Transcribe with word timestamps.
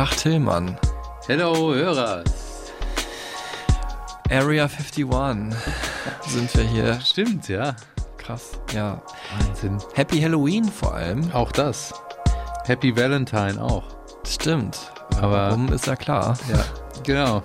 Tag 0.00 0.16
Tillmann. 0.16 0.78
Hello 1.26 1.74
Hörer. 1.74 2.24
Area 4.30 4.66
51 4.66 5.54
sind 6.26 6.56
wir 6.56 6.64
hier. 6.64 6.98
Stimmt, 7.02 7.48
ja. 7.48 7.76
Krass. 8.16 8.52
Ja. 8.72 9.02
Wahnsinn. 9.38 9.76
Happy 9.92 10.18
Halloween 10.22 10.64
vor 10.64 10.94
allem. 10.94 11.30
Auch 11.34 11.52
das. 11.52 11.92
Happy 12.64 12.96
Valentine 12.96 13.62
auch. 13.62 13.82
Stimmt. 14.26 14.78
Aber- 15.18 15.48
Warum 15.50 15.70
ist 15.70 15.86
ja 15.86 15.96
klar. 15.96 16.38
Ja, 16.50 16.64
genau. 17.02 17.42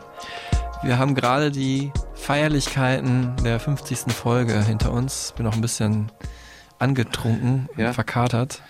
Wir 0.82 0.98
haben 0.98 1.14
gerade 1.14 1.52
die 1.52 1.92
Feierlichkeiten 2.14 3.36
der 3.44 3.60
50. 3.60 4.14
Folge 4.14 4.64
hinter 4.64 4.94
uns. 4.94 5.34
Bin 5.36 5.46
noch 5.46 5.56
ein 5.56 5.62
bisschen 5.62 6.10
angetrunken 6.80 7.68
Ja. 7.76 7.92
verkatert. 7.92 8.62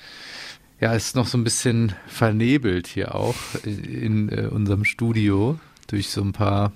Ja, 0.81 0.93
es 0.93 1.07
ist 1.07 1.15
noch 1.15 1.27
so 1.27 1.37
ein 1.37 1.45
bisschen 1.45 1.93
vernebelt 2.05 2.87
hier 2.87 3.15
auch 3.15 3.35
in 3.63 4.27
äh, 4.29 4.47
unserem 4.47 4.83
Studio 4.83 5.57
durch 5.87 6.09
so 6.09 6.21
ein 6.21 6.33
paar 6.33 6.73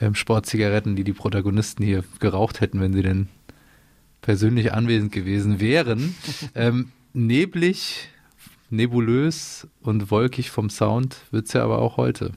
ähm, 0.00 0.14
Sportzigaretten, 0.14 0.96
die 0.96 1.04
die 1.04 1.12
Protagonisten 1.12 1.84
hier 1.84 2.04
geraucht 2.20 2.62
hätten, 2.62 2.80
wenn 2.80 2.94
sie 2.94 3.02
denn 3.02 3.28
persönlich 4.22 4.72
anwesend 4.72 5.12
gewesen 5.12 5.60
wären. 5.60 6.14
ähm, 6.54 6.90
neblig, 7.12 8.08
nebulös 8.70 9.66
und 9.82 10.10
wolkig 10.10 10.50
vom 10.50 10.70
Sound 10.70 11.16
wird's 11.30 11.52
ja 11.52 11.64
aber 11.64 11.80
auch 11.80 11.98
heute. 11.98 12.32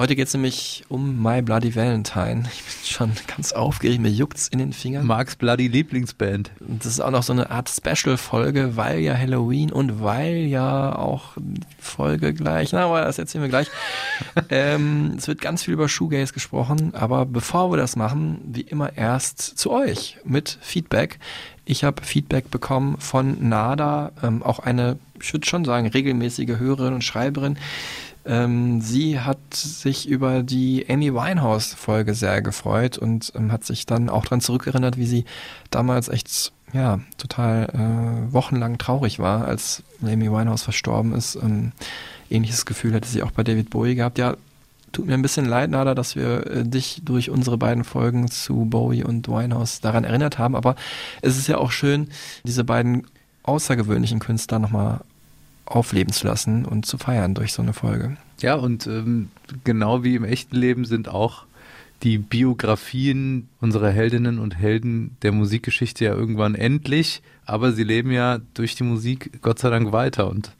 Heute 0.00 0.16
geht 0.16 0.28
es 0.28 0.32
nämlich 0.32 0.82
um 0.88 1.22
My 1.22 1.42
Bloody 1.42 1.76
Valentine. 1.76 2.44
Ich 2.50 2.62
bin 2.62 2.72
schon 2.86 3.12
ganz 3.26 3.52
aufgeregt, 3.52 4.00
mir 4.00 4.08
juckt's 4.08 4.48
in 4.48 4.58
den 4.58 4.72
Fingern. 4.72 5.04
Marks 5.04 5.36
Bloody 5.36 5.68
Lieblingsband. 5.68 6.52
Und 6.66 6.82
Das 6.82 6.90
ist 6.90 7.00
auch 7.00 7.10
noch 7.10 7.22
so 7.22 7.34
eine 7.34 7.50
Art 7.50 7.68
Special-Folge, 7.68 8.78
weil 8.78 9.00
ja 9.00 9.14
Halloween 9.14 9.70
und 9.70 10.02
weil 10.02 10.36
ja 10.46 10.96
auch 10.96 11.36
Folge 11.78 12.32
gleich, 12.32 12.72
na, 12.72 12.86
aber 12.86 13.02
das 13.02 13.18
erzählen 13.18 13.42
wir 13.42 13.50
gleich. 13.50 13.68
ähm, 14.48 15.16
es 15.18 15.28
wird 15.28 15.42
ganz 15.42 15.64
viel 15.64 15.74
über 15.74 15.86
Shoegaze 15.86 16.32
gesprochen, 16.32 16.94
aber 16.94 17.26
bevor 17.26 17.70
wir 17.70 17.76
das 17.76 17.94
machen, 17.94 18.40
wie 18.46 18.62
immer 18.62 18.96
erst 18.96 19.58
zu 19.58 19.70
euch 19.70 20.16
mit 20.24 20.56
Feedback. 20.62 21.18
Ich 21.66 21.84
habe 21.84 22.02
Feedback 22.02 22.50
bekommen 22.50 22.96
von 23.00 23.50
Nada, 23.50 24.12
ähm, 24.22 24.42
auch 24.42 24.60
eine, 24.60 24.98
ich 25.20 25.30
würde 25.34 25.46
schon 25.46 25.66
sagen, 25.66 25.88
regelmäßige 25.88 26.58
Hörerin 26.58 26.94
und 26.94 27.04
Schreiberin. 27.04 27.58
Ähm, 28.24 28.80
sie 28.80 29.20
hat 29.20 29.38
sich 29.54 30.08
über 30.08 30.42
die 30.42 30.86
Amy 30.88 31.14
Winehouse-Folge 31.14 32.14
sehr 32.14 32.42
gefreut 32.42 32.98
und 32.98 33.32
ähm, 33.34 33.50
hat 33.50 33.64
sich 33.64 33.86
dann 33.86 34.08
auch 34.08 34.24
daran 34.24 34.40
zurückerinnert, 34.40 34.96
wie 34.96 35.06
sie 35.06 35.24
damals 35.70 36.08
echt, 36.08 36.52
ja, 36.72 37.00
total 37.16 37.68
äh, 37.72 38.32
wochenlang 38.32 38.78
traurig 38.78 39.18
war, 39.18 39.46
als 39.46 39.82
Amy 40.02 40.30
Winehouse 40.30 40.62
verstorben 40.62 41.14
ist. 41.14 41.36
Ähm, 41.36 41.72
ähnliches 42.28 42.66
Gefühl 42.66 42.92
hätte 42.92 43.08
sie 43.08 43.22
auch 43.22 43.30
bei 43.30 43.42
David 43.42 43.70
Bowie 43.70 43.94
gehabt. 43.94 44.18
Ja, 44.18 44.36
tut 44.92 45.06
mir 45.06 45.14
ein 45.14 45.22
bisschen 45.22 45.46
leid, 45.46 45.70
Nada, 45.70 45.94
dass 45.94 46.16
wir 46.16 46.46
äh, 46.46 46.64
dich 46.64 47.02
durch 47.04 47.30
unsere 47.30 47.56
beiden 47.56 47.84
Folgen 47.84 48.30
zu 48.30 48.66
Bowie 48.66 49.04
und 49.04 49.28
Winehouse 49.28 49.80
daran 49.80 50.04
erinnert 50.04 50.38
haben, 50.38 50.56
aber 50.56 50.76
es 51.22 51.38
ist 51.38 51.48
ja 51.48 51.58
auch 51.58 51.70
schön, 51.70 52.08
diese 52.44 52.64
beiden 52.64 53.06
außergewöhnlichen 53.42 54.18
Künstler 54.18 54.58
nochmal 54.58 55.00
aufleben 55.70 56.12
zu 56.12 56.26
lassen 56.26 56.64
und 56.64 56.84
zu 56.84 56.98
feiern 56.98 57.34
durch 57.34 57.52
so 57.52 57.62
eine 57.62 57.72
Folge. 57.72 58.16
Ja, 58.40 58.54
und 58.54 58.86
ähm, 58.86 59.30
genau 59.64 60.02
wie 60.02 60.16
im 60.16 60.24
echten 60.24 60.56
Leben 60.56 60.84
sind 60.84 61.08
auch 61.08 61.44
die 62.02 62.18
Biografien 62.18 63.48
unserer 63.60 63.90
Heldinnen 63.90 64.38
und 64.38 64.58
Helden 64.58 65.16
der 65.22 65.32
Musikgeschichte 65.32 66.04
ja 66.04 66.14
irgendwann 66.14 66.54
endlich, 66.54 67.22
aber 67.44 67.72
sie 67.72 67.84
leben 67.84 68.10
ja 68.10 68.38
durch 68.54 68.74
die 68.74 68.84
Musik 68.84 69.42
Gott 69.42 69.58
sei 69.58 69.70
Dank 69.70 69.92
weiter 69.92 70.28
und 70.28 70.52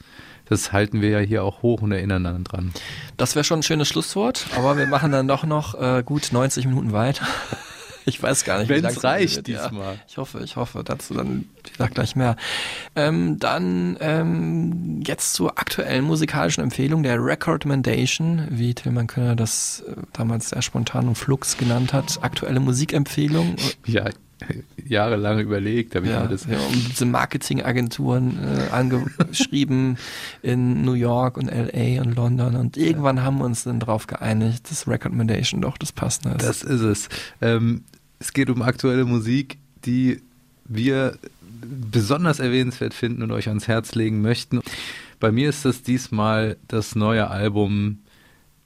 das 0.48 0.72
halten 0.72 1.00
wir 1.00 1.10
ja 1.10 1.19
hier 1.21 1.44
auch 1.44 1.62
hoch 1.62 1.81
und 1.81 1.92
erinnern 1.92 2.25
dann 2.25 2.44
dran. 2.44 2.72
Das 3.16 3.37
wäre 3.37 3.44
schon 3.44 3.60
ein 3.60 3.62
schönes 3.62 3.88
Schlusswort, 3.88 4.47
aber 4.56 4.77
wir 4.77 4.87
machen 4.87 5.12
dann 5.12 5.28
doch 5.28 5.44
noch 5.44 5.81
äh, 5.81 6.03
gut 6.04 6.28
90 6.32 6.66
Minuten 6.66 6.92
weiter. 6.92 7.27
Ich 8.06 8.21
weiß 8.22 8.44
gar 8.44 8.59
nicht, 8.59 8.69
wie 8.69 8.75
Wenn's 8.75 8.82
lang 8.82 8.92
es 8.92 9.04
reicht 9.04 9.37
wird, 9.37 9.47
diesmal. 9.48 9.94
Ja. 9.94 10.00
Ich 10.09 10.16
hoffe, 10.16 10.41
ich 10.42 10.56
hoffe. 10.56 10.82
Dazu 10.82 11.15
dann, 11.15 11.48
wie 11.65 11.71
gesagt, 11.71 11.94
gleich 11.94 12.16
mehr. 12.16 12.37
Ähm, 12.97 13.38
dann 13.38 13.97
ähm, 14.00 15.03
jetzt 15.06 15.34
zur 15.34 15.59
aktuellen 15.59 16.04
musikalischen 16.04 16.62
Empfehlung 16.62 17.03
der 17.03 17.22
Recommendation, 17.25 18.47
wie 18.50 18.75
Tillmann 18.75 19.06
Könner 19.06 19.37
das 19.37 19.84
äh, 19.87 19.94
damals 20.12 20.50
sehr 20.50 20.62
spontan 20.62 21.09
und 21.09 21.16
Flux 21.16 21.56
genannt 21.56 21.93
hat. 21.93 22.19
Aktuelle 22.22 22.60
Musikempfehlung. 22.60 23.56
Ja, 23.87 24.06
jahrelang 24.87 25.38
überlegt, 25.41 25.94
habe 25.94 26.06
ich 26.06 26.12
Ja, 26.12 26.26
das. 26.26 26.47
ja, 26.47 26.59
und 26.59 26.88
diese 26.91 27.04
Marketingagenturen 27.04 28.38
äh, 28.38 28.71
angeschrieben 28.72 29.98
in 30.42 30.82
New 30.82 30.94
York 30.94 31.37
und 31.37 31.50
LA 31.50 32.00
und 32.00 32.15
London 32.16 32.56
und 32.56 32.77
irgendwann 32.77 33.22
haben 33.22 33.38
wir 33.38 33.44
uns 33.44 33.65
dann 33.65 33.81
drauf 33.81 34.06
geeinigt, 34.06 34.71
dass 34.71 34.88
Recommendation 34.88 35.60
doch 35.60 35.77
das 35.77 35.92
Passende 35.92 36.37
ist. 36.37 36.42
Das 36.47 36.62
ist 36.62 36.81
es. 36.81 37.09
Ähm, 37.41 37.84
es 38.19 38.32
geht 38.32 38.50
um 38.50 38.62
aktuelle 38.62 39.04
Musik, 39.04 39.59
die 39.84 40.22
wir 40.65 41.19
besonders 41.60 42.38
erwähnenswert 42.38 42.94
finden 42.94 43.22
und 43.22 43.32
euch 43.32 43.48
ans 43.48 43.69
Herz 43.69 43.94
legen 43.94 44.22
möchten. 44.22 44.60
Bei 45.19 45.32
mir 45.32 45.48
ist 45.48 45.65
das 45.65 45.82
diesmal 45.82 46.56
das 46.69 46.94
neue 46.94 47.28
Album 47.28 47.98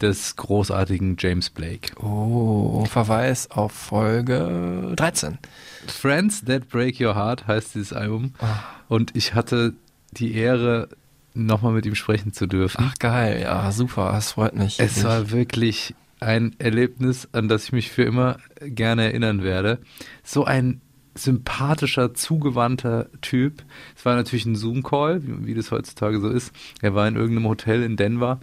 des 0.00 0.36
großartigen 0.36 1.16
James 1.18 1.50
Blake. 1.50 1.92
oh, 2.02 2.84
Verweis 2.86 3.50
auf 3.50 3.72
Folge 3.72 4.92
13. 4.96 5.38
Friends 5.86 6.44
That 6.44 6.68
Break 6.68 7.00
Your 7.00 7.14
Heart 7.14 7.46
heißt 7.46 7.74
dieses 7.74 7.92
Album. 7.92 8.34
Ah. 8.40 8.58
Und 8.88 9.16
ich 9.16 9.34
hatte 9.34 9.74
die 10.12 10.34
Ehre, 10.34 10.88
nochmal 11.34 11.72
mit 11.72 11.86
ihm 11.86 11.94
sprechen 11.94 12.32
zu 12.32 12.46
dürfen. 12.46 12.84
Ach 12.88 12.94
geil, 12.98 13.40
ja, 13.42 13.70
super, 13.72 14.12
das 14.12 14.32
freut 14.32 14.54
mich. 14.54 14.78
Es 14.78 15.02
war 15.04 15.30
wirklich 15.30 15.94
ein 16.20 16.54
Erlebnis, 16.58 17.28
an 17.32 17.48
das 17.48 17.64
ich 17.64 17.72
mich 17.72 17.90
für 17.90 18.04
immer 18.04 18.38
gerne 18.60 19.04
erinnern 19.04 19.42
werde. 19.42 19.78
So 20.22 20.44
ein 20.44 20.80
sympathischer, 21.14 22.14
zugewandter 22.14 23.08
Typ. 23.20 23.62
Es 23.96 24.04
war 24.04 24.16
natürlich 24.16 24.46
ein 24.46 24.56
Zoom-Call, 24.56 25.22
wie, 25.24 25.46
wie 25.46 25.54
das 25.54 25.70
heutzutage 25.70 26.20
so 26.20 26.28
ist. 26.28 26.52
Er 26.82 26.94
war 26.94 27.06
in 27.06 27.16
irgendeinem 27.16 27.48
Hotel 27.48 27.82
in 27.82 27.96
Denver, 27.96 28.40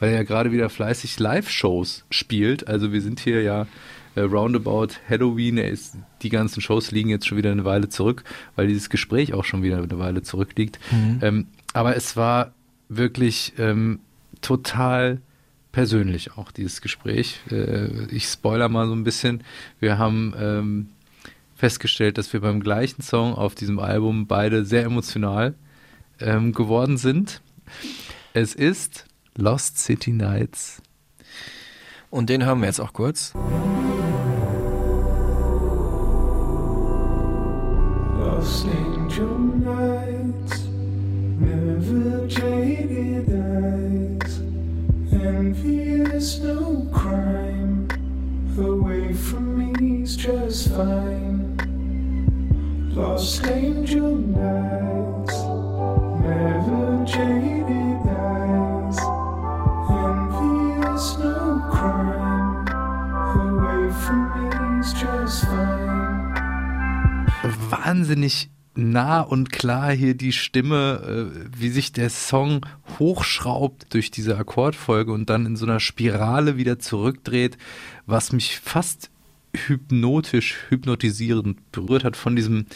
weil 0.00 0.10
er 0.10 0.16
ja 0.16 0.22
gerade 0.22 0.52
wieder 0.52 0.68
fleißig 0.70 1.18
Live-Shows 1.18 2.04
spielt. 2.10 2.68
Also 2.68 2.92
wir 2.92 3.00
sind 3.00 3.20
hier 3.20 3.42
ja 3.42 3.66
äh, 4.14 4.20
roundabout 4.20 4.88
Halloween. 5.08 5.58
Er 5.58 5.70
ist, 5.70 5.96
die 6.22 6.28
ganzen 6.28 6.60
Shows 6.60 6.90
liegen 6.90 7.08
jetzt 7.08 7.26
schon 7.26 7.38
wieder 7.38 7.52
eine 7.52 7.64
Weile 7.64 7.88
zurück, 7.88 8.24
weil 8.56 8.66
dieses 8.66 8.90
Gespräch 8.90 9.32
auch 9.32 9.44
schon 9.44 9.62
wieder 9.62 9.78
eine 9.78 9.98
Weile 9.98 10.22
zurückliegt. 10.22 10.78
Ähm, 11.22 11.46
aber 11.72 11.96
es 11.96 12.16
war 12.16 12.52
wirklich 12.88 13.54
ähm, 13.58 14.00
total 14.40 15.20
persönlich 15.72 16.36
auch 16.36 16.50
dieses 16.50 16.80
Gespräch. 16.80 17.40
Äh, 17.50 18.06
ich 18.10 18.26
spoiler 18.26 18.68
mal 18.68 18.86
so 18.86 18.94
ein 18.94 19.04
bisschen. 19.04 19.44
Wir 19.80 19.98
haben 19.98 20.34
ähm, 20.38 20.88
festgestellt, 21.58 22.18
dass 22.18 22.32
wir 22.32 22.40
beim 22.40 22.60
gleichen 22.60 23.02
Song 23.02 23.34
auf 23.34 23.56
diesem 23.56 23.80
Album 23.80 24.28
beide 24.28 24.64
sehr 24.64 24.84
emotional 24.84 25.54
ähm, 26.20 26.52
geworden 26.52 26.96
sind. 26.96 27.42
Es 28.32 28.54
ist 28.54 29.06
Lost 29.36 29.76
City 29.76 30.12
Nights. 30.12 30.80
Und 32.10 32.30
den 32.30 32.46
hören 32.46 32.60
wir 32.60 32.66
jetzt 32.66 32.80
auch 32.80 32.92
kurz. 32.92 33.34
Lost 38.14 38.66
angel 38.66 39.26
nights, 39.58 40.62
never 41.40 42.24
jaded 42.28 43.28
eyes, 43.28 44.40
envious 45.10 46.40
no 46.40 46.86
crime. 46.92 47.88
Away 48.56 49.12
from 49.12 49.58
me's 49.58 50.16
just 50.16 50.68
fine. 50.68 51.47
Lost 52.94 53.44
angel 53.46 54.16
nights, 54.16 55.34
never 56.20 57.04
jaded 57.04 58.00
eyes, 58.08 58.98
envious 59.88 61.18
no 61.18 61.60
crime. 61.70 62.66
Away 63.34 63.90
from 63.90 64.78
me's 64.78 64.92
just 64.92 65.44
fine. 65.44 66.34
Wahnsinnig 67.70 68.50
nah 68.74 69.20
und 69.20 69.50
klar 69.50 69.92
hier 69.92 70.14
die 70.14 70.32
Stimme, 70.32 71.30
äh, 71.34 71.50
wie 71.56 71.68
sich 71.68 71.92
der 71.92 72.10
Song 72.10 72.64
hochschraubt 72.98 73.92
durch 73.92 74.10
diese 74.10 74.38
Akkordfolge 74.38 75.12
und 75.12 75.30
dann 75.30 75.46
in 75.46 75.56
so 75.56 75.66
einer 75.66 75.80
Spirale 75.80 76.56
wieder 76.56 76.78
zurückdreht, 76.78 77.58
was 78.06 78.32
mich 78.32 78.58
fast 78.58 79.10
hypnotisch, 79.54 80.56
hypnotisierend 80.68 81.72
berührt 81.72 82.04
hat 82.04 82.16
von 82.16 82.36
diesem 82.36 82.66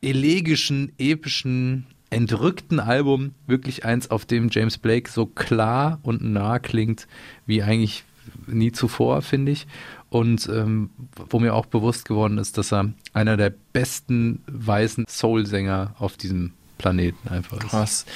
elegischen, 0.00 0.92
epischen, 0.98 1.86
entrückten 2.10 2.80
Album. 2.80 3.32
Wirklich 3.46 3.84
eins, 3.84 4.10
auf 4.10 4.26
dem 4.26 4.48
James 4.50 4.78
Blake 4.78 5.10
so 5.10 5.26
klar 5.26 5.98
und 6.02 6.22
nah 6.22 6.58
klingt, 6.58 7.06
wie 7.46 7.62
eigentlich 7.62 8.04
nie 8.46 8.72
zuvor, 8.72 9.22
finde 9.22 9.52
ich. 9.52 9.66
Und 10.10 10.48
ähm, 10.48 10.90
wo 11.28 11.40
mir 11.40 11.54
auch 11.54 11.66
bewusst 11.66 12.06
geworden 12.06 12.38
ist, 12.38 12.56
dass 12.56 12.72
er 12.72 12.92
einer 13.12 13.36
der 13.36 13.52
besten 13.72 14.42
weißen 14.46 15.06
Soul-Sänger 15.08 15.96
auf 15.98 16.16
diesem 16.16 16.52
Planeten 16.78 17.28
einfach 17.28 17.58
ist. 17.58 17.70
Krass. 17.70 18.06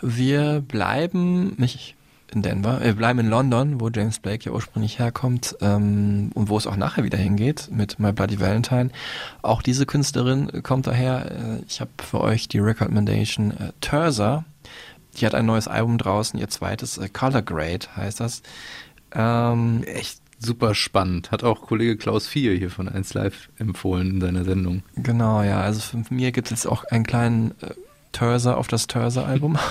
Wir 0.00 0.62
bleiben 0.66 1.54
nicht 1.56 1.96
in 2.30 2.42
Denver, 2.42 2.80
wir 2.82 2.94
bleiben 2.94 3.18
in 3.20 3.28
London, 3.28 3.80
wo 3.80 3.88
James 3.88 4.18
Blake 4.18 4.44
ja 4.44 4.52
ursprünglich 4.52 4.98
herkommt 4.98 5.56
ähm, 5.60 6.30
und 6.34 6.48
wo 6.48 6.56
es 6.56 6.66
auch 6.66 6.76
nachher 6.76 7.04
wieder 7.04 7.18
hingeht 7.18 7.68
mit 7.70 7.98
My 7.98 8.12
Bloody 8.12 8.40
Valentine. 8.40 8.90
Auch 9.42 9.62
diese 9.62 9.86
Künstlerin 9.86 10.62
kommt 10.62 10.86
daher. 10.86 11.30
Äh, 11.30 11.64
ich 11.68 11.80
habe 11.80 11.90
für 11.98 12.20
euch 12.20 12.48
die 12.48 12.58
Recommendation 12.58 13.50
äh, 13.52 13.72
Terza. 13.80 14.44
Die 15.16 15.26
hat 15.26 15.34
ein 15.34 15.46
neues 15.46 15.68
Album 15.68 15.98
draußen, 15.98 16.38
ihr 16.38 16.48
zweites 16.48 16.98
äh, 16.98 17.08
Color 17.08 17.42
Grade 17.42 17.86
heißt 17.96 18.20
das. 18.20 18.42
Ähm, 19.12 19.82
Echt 19.84 20.20
super 20.38 20.74
spannend. 20.74 21.30
Hat 21.30 21.44
auch 21.44 21.62
Kollege 21.62 21.96
Klaus 21.96 22.26
Vier 22.26 22.54
hier 22.54 22.70
von 22.70 22.88
1 22.88 23.14
Live 23.14 23.48
empfohlen 23.58 24.10
in 24.12 24.20
seiner 24.20 24.44
Sendung. 24.44 24.82
Genau, 24.96 25.42
ja. 25.42 25.60
Also 25.60 25.80
für 25.80 26.14
mir 26.14 26.32
gibt 26.32 26.46
es 26.46 26.50
jetzt 26.50 26.66
auch 26.66 26.84
einen 26.84 27.04
kleinen 27.04 27.52
äh, 27.60 27.74
Terza 28.12 28.54
auf 28.54 28.68
das 28.68 28.86
Terza-Album. 28.86 29.58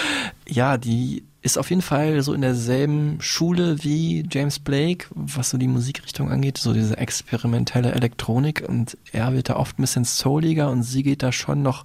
ja, 0.48 0.76
die 0.76 1.24
ist 1.42 1.58
auf 1.58 1.70
jeden 1.70 1.82
Fall 1.82 2.22
so 2.22 2.34
in 2.34 2.40
derselben 2.40 3.20
Schule 3.20 3.82
wie 3.82 4.24
James 4.30 4.60
Blake, 4.60 5.08
was 5.10 5.50
so 5.50 5.58
die 5.58 5.66
Musikrichtung 5.66 6.30
angeht, 6.30 6.56
so 6.56 6.72
diese 6.72 6.96
experimentelle 6.96 7.92
Elektronik 7.92 8.64
und 8.66 8.96
er 9.10 9.32
wird 9.32 9.48
da 9.48 9.56
oft 9.56 9.76
ein 9.78 9.82
bisschen 9.82 10.04
souliger 10.04 10.70
und 10.70 10.84
sie 10.84 11.02
geht 11.02 11.24
da 11.24 11.32
schon 11.32 11.62
noch 11.62 11.84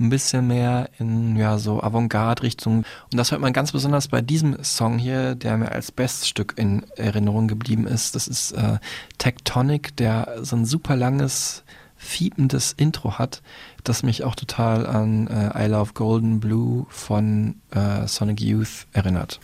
ein 0.00 0.10
bisschen 0.10 0.48
mehr 0.48 0.90
in 0.98 1.36
ja 1.36 1.56
so 1.58 1.80
Avantgarde-Richtung 1.80 2.78
und 2.78 3.16
das 3.16 3.30
hört 3.30 3.40
man 3.40 3.52
ganz 3.52 3.70
besonders 3.70 4.08
bei 4.08 4.22
diesem 4.22 4.62
Song 4.64 4.98
hier, 4.98 5.36
der 5.36 5.56
mir 5.56 5.70
als 5.70 5.92
Beststück 5.92 6.54
in 6.56 6.84
Erinnerung 6.96 7.46
geblieben 7.46 7.86
ist. 7.86 8.16
Das 8.16 8.26
ist 8.26 8.52
äh, 8.52 8.78
Tectonic, 9.18 9.96
der 9.96 10.38
so 10.42 10.56
ein 10.56 10.64
super 10.64 10.96
langes 10.96 11.62
fiependes 12.06 12.72
Intro 12.76 13.18
hat, 13.18 13.42
das 13.84 14.02
mich 14.02 14.24
auch 14.24 14.34
total 14.34 14.86
an 14.86 15.26
äh, 15.26 15.66
I 15.66 15.68
Love 15.68 15.92
Golden 15.92 16.40
Blue 16.40 16.86
von 16.88 17.56
äh, 17.70 18.06
Sonic 18.06 18.40
Youth 18.40 18.86
erinnert. 18.92 19.40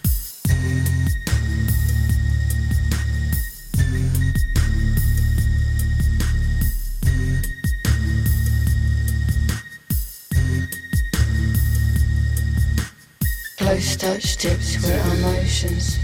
Close 13.59 13.97
touch 13.97 14.37
tips 14.39 14.83
where 14.83 15.01
our 15.01 15.35
motions 15.35 15.99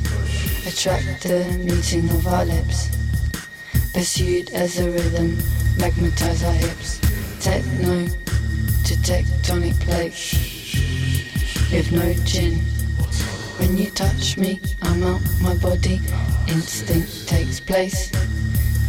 attract 0.67 1.23
the 1.23 1.45
meeting 1.65 2.09
of 2.11 2.27
our 2.27 2.45
lips. 2.45 2.89
Pursued 3.93 4.51
as 4.51 4.79
a 4.79 4.91
rhythm, 4.91 5.39
magnetize 5.79 6.45
our 6.45 6.53
hips. 6.53 7.01
Techno 7.41 8.07
to 8.85 8.95
tectonic 9.03 9.79
plates. 9.81 10.35
With 11.73 11.91
no 11.93 12.15
chin. 12.25 12.61
When 13.59 13.77
you 13.77 13.91
touch 13.91 14.39
me, 14.39 14.61
I'm 14.83 15.03
out 15.03 15.21
my 15.41 15.55
body. 15.57 16.01
Instinct 16.47 17.29
takes 17.29 17.61
place. 17.61 18.13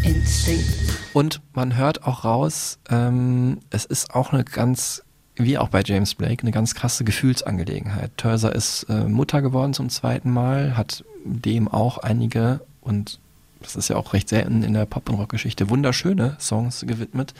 Instinct. 0.03 0.67
Und 1.13 1.41
man 1.53 1.75
hört 1.75 2.03
auch 2.03 2.23
raus, 2.23 2.77
ähm, 2.89 3.59
es 3.71 3.85
ist 3.85 4.13
auch 4.13 4.31
eine 4.31 4.43
ganz, 4.43 5.03
wie 5.35 5.57
auch 5.57 5.69
bei 5.69 5.81
James 5.83 6.13
Blake, 6.13 6.43
eine 6.43 6.51
ganz 6.51 6.75
krasse 6.75 7.03
Gefühlsangelegenheit. 7.03 8.11
Terza 8.17 8.49
ist 8.49 8.83
äh, 8.89 9.05
Mutter 9.05 9.41
geworden 9.41 9.73
zum 9.73 9.89
zweiten 9.89 10.29
Mal, 10.29 10.77
hat 10.77 11.03
dem 11.25 11.67
auch 11.67 11.97
einige 11.97 12.61
und 12.81 13.19
das 13.61 13.75
ist 13.75 13.89
ja 13.89 13.95
auch 13.95 14.13
recht 14.13 14.29
selten 14.29 14.63
in 14.63 14.73
der 14.73 14.85
Pop- 14.85 15.09
und 15.09 15.15
Rock-Geschichte, 15.15 15.69
wunderschöne 15.69 16.37
Songs 16.39 16.85
gewidmet. 16.87 17.33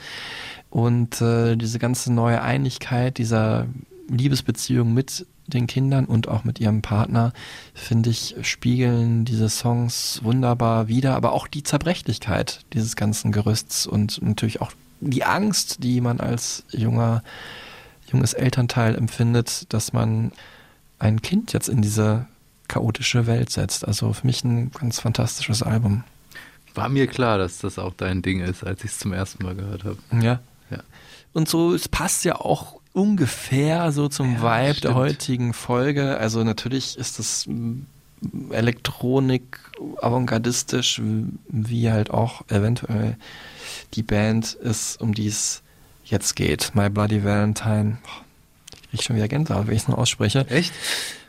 Und 0.68 1.20
äh, 1.20 1.56
diese 1.56 1.78
ganze 1.78 2.12
neue 2.12 2.42
Einigkeit 2.42 3.18
dieser 3.18 3.66
Liebesbeziehung 4.08 4.92
mit 4.92 5.26
den 5.46 5.66
Kindern 5.66 6.04
und 6.04 6.28
auch 6.28 6.44
mit 6.44 6.60
ihrem 6.60 6.80
Partner, 6.82 7.32
finde 7.74 8.10
ich, 8.10 8.36
spiegeln 8.42 9.24
diese 9.24 9.48
Songs 9.48 10.20
wunderbar 10.22 10.88
wider, 10.88 11.16
aber 11.16 11.32
auch 11.32 11.48
die 11.48 11.62
Zerbrechlichkeit 11.62 12.60
dieses 12.72 12.96
ganzen 12.96 13.32
Gerüsts 13.32 13.86
und 13.86 14.22
natürlich 14.22 14.60
auch 14.60 14.72
die 15.00 15.24
Angst, 15.24 15.82
die 15.82 16.00
man 16.00 16.20
als 16.20 16.64
junger, 16.70 17.22
junges 18.10 18.32
Elternteil 18.32 18.94
empfindet, 18.94 19.72
dass 19.72 19.92
man 19.92 20.32
ein 20.98 21.22
Kind 21.22 21.52
jetzt 21.52 21.68
in 21.68 21.82
diese 21.82 22.26
chaotische 22.70 23.26
Welt 23.26 23.50
setzt. 23.50 23.86
Also 23.86 24.12
für 24.12 24.26
mich 24.26 24.44
ein 24.44 24.70
ganz 24.70 25.00
fantastisches 25.00 25.62
Album. 25.62 26.04
War 26.74 26.88
mir 26.88 27.08
klar, 27.08 27.36
dass 27.36 27.58
das 27.58 27.78
auch 27.78 27.92
dein 27.96 28.22
Ding 28.22 28.40
ist, 28.40 28.62
als 28.64 28.84
ich 28.84 28.92
es 28.92 28.98
zum 29.00 29.12
ersten 29.12 29.44
Mal 29.44 29.56
gehört 29.56 29.84
habe. 29.84 29.98
Ja. 30.12 30.40
Ja. 30.70 30.78
Und 31.32 31.48
so, 31.48 31.74
es 31.74 31.88
passt 31.88 32.24
ja 32.24 32.36
auch 32.36 32.78
ungefähr 32.92 33.90
so 33.90 34.08
zum 34.08 34.34
Ja, 34.36 34.42
Vibe 34.42 34.74
stimmt. 34.74 34.84
der 34.84 34.94
heutigen 34.94 35.52
Folge. 35.52 36.16
Also 36.18 36.44
natürlich 36.44 36.96
ist 36.96 37.18
das 37.18 37.48
Elektronik 38.50 39.58
avantgardistisch, 40.00 41.00
wie 41.48 41.90
halt 41.90 42.10
auch 42.10 42.42
eventuell 42.48 43.16
die 43.94 44.02
Band 44.02 44.54
ist, 44.54 45.00
um 45.00 45.14
die 45.14 45.26
es 45.26 45.62
jetzt 46.04 46.36
geht. 46.36 46.72
My 46.74 46.88
Bloody 46.88 47.24
Valentine. 47.24 47.98
Boah, 48.02 48.24
Ich 48.92 48.98
krieg 48.98 49.02
schon 49.06 49.16
wieder 49.16 49.28
Gänsehaut, 49.28 49.66
wenn 49.68 49.74
ich 49.76 49.82
es 49.82 49.88
nur 49.88 49.98
ausspreche. 49.98 50.46
Echt? 50.48 50.72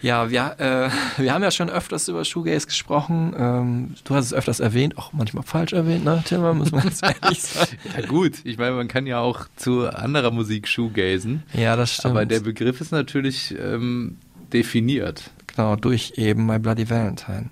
Ja, 0.01 0.31
wir, 0.31 0.55
äh, 0.59 1.21
wir 1.21 1.31
haben 1.33 1.43
ja 1.43 1.51
schon 1.51 1.69
öfters 1.69 2.07
über 2.07 2.25
Shoegaze 2.25 2.65
gesprochen. 2.65 3.35
Ähm, 3.37 3.95
du 4.03 4.15
hast 4.15 4.25
es 4.25 4.33
öfters 4.33 4.59
erwähnt, 4.59 4.97
auch 4.97 5.13
manchmal 5.13 5.43
falsch 5.43 5.73
erwähnt, 5.73 6.03
ne, 6.03 6.23
Tilman, 6.25 6.57
muss 6.57 6.71
man 6.71 6.81
ganz 6.83 7.01
ehrlich 7.21 7.41
sagen. 7.41 7.77
Ja 7.95 8.05
gut, 8.07 8.33
ich 8.45 8.57
meine, 8.57 8.75
man 8.75 8.87
kann 8.87 9.05
ja 9.05 9.19
auch 9.19 9.45
zu 9.57 9.87
anderer 9.87 10.31
Musik 10.31 10.67
shoegazen, 10.67 11.43
Ja, 11.53 11.75
das 11.75 11.93
stimmt. 11.93 12.11
aber 12.15 12.25
der 12.25 12.39
Begriff 12.39 12.81
ist 12.81 12.91
natürlich 12.91 13.55
ähm, 13.59 14.17
definiert. 14.51 15.29
Genau, 15.55 15.75
durch 15.75 16.13
eben 16.15 16.45
My 16.47 16.57
Bloody 16.57 16.89
Valentine. 16.89 17.45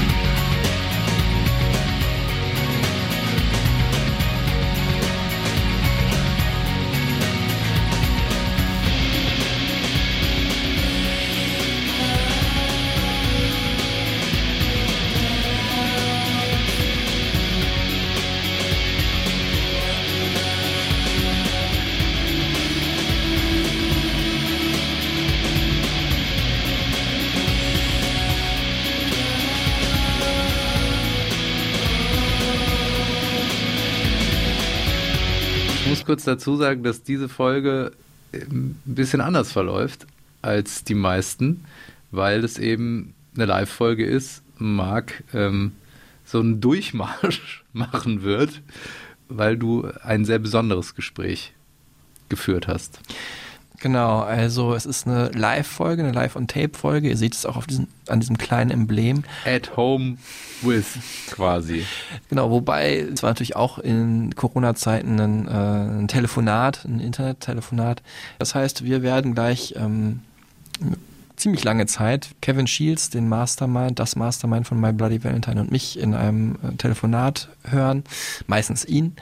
Dazu 36.30 36.56
sagen, 36.56 36.84
dass 36.84 37.04
diese 37.04 37.30
Folge 37.30 37.92
ähm, 38.34 38.76
ein 38.86 38.96
bisschen 38.96 39.22
anders 39.22 39.52
verläuft 39.52 40.06
als 40.42 40.84
die 40.84 40.96
meisten, 40.96 41.66
weil 42.12 42.44
es 42.44 42.58
eben 42.58 43.14
eine 43.36 43.46
Live-Folge 43.46 44.06
ist. 44.06 44.42
Marc 44.58 45.24
ähm, 45.34 45.74
so 46.26 46.40
einen 46.40 46.62
Durchmarsch 46.62 47.64
machen 47.74 48.24
wird, 48.24 48.62
weil 49.28 49.58
du 49.58 49.88
ein 50.04 50.26
sehr 50.26 50.40
besonderes 50.40 50.96
Gespräch 50.96 51.54
geführt 52.30 52.68
hast. 52.68 53.00
Genau, 53.82 54.20
also 54.20 54.74
es 54.74 54.86
ist 54.86 55.08
eine 55.08 55.30
Live-Folge, 55.30 56.04
eine 56.04 56.12
Live-on-Tape-Folge. 56.12 57.10
Ihr 57.10 57.18
seht 57.18 57.34
es 57.34 57.46
auch 57.46 57.56
auf 57.56 57.66
diesem, 57.66 57.88
an 58.08 58.20
diesem 58.20 58.38
kleinen 58.38 58.72
Emblem. 58.72 59.24
At 59.46 59.78
home 59.78 60.18
with 60.62 60.86
quasi. 61.32 61.86
Genau, 62.30 62.52
wobei 62.52 63.00
es 63.00 63.24
war 63.24 63.30
natürlich 63.30 63.56
auch 63.56 63.80
in 63.80 64.36
Corona-Zeiten 64.36 65.20
ein, 65.20 65.48
äh, 65.48 65.52
ein 66.02 66.08
Telefonat, 66.10 66.84
ein 66.86 67.00
Internet-Telefonat. 67.00 68.02
Das 68.38 68.54
heißt, 68.54 68.84
wir 68.84 69.02
werden 69.02 69.34
gleich 69.34 69.76
ähm, 69.78 70.22
ziemlich 71.40 71.64
lange 71.64 71.86
Zeit 71.86 72.30
Kevin 72.42 72.68
Shields, 72.68 73.10
den 73.10 73.30
Mastermind, 73.30 73.98
das 73.98 74.16
Mastermind 74.16 74.68
von 74.68 74.80
My 74.80 74.92
Bloody 74.92 75.24
Valentine 75.24 75.62
und 75.62 75.72
mich 75.72 75.98
in 75.98 76.14
einem 76.14 76.56
äh, 76.56 76.76
Telefonat 76.76 77.50
hören, 77.64 78.04
meistens 78.48 78.86
ihn. 78.86 79.16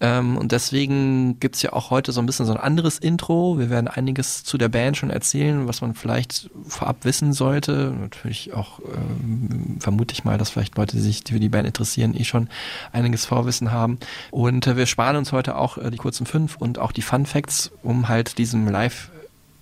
Ähm, 0.00 0.36
und 0.36 0.52
deswegen 0.52 1.40
gibt's 1.40 1.62
ja 1.62 1.72
auch 1.72 1.90
heute 1.90 2.12
so 2.12 2.20
ein 2.20 2.26
bisschen 2.26 2.46
so 2.46 2.52
ein 2.52 2.60
anderes 2.60 2.98
Intro. 2.98 3.58
Wir 3.58 3.70
werden 3.70 3.88
einiges 3.88 4.44
zu 4.44 4.58
der 4.58 4.68
Band 4.68 4.96
schon 4.96 5.10
erzählen, 5.10 5.66
was 5.66 5.80
man 5.80 5.94
vielleicht 5.94 6.50
vorab 6.66 7.04
wissen 7.04 7.32
sollte. 7.32 7.94
Natürlich 7.98 8.54
auch 8.54 8.80
ähm, 8.80 9.78
vermute 9.80 10.12
ich 10.12 10.24
mal, 10.24 10.38
dass 10.38 10.50
vielleicht 10.50 10.76
Leute, 10.76 10.96
die 10.96 11.02
sich 11.02 11.24
für 11.26 11.40
die 11.40 11.48
Band 11.48 11.66
interessieren, 11.66 12.14
eh 12.14 12.24
schon 12.24 12.48
einiges 12.92 13.24
Vorwissen 13.24 13.72
haben. 13.72 13.98
Und 14.30 14.66
äh, 14.66 14.76
wir 14.76 14.86
sparen 14.86 15.16
uns 15.16 15.32
heute 15.32 15.56
auch 15.56 15.78
äh, 15.78 15.90
die 15.90 15.98
kurzen 15.98 16.26
fünf 16.26 16.56
und 16.56 16.78
auch 16.78 16.92
die 16.92 17.02
Fun 17.02 17.26
Facts, 17.26 17.72
um 17.82 18.08
halt 18.08 18.38
diesem 18.38 18.68
Live 18.68 19.10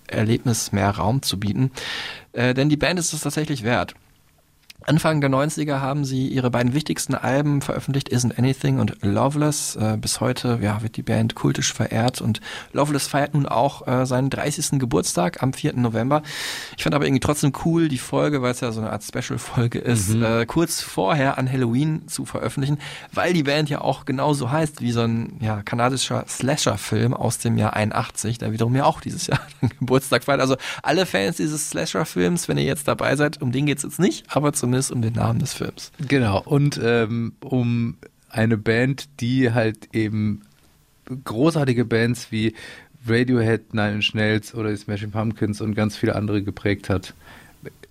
Erlebnis 0.07 0.71
mehr 0.71 0.89
Raum 0.91 1.21
zu 1.21 1.39
bieten. 1.39 1.71
Äh, 2.33 2.53
denn 2.53 2.69
die 2.69 2.77
Band 2.77 2.99
ist 2.99 3.13
es 3.13 3.21
tatsächlich 3.21 3.63
wert. 3.63 3.95
Anfang 4.87 5.19
der 5.19 5.29
90er 5.29 5.81
haben 5.81 6.05
sie 6.05 6.29
ihre 6.29 6.49
beiden 6.49 6.73
wichtigsten 6.73 7.13
Alben 7.13 7.61
veröffentlicht, 7.61 8.09
Isn't 8.09 8.37
Anything 8.39 8.79
und 8.79 8.95
Loveless. 9.01 9.75
Äh, 9.75 9.97
bis 9.99 10.21
heute 10.21 10.59
ja, 10.61 10.81
wird 10.81 10.95
die 10.95 11.03
Band 11.03 11.35
kultisch 11.35 11.73
verehrt 11.73 12.21
und 12.21 12.39
Loveless 12.71 13.05
feiert 13.05 13.33
nun 13.33 13.45
auch 13.47 13.85
äh, 13.85 14.05
seinen 14.05 14.29
30. 14.29 14.79
Geburtstag 14.79 15.43
am 15.43 15.51
4. 15.51 15.73
November. 15.73 16.21
Ich 16.77 16.83
fand 16.83 16.95
aber 16.95 17.05
irgendwie 17.05 17.19
trotzdem 17.19 17.51
cool, 17.65 17.89
die 17.89 17.97
Folge, 17.97 18.41
weil 18.41 18.51
es 18.51 18.61
ja 18.61 18.71
so 18.71 18.79
eine 18.79 18.89
Art 18.93 19.03
Special-Folge 19.03 19.79
ist, 19.79 20.07
Mhm. 20.15 20.23
äh, 20.23 20.45
kurz 20.45 20.79
vorher 20.81 21.37
an 21.37 21.51
Halloween 21.51 22.07
zu 22.07 22.23
veröffentlichen, 22.23 22.77
weil 23.11 23.33
die 23.33 23.43
Band 23.43 23.69
ja 23.69 23.81
auch 23.81 24.05
genauso 24.05 24.51
heißt 24.51 24.79
wie 24.79 24.93
so 24.93 25.01
ein 25.01 25.33
ja, 25.41 25.63
kanadischer 25.63 26.23
Slasher-Film 26.29 27.13
aus 27.13 27.39
dem 27.39 27.57
Jahr 27.57 27.73
81, 27.73 28.37
der 28.37 28.53
wiederum 28.53 28.73
ja 28.73 28.85
auch 28.85 29.01
dieses 29.01 29.27
Jahr 29.27 29.41
den 29.61 29.67
Geburtstag 29.79 30.23
feiert. 30.23 30.39
Also 30.39 30.55
alle 30.81 31.05
Fans 31.05 31.35
dieses 31.35 31.71
Slasher-Films, 31.71 32.47
wenn 32.47 32.57
ihr 32.57 32.63
jetzt 32.63 32.87
dabei 32.87 33.17
seid, 33.17 33.41
um 33.41 33.51
den 33.51 33.65
geht's 33.65 33.83
jetzt 33.83 33.99
nicht, 33.99 34.23
aber 34.33 34.53
zumindest 34.53 34.76
um 34.91 35.01
den 35.01 35.13
Namen 35.13 35.39
des 35.39 35.53
Films. 35.53 35.91
Genau, 36.07 36.41
und 36.43 36.79
ähm, 36.83 37.33
um 37.41 37.97
eine 38.29 38.57
Band, 38.57 39.07
die 39.19 39.51
halt 39.53 39.89
eben 39.93 40.41
großartige 41.23 41.85
Bands 41.85 42.31
wie 42.31 42.53
Radiohead, 43.07 43.73
Nine 43.73 43.95
Inch 43.95 44.13
Nails 44.13 44.53
oder 44.53 44.69
die 44.69 44.75
Smashing 44.77 45.11
Pumpkins 45.11 45.61
und 45.61 45.75
ganz 45.75 45.95
viele 45.95 46.15
andere 46.15 46.43
geprägt 46.43 46.89
hat. 46.89 47.13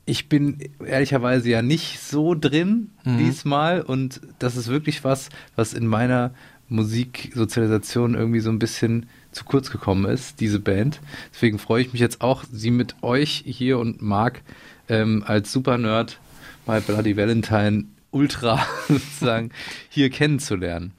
Ich 0.05 0.29
bin 0.29 0.59
ehrlicherweise 0.85 1.49
ja 1.51 1.63
nicht 1.63 1.99
so 2.01 2.35
drin 2.35 2.91
Mhm. 3.05 3.19
diesmal 3.19 3.81
und 3.81 4.21
das 4.39 4.57
ist 4.57 4.69
wirklich 4.69 5.03
was, 5.05 5.31
was 5.57 5.73
in 5.73 5.87
meiner 5.87 6.33
Musiksozialisation 6.69 8.15
irgendwie 8.15 8.41
so 8.41 8.51
ein 8.51 8.59
bisschen 8.59 9.07
zu 9.33 9.45
kurz 9.45 9.71
gekommen 9.71 10.05
ist, 10.07 10.41
diese 10.41 10.61
Band. 10.61 11.01
Deswegen 11.33 11.59
freue 11.59 11.83
ich 11.83 11.93
mich 11.93 12.01
jetzt 12.01 12.21
auch, 12.21 12.45
sie 12.51 12.71
mit 12.71 12.97
euch 13.03 13.43
hier 13.47 13.79
und 13.79 14.03
Marc 14.03 14.43
ähm, 14.89 15.23
als 15.27 15.53
Super-Nerd 15.53 16.19
My 16.67 16.81
Bloody 16.81 17.17
Valentine 17.17 17.85
Ultra 18.11 18.65
sozusagen 18.89 19.51
hier 19.89 20.11
kennenzulernen. 20.11 20.93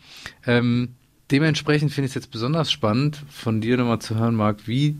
Ähm, 0.46 0.90
dementsprechend 1.32 1.92
finde 1.92 2.06
ich 2.06 2.12
es 2.12 2.16
jetzt 2.16 2.32
besonders 2.32 2.72
spannend, 2.72 3.24
von 3.30 3.62
dir 3.62 3.78
nochmal 3.78 4.00
zu 4.00 4.16
hören, 4.16 4.36
Marc, 4.36 4.68
wie 4.68 4.98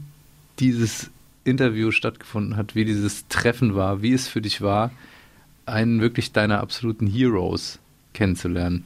dieses 0.60 1.12
Interview 1.44 1.92
stattgefunden 1.92 2.58
hat, 2.58 2.76
wie 2.76 2.86
dieses 2.86 3.28
Treffen 3.28 3.76
war, 3.76 4.02
wie 4.02 4.14
es 4.14 4.28
für 4.28 4.42
dich 4.42 4.62
war, 4.62 4.92
einen 5.66 6.02
wirklich 6.02 6.32
deiner 6.32 6.60
absoluten 6.60 7.08
Heroes 7.08 7.80
kennenzulernen. 8.14 8.86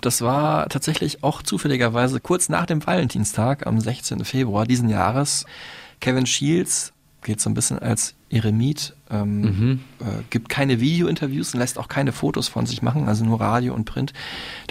Das 0.00 0.20
war 0.20 0.68
tatsächlich 0.68 1.22
auch 1.24 1.42
zufälligerweise 1.42 2.20
kurz 2.20 2.48
nach 2.48 2.66
dem 2.66 2.84
Valentinstag 2.86 3.66
am 3.66 3.80
16. 3.80 4.24
Februar 4.24 4.66
diesen 4.66 4.88
Jahres. 4.88 5.46
Kevin 6.00 6.26
Shields 6.26 6.92
geht 7.26 7.40
so 7.40 7.50
ein 7.50 7.54
bisschen 7.54 7.78
als 7.78 8.14
Eremit, 8.30 8.94
ähm, 9.10 9.40
Mhm. 9.40 9.80
äh, 10.00 10.04
gibt 10.30 10.48
keine 10.48 10.80
Videointerviews 10.80 11.52
und 11.52 11.60
lässt 11.60 11.78
auch 11.78 11.88
keine 11.88 12.12
Fotos 12.12 12.48
von 12.48 12.64
sich 12.66 12.80
machen, 12.82 13.06
also 13.08 13.24
nur 13.24 13.40
Radio 13.40 13.74
und 13.74 13.84
Print. 13.84 14.12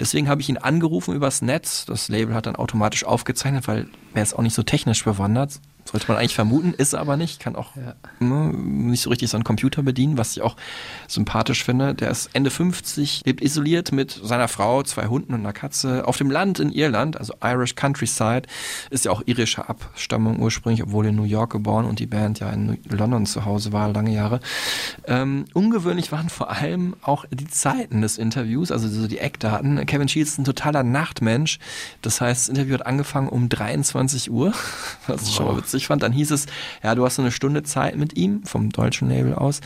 Deswegen 0.00 0.28
habe 0.28 0.40
ich 0.40 0.48
ihn 0.48 0.58
angerufen 0.58 1.14
übers 1.14 1.40
Netz. 1.42 1.84
Das 1.86 2.08
Label 2.08 2.34
hat 2.34 2.46
dann 2.46 2.56
automatisch 2.56 3.04
aufgezeichnet, 3.04 3.68
weil 3.68 3.86
er 4.14 4.22
ist 4.24 4.34
auch 4.34 4.42
nicht 4.42 4.54
so 4.54 4.62
technisch 4.64 5.04
bewandert. 5.04 5.60
Sollte 5.90 6.08
man 6.08 6.16
eigentlich 6.18 6.34
vermuten, 6.34 6.74
ist 6.76 6.92
er 6.94 7.00
aber 7.00 7.16
nicht, 7.16 7.40
kann 7.40 7.56
auch 7.56 7.76
Ja. 7.76 7.94
ne, 8.18 8.52
nicht 8.52 9.02
so 9.02 9.10
richtig 9.10 9.30
so 9.30 9.36
einen 9.36 9.44
Computer 9.44 9.82
bedienen, 9.82 10.18
was 10.18 10.32
ich 10.36 10.42
auch 10.42 10.56
sympathisch 11.08 11.64
finde. 11.64 11.94
Der 11.94 12.10
ist 12.10 12.30
Ende 12.32 12.50
50, 12.50 13.22
lebt 13.24 13.40
isoliert 13.42 13.92
mit 13.92 14.20
seiner 14.22 14.48
Frau, 14.48 14.82
zwei 14.82 15.06
Hunden 15.06 15.32
und 15.34 15.40
einer 15.40 15.52
Katze 15.52 16.06
auf 16.06 16.16
dem 16.16 16.30
Land 16.30 16.58
in 16.58 16.72
Irland, 16.72 17.16
also 17.18 17.34
Irish 17.42 17.74
Countryside, 17.76 18.42
ist 18.90 19.04
ja 19.04 19.10
auch 19.12 19.22
irischer 19.26 19.70
Abstammung 19.70 20.40
ursprünglich, 20.40 20.82
obwohl 20.82 21.06
in 21.06 21.14
New 21.16 21.22
York 21.24 21.52
geboren 21.52 21.84
und 21.84 21.98
die 22.00 22.06
Band 22.06 22.40
ja 22.40 22.50
in 22.50 22.78
London 22.88 23.24
zu 23.26 23.44
Hause 23.44 23.72
war, 23.72 23.88
lange 23.92 24.12
Jahre. 24.12 24.40
Ähm, 25.06 25.44
ungewöhnlich 25.54 26.10
waren 26.12 26.28
vor 26.28 26.50
allem 26.50 26.96
auch 27.02 27.24
die 27.30 27.46
Zeiten 27.46 28.02
des 28.02 28.18
Interviews, 28.18 28.72
also 28.72 28.88
so 28.88 29.06
die 29.06 29.18
Eckdaten. 29.18 29.84
Kevin 29.86 30.08
Shields 30.08 30.32
ist 30.32 30.38
ein 30.38 30.44
totaler 30.44 30.82
Nachtmensch. 30.82 31.58
Das 32.02 32.20
heißt, 32.20 32.42
das 32.42 32.48
Interview 32.48 32.74
hat 32.74 32.86
angefangen 32.86 33.28
um 33.28 33.48
23 33.48 34.30
Uhr, 34.30 34.52
was 35.06 35.22
ich 35.28 35.34
schon 35.34 35.46
mal 35.46 35.56
witzig 35.56 35.75
fand. 35.84 36.02
Dann 36.02 36.12
hieß 36.12 36.30
es, 36.30 36.46
ja, 36.82 36.94
du 36.94 37.04
hast 37.04 37.16
so 37.16 37.22
eine 37.22 37.32
Stunde 37.32 37.62
Zeit 37.62 37.96
mit 37.96 38.16
ihm, 38.16 38.44
vom 38.44 38.70
deutschen 38.70 39.10
Label 39.10 39.34
aus. 39.34 39.60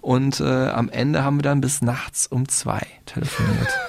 Und 0.00 0.38
äh, 0.38 0.44
am 0.44 0.88
Ende 0.88 1.24
haben 1.24 1.38
wir 1.38 1.42
dann 1.42 1.60
bis 1.60 1.82
nachts 1.82 2.28
um 2.28 2.48
zwei 2.48 2.86
telefoniert. 3.06 3.68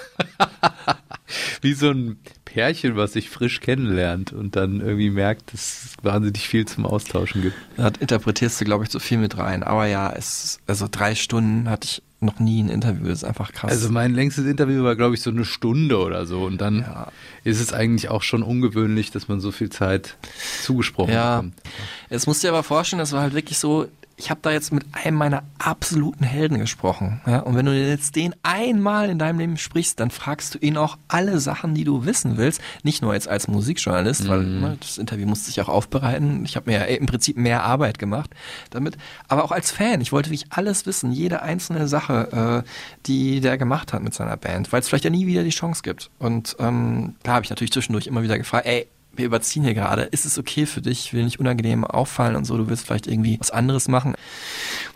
Wie 1.62 1.74
so 1.74 1.91
ein 1.91 2.17
Pärchen, 2.46 2.96
was 2.96 3.13
sich 3.13 3.29
frisch 3.29 3.60
kennenlernt 3.60 4.34
und 4.34 4.55
dann 4.55 4.79
irgendwie 4.79 5.10
merkt, 5.10 5.53
dass 5.53 5.84
es 5.84 5.96
wahnsinnig 6.01 6.48
viel 6.48 6.65
zum 6.65 6.86
Austauschen 6.86 7.41
gibt. 7.41 7.55
Da 7.75 7.91
interpretierst 8.00 8.60
du, 8.62 8.65
glaube 8.65 8.86
ich, 8.86 8.89
zu 8.89 9.00
viel 9.00 9.17
mit 9.17 9.38
rein. 9.38 9.63
Aber 9.63 9.86
ja, 9.86 10.12
es, 10.12 10.60
also 10.67 10.88
drei 10.89 11.15
Stunden 11.15 11.69
hatte 11.69 11.86
ich 11.86 12.03
noch 12.19 12.39
nie 12.39 12.63
ein 12.63 12.69
Interview. 12.69 13.07
Das 13.07 13.19
ist 13.19 13.24
einfach 13.24 13.51
krass. 13.53 13.71
Also 13.71 13.89
mein 13.89 14.13
längstes 14.15 14.45
Interview 14.45 14.83
war, 14.83 14.95
glaube 14.95 15.13
ich, 15.15 15.21
so 15.21 15.29
eine 15.29 15.45
Stunde 15.45 16.00
oder 16.00 16.25
so. 16.25 16.41
Und 16.43 16.59
dann 16.62 16.79
Ja. 16.79 17.12
ist 17.43 17.59
es 17.62 17.74
eigentlich 17.74 18.09
auch 18.09 18.24
schon 18.24 18.41
ungewöhnlich, 18.43 19.12
dass 19.12 19.27
man 19.27 19.39
so 19.39 19.51
viel 19.51 19.69
Zeit 19.69 20.17
zugesprochen 20.63 21.13
Ja. 21.13 21.38
bekommt. 21.38 21.62
Jetzt 22.09 22.25
musst 22.27 22.43
du 22.43 22.47
dir 22.47 22.53
aber 22.53 22.63
vorstellen, 22.63 23.00
das 23.00 23.12
war 23.12 23.21
halt 23.21 23.33
wirklich 23.36 23.59
so, 23.59 23.88
ich 24.19 24.31
habe 24.31 24.39
da 24.41 24.51
jetzt 24.51 24.74
mit 24.74 24.83
einem 24.93 25.15
meiner 25.15 25.43
absoluten 25.59 26.24
Helden 26.24 26.57
gesprochen. 26.57 27.21
Ja? 27.27 27.41
Und 27.41 27.55
wenn 27.55 27.67
du 27.67 27.71
jetzt 27.74 28.15
den 28.15 28.33
einmal 28.41 29.12
in 29.12 29.19
deinem 29.19 29.38
Leben 29.38 29.57
sprichst, 29.57 30.00
dann 30.00 30.09
fragst 30.09 30.55
du 30.55 30.57
ihn 30.57 30.75
auch 30.75 30.97
alle 31.07 31.39
Sachen, 31.39 31.75
die 31.75 31.83
du 31.83 32.03
wissen 32.05 32.36
willst. 32.36 32.59
Nicht 32.81 33.03
nur 33.03 33.13
jetzt 33.13 33.27
als 33.27 33.47
Musikjournalist, 33.47 34.27
weil 34.27 34.39
Mhm. 34.41 34.59
ne, 34.62 34.77
das 34.79 34.97
Interview 34.97 35.27
musste 35.27 35.51
ich 35.51 35.62
auch 35.62 35.69
aufbereiten. 35.69 36.43
Ich 36.45 36.55
habe 36.55 36.71
mir 36.71 36.79
ja 36.79 36.86
im 36.86 37.05
Prinzip 37.05 37.38
mehr 37.38 37.63
Arbeit 37.63 38.00
gemacht 38.00 38.31
damit. 38.71 38.97
Aber 39.27 39.43
auch 39.43 39.51
als 39.51 39.69
Fan, 39.69 40.01
ich 40.01 40.12
wollte 40.12 40.31
wirklich 40.31 40.47
alles 40.50 40.88
wissen, 40.88 41.12
jede 41.12 41.43
einzelne 41.43 41.88
Sache, 41.88 42.63
äh, 42.65 42.69
die 43.05 43.39
der 43.39 43.59
gemacht 43.59 43.93
hat 43.93 44.01
mit 44.01 44.15
seiner 44.15 44.36
Band, 44.36 44.74
weil 44.74 44.79
es 44.79 44.88
vielleicht 44.88 45.03
ja 45.03 45.12
nie 45.12 45.27
wieder 45.27 45.43
die 45.43 45.51
Chance 45.51 45.83
gibt. 45.83 46.09
Und 46.17 46.55
ähm, 46.59 47.15
da 47.21 47.33
habe 47.33 47.43
ich 47.43 47.51
natürlich 47.51 47.71
zwischendurch 47.71 48.07
immer 48.07 48.24
wieder 48.24 48.39
gefragt, 48.39 48.65
ey, 48.65 48.88
wir 49.17 49.25
überziehen 49.25 49.63
hier 49.63 49.74
gerade. 49.74 50.03
Ist 50.03 50.25
es 50.25 50.38
okay 50.38 50.65
für 50.65 50.81
dich? 50.81 51.05
Ich 51.05 51.13
will 51.13 51.24
nicht 51.24 51.39
unangenehm 51.39 51.83
auffallen 51.83 52.36
und 52.36 52.45
so. 52.45 52.57
Du 52.57 52.69
willst 52.69 52.86
vielleicht 52.86 53.07
irgendwie 53.07 53.39
was 53.39 53.51
anderes 53.51 53.88
machen. 53.88 54.15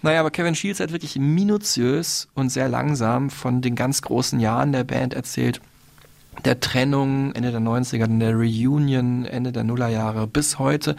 Naja, 0.01 0.19
aber 0.19 0.31
Kevin 0.31 0.55
Shields 0.55 0.79
hat 0.79 0.91
wirklich 0.91 1.17
minutiös 1.17 2.27
und 2.33 2.49
sehr 2.49 2.69
langsam 2.69 3.29
von 3.29 3.61
den 3.61 3.75
ganz 3.75 4.01
großen 4.01 4.39
Jahren 4.39 4.71
der 4.71 4.83
Band 4.83 5.13
erzählt. 5.13 5.61
Der 6.45 6.59
Trennung 6.59 7.33
Ende 7.35 7.51
der 7.51 7.59
90er, 7.59 7.99
dann 7.99 8.19
der 8.19 8.33
Reunion 8.33 9.25
Ende 9.25 9.51
der 9.51 9.63
Nullerjahre 9.63 10.25
bis 10.27 10.57
heute. 10.59 10.95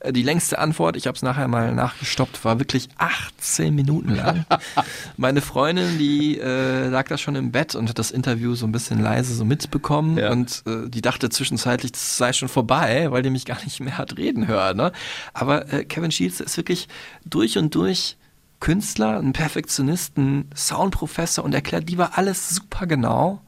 Äh, 0.00 0.12
Die 0.12 0.22
längste 0.22 0.58
Antwort, 0.58 0.94
ich 0.96 1.06
habe 1.06 1.16
es 1.16 1.22
nachher 1.22 1.48
mal 1.48 1.74
nachgestoppt, 1.74 2.44
war 2.44 2.58
wirklich 2.60 2.88
18 2.98 3.74
Minuten 3.74 4.14
lang. 4.14 4.44
Meine 5.16 5.40
Freundin, 5.40 5.98
die 5.98 6.38
äh, 6.38 6.88
lag 6.88 7.08
da 7.08 7.16
schon 7.18 7.34
im 7.34 7.50
Bett 7.50 7.74
und 7.74 7.88
hat 7.88 7.98
das 7.98 8.10
Interview 8.10 8.54
so 8.54 8.66
ein 8.66 8.72
bisschen 8.72 9.00
leise 9.02 9.34
so 9.34 9.44
mitbekommen 9.44 10.18
Ja. 10.18 10.30
und 10.30 10.62
äh, 10.66 10.88
die 10.88 11.00
dachte 11.00 11.28
zwischenzeitlich, 11.30 11.92
das 11.92 12.16
sei 12.18 12.32
schon 12.32 12.48
vorbei, 12.50 13.10
weil 13.10 13.22
die 13.22 13.30
mich 13.30 13.46
gar 13.46 13.62
nicht 13.64 13.80
mehr 13.80 13.96
hat 13.98 14.16
reden 14.18 14.46
hören. 14.46 14.76
Ne? 14.76 14.92
Aber 15.32 15.72
äh, 15.72 15.84
Kevin 15.84 16.10
Shields 16.12 16.40
ist 16.40 16.56
wirklich 16.58 16.88
durch 17.24 17.56
und 17.58 17.74
durch 17.74 18.16
Künstler, 18.60 19.18
ein 19.18 19.32
Perfektionist, 19.32 20.16
ein 20.18 20.48
Soundprofessor 20.54 21.44
und 21.44 21.54
erklärt 21.54 21.88
lieber 21.90 22.16
alles 22.16 22.50
super 22.50 22.86
genau 22.86 23.40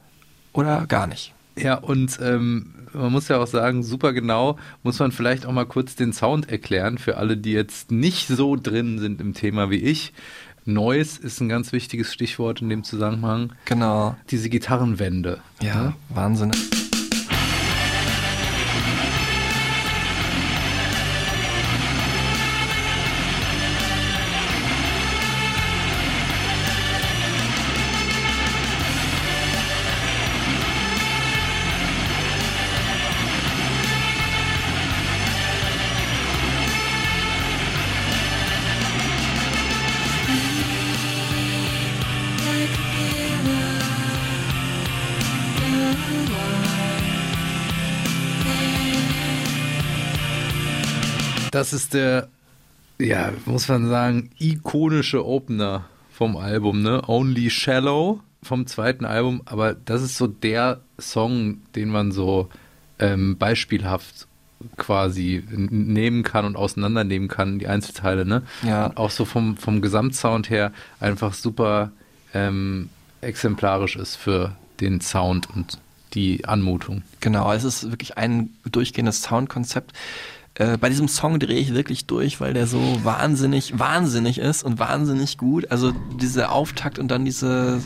oder 0.57 0.85
gar 0.87 1.07
nicht. 1.07 1.33
Ja, 1.55 1.75
und 1.75 2.19
ähm, 2.21 2.73
man 2.93 3.11
muss 3.11 3.27
ja 3.27 3.37
auch 3.37 3.47
sagen, 3.47 3.83
super 3.83 4.13
genau 4.13 4.57
muss 4.83 4.99
man 4.99 5.11
vielleicht 5.11 5.45
auch 5.45 5.51
mal 5.51 5.65
kurz 5.65 5.95
den 5.95 6.13
Sound 6.13 6.49
erklären 6.51 6.97
für 6.97 7.17
alle, 7.17 7.37
die 7.37 7.51
jetzt 7.51 7.91
nicht 7.91 8.27
so 8.27 8.55
drin 8.55 8.99
sind 8.99 9.21
im 9.21 9.33
Thema 9.33 9.69
wie 9.69 9.77
ich. 9.77 10.13
Noise 10.65 11.21
ist 11.21 11.39
ein 11.39 11.47
ganz 11.47 11.71
wichtiges 11.71 12.13
Stichwort 12.13 12.61
in 12.61 12.69
dem 12.69 12.83
Zusammenhang. 12.83 13.53
Genau. 13.65 14.17
Diese 14.29 14.49
Gitarrenwände. 14.49 15.39
Ja, 15.61 15.93
Wahnsinn. 16.09 16.51
Das 51.57 51.73
ist 51.73 51.95
der, 51.95 52.27
ja, 52.99 53.33
muss 53.45 53.67
man 53.67 53.89
sagen, 53.89 54.29
ikonische 54.37 55.25
Opener 55.25 55.85
vom 56.13 56.37
Album, 56.37 56.83
ne? 56.83 57.01
Only 57.07 57.49
Shallow 57.49 58.19
vom 58.43 58.67
zweiten 58.67 59.05
Album, 59.05 59.41
aber 59.45 59.73
das 59.73 60.03
ist 60.03 60.17
so 60.17 60.27
der 60.27 60.81
Song, 60.99 61.57
den 61.73 61.89
man 61.89 62.11
so 62.11 62.49
ähm, 62.99 63.39
beispielhaft 63.39 64.27
quasi 64.77 65.43
nehmen 65.49 66.21
kann 66.21 66.45
und 66.45 66.55
auseinandernehmen 66.55 67.27
kann, 67.27 67.57
die 67.57 67.67
Einzelteile, 67.67 68.23
ne? 68.23 68.43
Ja. 68.61 68.85
Und 68.85 68.97
auch 68.97 69.09
so 69.09 69.25
vom, 69.25 69.57
vom 69.57 69.81
Gesamtsound 69.81 70.51
her 70.51 70.71
einfach 70.99 71.33
super 71.33 71.91
ähm, 72.35 72.89
exemplarisch 73.21 73.95
ist 73.95 74.15
für 74.15 74.55
den 74.79 75.01
Sound 75.01 75.49
und 75.55 75.79
die 76.13 76.45
Anmutung. 76.45 77.01
Genau, 77.19 77.51
es 77.51 77.63
ist 77.63 77.89
wirklich 77.89 78.15
ein 78.15 78.51
durchgehendes 78.71 79.23
Soundkonzept. 79.23 79.93
Äh, 80.57 80.77
bei 80.77 80.89
diesem 80.89 81.07
Song 81.07 81.39
drehe 81.39 81.59
ich 81.59 81.73
wirklich 81.73 82.07
durch, 82.07 82.41
weil 82.41 82.53
der 82.53 82.65
so 82.65 82.79
wahnsinnig, 83.03 83.77
wahnsinnig 83.77 84.39
ist 84.39 84.63
und 84.63 84.79
wahnsinnig 84.79 85.37
gut. 85.37 85.69
Also 85.71 85.91
dieser 86.19 86.51
Auftakt 86.51 86.97
und 86.97 87.09
dann 87.09 87.25
diese 87.25 87.81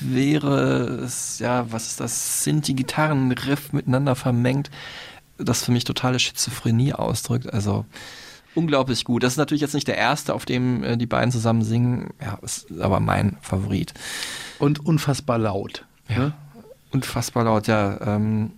quere, 0.00 1.08
ja, 1.38 1.70
was 1.70 1.86
ist 1.86 2.00
das, 2.00 2.42
sind 2.42 2.66
die 2.66 2.74
Gitarrenriff 2.74 3.72
miteinander 3.72 4.16
vermengt, 4.16 4.70
das 5.38 5.64
für 5.64 5.72
mich 5.72 5.84
totale 5.84 6.18
Schizophrenie 6.18 6.92
ausdrückt. 6.92 7.52
Also 7.52 7.84
unglaublich 8.56 9.04
gut. 9.04 9.22
Das 9.22 9.34
ist 9.34 9.36
natürlich 9.36 9.62
jetzt 9.62 9.74
nicht 9.74 9.88
der 9.88 9.96
erste, 9.96 10.34
auf 10.34 10.44
dem 10.44 10.82
äh, 10.82 10.96
die 10.96 11.06
beiden 11.06 11.30
zusammen 11.30 11.62
singen, 11.62 12.10
ja, 12.20 12.38
ist 12.42 12.66
aber 12.80 12.98
mein 12.98 13.36
Favorit. 13.40 13.94
Und 14.58 14.84
unfassbar 14.84 15.38
laut. 15.38 15.86
Ja. 16.08 16.32
Unfassbar 16.90 17.44
laut, 17.44 17.68
ja. 17.68 18.00
Ähm, 18.00 18.52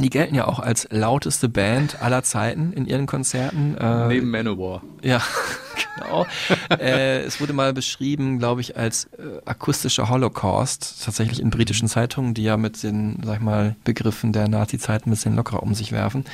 die 0.00 0.10
gelten 0.10 0.34
ja 0.34 0.46
auch 0.46 0.58
als 0.58 0.88
lauteste 0.90 1.48
Band 1.48 2.02
aller 2.02 2.22
Zeiten 2.22 2.72
in 2.72 2.86
ihren 2.86 3.06
Konzerten. 3.06 3.76
Äh, 3.76 4.08
Neben 4.08 4.30
Manowar. 4.30 4.82
ja, 5.02 5.22
genau. 5.96 6.26
äh, 6.70 7.22
es 7.22 7.40
wurde 7.40 7.52
mal 7.52 7.72
beschrieben, 7.72 8.38
glaube 8.38 8.60
ich, 8.60 8.76
als 8.76 9.04
äh, 9.18 9.40
akustischer 9.44 10.08
Holocaust, 10.08 11.04
tatsächlich 11.04 11.40
in 11.40 11.50
britischen 11.50 11.88
Zeitungen, 11.88 12.34
die 12.34 12.42
ja 12.42 12.56
mit 12.56 12.82
den, 12.82 13.20
sag 13.24 13.36
ich 13.36 13.42
mal, 13.42 13.76
Begriffen 13.84 14.32
der 14.32 14.48
Nazi-Zeit 14.48 15.06
ein 15.06 15.10
bisschen 15.10 15.36
lockerer 15.36 15.62
um 15.62 15.74
sich 15.74 15.92
werfen. 15.92 16.24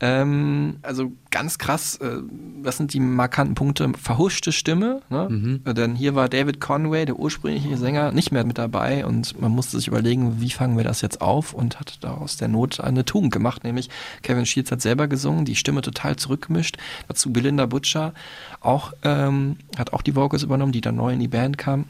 Ähm, 0.00 0.76
also 0.82 1.12
ganz 1.30 1.58
krass, 1.58 1.96
äh, 1.96 2.18
das 2.62 2.76
sind 2.76 2.92
die 2.92 3.00
markanten 3.00 3.54
Punkte. 3.54 3.92
Verhuschte 4.00 4.52
Stimme, 4.52 5.00
ne? 5.10 5.60
Äh, 5.64 5.74
denn 5.74 5.94
hier 5.94 6.14
war 6.14 6.28
David 6.28 6.60
Conway, 6.60 7.04
der 7.04 7.18
ursprüngliche 7.18 7.76
Sänger, 7.76 8.12
nicht 8.12 8.32
mehr 8.32 8.44
mit 8.44 8.58
dabei 8.58 9.06
und 9.06 9.40
man 9.40 9.52
musste 9.52 9.76
sich 9.76 9.88
überlegen, 9.88 10.40
wie 10.40 10.50
fangen 10.50 10.76
wir 10.76 10.84
das 10.84 11.00
jetzt 11.00 11.20
auf 11.20 11.52
und 11.54 11.78
hat 11.78 11.98
daraus 12.02 12.36
der 12.36 12.48
Not 12.48 12.80
eine 12.94 13.04
Tugend 13.04 13.32
gemacht, 13.32 13.64
nämlich 13.64 13.90
Kevin 14.22 14.46
Shields 14.46 14.70
hat 14.70 14.82
selber 14.82 15.08
gesungen, 15.08 15.44
die 15.44 15.56
Stimme 15.56 15.82
total 15.82 16.16
zurückgemischt, 16.16 16.76
dazu 17.08 17.32
Belinda 17.32 17.66
Butcher 17.66 18.14
auch, 18.60 18.92
ähm, 19.02 19.56
hat 19.76 19.92
auch 19.92 20.02
die 20.02 20.16
Vocals 20.16 20.42
übernommen, 20.42 20.72
die 20.72 20.80
dann 20.80 20.96
neu 20.96 21.12
in 21.12 21.20
die 21.20 21.28
Band 21.28 21.58
kam 21.58 21.86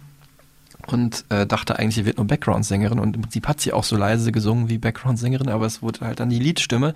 und 0.87 1.25
äh, 1.29 1.47
dachte 1.47 1.79
eigentlich, 1.79 1.95
sie 1.95 2.07
wird 2.07 2.19
nur 2.19 2.27
Background-Sängerin 2.27 2.99
und 2.99 3.17
im 3.17 3.23
Prinzip 3.23 3.47
hat 3.47 3.61
sie 3.61 3.73
auch 3.73 3.85
so 3.85 3.97
leise 3.97 4.33
gesungen 4.33 4.69
wie 4.69 4.79
Background-Sängerin, 4.79 5.49
aber 5.49 5.67
es 5.67 5.83
wurde 5.83 6.01
halt 6.01 6.21
dann 6.21 6.31
die 6.31 6.39
Liedstimme. 6.39 6.95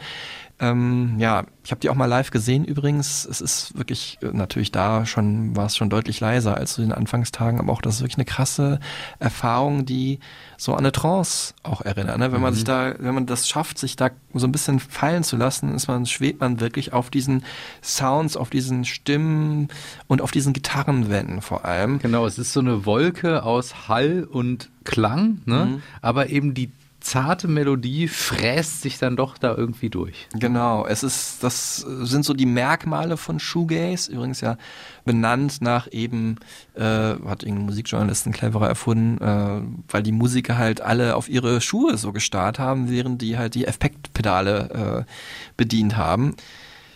Ähm, 0.59 1.17
ja, 1.19 1.45
ich 1.65 1.71
habe 1.71 1.81
die 1.81 1.91
auch 1.91 1.95
mal 1.95 2.07
live 2.07 2.31
gesehen 2.31 2.65
übrigens. 2.65 3.27
Es 3.27 3.43
ist 3.43 3.77
wirklich 3.77 4.19
äh, 4.23 4.29
natürlich 4.33 4.73
da 4.73 5.05
schon 5.05 5.55
war 5.55 5.67
es 5.67 5.77
schon 5.77 5.91
deutlich 5.91 6.19
leiser 6.21 6.57
als 6.57 6.75
zu 6.75 6.81
den 6.81 6.93
Anfangstagen, 6.93 7.61
aber 7.61 7.73
auch 7.73 7.83
das 7.83 7.97
ist 7.97 8.01
wirklich 8.01 8.17
eine 8.17 8.25
krasse 8.25 8.81
Erfahrung, 9.19 9.85
die 9.85 10.19
so 10.57 10.73
an 10.73 10.79
eine 10.79 10.93
Trance 10.93 11.53
auch 11.63 11.83
erinnert. 11.83 12.19
Ne? 12.19 12.33
Wenn 12.33 12.41
man 12.41 12.55
sich 12.55 12.65
da, 12.65 12.95
wenn 12.99 13.15
man 13.15 13.27
das 13.27 13.49
schafft, 13.49 13.79
sich 13.79 13.97
da 13.97 14.11
so 14.33 14.47
ein 14.47 14.53
bisschen 14.53 14.81
fallen 14.81 15.25
zu 15.25 15.37
lassen, 15.37 15.75
ist 15.75 15.89
man 15.89 16.07
schwebt 16.07 16.41
man 16.41 16.61
wirklich 16.61 16.95
auf 16.95 17.11
diesen 17.11 17.45
Sounds, 17.83 18.37
auf 18.37 18.49
diesen 18.49 18.87
Stimmen 18.87 19.69
und 20.07 20.23
auf 20.23 20.31
diesen 20.31 20.55
Gitarrenwänden 20.55 21.43
vor 21.43 21.67
allem. 21.67 21.99
Genau, 21.99 22.25
es 22.25 22.39
ist 22.39 22.55
so 22.55 22.61
eine 22.61 22.87
Wolke 22.87 23.43
aus 23.43 23.89
Hall 23.89 24.27
und 24.31 24.71
Klang, 24.85 25.43
ne? 25.45 25.67
Mhm. 25.67 25.83
aber 26.01 26.31
eben 26.31 26.55
die 26.55 26.71
zarte 27.07 27.47
Melodie 27.49 28.09
fräst 28.09 28.83
sich 28.83 28.99
dann 28.99 29.17
doch 29.17 29.39
da 29.39 29.55
irgendwie 29.55 29.91
durch. 29.91 30.29
Genau, 30.35 30.87
es 30.87 31.03
ist, 31.03 31.43
das 31.43 31.77
sind 31.77 32.25
so 32.25 32.35
die 32.35 32.47
Merkmale 32.47 33.17
von 33.17 33.39
Shoegaze, 33.39 34.11
übrigens 34.11 34.41
ja 34.41 34.57
benannt 35.05 35.63
nach 35.63 35.91
eben, 35.93 36.37
äh, 36.75 36.83
hat 36.83 37.43
irgendein 37.43 37.67
Musikjournalist 37.67 38.27
ein 38.27 38.33
cleverer 38.33 38.69
erfunden, 38.69 39.19
äh, 39.23 39.63
weil 39.89 40.03
die 40.03 40.13
Musiker 40.13 40.59
halt 40.59 40.81
alle 40.81 41.15
auf 41.17 41.29
ihre 41.29 41.61
Schuhe 41.61 41.97
so 41.97 42.13
gestarrt 42.13 42.59
haben, 42.59 42.91
während 42.91 43.23
die 43.23 43.39
halt 43.39 43.55
die 43.55 43.67
Effektpedale 43.67 45.05
äh, 45.07 45.13
bedient 45.57 45.97
haben. 45.97 46.35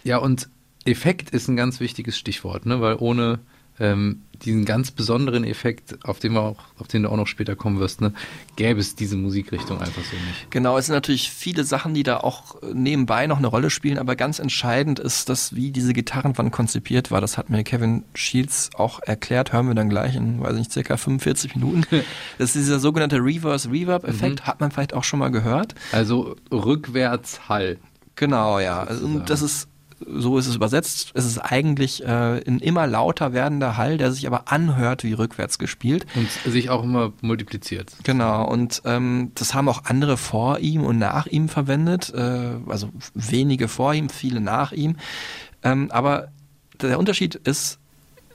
Ja, 0.02 0.18
und 0.18 0.48
Effekt 0.84 1.30
ist 1.30 1.48
ein 1.48 1.56
ganz 1.56 1.78
wichtiges 1.78 2.18
Stichwort, 2.18 2.66
ne? 2.66 2.80
weil 2.80 2.96
ohne 2.98 3.38
ähm, 3.80 4.22
diesen 4.42 4.64
ganz 4.64 4.90
besonderen 4.90 5.44
Effekt, 5.44 6.04
auf 6.04 6.18
den, 6.18 6.32
wir 6.32 6.42
auch, 6.42 6.58
auf 6.78 6.88
den 6.88 7.02
du 7.02 7.10
auch 7.10 7.16
noch 7.16 7.26
später 7.26 7.56
kommen 7.56 7.78
wirst, 7.78 8.00
ne, 8.00 8.12
gäbe 8.56 8.80
es 8.80 8.94
diese 8.94 9.16
Musikrichtung 9.16 9.80
einfach 9.80 10.02
so 10.02 10.16
nicht. 10.16 10.50
Genau, 10.50 10.78
es 10.78 10.86
sind 10.86 10.94
natürlich 10.94 11.30
viele 11.30 11.64
Sachen, 11.64 11.94
die 11.94 12.02
da 12.02 12.18
auch 12.18 12.56
nebenbei 12.72 13.26
noch 13.26 13.38
eine 13.38 13.46
Rolle 13.46 13.70
spielen, 13.70 13.98
aber 13.98 14.16
ganz 14.16 14.38
entscheidend 14.38 14.98
ist 14.98 15.28
das, 15.28 15.54
wie 15.54 15.70
diese 15.70 15.92
Gitarrenwand 15.92 16.52
konzipiert 16.52 17.10
war. 17.10 17.20
Das 17.20 17.38
hat 17.38 17.50
mir 17.50 17.64
Kevin 17.64 18.04
Shields 18.14 18.70
auch 18.76 19.00
erklärt, 19.00 19.52
hören 19.52 19.68
wir 19.68 19.74
dann 19.74 19.88
gleich 19.88 20.14
in, 20.14 20.40
weiß 20.40 20.56
nicht, 20.56 20.72
circa 20.72 20.96
45 20.96 21.56
Minuten. 21.56 21.84
Das 22.38 22.50
ist 22.50 22.64
dieser 22.64 22.80
sogenannte 22.80 23.16
Reverse-Reverb-Effekt, 23.16 24.46
hat 24.46 24.60
man 24.60 24.70
vielleicht 24.70 24.94
auch 24.94 25.04
schon 25.04 25.18
mal 25.18 25.30
gehört. 25.30 25.74
Also 25.92 26.36
rückwärts 26.50 27.48
Hall. 27.48 27.78
Genau, 28.16 28.58
ja. 28.58 28.82
Und 28.84 29.30
das 29.30 29.42
ist, 29.42 29.68
so 30.06 30.38
ist 30.38 30.46
es 30.46 30.54
übersetzt. 30.54 31.10
Es 31.14 31.24
ist 31.24 31.38
eigentlich 31.38 32.04
äh, 32.04 32.40
ein 32.46 32.60
immer 32.60 32.86
lauter 32.86 33.32
werdender 33.32 33.76
Hall, 33.76 33.98
der 33.98 34.12
sich 34.12 34.26
aber 34.26 34.50
anhört 34.50 35.04
wie 35.04 35.12
rückwärts 35.12 35.58
gespielt. 35.58 36.06
Und 36.14 36.30
sich 36.30 36.70
auch 36.70 36.82
immer 36.82 37.12
multipliziert. 37.20 37.92
Genau, 38.04 38.46
und 38.48 38.82
ähm, 38.84 39.32
das 39.34 39.54
haben 39.54 39.68
auch 39.68 39.84
andere 39.84 40.16
vor 40.16 40.58
ihm 40.60 40.84
und 40.84 40.98
nach 40.98 41.26
ihm 41.26 41.48
verwendet. 41.48 42.12
Äh, 42.14 42.56
also 42.66 42.90
wenige 43.14 43.68
vor 43.68 43.94
ihm, 43.94 44.08
viele 44.08 44.40
nach 44.40 44.72
ihm. 44.72 44.96
Ähm, 45.62 45.90
aber 45.90 46.28
der 46.80 46.98
Unterschied 46.98 47.34
ist 47.34 47.79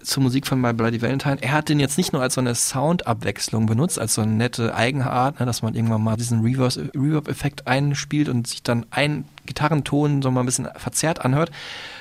zur 0.05 0.23
Musik 0.23 0.47
von 0.47 0.61
My 0.61 0.73
Bloody 0.73 1.01
Valentine, 1.01 1.37
er 1.41 1.51
hat 1.51 1.69
den 1.69 1.79
jetzt 1.79 1.97
nicht 1.97 2.13
nur 2.13 2.21
als 2.21 2.35
so 2.35 2.41
eine 2.41 2.55
Soundabwechslung 2.55 3.65
benutzt, 3.65 3.99
als 3.99 4.13
so 4.13 4.21
eine 4.21 4.31
nette 4.31 4.75
Eigenart, 4.75 5.39
ne, 5.39 5.45
dass 5.45 5.61
man 5.61 5.75
irgendwann 5.75 6.03
mal 6.03 6.15
diesen 6.15 6.41
Reverb-Effekt 6.41 7.67
einspielt 7.67 8.29
und 8.29 8.47
sich 8.47 8.63
dann 8.63 8.85
ein 8.91 9.25
Gitarrenton 9.45 10.21
so 10.21 10.31
mal 10.31 10.41
ein 10.41 10.45
bisschen 10.45 10.69
verzerrt 10.75 11.23
anhört, 11.23 11.51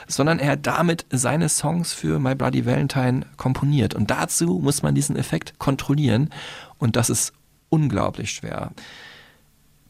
sondern 0.06 0.38
er 0.38 0.52
hat 0.52 0.66
damit 0.66 1.06
seine 1.10 1.48
Songs 1.48 1.92
für 1.92 2.18
My 2.18 2.34
Bloody 2.34 2.66
Valentine 2.66 3.26
komponiert. 3.36 3.94
Und 3.94 4.10
dazu 4.10 4.60
muss 4.62 4.82
man 4.82 4.94
diesen 4.94 5.16
Effekt 5.16 5.58
kontrollieren 5.58 6.30
und 6.78 6.96
das 6.96 7.10
ist 7.10 7.32
unglaublich 7.68 8.30
schwer. 8.30 8.70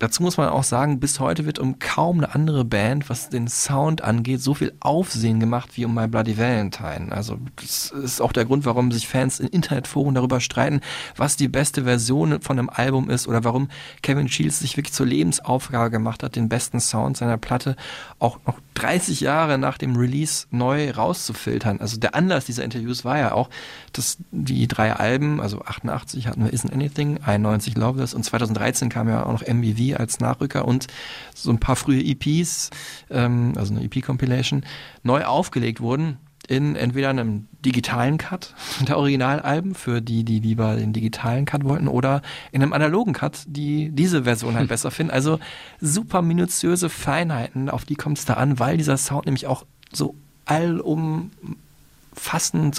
Dazu 0.01 0.25
muss 0.25 0.37
man 0.37 0.49
auch 0.49 0.65
sagen, 0.65 0.99
bis 0.99 1.21
heute 1.21 1.47
wird 1.47 1.61
um 1.61 1.79
kaum 1.79 2.19
eine 2.19 2.35
andere 2.35 2.65
Band, 2.65 3.09
was 3.09 3.29
den 3.29 3.47
Sound 3.47 4.03
angeht, 4.03 4.43
so 4.43 4.53
viel 4.53 4.73
Aufsehen 4.81 5.39
gemacht 5.39 5.71
wie 5.77 5.85
um 5.85 5.95
My 5.95 6.09
Bloody 6.09 6.37
Valentine. 6.37 7.13
Also 7.13 7.39
das 7.57 7.93
ist 7.93 8.21
auch 8.21 8.33
der 8.33 8.45
Grund, 8.45 8.65
warum 8.67 8.91
sich 8.91 9.07
Fans 9.07 9.39
in 9.39 9.47
Internetforen 9.47 10.17
darüber 10.17 10.41
streiten, 10.41 10.81
was 11.17 11.37
die 11.37 11.47
beste 11.47 11.85
Version 11.85 12.41
von 12.43 12.59
einem 12.59 12.71
Album 12.71 13.09
ist 13.09 13.29
oder 13.29 13.45
warum 13.45 13.69
Kevin 14.03 14.29
Shields 14.29 14.59
sich 14.59 14.77
wirklich 14.77 14.93
zur 14.93 15.07
Lebensaufgabe 15.07 15.91
gemacht 15.91 16.25
hat, 16.25 16.35
den 16.35 16.49
besten 16.49 16.81
Sound 16.81 17.17
seiner 17.17 17.39
Platte 17.39 17.77
auch 18.19 18.39
noch 18.47 18.59
30 18.75 19.21
Jahre 19.21 19.59
nach 19.59 19.79
dem 19.79 19.95
Release 19.95 20.47
neu 20.51 20.91
rauszufiltern. 20.91 21.81
Also 21.81 21.99
der 21.99 22.17
Anlass 22.17 22.47
dieser 22.47 22.65
Interviews 22.65 23.05
war 23.05 23.19
ja 23.19 23.33
auch, 23.33 23.49
dass 23.93 24.19
die 24.33 24.67
drei 24.67 24.93
Alben, 24.93 25.41
also 25.41 25.63
88 25.63 26.27
hatten 26.27 26.45
wir 26.45 26.53
Isn't 26.53 26.73
Anything, 26.73 27.21
91 27.23 27.77
Loveless 27.77 28.13
und 28.13 28.25
2013 28.25 28.89
kam 28.89 29.09
ja 29.09 29.25
auch 29.25 29.33
noch 29.33 29.43
MVV 29.85 30.01
als 30.01 30.21
Nachrücker 30.21 30.67
und 30.67 30.87
so 31.35 31.51
ein 31.51 31.59
paar 31.59 31.77
frühe 31.77 32.03
EPs, 32.03 32.71
ähm, 33.11 33.53
also 33.57 33.75
eine 33.75 33.85
EP-Compilation, 33.85 34.65
neu 35.03 35.25
aufgelegt 35.25 35.81
wurden 35.81 36.19
in 36.47 36.77
entweder 36.77 37.09
einem 37.09 37.47
digitalen 37.65 38.19
Cut 38.19 38.55
der 38.87 38.99
Originalalben 38.99 39.75
für 39.75 40.03
die, 40.03 40.25
die 40.25 40.41
lieber 40.41 40.77
den 40.77 40.93
digitalen 40.93 41.47
Cut 41.47 41.65
wollten 41.65 41.89
oder 41.89 42.21
in 42.53 42.63
einem 42.63 42.75
analogen 42.75 43.15
Cut, 43.15 43.45
die 43.47 43.91
diese 43.91 44.25
Version 44.25 44.55
halt 44.57 44.69
besser 44.75 44.91
finden. 44.91 45.13
Also 45.13 45.39
super 45.81 46.21
minutiöse 46.23 46.91
Feinheiten, 46.91 47.71
auf 47.71 47.85
die 47.87 47.97
kommt 47.97 48.19
es 48.19 48.25
da 48.27 48.35
an, 48.35 48.59
weil 48.59 48.77
dieser 48.77 48.99
Sound 48.99 49.25
nämlich 49.25 49.47
auch 49.47 49.65
so 49.93 50.15
allumfassend 50.45 51.41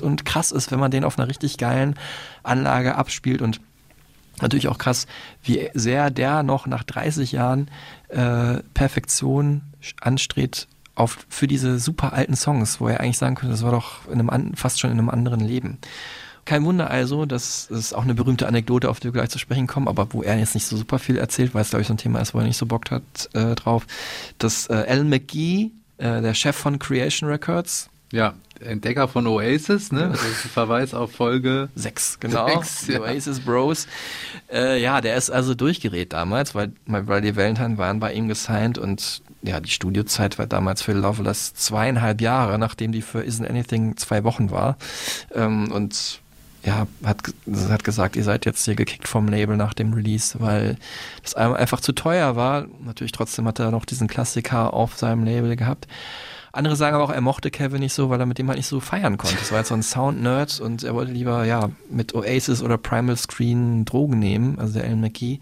und 0.02 0.26
krass 0.26 0.52
ist, 0.52 0.72
wenn 0.72 0.80
man 0.80 0.92
den 0.92 1.04
auf 1.04 1.18
einer 1.18 1.28
richtig 1.28 1.58
geilen 1.58 1.96
Anlage 2.44 2.94
abspielt 2.96 3.42
und 3.42 3.60
natürlich 4.42 4.68
auch 4.68 4.78
krass, 4.78 5.08
wie 5.44 5.70
sehr 5.74 6.10
der 6.10 6.44
noch 6.44 6.68
nach 6.68 6.84
30 6.84 7.32
Jahren 7.32 7.70
äh, 8.10 8.58
Perfektion 8.74 9.62
anstrebt 10.02 10.68
auf, 10.96 11.26
für 11.30 11.48
diese 11.48 11.80
super 11.80 12.14
alten 12.14 12.36
Songs, 12.36 12.80
wo 12.80 12.88
er 12.88 13.00
eigentlich 13.00 13.18
sagen 13.18 13.36
könnte, 13.36 13.52
das 13.52 13.64
war 13.64 13.72
doch 13.72 14.08
in 14.08 14.30
einem 14.30 14.54
fast 14.56 14.80
schon 14.80 14.92
in 14.92 15.00
einem 15.00 15.10
anderen 15.10 15.42
Leben. 15.42 15.78
Kein 16.46 16.64
Wunder 16.64 16.92
also, 16.92 17.26
das 17.26 17.66
ist 17.66 17.94
auch 17.94 18.04
eine 18.04 18.14
berühmte 18.14 18.48
Anekdote, 18.48 18.90
auf 18.90 19.00
die 19.00 19.06
wir 19.06 19.14
gleich 19.14 19.30
zu 19.30 19.40
sprechen 19.40 19.66
kommen, 19.66 19.88
aber 19.88 20.14
wo 20.14 20.22
er 20.22 20.38
jetzt 20.38 20.54
nicht 20.54 20.68
so 20.68 20.78
super 20.78 21.00
viel 21.00 21.18
erzählt, 21.18 21.54
weil 21.54 21.64
es 21.64 21.72
glaube 21.72 21.82
ich 21.82 21.88
so 21.88 21.94
ein 21.94 21.98
Thema 21.98 22.20
ist, 22.20 22.34
wo 22.34 22.40
er 22.40 22.46
nicht 22.46 22.58
so 22.58 22.68
Bock 22.68 22.92
hat 22.92 23.04
äh, 23.34 23.56
drauf, 23.56 23.88
dass 24.38 24.68
äh, 24.70 24.86
Alan 24.88 25.10
McGee 25.10 25.72
äh, 25.98 26.22
der 26.22 26.34
Chef 26.36 26.56
von 26.56 26.78
Creation 26.78 27.30
Records. 27.30 27.90
Ja, 28.12 28.36
Entdecker 28.60 29.08
von 29.08 29.28
Oasis, 29.28 29.92
ne? 29.92 30.12
Ein 30.12 30.16
Verweis 30.16 30.94
auf 30.94 31.12
Folge 31.12 31.70
Sechs, 31.76 32.20
genau. 32.20 32.48
Sechs, 32.48 32.88
ja. 32.88 33.02
Oasis 33.02 33.42
Bros. 33.42 33.88
Äh, 34.52 34.82
ja, 34.82 35.02
der 35.02 35.16
ist 35.18 35.30
also 35.30 35.56
durchgedreht 35.56 36.14
damals, 36.14 36.56
weil, 36.56 36.72
weil 36.86 37.22
die 37.22 37.36
Valentine 37.36 37.78
waren 37.78 38.00
bei 38.00 38.14
ihm 38.14 38.28
gesigned 38.28 38.78
und 38.78 39.22
ja, 39.42 39.60
die 39.60 39.70
Studiozeit 39.70 40.40
war 40.40 40.48
damals 40.48 40.82
für 40.82 40.94
Loveless 40.94 41.54
zweieinhalb 41.54 42.22
Jahre, 42.22 42.58
nachdem 42.58 42.92
die 42.92 43.02
für 43.02 43.22
Isn't 43.22 43.48
Anything 43.48 43.98
zwei 43.98 44.24
Wochen 44.24 44.50
war. 44.50 44.78
Ähm, 45.34 45.72
und 45.72 46.22
ja, 46.64 46.88
hat, 47.04 47.22
hat 47.70 47.84
gesagt, 47.84 48.16
ihr 48.16 48.24
seid 48.24 48.46
jetzt 48.46 48.66
hier 48.66 48.76
gekickt 48.76 49.08
vom 49.08 49.28
Label 49.28 49.56
nach 49.56 49.74
dem 49.74 49.94
Release, 49.94 50.40
weil 50.40 50.78
das 51.22 51.36
Album 51.36 51.58
einfach 51.58 51.80
zu 51.80 51.92
teuer 51.92 52.36
war. 52.36 52.66
Natürlich 52.84 53.12
trotzdem 53.12 53.48
hat 53.48 53.60
er 53.60 53.70
noch 53.70 53.86
diesen 53.86 54.08
Klassiker 54.08 54.74
auf 54.74 54.98
seinem 54.98 55.24
Label 55.26 55.56
gehabt. 55.56 55.88
Andere 56.56 56.76
sagen 56.76 56.96
aber 56.96 57.04
auch, 57.04 57.12
er 57.12 57.22
mochte 57.22 57.52
Kevin 57.52 57.82
nicht 57.82 57.94
so, 57.94 58.10
weil 58.10 58.20
er 58.20 58.26
mit 58.26 58.38
dem 58.38 58.48
halt 58.48 58.58
nicht 58.58 58.68
so 58.68 58.80
feiern 58.80 59.18
konnte. 59.18 59.38
Das 59.38 59.52
war 59.52 59.60
jetzt 59.60 59.70
so 59.70 59.76
ein 59.76 59.84
Sound-Nerd 59.84 60.60
und 60.60 60.84
er 60.84 60.94
wollte 60.96 61.12
lieber, 61.12 61.46
ja, 61.46 61.70
mit 61.90 62.16
Oasis 62.16 62.62
oder 62.62 62.78
Primal 62.78 63.18
Screen 63.18 63.86
Drogen 63.86 64.20
nehmen, 64.20 64.58
also 64.60 64.74
der 64.74 64.86
Alan 64.86 65.02
McGee. 65.02 65.40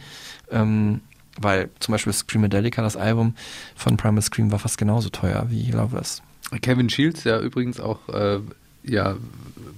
Ähm, 0.52 1.02
weil 1.39 1.69
zum 1.80 1.93
Beispiel 1.93 2.13
Screamadelica, 2.13 2.82
das 2.82 2.95
Album 2.95 3.36
von 3.76 3.97
Primal 3.97 4.21
Scream, 4.21 4.52
war 4.52 4.60
fast 4.60 4.78
genauso 4.78 5.10
teuer 5.10 5.45
wie 5.49 5.71
Loveless. 5.71 6.21
Kevin 6.62 6.89
Shields, 6.89 7.23
ja 7.23 7.39
übrigens 7.39 7.80
auch 7.80 8.08
äh, 8.10 8.39
ja, 8.84 9.15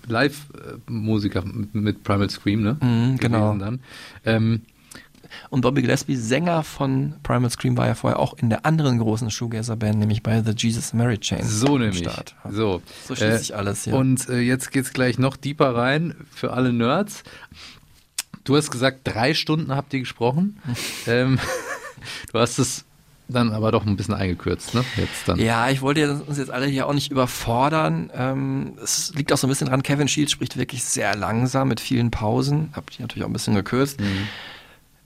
Live-Musiker 0.07 1.43
mit, 1.73 2.03
Primal 2.03 2.29
Scream, 2.29 2.63
ne? 2.63 2.77
Mhm, 2.81 3.17
genau. 3.17 3.55
Dann. 3.57 3.79
Ähm, 4.25 4.61
Und 5.49 5.61
Bobby 5.61 5.81
Gillespie, 5.81 6.15
Sänger 6.15 6.63
von 6.63 7.15
Primal 7.23 7.49
Scream, 7.49 7.77
war 7.77 7.87
ja 7.87 7.95
vorher 7.95 8.19
auch 8.19 8.37
in 8.37 8.49
der 8.49 8.65
anderen 8.65 8.99
großen 8.99 9.29
Shoegazer-Band, 9.31 9.99
nämlich 9.99 10.23
bei 10.23 10.41
The 10.41 10.53
Jesus 10.55 10.93
Mary 10.93 11.17
Chain. 11.17 11.43
so 11.43 11.77
nämlich. 11.77 11.99
Start. 11.99 12.35
So. 12.49 12.81
So 13.07 13.15
schließt 13.15 13.39
sich 13.39 13.55
alles 13.55 13.83
hier. 13.83 13.95
Und 13.95 14.29
äh, 14.29 14.39
jetzt 14.39 14.71
geht's 14.71 14.93
gleich 14.93 15.17
noch 15.17 15.37
deeper 15.37 15.75
rein 15.75 16.15
für 16.33 16.53
alle 16.53 16.73
Nerds. 16.73 17.23
Du 18.43 18.55
hast 18.55 18.69
gesagt, 18.71 18.99
drei 19.03 19.33
Stunden 19.33 19.75
habt 19.75 19.93
ihr 19.93 19.99
gesprochen. 19.99 20.59
ähm, 21.07 21.39
du 22.31 22.39
hast 22.39 22.59
es 22.59 22.85
dann 23.27 23.51
aber 23.51 23.71
doch 23.71 23.85
ein 23.85 23.97
bisschen 23.97 24.13
eingekürzt, 24.13 24.75
ne? 24.75 24.85
Jetzt 24.97 25.27
dann. 25.27 25.39
Ja, 25.39 25.69
ich 25.69 25.81
wollte 25.81 26.21
uns 26.27 26.37
jetzt 26.37 26.51
alle 26.51 26.67
hier 26.67 26.87
auch 26.87 26.93
nicht 26.93 27.11
überfordern. 27.11 28.11
Ähm, 28.13 28.73
es 28.83 29.13
liegt 29.15 29.33
auch 29.33 29.37
so 29.37 29.47
ein 29.47 29.49
bisschen 29.49 29.67
dran, 29.67 29.81
Kevin 29.81 30.07
Shields 30.07 30.31
spricht 30.31 30.57
wirklich 30.57 30.83
sehr 30.83 31.15
langsam 31.15 31.67
mit 31.67 31.79
vielen 31.79 32.11
Pausen. 32.11 32.69
Hab 32.73 32.91
die 32.91 33.01
natürlich 33.01 33.23
auch 33.23 33.29
ein 33.29 33.33
bisschen 33.33 33.55
gekürzt. 33.55 33.99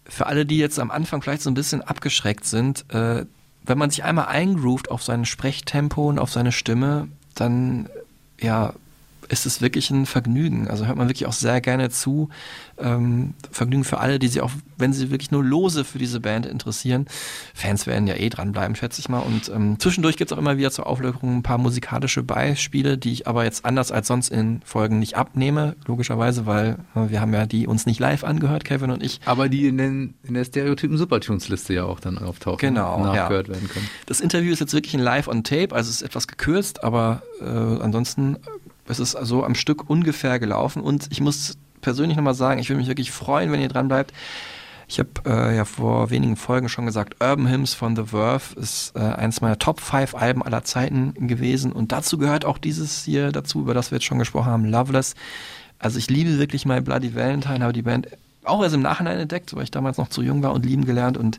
Für 0.10 0.26
alle, 0.28 0.46
die 0.46 0.58
jetzt 0.58 0.80
am 0.80 0.92
Anfang 0.92 1.22
vielleicht 1.22 1.44
so 1.44 1.50
ein 1.50 1.56
bisschen 1.56 1.82
abgeschreckt 1.82 2.46
sind, 2.46 2.86
äh, 2.94 3.26
wenn 3.64 3.78
man 3.78 3.90
sich 3.90 4.04
einmal 4.04 4.26
eingroovt 4.26 4.90
auf 4.92 5.04
sein 5.04 5.26
Sprechtempo 5.26 6.10
und 6.10 6.20
auf 6.20 6.32
seine 6.32 6.52
Stimme, 6.52 7.08
dann 7.36 7.88
ja, 8.40 8.74
ist 9.30 9.46
es 9.46 9.62
wirklich 9.62 9.90
ein 9.92 10.06
Vergnügen. 10.06 10.68
Also 10.68 10.86
hört 10.86 10.98
man 10.98 11.08
wirklich 11.08 11.28
auch 11.28 11.34
sehr 11.34 11.62
gerne 11.62 11.90
zu. 11.90 12.30
Ähm, 12.78 13.34
Vergnügen 13.52 13.84
für 13.84 14.00
alle, 14.00 14.20
die 14.20 14.28
sich 14.28 14.42
auch, 14.42 14.52
wenn 14.78 14.94
sie 14.94 15.12
wirklich 15.12 15.32
nur 15.32 15.44
lose 15.44 15.84
für 15.84 16.00
diese 16.00 16.20
Band 16.20 16.46
interessieren. 16.46 17.06
Fans 17.54 17.88
werden 17.88 18.08
ja 18.08 18.16
eh 18.16 18.30
dranbleiben, 18.30 18.76
schätze 18.76 19.00
ich 19.00 19.10
mal. 19.10 19.20
Und 19.20 19.50
ähm, 19.50 19.80
zwischendurch 19.80 20.18
gibt 20.18 20.32
es 20.32 20.36
auch 20.36 20.42
immer 20.42 20.58
wieder 20.58 20.72
zur 20.72 20.88
Auflockerung 20.88 21.38
ein 21.38 21.44
paar 21.44 21.58
musikalische 21.58 22.24
Beispiele, 22.24 22.98
die 22.98 23.14
ich 23.14 23.28
aber 23.28 23.44
jetzt 23.44 23.66
anders 23.66 23.92
als 23.92 24.08
sonst 24.08 24.30
in 24.30 24.62
Folgen 24.66 25.00
nicht 25.00 25.16
abnehme, 25.16 25.76
logischerweise, 25.86 26.46
weil 26.46 26.78
äh, 26.96 27.10
wir 27.10 27.22
haben 27.22 27.34
ja 27.34 27.46
die 27.46 27.68
uns 27.68 27.86
nicht 27.86 28.00
live 28.00 28.24
angehört, 28.24 28.66
Kevin 28.66 28.92
und 28.92 29.04
ich. 29.04 29.20
Aber 29.26 29.50
die 29.50 29.68
in, 29.68 29.78
den, 29.78 30.16
in 30.24 30.34
der 30.34 30.46
Stereotypen 30.46 30.98
Supertunes-Liste 30.98 31.74
ja 31.74 31.84
auch 31.84 32.00
dann 32.00 32.18
auftauchen. 32.18 32.58
Genau, 32.60 32.96
und 32.96 33.06
ja. 33.06 33.14
nachgehört 33.14 33.50
werden 33.50 33.70
können. 33.70 33.90
Das 34.08 34.22
Interview 34.22 34.52
ist 34.52 34.60
jetzt 34.60 34.74
wirklich 34.74 34.96
ein 34.96 35.02
Live 35.02 35.28
on 35.28 35.44
Tape, 35.44 35.76
also 35.76 35.90
es 35.90 35.98
ist 35.98 36.02
etwas 36.02 36.28
gekürzt, 36.28 36.84
aber 36.84 37.22
äh, 37.42 37.46
ansonsten 37.46 38.38
ist 38.90 39.00
es 39.00 39.16
also 39.16 39.44
am 39.44 39.56
Stück 39.56 39.90
ungefähr 39.90 40.40
gelaufen. 40.40 40.82
Und 40.82 41.08
ich 41.12 41.22
muss 41.22 41.58
persönlich 41.82 42.18
nochmal 42.18 42.34
sagen, 42.34 42.60
ich 42.60 42.70
würde 42.70 42.80
mich 42.80 42.88
wirklich 42.88 43.12
freuen, 43.12 43.52
wenn 43.52 43.62
ihr 43.62 43.70
dran 43.70 43.88
bleibt. 43.88 44.14
Ich 44.88 44.98
habe 44.98 45.10
äh, 45.26 45.56
ja 45.56 45.66
vor 45.66 46.10
wenigen 46.10 46.36
Folgen 46.36 46.68
schon 46.68 46.88
gesagt, 46.88 47.22
Urban 47.22 47.48
Hymns 47.48 47.76
von 47.76 47.96
The 47.96 48.06
Verve 48.06 48.60
ist 48.60 48.94
äh, 48.96 49.00
eins 49.00 49.40
meiner 49.40 49.60
Top 49.60 49.80
5 49.80 50.16
Alben 50.16 50.42
aller 50.42 50.64
Zeiten 50.64 51.28
gewesen. 51.28 51.72
Und 51.72 51.92
dazu 51.92 52.18
gehört 52.18 52.44
auch 52.44 52.58
dieses 52.58 53.04
hier 53.04 53.32
dazu, 53.32 53.62
über 53.62 53.76
das 53.76 53.92
wir 53.92 53.98
jetzt 53.98 54.06
schon 54.06 54.18
gesprochen 54.18 54.52
haben, 54.52 54.66
Loveless. 54.66 55.14
Also 55.78 56.00
ich 56.00 56.10
liebe 56.10 56.40
wirklich 56.40 56.66
My 56.66 56.82
Bloody 56.82 57.14
Valentine, 57.16 57.62
habe 57.62 57.74
die 57.74 57.84
Band 57.84 58.08
auch 58.44 58.64
erst 58.64 58.74
im 58.74 58.82
Nachhinein 58.82 59.20
entdeckt, 59.20 59.56
weil 59.56 59.64
ich 59.64 59.72
damals 59.72 59.98
noch 59.98 60.10
zu 60.10 60.24
jung 60.24 60.42
war 60.42 60.54
und 60.54 60.66
lieben 60.66 60.86
gelernt. 60.86 61.18
Und 61.18 61.38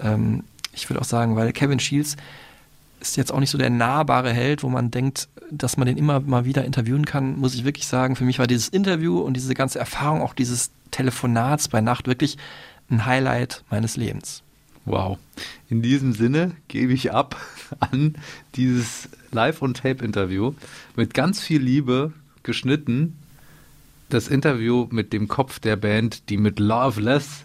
ähm, 0.00 0.44
ich 0.72 0.88
würde 0.88 1.00
auch 1.02 1.06
sagen, 1.06 1.36
weil 1.36 1.52
Kevin 1.52 1.78
Shields 1.78 2.16
ist 3.00 3.16
jetzt 3.16 3.32
auch 3.32 3.40
nicht 3.40 3.50
so 3.50 3.58
der 3.58 3.70
nahbare 3.70 4.32
Held, 4.32 4.62
wo 4.62 4.68
man 4.68 4.90
denkt, 4.90 5.28
dass 5.50 5.76
man 5.76 5.86
den 5.86 5.96
immer 5.96 6.20
mal 6.20 6.44
wieder 6.44 6.64
interviewen 6.64 7.04
kann, 7.04 7.38
muss 7.38 7.54
ich 7.54 7.64
wirklich 7.64 7.86
sagen. 7.86 8.16
Für 8.16 8.24
mich 8.24 8.38
war 8.38 8.46
dieses 8.46 8.68
Interview 8.68 9.20
und 9.20 9.34
diese 9.34 9.54
ganze 9.54 9.78
Erfahrung, 9.78 10.22
auch 10.22 10.34
dieses 10.34 10.70
Telefonats 10.90 11.68
bei 11.68 11.80
Nacht 11.80 12.06
wirklich 12.06 12.36
ein 12.90 13.04
Highlight 13.04 13.64
meines 13.70 13.96
Lebens. 13.96 14.42
Wow. 14.84 15.18
In 15.68 15.82
diesem 15.82 16.12
Sinne 16.12 16.52
gebe 16.68 16.92
ich 16.92 17.12
ab 17.12 17.36
an 17.80 18.14
dieses 18.54 19.08
Live- 19.32 19.62
und 19.62 19.78
Tape-Interview 19.78 20.54
mit 20.94 21.12
ganz 21.12 21.40
viel 21.40 21.60
Liebe 21.60 22.12
geschnitten. 22.42 23.18
Das 24.08 24.28
Interview 24.28 24.86
mit 24.90 25.12
dem 25.12 25.26
Kopf 25.26 25.58
der 25.58 25.74
Band, 25.74 26.28
die 26.30 26.36
mit 26.36 26.60
Loveless 26.60 27.44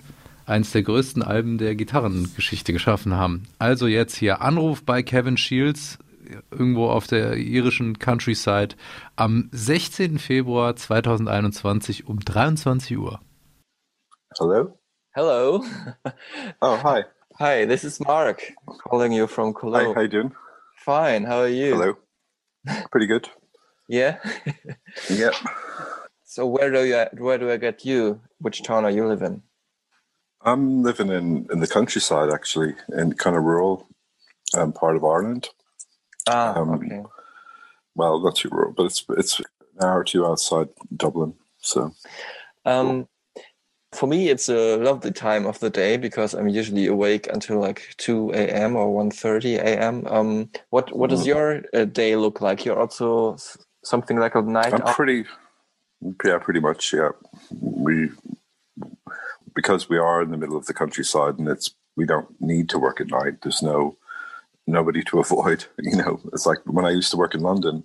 eins 0.51 0.71
der 0.71 0.83
größten 0.83 1.23
Alben 1.23 1.57
der 1.57 1.75
Gitarrengeschichte 1.75 2.73
geschaffen 2.73 3.15
haben. 3.15 3.43
Also 3.57 3.87
jetzt 3.87 4.15
hier 4.15 4.41
Anruf 4.41 4.83
bei 4.83 5.01
Kevin 5.01 5.37
Shields 5.37 5.97
irgendwo 6.51 6.87
auf 6.87 7.07
der 7.07 7.35
irischen 7.37 7.99
Countryside 7.99 8.75
am 9.15 9.49
16. 9.51 10.19
Februar 10.19 10.75
2021 10.75 12.07
um 12.07 12.19
23 12.19 12.97
Uhr. 12.97 13.19
Hello? 14.37 14.77
Hello. 15.13 15.63
Oh, 16.61 16.77
hi. 16.83 17.03
Hi, 17.39 17.65
this 17.65 17.83
is 17.83 17.99
Mark 17.99 18.53
calling 18.87 19.11
you 19.11 19.27
from 19.27 19.53
Hi, 19.53 19.59
Cologne. 19.59 19.95
how 19.95 20.01
you 20.01 20.07
doing? 20.07 20.31
Fine, 20.85 21.25
how 21.25 21.39
are 21.39 21.49
you? 21.49 21.75
Hello. 21.75 21.93
Pretty 22.91 23.07
good. 23.07 23.29
Yeah. 23.87 24.17
Yep. 25.09 25.33
so 26.23 26.45
where 26.45 26.71
do 26.71 26.85
you 26.85 27.05
where 27.17 27.37
do 27.37 27.49
I 27.49 27.57
get 27.57 27.83
you? 27.83 28.21
Which 28.39 28.63
town 28.63 28.85
are 28.85 28.91
you 28.91 29.07
live 29.07 29.21
in? 29.23 29.41
I'm 30.45 30.83
living 30.83 31.09
in, 31.09 31.47
in 31.51 31.59
the 31.61 31.67
countryside, 31.67 32.31
actually, 32.31 32.75
in 32.97 33.13
kind 33.13 33.35
of 33.35 33.43
rural 33.43 33.87
um, 34.57 34.73
part 34.73 34.95
of 34.97 35.03
Ireland. 35.05 35.49
Ah, 36.27 36.55
Um, 36.55 36.69
okay. 36.69 37.03
Well, 37.95 38.19
not 38.21 38.37
too 38.37 38.49
rural, 38.51 38.73
but 38.73 38.85
it's 38.85 39.05
it's 39.17 39.39
an 39.39 39.45
hour 39.81 39.99
or 39.99 40.03
two 40.05 40.25
outside 40.25 40.69
Dublin. 40.95 41.35
So, 41.61 41.93
Um, 42.65 43.07
for 43.93 44.07
me, 44.07 44.29
it's 44.29 44.49
a 44.49 44.77
lovely 44.77 45.11
time 45.11 45.45
of 45.47 45.59
the 45.59 45.69
day 45.71 45.97
because 45.97 46.33
I'm 46.35 46.49
usually 46.49 46.87
awake 46.87 47.27
until 47.33 47.59
like 47.59 47.95
2 47.97 48.31
a.m. 48.33 48.75
or 48.77 48.87
1.30 49.05 49.57
a.m. 49.59 50.07
Um, 50.07 50.51
what 50.71 50.95
what 50.95 51.09
does 51.11 51.25
Mm. 51.25 51.27
your 51.27 51.63
uh, 51.73 51.85
day 51.85 52.15
look 52.17 52.41
like? 52.41 52.65
You're 52.65 52.79
also 52.79 53.37
something 53.85 54.19
like 54.19 54.35
a 54.35 54.41
night 54.43 54.73
I'm 54.73 54.83
pretty, 54.83 55.25
yeah, 56.25 56.39
pretty 56.39 56.59
much, 56.61 56.93
yeah. 56.93 57.09
We 57.51 58.11
because 59.55 59.89
we 59.89 59.97
are 59.97 60.21
in 60.21 60.31
the 60.31 60.37
middle 60.37 60.57
of 60.57 60.65
the 60.65 60.73
countryside, 60.73 61.39
and 61.39 61.47
it's 61.47 61.73
we 61.95 62.05
don't 62.05 62.39
need 62.39 62.69
to 62.69 62.79
work 62.79 63.01
at 63.01 63.09
night. 63.09 63.41
There's 63.41 63.61
no 63.61 63.97
nobody 64.67 65.03
to 65.03 65.19
avoid. 65.25 65.65
You 65.79 65.97
know, 65.97 66.19
it's 66.33 66.45
like 66.45 66.59
when 66.65 66.85
I 66.85 66.91
used 66.91 67.11
to 67.11 67.17
work 67.17 67.35
in 67.35 67.41
London, 67.41 67.83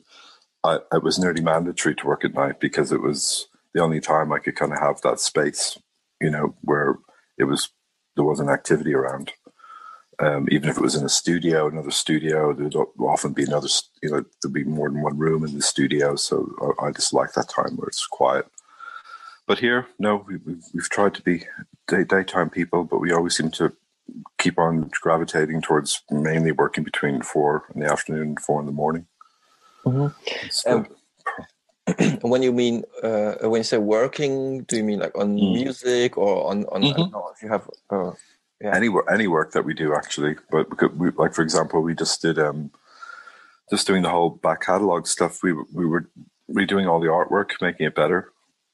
I, 0.64 0.79
it 0.92 1.02
was 1.02 1.18
nearly 1.18 1.42
mandatory 1.42 1.94
to 1.96 2.07
work 2.07 2.24
at 2.24 2.35
night 2.35 2.61
because 2.61 2.92
it 2.92 3.02
was 3.02 3.48
the 3.74 3.83
only 3.83 4.00
time 4.00 4.33
I 4.33 4.38
could 4.38 4.57
kind 4.57 4.72
of 4.72 4.79
have 4.79 5.00
that 5.02 5.20
space. 5.20 5.79
You 6.20 6.31
know, 6.31 6.55
where 6.62 6.96
it 7.38 7.44
was 7.44 7.70
there 8.16 8.24
was 8.24 8.40
an 8.40 8.48
activity 8.48 8.94
around. 8.94 9.33
Um, 10.18 10.48
even 10.50 10.70
if 10.70 10.79
it 10.79 10.83
was 10.83 10.94
in 10.94 11.05
a 11.05 11.11
studio, 11.11 11.68
another 11.68 11.90
studio, 11.90 12.55
there'd 12.55 12.74
often 12.74 13.35
be 13.35 13.44
another, 13.44 13.68
you 14.02 14.11
know, 14.11 14.24
there'd 14.40 14.55
be 14.55 14.64
more 14.64 14.88
than 14.88 15.02
one 15.02 15.18
room 15.18 15.44
in 15.44 15.55
the 15.55 15.61
studio. 15.61 16.16
So 16.16 16.74
I, 16.81 16.87
I 16.87 16.90
just 16.90 17.12
like 17.12 17.35
that 17.35 17.50
time 17.50 17.76
where 17.76 17.88
it's 17.88 18.07
quiet. 18.07 18.46
But 19.46 19.61
here, 19.61 19.87
no, 19.98 20.24
we, 20.26 20.37
we've, 20.38 20.64
we've 20.74 20.90
tried 20.90 21.14
to 21.14 21.22
be 21.22 21.44
day, 21.88 22.04
daytime 22.04 22.50
people, 22.50 22.85
but 22.85 22.98
we 22.98 23.12
always 23.12 23.37
seem 23.37 23.50
to 23.52 23.72
keep 24.38 24.59
on 24.59 24.90
gravitating 25.00 25.62
towards 25.62 26.02
mainly 26.11 26.52
working 26.52 26.85
between 26.85 27.22
four 27.22 27.64
in 27.74 27.80
the 27.80 27.90
afternoon 27.90 28.22
and 28.28 28.40
four 28.40 28.61
in 28.61 28.66
the 28.66 28.72
morning. 28.72 29.06
Mhm. 29.85 30.14
It's 30.44 30.66
Um, 30.66 30.87
when 32.22 32.42
you 32.42 32.52
mean 32.52 32.85
uh, 33.02 33.35
when 33.48 33.61
you 33.61 33.64
say 33.64 33.78
working, 33.78 34.64
do 34.64 34.76
you 34.76 34.85
mean 34.85 34.98
like 35.00 35.16
on 35.16 35.37
Mm. 35.37 35.52
music 35.54 36.18
or 36.18 36.50
on 36.50 36.64
on 36.66 36.82
I 36.85 36.88
Mhm. 36.88 36.96
don't 36.96 37.12
know 37.12 37.30
if 37.35 37.42
you 37.42 37.48
have 37.48 37.70
uh, 37.90 38.12
yeah. 38.61 38.74
any 38.76 38.88
work 38.88 39.06
any 39.11 39.28
work 39.28 39.52
that 39.52 39.64
we 39.64 39.74
do 39.74 39.94
actually 39.94 40.37
but 40.50 40.68
because 40.70 40.90
we, 40.92 41.11
like 41.11 41.35
for 41.35 41.42
example 41.42 41.82
we 41.82 41.94
just 41.94 42.20
did 42.22 42.38
um 42.38 42.70
just 43.70 43.87
doing 43.87 44.02
the 44.02 44.11
whole 44.11 44.30
back 44.30 44.62
catalog 44.62 45.06
stuff 45.06 45.42
we 45.42 45.52
were- 45.52 45.66
we 45.72 45.87
were 45.87 46.09
redoing 46.50 46.88
all 46.88 47.00
the 47.00 47.06
artwork 47.09 47.50
making 47.61 47.87
it 47.87 47.94
better 47.94 48.32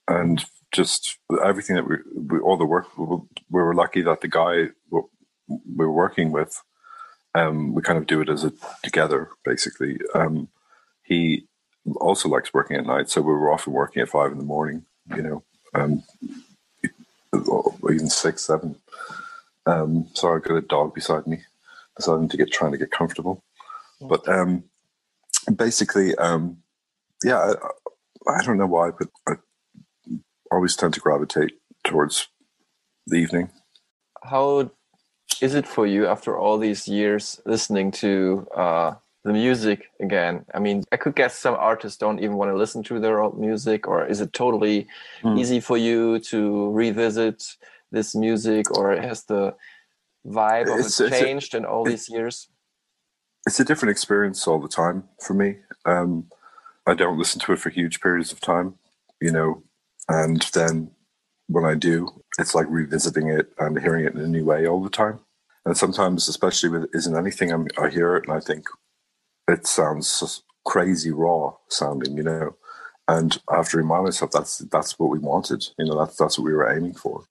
and 0.09 0.45
just 0.73 1.19
everything 1.45 1.77
that 1.77 1.89
we, 1.89 1.97
we 2.15 2.39
all 2.39 2.57
the 2.57 2.65
work 2.65 2.97
we 2.99 3.05
were, 3.05 3.19
we 3.51 3.63
were 3.63 3.75
lucky 3.75 4.03
that 4.03 4.21
the 4.21 4.29
guy 4.29 4.69
we 4.91 5.05
were 5.77 5.93
working 5.93 6.33
with 6.33 6.63
um, 7.35 7.75
we 7.75 7.83
kind 7.83 7.99
of 7.99 8.07
do 8.07 8.21
it 8.21 8.29
as 8.29 8.45
a 8.45 8.53
together, 8.83 9.31
basically. 9.45 9.99
Um, 10.15 10.49
he 11.03 11.47
also 11.97 12.29
likes 12.29 12.53
working 12.53 12.77
at 12.77 12.87
night, 12.87 13.09
so 13.09 13.21
we 13.21 13.33
were 13.33 13.53
often 13.53 13.73
working 13.73 14.03
at 14.03 14.09
five 14.09 14.33
in 14.33 14.39
the 14.39 14.45
morning. 14.45 14.85
You 15.17 15.23
know, 15.23 15.45
um, 15.75 16.03
even 17.91 18.09
six, 18.09 18.45
seven. 18.45 18.77
Um, 19.65 20.09
so 20.15 20.35
I 20.35 20.39
got 20.41 20.57
a 20.57 20.61
dog 20.61 20.95
beside 20.95 21.27
me, 21.27 21.41
deciding 21.97 22.29
to 22.29 22.37
get 22.37 22.53
trying 22.53 22.73
to 22.73 22.79
get 22.79 22.91
comfortable. 22.91 23.43
But 24.01 24.29
um, 24.29 24.65
basically, 25.55 26.15
um, 26.17 26.59
yeah, 27.25 27.55
I, 28.27 28.31
I 28.31 28.45
don't 28.45 28.59
know 28.59 28.67
why, 28.67 28.91
but 28.91 29.09
I 29.27 29.35
always 30.53 30.77
tend 30.77 30.95
to 30.95 31.01
gravitate 31.01 31.53
towards 31.85 32.29
the 33.07 33.17
evening. 33.17 33.51
How 34.23 34.71
is 35.41 35.55
it 35.55 35.67
for 35.67 35.87
you 35.87 36.07
after 36.07 36.37
all 36.39 36.59
these 36.59 36.87
years 36.87 37.41
listening 37.47 37.91
to 37.93 38.47
uh, 38.57 38.95
the 39.25 39.33
music 39.33 39.87
again? 40.01 40.45
I 40.55 40.59
mean, 40.61 40.85
I 40.93 40.97
could 40.97 41.17
guess 41.17 41.37
some 41.39 41.55
artists 41.55 41.99
don't 41.99 42.21
even 42.21 42.37
want 42.37 42.51
to 42.51 42.57
listen 42.57 42.83
to 42.85 43.01
their 43.01 43.21
old 43.21 43.39
music, 43.39 43.89
or 43.89 44.07
is 44.07 44.21
it 44.21 44.33
totally 44.33 44.87
Hmm. 45.23 45.39
easy 45.39 45.61
for 45.61 45.77
you 45.77 46.19
to 46.31 46.71
revisit 46.71 47.43
this 47.91 48.15
music, 48.15 48.71
or 48.79 48.97
has 48.97 49.25
the 49.25 49.55
vibe 50.27 50.63
of 50.73 50.79
It's- 50.79 51.01
it 51.01 51.05
it's 51.05 51.13
a- 51.13 51.25
changed 51.25 51.55
in 51.55 51.65
all 51.65 51.85
these 51.85 52.09
years? 52.09 52.49
It's 53.47 53.59
a 53.61 53.65
different 53.65 53.91
experience 53.91 54.47
all 54.47 54.61
the 54.61 54.69
time 54.69 55.09
for 55.21 55.35
me. 55.35 55.59
Um, 55.85 56.31
I 56.87 56.95
don't 56.95 57.19
listen 57.19 57.41
to 57.41 57.53
it 57.53 57.59
for 57.59 57.71
huge 57.71 58.01
periods 58.01 58.33
of 58.33 58.41
time, 58.41 58.79
you 59.21 59.33
know, 59.33 59.63
and 60.09 60.43
then 60.55 60.91
when 61.49 61.65
I 61.65 61.75
do, 61.75 62.09
it's 62.39 62.55
like 62.55 62.67
revisiting 62.69 63.29
it 63.29 63.53
and 63.59 63.81
hearing 63.81 64.05
it 64.05 64.15
in 64.15 64.21
a 64.21 64.29
new 64.29 64.45
way 64.45 64.67
all 64.67 64.83
the 64.83 64.91
time. 64.91 65.21
And 65.65 65.77
sometimes, 65.77 66.29
especially 66.29 66.71
with 66.71 66.91
"Isn't 66.95 67.17
Anything," 67.17 67.53
I'm, 67.53 67.69
I 67.81 67.89
hear 67.89 68.17
it 68.17 68.25
and 68.27 68.37
I 68.37 68.41
think 68.41 68.67
it 69.49 69.67
sounds 69.67 70.43
crazy 70.67 71.11
raw 71.11 71.55
sounding, 71.69 72.17
you 72.17 72.23
know. 72.23 72.57
And 73.09 73.39
I 73.49 73.57
have 73.57 73.69
to 73.71 73.77
remind 73.79 74.05
myself 74.05 74.31
that's 74.31 74.59
that's 74.59 74.99
what 74.99 75.11
we 75.11 75.19
wanted, 75.19 75.65
you 75.79 75.87
know. 75.87 75.99
That's 75.99 76.17
that's 76.17 76.39
what 76.39 76.45
we 76.47 76.55
were 76.55 76.71
aiming 76.71 76.95
for. 76.95 77.25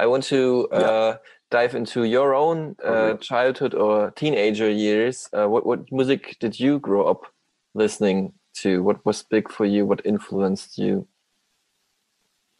I 0.00 0.06
want 0.06 0.24
to 0.24 0.66
uh, 0.70 1.16
dive 1.50 1.74
into 1.74 2.04
your 2.04 2.34
own 2.34 2.74
uh, 2.82 3.14
childhood 3.14 3.74
or 3.74 4.10
teenager 4.12 4.70
years. 4.70 5.28
Uh, 5.36 5.46
what 5.46 5.66
what 5.66 5.92
music 5.92 6.38
did 6.40 6.58
you 6.58 6.78
grow 6.78 7.04
up 7.04 7.26
listening 7.74 8.32
to? 8.62 8.82
What 8.82 9.04
was 9.04 9.22
big 9.22 9.52
for 9.52 9.66
you? 9.66 9.84
What 9.84 10.00
influenced 10.06 10.78
you? 10.78 11.06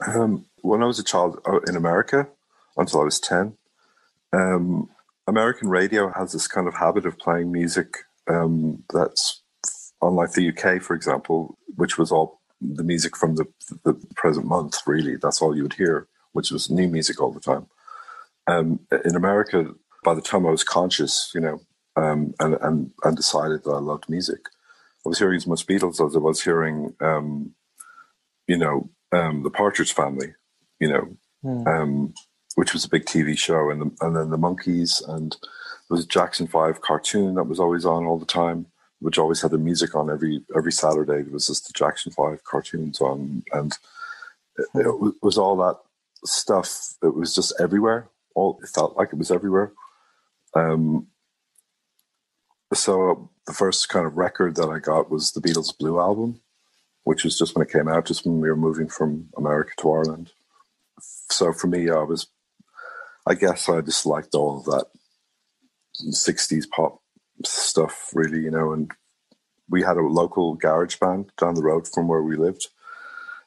Um, 0.06 0.44
when 0.60 0.82
I 0.82 0.86
was 0.86 0.98
a 0.98 1.04
child 1.04 1.40
uh, 1.46 1.60
in 1.60 1.76
America, 1.76 2.28
until 2.76 3.00
I 3.00 3.04
was 3.04 3.20
10, 3.20 3.54
um, 4.34 4.90
American 5.26 5.68
radio 5.70 6.12
has 6.12 6.32
this 6.32 6.46
kind 6.46 6.68
of 6.68 6.74
habit 6.74 7.06
of 7.06 7.18
playing 7.18 7.50
music 7.52 8.04
um, 8.28 8.84
that's 8.92 9.42
unlike 10.02 10.32
the 10.32 10.48
UK, 10.50 10.82
for 10.82 10.94
example, 10.94 11.56
which 11.76 11.96
was 11.96 12.12
all 12.12 12.40
the 12.60 12.84
music 12.84 13.16
from 13.16 13.36
the, 13.36 13.46
the 13.84 13.94
present 14.14 14.46
month, 14.46 14.82
really. 14.86 15.16
That's 15.16 15.40
all 15.40 15.56
you 15.56 15.62
would 15.62 15.74
hear, 15.74 16.06
which 16.32 16.50
was 16.50 16.70
new 16.70 16.88
music 16.88 17.20
all 17.20 17.32
the 17.32 17.40
time. 17.40 17.66
Um, 18.46 18.80
in 19.04 19.16
America, 19.16 19.66
by 20.04 20.14
the 20.14 20.20
time 20.22 20.46
I 20.46 20.50
was 20.50 20.64
conscious, 20.64 21.30
you 21.34 21.40
know, 21.40 21.60
um, 21.96 22.34
and, 22.40 22.56
and, 22.62 22.90
and 23.04 23.16
decided 23.16 23.64
that 23.64 23.70
I 23.70 23.78
loved 23.78 24.08
music, 24.08 24.40
I 25.04 25.08
was 25.08 25.18
hearing 25.18 25.36
as 25.36 25.46
much 25.46 25.66
Beatles 25.66 26.04
as 26.06 26.16
I 26.16 26.18
was 26.18 26.42
hearing, 26.42 26.94
um, 27.00 27.54
you 28.46 28.56
know, 28.56 28.90
um, 29.12 29.42
the 29.42 29.50
Partridge 29.50 29.92
Family, 29.92 30.34
you 30.78 30.88
know, 30.88 31.16
um, 31.66 32.14
which 32.56 32.72
was 32.72 32.84
a 32.84 32.88
big 32.88 33.04
TV 33.06 33.36
show, 33.38 33.70
and 33.70 33.80
the, 33.80 33.90
and 34.04 34.16
then 34.16 34.30
the 34.30 34.38
Monkees, 34.38 35.06
and 35.08 35.32
there 35.40 35.96
was 35.96 36.04
a 36.04 36.08
Jackson 36.08 36.46
Five 36.46 36.80
cartoon 36.80 37.34
that 37.34 37.44
was 37.44 37.60
always 37.60 37.84
on 37.84 38.04
all 38.04 38.18
the 38.18 38.26
time, 38.26 38.66
which 39.00 39.18
always 39.18 39.40
had 39.40 39.50
the 39.52 39.58
music 39.58 39.94
on 39.94 40.10
every 40.10 40.42
every 40.56 40.72
Saturday. 40.72 41.22
There 41.22 41.32
was 41.32 41.46
just 41.46 41.66
the 41.66 41.72
Jackson 41.72 42.12
Five 42.12 42.44
cartoons 42.44 43.00
on, 43.00 43.42
and 43.52 43.72
it, 44.58 44.66
it 44.86 45.00
was- 45.00 45.14
was 45.22 45.38
all 45.38 45.56
that 45.58 45.78
stuff. 46.24 46.94
It 47.02 47.14
was 47.14 47.34
just 47.34 47.52
everywhere. 47.60 48.08
All 48.34 48.58
it 48.62 48.68
felt 48.68 48.96
like 48.96 49.08
it 49.12 49.18
was 49.18 49.30
everywhere. 49.30 49.72
Um, 50.54 51.08
so 52.72 53.30
the 53.46 53.52
first 53.52 53.88
kind 53.88 54.06
of 54.06 54.16
record 54.16 54.56
that 54.56 54.68
I 54.68 54.78
got 54.78 55.10
was 55.10 55.32
the 55.32 55.40
Beatles 55.40 55.76
Blue 55.76 55.98
album, 55.98 56.40
which 57.04 57.24
was 57.24 57.36
just 57.36 57.56
when 57.56 57.66
it 57.66 57.72
came 57.72 57.88
out, 57.88 58.06
just 58.06 58.24
when 58.24 58.40
we 58.40 58.48
were 58.48 58.56
moving 58.56 58.88
from 58.88 59.28
America 59.36 59.72
to 59.78 59.90
Ireland. 59.90 60.32
So 61.00 61.52
for 61.52 61.66
me, 61.66 61.90
I 61.90 62.02
was, 62.02 62.28
I 63.26 63.34
guess 63.34 63.68
I 63.68 63.80
just 63.80 64.06
liked 64.06 64.34
all 64.34 64.58
of 64.58 64.64
that 64.66 64.86
60s 66.04 66.68
pop 66.70 67.00
stuff, 67.44 68.10
really, 68.14 68.40
you 68.40 68.50
know, 68.50 68.72
and 68.72 68.90
we 69.68 69.82
had 69.82 69.96
a 69.96 70.02
local 70.02 70.54
garage 70.54 70.96
band 70.98 71.32
down 71.38 71.54
the 71.54 71.62
road 71.62 71.86
from 71.88 72.08
where 72.08 72.22
we 72.22 72.36
lived. 72.36 72.68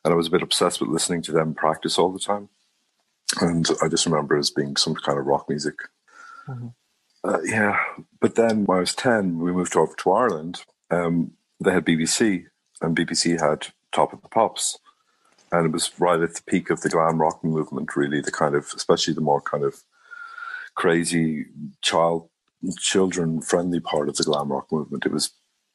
And 0.04 0.14
I 0.14 0.18
was 0.18 0.28
a 0.28 0.32
bit 0.32 0.42
obsessed 0.42 0.82
with 0.82 0.90
listening 0.90 1.22
to 1.24 1.32
them 1.32 1.54
practice 1.54 1.98
all 1.98 2.12
the 2.12 2.20
time. 2.20 2.50
And 3.42 3.68
I 3.82 3.88
just 3.88 4.06
remember 4.06 4.36
it 4.36 4.40
as 4.40 4.52
being 4.52 4.76
some 4.76 4.96
kind 4.96 5.18
of 5.18 5.26
rock 5.26 5.50
music. 5.50 5.76
Uh, 7.24 7.42
yeah, 7.44 7.80
but 8.20 8.36
then 8.36 8.66
when 8.66 8.78
I 8.78 8.82
was 8.82 8.96
10, 8.96 9.40
we 9.40 9.52
moved 9.52 9.78
over 9.78 9.94
to 9.96 10.12
Ireland. 10.12 10.64
Um, 10.92 11.32
they 11.60 11.72
had 11.72 11.86
BBC, 11.86 12.46
and 12.82 12.96
BBC 12.96 13.40
had 13.40 13.68
Top 13.92 14.14
of 14.14 14.22
the 14.22 14.30
Pops. 14.30 14.78
And 15.52 15.68
it 15.68 15.72
was 15.72 15.92
right 16.00 16.20
at 16.20 16.36
the 16.36 16.42
peak 16.48 16.70
of 16.70 16.82
the 16.82 16.90
glam 16.90 17.22
rock 17.22 17.44
movement, 17.44 17.96
really, 17.96 18.22
the 18.22 18.32
kind 18.32 18.56
of, 18.56 18.72
especially 18.76 19.14
the 19.14 19.22
more 19.22 19.40
kind 19.42 19.64
of 19.64 19.84
crazy 20.76 21.46
child, 21.82 22.30
children 22.78 23.42
friendly 23.42 23.80
part 23.80 24.10
of 24.10 24.18
the 24.18 24.24
glam 24.24 24.52
rock 24.52 24.72
movement. 24.72 25.06
It 25.06 25.12
was 25.12 25.32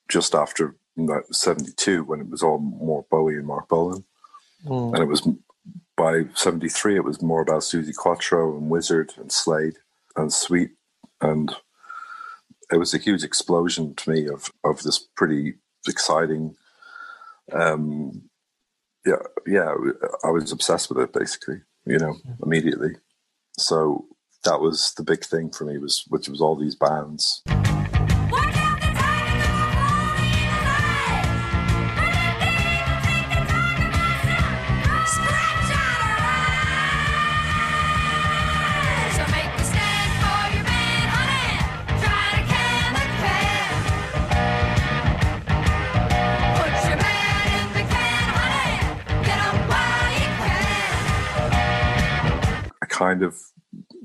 just 0.09 0.35
after 0.35 0.77
you 0.97 1.05
know, 1.05 1.23
72 1.31 2.03
when 2.05 2.21
it 2.21 2.29
was 2.29 2.43
all 2.43 2.59
more 2.59 3.07
Bowie 3.11 3.37
and 3.37 3.47
Marc 3.47 3.69
Bolan. 3.69 4.05
And 4.95 5.03
it 5.03 5.07
was 5.07 5.27
by 5.99 6.25
73, 6.35 6.97
it 6.97 7.05
was 7.05 7.21
more 7.21 7.43
about 7.43 7.63
Suzi 7.63 7.95
Quatro 7.95 8.57
and 8.57 8.71
Wizzard 8.71 9.13
and 9.19 9.31
Slade 9.31 9.75
and 10.17 10.33
Sweet. 10.33 10.71
And 11.21 11.55
it 12.71 12.77
was 12.77 12.95
a 12.95 12.99
huge 12.99 13.25
explosion 13.25 13.95
to 13.97 14.11
me 14.11 14.29
of 14.29 14.51
of 14.65 14.83
this 14.83 14.99
pretty 15.17 15.55
exciting 15.87 16.55
um 17.53 18.23
yeah 19.07 19.23
yeah 19.47 19.73
i 20.23 20.29
was 20.29 20.53
obsessed 20.53 20.91
with 20.91 20.99
it 20.99 21.13
basically 21.13 21.63
you 21.87 21.99
know 21.99 22.15
immediately. 22.45 22.91
So 23.59 24.07
that 24.45 24.61
was 24.61 24.93
the 24.97 25.03
big 25.03 25.25
thing 25.25 25.51
for 25.51 25.65
me 25.65 25.79
was 25.79 26.05
which 26.09 26.29
was 26.29 26.41
all 26.41 26.57
these 26.57 26.77
bands 26.77 27.43
kind 53.09 53.23
of 53.23 53.41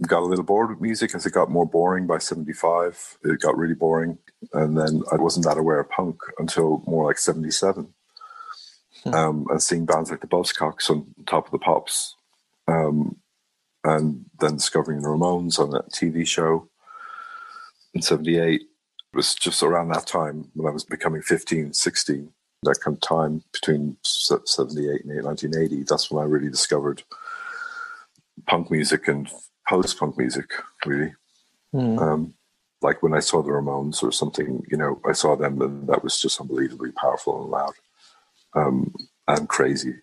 got 0.08 0.22
a 0.22 0.26
little 0.26 0.46
bored 0.46 0.70
with 0.70 0.82
music 0.82 1.14
as 1.14 1.26
it 1.26 1.34
got 1.34 1.50
more 1.50 1.66
boring 1.66 2.08
by 2.08 2.18
75. 2.18 3.18
It 3.24 3.42
got 3.42 3.58
really 3.58 3.74
boring. 3.74 4.18
And 4.54 4.78
then 4.78 5.04
I 5.12 5.16
wasn't 5.16 5.46
that 5.46 5.58
aware 5.58 5.80
of 5.80 5.90
punk 5.90 6.18
until 6.40 6.84
more 6.88 7.06
like 7.06 7.18
77. 7.18 7.94
Um, 9.06 9.48
and 9.50 9.62
seeing 9.62 9.86
bands 9.86 10.10
like 10.10 10.22
the 10.22 10.28
Buzzcocks 10.28 10.90
on 10.90 11.14
Top 11.26 11.46
of 11.46 11.52
the 11.52 11.60
Pops. 11.60 12.16
Um, 12.68 13.18
and 13.84 14.26
then 14.40 14.56
discovering 14.56 15.02
the 15.02 15.10
Ramones 15.10 15.60
on 15.60 15.72
that 15.72 15.92
TV 15.92 16.26
show 16.26 16.70
in 17.94 18.02
78. 18.02 18.62
It 18.62 18.68
was 19.14 19.36
just 19.36 19.62
around 19.62 19.90
that 19.90 20.08
time 20.08 20.50
when 20.54 20.70
I 20.70 20.74
was 20.74 20.86
becoming 20.86 21.22
15, 21.22 21.74
16, 21.74 22.30
that 22.64 22.80
kind 22.80 22.96
of 22.96 23.02
time 23.02 23.44
between 23.52 23.98
78 24.04 25.04
and 25.04 25.26
1980. 25.26 25.84
That's 25.84 26.10
when 26.10 26.24
I 26.24 26.26
really 26.26 26.50
discovered 26.50 27.04
punk 28.48 28.72
music 28.72 29.08
and 29.08 29.30
post 29.68 29.98
punk 30.00 30.18
music, 30.18 30.52
really. 30.86 31.14
Um, 32.00 32.34
like 32.82 33.02
when 33.02 33.14
I 33.14 33.20
saw 33.20 33.42
the 33.42 33.50
Ramones 33.50 34.04
or 34.04 34.12
something, 34.12 34.64
you 34.70 34.78
know, 34.78 35.00
I 35.08 35.14
saw 35.14 35.36
them 35.36 35.62
and 35.62 35.88
that 35.88 36.04
was 36.04 36.20
just 36.20 36.40
unbelievably 36.40 36.92
powerful 36.92 37.42
and 37.42 37.52
loud 37.52 37.74
um, 38.56 38.94
and 39.28 39.48
crazy. 39.48 39.96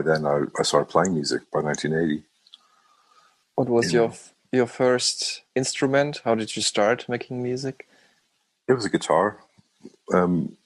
By 0.00 0.12
then 0.12 0.26
I, 0.26 0.44
I 0.58 0.62
started 0.62 0.90
playing 0.90 1.14
music 1.14 1.42
by 1.52 1.60
1980. 1.60 2.24
What 3.54 3.68
was 3.68 3.92
Yeah. 3.92 4.00
your 4.00 4.12
your 4.52 4.66
first 4.66 5.42
instrument? 5.54 6.22
How 6.24 6.34
did 6.34 6.56
you 6.56 6.62
start 6.62 7.08
making 7.08 7.42
music? 7.42 7.88
It 8.66 8.72
was 8.72 8.84
a 8.84 8.90
guitar. 8.90 9.38
Um, 10.12 10.56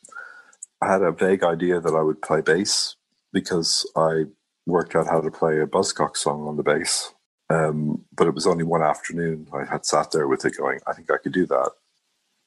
I 0.81 0.91
had 0.93 1.03
a 1.03 1.13
vague 1.13 1.43
idea 1.43 1.81
that 1.81 1.95
I 1.95 2.01
would 2.01 2.23
play 2.23 2.41
bass 2.41 2.97
because 3.33 3.87
I 3.95 4.25
worked 4.67 4.95
out 4.97 5.07
how 5.07 5.21
to 5.21 5.31
play 5.31 5.61
a 5.61 5.67
Buzzcock 5.67 6.17
song 6.17 6.49
on 6.49 6.57
the 6.57 6.63
bass. 6.63 7.13
Um, 7.51 8.05
but 8.17 8.27
it 8.27 8.35
was 8.35 8.47
only 8.47 8.65
one 8.65 8.83
afternoon 8.83 9.49
I 9.53 9.65
had 9.65 9.85
sat 9.85 10.13
there 10.13 10.27
with 10.27 10.47
it 10.47 10.57
going, 10.57 10.81
I 10.87 10.95
think 10.95 11.11
I 11.11 11.19
could 11.19 11.33
do 11.33 11.47
that. 11.47 11.73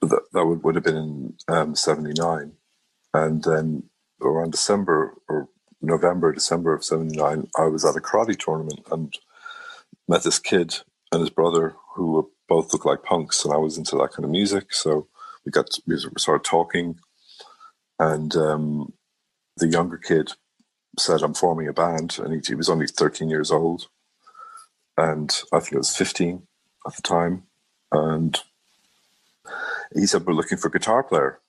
But 0.02 0.10
that, 0.10 0.23
that 0.34 0.45
would, 0.45 0.63
would 0.63 0.76
have 0.76 0.84
been 0.84 0.97
in 0.97 1.34
um, 1.47 1.76
79. 1.76 2.54
And 3.13 3.43
then 3.43 3.84
around 4.21 4.52
December 4.52 5.13
or 5.30 5.50
November, 5.82 6.34
December 6.34 6.74
of 6.74 6.84
79, 6.84 7.48
I 7.58 7.66
was 7.66 7.86
at 7.86 7.96
a 7.96 8.00
karate 8.00 8.38
tournament 8.38 8.82
and 8.92 9.13
met 10.08 10.24
this 10.24 10.40
kid 10.40 10.82
and 11.12 11.22
his 11.22 11.30
brother 11.30 11.76
who 11.96 12.12
were 12.13 12.24
both 12.48 12.74
looked 12.74 12.86
like 12.86 13.04
punks. 13.04 13.44
And 13.44 13.54
I 13.54 13.58
was 13.58 13.78
into 13.78 13.96
that 13.98 14.12
kind 14.12 14.26
of 14.26 14.32
music. 14.32 14.74
So 14.74 15.08
we 15.46 15.52
got, 15.52 15.70
we 15.86 15.98
started 16.18 16.44
talking. 16.44 17.00
And 18.00 18.36
um, 18.36 18.94
the 19.58 19.68
younger 19.68 19.98
kid 19.98 20.32
said, 20.98 21.22
I'm 21.22 21.34
forming 21.34 21.68
a 21.68 21.74
band. 21.74 22.18
And 22.20 22.34
he, 22.34 22.42
he 22.46 22.56
was 22.56 22.70
only 22.70 22.88
13 22.88 23.30
years 23.30 23.52
old. 23.52 23.88
And 24.98 25.30
I 25.54 25.60
think 25.60 25.74
it 25.74 25.78
was 25.78 25.96
15 25.96 26.44
at 26.88 26.96
the 26.96 27.02
time. 27.02 27.44
And 27.92 28.38
he 29.94 30.06
said, 30.06 30.26
We're 30.26 30.34
looking 30.34 30.58
for 30.58 30.68
a 30.68 30.72
guitar 30.72 31.04
player. 31.04 31.40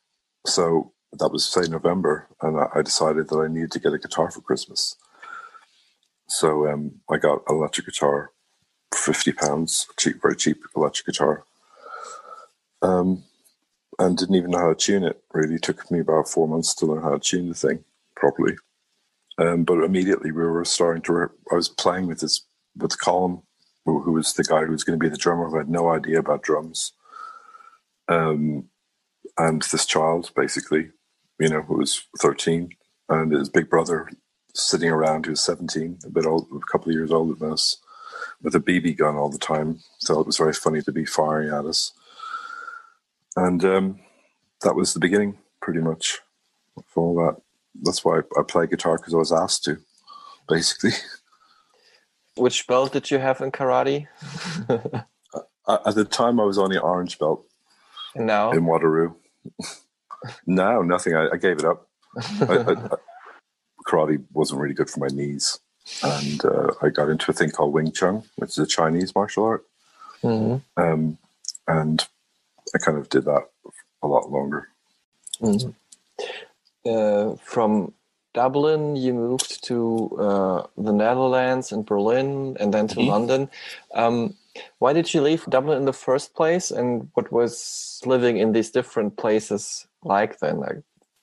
So 0.46 0.92
that 1.12 1.32
was, 1.32 1.44
say, 1.44 1.62
November. 1.68 2.28
And 2.42 2.58
I, 2.58 2.66
I 2.76 2.82
decided 2.82 3.28
that 3.28 3.38
I 3.38 3.52
needed 3.52 3.72
to 3.72 3.80
get 3.80 3.92
a 3.92 3.98
guitar 3.98 4.30
for 4.30 4.40
Christmas. 4.40 4.96
So 6.28 6.68
um, 6.68 7.00
I 7.10 7.16
got 7.16 7.42
an 7.48 7.56
electric 7.56 7.86
guitar 7.86 8.32
50 8.94 9.32
pounds, 9.32 9.86
cheap, 9.98 10.20
very 10.22 10.36
cheap 10.36 10.62
electric 10.76 11.06
guitar. 11.06 11.44
Um, 12.82 13.24
and 13.98 14.16
didn't 14.16 14.36
even 14.36 14.50
know 14.50 14.58
how 14.58 14.68
to 14.68 14.74
tune 14.74 15.04
it. 15.04 15.22
Really 15.32 15.56
It 15.56 15.62
took 15.62 15.90
me 15.90 16.00
about 16.00 16.28
four 16.28 16.46
months 16.46 16.74
to 16.76 16.86
learn 16.86 17.02
how 17.02 17.10
to 17.10 17.18
tune 17.18 17.48
the 17.48 17.54
thing 17.54 17.84
properly. 18.14 18.56
Um, 19.38 19.64
but 19.64 19.82
immediately 19.82 20.32
we 20.32 20.42
were 20.42 20.64
starting 20.64 21.02
to. 21.02 21.12
Re- 21.12 21.26
I 21.52 21.54
was 21.54 21.68
playing 21.68 22.06
with 22.06 22.20
this 22.20 22.42
with 22.76 23.00
Colin, 23.00 23.42
who, 23.84 24.02
who 24.02 24.12
was 24.12 24.32
the 24.32 24.44
guy 24.44 24.64
who 24.64 24.72
was 24.72 24.84
going 24.84 24.98
to 24.98 25.02
be 25.02 25.08
the 25.08 25.16
drummer. 25.16 25.48
Who 25.48 25.58
had 25.58 25.68
no 25.68 25.90
idea 25.90 26.18
about 26.18 26.42
drums. 26.42 26.92
Um, 28.08 28.68
and 29.36 29.62
this 29.62 29.86
child, 29.86 30.32
basically, 30.34 30.90
you 31.38 31.48
know, 31.48 31.62
who 31.62 31.78
was 31.78 32.04
thirteen, 32.18 32.70
and 33.08 33.32
his 33.32 33.48
big 33.48 33.68
brother 33.70 34.08
sitting 34.54 34.90
around 34.90 35.26
who's 35.26 35.40
seventeen, 35.40 35.98
a 36.04 36.10
bit 36.10 36.26
old, 36.26 36.48
a 36.54 36.70
couple 36.70 36.88
of 36.88 36.94
years 36.94 37.10
older 37.12 37.34
than 37.34 37.52
us, 37.52 37.78
with 38.42 38.54
a 38.54 38.60
BB 38.60 38.96
gun 38.96 39.16
all 39.16 39.28
the 39.30 39.38
time. 39.38 39.80
So 39.98 40.20
it 40.20 40.26
was 40.26 40.36
very 40.38 40.52
funny 40.52 40.82
to 40.82 40.92
be 40.92 41.04
firing 41.04 41.50
at 41.52 41.64
us. 41.66 41.92
And 43.36 43.64
um, 43.64 44.00
that 44.62 44.74
was 44.74 44.94
the 44.94 45.00
beginning, 45.00 45.38
pretty 45.60 45.80
much, 45.80 46.18
of 46.76 46.84
all 46.96 47.14
that. 47.16 47.40
That's 47.82 48.04
why 48.04 48.18
I 48.36 48.42
play 48.42 48.66
guitar 48.66 48.96
because 48.96 49.14
I 49.14 49.18
was 49.18 49.32
asked 49.32 49.64
to, 49.64 49.78
basically. 50.48 50.90
Which 52.36 52.66
belt 52.66 52.92
did 52.92 53.10
you 53.10 53.18
have 53.18 53.40
in 53.40 53.52
karate? 53.52 54.06
At 54.68 55.94
the 55.94 56.04
time, 56.04 56.40
I 56.40 56.44
was 56.44 56.58
only 56.58 56.78
orange 56.78 57.18
belt 57.18 57.44
And 58.14 58.26
now? 58.26 58.50
in 58.52 58.64
Waterloo. 58.64 59.14
no, 60.46 60.82
nothing. 60.82 61.14
I, 61.16 61.28
I 61.34 61.36
gave 61.38 61.58
it 61.58 61.64
up. 61.64 61.88
I, 62.48 62.54
I, 62.68 62.76
karate 63.86 64.24
wasn't 64.32 64.60
really 64.60 64.74
good 64.74 64.90
for 64.90 65.00
my 65.00 65.08
knees, 65.08 65.60
and 66.02 66.44
uh, 66.44 66.68
I 66.82 66.90
got 66.90 67.10
into 67.10 67.30
a 67.30 67.34
thing 67.34 67.50
called 67.50 67.74
Wing 67.74 67.92
Chun, 67.92 68.24
which 68.36 68.52
is 68.52 68.58
a 68.58 68.66
Chinese 68.66 69.14
martial 69.14 69.44
art, 69.44 69.64
Mhm. 70.24 70.62
um, 70.76 71.18
and 71.68 72.06
I 72.74 72.78
kind 72.78 72.98
of 72.98 73.08
did 73.10 73.24
that 73.26 73.48
a 74.02 74.08
lot 74.08 74.30
longer. 74.30 74.68
Mhm. 75.42 75.74
Uh, 76.86 77.36
from 77.44 77.94
Dublin, 78.34 78.96
you 78.96 79.14
moved 79.14 79.64
to 79.66 80.10
uh, 80.20 80.66
the 80.78 80.92
Netherlands 80.92 81.72
and 81.72 81.86
Berlin, 81.86 82.56
and 82.60 82.74
then 82.74 82.88
to 82.88 82.96
Mhm. 82.96 83.08
London. 83.08 83.50
Um, 83.94 84.36
why 84.80 84.94
did 84.94 85.14
you 85.14 85.22
leave 85.22 85.46
Dublin 85.46 85.78
in 85.78 85.86
the 85.86 85.94
first 85.94 86.34
place, 86.34 86.70
and 86.72 87.10
what 87.14 87.32
was 87.32 88.02
living 88.06 88.38
in 88.38 88.52
these 88.52 88.70
different 88.70 89.16
places 89.18 89.87
like 90.02 90.38
then? 90.38 90.62
I 90.62 90.72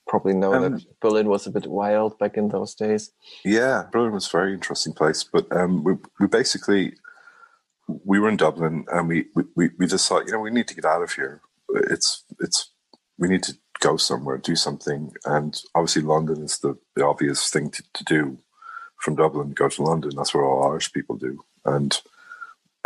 probably 0.06 0.34
know 0.34 0.54
Um, 0.54 0.72
that 0.72 1.00
Berlin 1.00 1.28
was 1.28 1.46
a 1.46 1.50
bit 1.50 1.66
wild 1.66 2.18
back 2.18 2.36
in 2.36 2.48
those 2.48 2.74
days. 2.74 3.12
Yeah, 3.44 3.84
Berlin 3.92 4.12
was 4.12 4.26
a 4.28 4.36
very 4.36 4.52
interesting 4.54 4.92
place, 4.92 5.24
but 5.24 5.50
um, 5.54 5.84
we 5.84 5.94
we 6.20 6.26
basically 6.26 6.94
we 8.04 8.18
were 8.18 8.28
in 8.28 8.36
Dublin 8.36 8.84
and 8.92 9.08
we, 9.08 9.26
we 9.54 9.70
we 9.78 9.86
just 9.86 10.08
thought 10.08 10.26
you 10.26 10.32
know 10.32 10.40
we 10.40 10.50
need 10.50 10.68
to 10.68 10.74
get 10.74 10.84
out 10.84 11.02
of 11.02 11.12
here. 11.12 11.40
It's 11.90 12.24
it's 12.40 12.70
we 13.18 13.28
need 13.28 13.42
to 13.44 13.54
go 13.80 13.96
somewhere, 13.96 14.38
do 14.38 14.56
something, 14.56 15.12
and 15.24 15.60
obviously 15.74 16.02
London 16.02 16.42
is 16.42 16.58
the, 16.58 16.76
the 16.94 17.04
obvious 17.04 17.50
thing 17.50 17.70
to, 17.70 17.82
to 17.94 18.04
do. 18.04 18.38
From 18.98 19.14
Dublin, 19.16 19.50
go 19.50 19.68
to 19.68 19.82
London. 19.82 20.12
That's 20.16 20.34
what 20.34 20.42
all 20.42 20.70
Irish 20.70 20.90
people 20.90 21.16
do, 21.16 21.44
and 21.66 22.00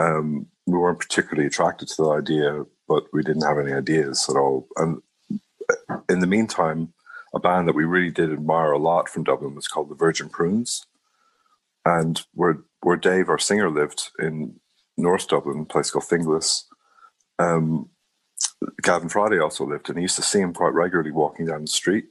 um, 0.01 0.47
we 0.67 0.77
weren't 0.77 0.99
particularly 0.99 1.47
attracted 1.47 1.89
to 1.89 2.03
the 2.03 2.11
idea, 2.11 2.65
but 2.89 3.05
we 3.13 3.23
didn't 3.23 3.47
have 3.47 3.59
any 3.59 3.73
ideas 3.73 4.27
at 4.29 4.37
all. 4.37 4.67
And 4.77 5.01
in 6.09 6.21
the 6.21 6.27
meantime, 6.27 6.93
a 7.35 7.41
band 7.41 7.69
that 7.69 7.75
we 7.75 7.85
really 7.85 8.11
did 8.11 8.33
admire 8.33 8.73
a 8.73 8.79
lot 8.79 9.09
from 9.09 9.25
Dublin 9.25 9.55
was 9.55 9.69
called 9.69 9.89
the 9.89 9.95
Virgin 9.95 10.29
Prunes. 10.29 10.87
And 11.85 12.21
where 12.35 12.59
where 12.83 12.97
Dave, 12.97 13.29
our 13.29 13.39
singer, 13.39 13.71
lived 13.71 14.11
in 14.19 14.59
North 14.97 15.29
Dublin, 15.29 15.61
a 15.61 15.65
place 15.65 15.91
called 15.91 16.05
Finglas, 16.05 16.65
um, 17.39 17.89
Gavin 18.83 19.09
Friday 19.09 19.39
also 19.39 19.65
lived, 19.65 19.89
and 19.89 19.99
he 19.99 20.03
used 20.03 20.17
to 20.17 20.23
see 20.23 20.41
him 20.41 20.53
quite 20.53 20.75
regularly 20.75 21.11
walking 21.11 21.47
down 21.47 21.63
the 21.63 21.67
street. 21.67 22.07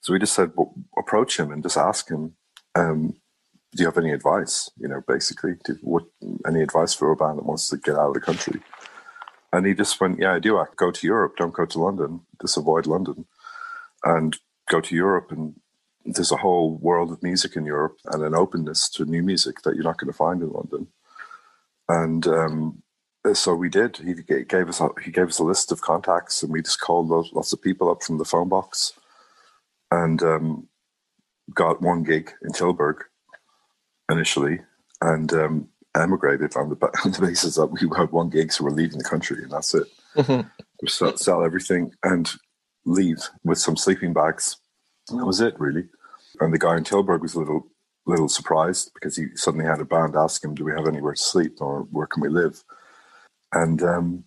So 0.00 0.12
we 0.12 0.18
just 0.18 0.34
said, 0.34 0.52
well, 0.54 0.74
approach 0.98 1.38
him 1.38 1.50
and 1.52 1.62
just 1.62 1.76
ask 1.76 2.10
him, 2.10 2.34
um, 2.74 3.14
do 3.74 3.82
you 3.82 3.86
have 3.86 3.98
any 3.98 4.12
advice? 4.12 4.70
You 4.76 4.88
know, 4.88 5.02
basically, 5.06 5.54
do, 5.64 5.78
what 5.80 6.04
any 6.46 6.60
advice 6.60 6.92
for 6.92 7.10
a 7.10 7.16
band 7.16 7.38
that 7.38 7.46
wants 7.46 7.68
to 7.68 7.76
get 7.78 7.94
out 7.94 8.08
of 8.08 8.14
the 8.14 8.20
country? 8.20 8.60
And 9.52 9.66
he 9.66 9.74
just 9.74 10.00
went, 10.00 10.18
yeah, 10.18 10.34
I 10.34 10.38
do. 10.38 10.58
I 10.58 10.66
go 10.76 10.90
to 10.90 11.06
Europe. 11.06 11.36
Don't 11.36 11.54
go 11.54 11.66
to 11.66 11.78
London. 11.78 12.20
Just 12.40 12.56
avoid 12.56 12.86
London 12.86 13.26
and 14.04 14.36
go 14.70 14.80
to 14.80 14.94
Europe. 14.94 15.30
And 15.30 15.54
there's 16.04 16.32
a 16.32 16.38
whole 16.38 16.78
world 16.78 17.12
of 17.12 17.22
music 17.22 17.54
in 17.54 17.66
Europe 17.66 17.98
and 18.06 18.22
an 18.22 18.34
openness 18.34 18.88
to 18.90 19.04
new 19.04 19.22
music 19.22 19.62
that 19.62 19.74
you're 19.74 19.84
not 19.84 19.98
going 19.98 20.10
to 20.10 20.16
find 20.16 20.42
in 20.42 20.50
London. 20.50 20.88
And 21.88 22.26
um, 22.26 22.82
so 23.34 23.54
we 23.54 23.68
did. 23.68 23.98
He 23.98 24.14
gave 24.14 24.68
us 24.68 24.80
a, 24.80 24.88
he 25.04 25.10
gave 25.10 25.28
us 25.28 25.38
a 25.38 25.44
list 25.44 25.70
of 25.70 25.80
contacts, 25.80 26.42
and 26.42 26.52
we 26.52 26.62
just 26.62 26.80
called 26.80 27.08
lots, 27.08 27.52
of 27.52 27.62
people 27.62 27.90
up 27.90 28.02
from 28.02 28.18
the 28.18 28.24
phone 28.24 28.48
box, 28.48 28.94
and 29.90 30.22
um, 30.22 30.68
got 31.54 31.80
one 31.80 32.02
gig 32.02 32.32
in 32.42 32.50
Tilburg 32.52 33.02
initially, 34.10 34.60
and 35.00 35.32
um, 35.32 35.68
emigrated 35.96 36.56
on 36.56 36.70
the 36.70 36.76
on 37.04 37.12
the 37.12 37.20
basis 37.20 37.56
that 37.56 37.66
we 37.66 37.80
had 37.96 38.10
one 38.12 38.30
gig, 38.30 38.52
so 38.52 38.64
we're 38.64 38.70
leaving 38.70 38.98
the 38.98 39.04
country, 39.04 39.42
and 39.42 39.50
that's 39.50 39.74
it. 39.74 39.86
We 40.82 40.88
sell, 40.88 41.16
sell 41.16 41.44
everything 41.44 41.92
and 42.02 42.30
leave 42.84 43.18
with 43.44 43.58
some 43.58 43.76
sleeping 43.76 44.12
bags. 44.12 44.56
And 45.08 45.20
that 45.20 45.26
was 45.26 45.40
it, 45.40 45.58
really. 45.58 45.84
And 46.40 46.52
the 46.52 46.58
guy 46.58 46.76
in 46.76 46.84
Tilburg 46.84 47.22
was 47.22 47.34
a 47.34 47.38
little 47.38 47.68
little 48.04 48.28
surprised 48.28 48.90
because 48.94 49.16
he 49.16 49.26
suddenly 49.36 49.64
had 49.64 49.80
a 49.80 49.84
band 49.84 50.16
ask 50.16 50.44
him, 50.44 50.54
"Do 50.54 50.64
we 50.64 50.72
have 50.72 50.88
anywhere 50.88 51.14
to 51.14 51.22
sleep, 51.22 51.60
or 51.60 51.82
where 51.90 52.06
can 52.06 52.22
we 52.22 52.28
live?" 52.28 52.62
And 53.52 53.82
um, 53.82 54.24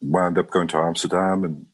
wound 0.00 0.38
up 0.38 0.50
going 0.50 0.68
to 0.68 0.78
Amsterdam, 0.78 1.44
and 1.44 1.66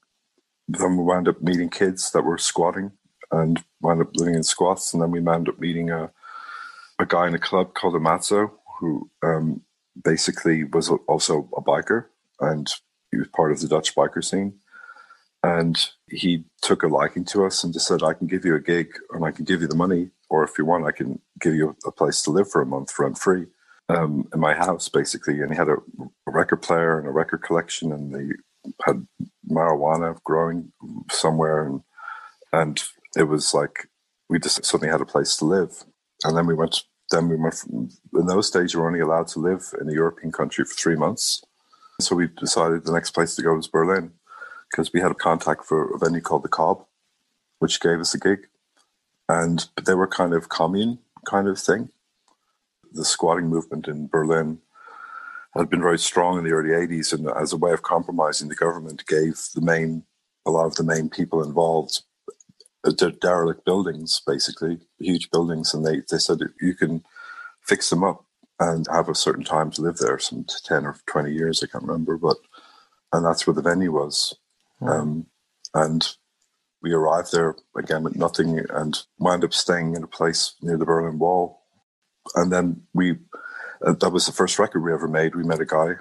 then 0.68 0.96
we 0.96 1.04
wound 1.04 1.28
up 1.28 1.42
meeting 1.42 1.68
kids 1.68 2.10
that 2.12 2.22
were 2.22 2.38
squatting, 2.38 2.92
and 3.30 3.62
wound 3.80 4.00
up 4.00 4.10
living 4.14 4.34
in 4.34 4.44
squats. 4.44 4.92
And 4.92 5.02
then 5.02 5.10
we 5.10 5.20
wound 5.20 5.48
up 5.48 5.58
meeting 5.58 5.90
a 5.90 6.10
a 6.98 7.06
guy 7.06 7.26
in 7.26 7.34
a 7.34 7.38
club 7.38 7.74
called 7.74 7.94
Amatzo, 7.94 8.52
who 8.82 9.08
um, 9.22 9.62
basically 10.02 10.64
was 10.64 10.90
also 11.06 11.48
a 11.56 11.62
biker, 11.62 12.06
and 12.40 12.68
he 13.12 13.18
was 13.18 13.28
part 13.28 13.52
of 13.52 13.60
the 13.60 13.68
Dutch 13.68 13.94
biker 13.94 14.24
scene. 14.24 14.58
And 15.44 15.76
he 16.08 16.44
took 16.62 16.82
a 16.82 16.88
liking 16.88 17.24
to 17.26 17.44
us 17.44 17.62
and 17.62 17.72
just 17.72 17.86
said, 17.86 18.02
I 18.02 18.14
can 18.14 18.26
give 18.26 18.44
you 18.44 18.54
a 18.54 18.60
gig 18.60 18.88
and 19.10 19.24
I 19.24 19.32
can 19.32 19.44
give 19.44 19.60
you 19.60 19.66
the 19.66 19.74
money. 19.74 20.10
Or 20.30 20.44
if 20.44 20.56
you 20.56 20.64
want, 20.64 20.86
I 20.86 20.92
can 20.92 21.20
give 21.40 21.54
you 21.54 21.76
a 21.84 21.90
place 21.90 22.22
to 22.22 22.30
live 22.30 22.48
for 22.48 22.62
a 22.62 22.66
month 22.66 22.96
rent 22.98 23.18
free 23.18 23.46
um, 23.88 24.28
in 24.32 24.40
my 24.40 24.54
house, 24.54 24.88
basically. 24.88 25.40
And 25.40 25.50
he 25.50 25.56
had 25.56 25.68
a, 25.68 25.74
a 25.74 26.30
record 26.30 26.62
player 26.62 26.98
and 26.98 27.08
a 27.08 27.10
record 27.10 27.42
collection, 27.42 27.92
and 27.92 28.14
they 28.14 28.34
had 28.84 29.06
marijuana 29.50 30.16
growing 30.22 30.72
somewhere. 31.10 31.66
And, 31.66 31.80
and 32.52 32.82
it 33.16 33.24
was 33.24 33.52
like 33.52 33.88
we 34.28 34.38
just 34.38 34.64
suddenly 34.64 34.90
had 34.90 35.00
a 35.00 35.06
place 35.06 35.36
to 35.36 35.44
live. 35.44 35.84
And 36.24 36.36
then 36.36 36.46
we 36.46 36.54
went, 36.54 36.84
then 37.12 37.28
we 37.28 37.36
went 37.36 37.54
from, 37.54 37.90
in 38.14 38.26
those 38.26 38.50
days, 38.50 38.74
you 38.74 38.80
were 38.80 38.88
only 38.88 39.00
allowed 39.00 39.28
to 39.28 39.38
live 39.38 39.72
in 39.80 39.88
a 39.88 39.92
European 39.92 40.32
country 40.32 40.64
for 40.64 40.74
three 40.74 40.96
months. 40.96 41.44
So 42.00 42.16
we 42.16 42.26
decided 42.26 42.84
the 42.84 42.92
next 42.92 43.12
place 43.12 43.36
to 43.36 43.42
go 43.42 43.54
was 43.54 43.68
Berlin 43.68 44.12
because 44.70 44.92
we 44.92 45.00
had 45.00 45.12
a 45.12 45.14
contact 45.14 45.64
for 45.64 45.94
a 45.94 45.98
venue 45.98 46.20
called 46.20 46.42
the 46.42 46.48
Cobb, 46.48 46.84
which 47.60 47.80
gave 47.80 48.00
us 48.00 48.14
a 48.14 48.18
gig. 48.18 48.48
And 49.28 49.68
they 49.84 49.94
were 49.94 50.08
kind 50.08 50.34
of 50.34 50.48
commune 50.48 50.98
kind 51.24 51.46
of 51.46 51.58
thing. 51.58 51.90
The 52.92 53.04
squatting 53.04 53.46
movement 53.46 53.86
in 53.86 54.08
Berlin 54.08 54.58
had 55.54 55.70
been 55.70 55.82
very 55.82 55.98
strong 55.98 56.38
in 56.38 56.44
the 56.44 56.50
early 56.50 56.70
80s, 56.70 57.12
and 57.12 57.28
as 57.30 57.52
a 57.52 57.58
way 57.58 57.72
of 57.72 57.82
compromising, 57.82 58.48
the 58.48 58.54
government 58.54 59.06
gave 59.06 59.38
the 59.54 59.60
main, 59.60 60.04
a 60.46 60.50
lot 60.50 60.66
of 60.66 60.74
the 60.74 60.82
main 60.82 61.08
people 61.08 61.42
involved 61.42 62.02
de- 62.90 63.12
derelict 63.12 63.64
buildings, 63.64 64.20
basically, 64.26 64.78
huge 64.98 65.30
buildings, 65.30 65.72
and 65.74 65.84
they, 65.84 66.02
they 66.10 66.18
said 66.18 66.38
you 66.60 66.74
can 66.74 67.04
fix 67.60 67.90
them 67.90 68.02
up 68.02 68.24
and 68.58 68.86
have 68.90 69.08
a 69.08 69.14
certain 69.14 69.44
time 69.44 69.70
to 69.70 69.82
live 69.82 69.98
there, 69.98 70.18
some 70.18 70.44
10 70.64 70.84
or 70.86 70.96
20 71.06 71.32
years, 71.32 71.62
I 71.62 71.66
can't 71.66 71.84
remember, 71.84 72.16
but, 72.16 72.36
and 73.12 73.24
that's 73.24 73.46
where 73.46 73.54
the 73.54 73.62
venue 73.62 73.92
was. 73.92 74.34
Um, 74.80 75.26
and 75.74 76.16
we 76.82 76.92
arrived 76.92 77.32
there 77.32 77.54
again 77.76 78.02
with 78.02 78.16
nothing 78.16 78.60
and 78.70 78.98
wound 79.18 79.44
up 79.44 79.54
staying 79.54 79.94
in 79.94 80.02
a 80.02 80.08
place 80.08 80.54
near 80.60 80.76
the 80.76 80.84
Berlin 80.84 81.18
Wall. 81.18 81.62
And 82.34 82.52
then 82.52 82.82
we, 82.92 83.18
uh, 83.84 83.92
that 83.92 84.10
was 84.10 84.26
the 84.26 84.32
first 84.32 84.58
record 84.58 84.80
we 84.80 84.92
ever 84.92 85.08
made. 85.08 85.34
We 85.34 85.44
met 85.44 85.60
a 85.60 85.66
guy 85.66 85.94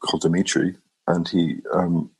called 0.00 0.22
Dimitri, 0.22 0.76
and 1.06 1.28
he 1.28 1.58
um, 1.72 2.10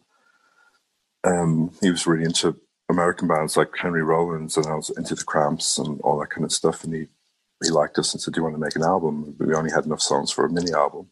um, 1.25 1.71
he 1.81 1.91
was 1.91 2.07
really 2.07 2.25
into 2.25 2.57
American 2.93 3.29
bands 3.29 3.57
like 3.57 3.77
Henry 3.77 4.03
Rollins, 4.03 4.57
and 4.57 4.67
I 4.67 4.75
was 4.75 4.91
into 4.91 5.15
the 5.15 5.25
Cramps 5.25 5.79
and 5.79 6.01
all 6.03 6.19
that 6.21 6.31
kind 6.31 6.45
of 6.45 6.53
stuff. 6.53 6.85
And 6.85 6.95
he 6.95 7.09
he 7.63 7.71
liked 7.71 7.99
us 7.99 8.13
and 8.13 8.21
said, 8.21 8.35
"Do 8.35 8.41
you 8.41 8.45
want 8.45 8.55
to 8.57 8.61
make 8.61 8.77
an 8.77 8.83
album?" 8.83 9.35
We 9.39 9.55
only 9.55 9.71
had 9.73 9.87
enough 9.87 10.01
songs 10.01 10.31
for 10.31 10.45
a 10.45 10.51
mini 10.51 10.73
album, 10.73 11.09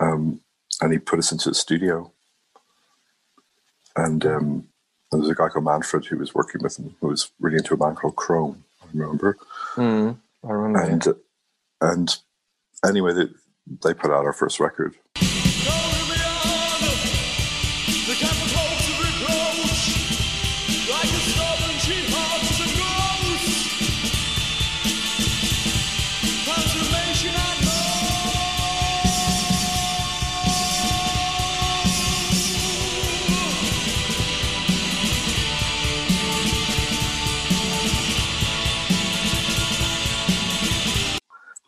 um, 0.00 0.40
and 0.80 0.92
he 0.92 0.98
put 0.98 1.18
us 1.18 1.32
into 1.32 1.48
the 1.48 1.54
studio. 1.54 2.12
And 3.96 4.24
um, 4.26 4.68
there 5.10 5.20
was 5.20 5.28
a 5.28 5.34
guy 5.34 5.48
called 5.48 5.64
Manfred 5.64 6.06
who 6.06 6.18
was 6.18 6.34
working 6.34 6.62
with 6.62 6.78
him, 6.78 6.94
who 7.00 7.08
was 7.08 7.30
really 7.40 7.56
into 7.56 7.74
a 7.74 7.76
band 7.76 7.96
called 7.96 8.16
Chrome. 8.16 8.64
I 8.82 8.86
remember. 8.92 9.36
Mm, 9.74 10.18
I 10.44 10.50
remember. 10.52 10.90
And 10.90 11.06
and 11.80 12.16
anyway, 12.86 13.12
they, 13.12 13.26
they 13.82 13.94
put 13.94 14.10
out 14.10 14.24
our 14.24 14.32
first 14.32 14.60
record. 14.60 14.96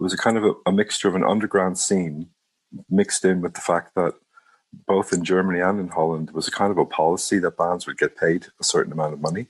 It 0.00 0.02
was 0.02 0.14
a 0.14 0.18
kind 0.18 0.38
of 0.38 0.44
a, 0.44 0.52
a 0.64 0.72
mixture 0.72 1.08
of 1.08 1.14
an 1.14 1.24
underground 1.24 1.78
scene 1.78 2.28
mixed 2.88 3.22
in 3.22 3.42
with 3.42 3.52
the 3.52 3.60
fact 3.60 3.94
that 3.96 4.14
both 4.86 5.12
in 5.12 5.24
Germany 5.24 5.60
and 5.60 5.78
in 5.78 5.88
Holland 5.88 6.30
was 6.30 6.48
a 6.48 6.52
kind 6.52 6.70
of 6.70 6.78
a 6.78 6.86
policy 6.86 7.38
that 7.40 7.58
bands 7.58 7.86
would 7.86 7.98
get 7.98 8.16
paid 8.16 8.46
a 8.58 8.64
certain 8.64 8.94
amount 8.94 9.12
of 9.12 9.20
money. 9.20 9.48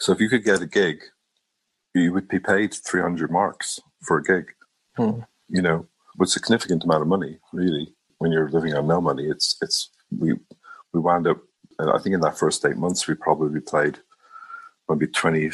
So 0.00 0.12
if 0.12 0.20
you 0.20 0.30
could 0.30 0.44
get 0.44 0.62
a 0.62 0.66
gig, 0.66 1.02
you 1.94 2.10
would 2.14 2.26
be 2.26 2.38
paid 2.38 2.72
300 2.72 3.30
marks 3.30 3.80
for 4.02 4.16
a 4.16 4.22
gig. 4.22 4.52
Hmm. 4.96 5.20
You 5.50 5.60
know, 5.60 5.88
with 6.16 6.30
significant 6.30 6.84
amount 6.84 7.02
of 7.02 7.08
money, 7.08 7.38
really. 7.52 7.94
When 8.18 8.32
you're 8.32 8.48
living 8.48 8.74
on 8.74 8.86
no 8.86 9.00
money, 9.00 9.26
it's 9.26 9.56
it's 9.60 9.90
we 10.16 10.32
we 10.94 11.00
wound 11.00 11.26
up. 11.26 11.38
And 11.78 11.90
I 11.90 11.98
think 11.98 12.14
in 12.14 12.20
that 12.20 12.38
first 12.38 12.64
eight 12.64 12.76
months, 12.76 13.06
we 13.06 13.14
probably 13.14 13.60
played 13.60 13.98
maybe 14.88 15.08
20, 15.08 15.50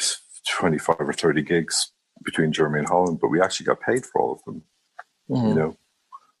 25 0.47 0.95
or 0.99 1.13
30 1.13 1.41
gigs 1.41 1.91
between 2.23 2.51
Germany 2.51 2.79
and 2.79 2.87
Holland, 2.87 3.19
but 3.19 3.29
we 3.29 3.41
actually 3.41 3.65
got 3.65 3.81
paid 3.81 4.05
for 4.05 4.21
all 4.21 4.33
of 4.33 4.43
them. 4.43 4.63
Mhm. 5.29 5.47
You 5.49 5.53
know, 5.55 5.77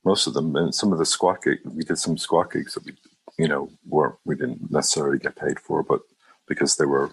most 0.03 0.27
of 0.27 0.33
them, 0.33 0.55
and 0.55 0.73
some 0.73 0.91
of 0.91 0.99
the 0.99 1.05
squat 1.05 1.41
gigs, 1.43 1.61
we 1.65 1.83
did 1.83 1.97
some 1.97 2.17
squat 2.17 2.51
gigs 2.51 2.73
that 2.73 2.85
we, 2.85 2.95
you 3.37 3.47
know, 3.47 3.69
weren't 3.87 4.15
we 4.25 4.35
didn't 4.35 4.71
necessarily 4.71 5.17
get 5.19 5.35
paid 5.35 5.59
for, 5.59 5.83
but 5.83 6.01
because 6.47 6.75
they 6.75 6.85
were 6.85 7.07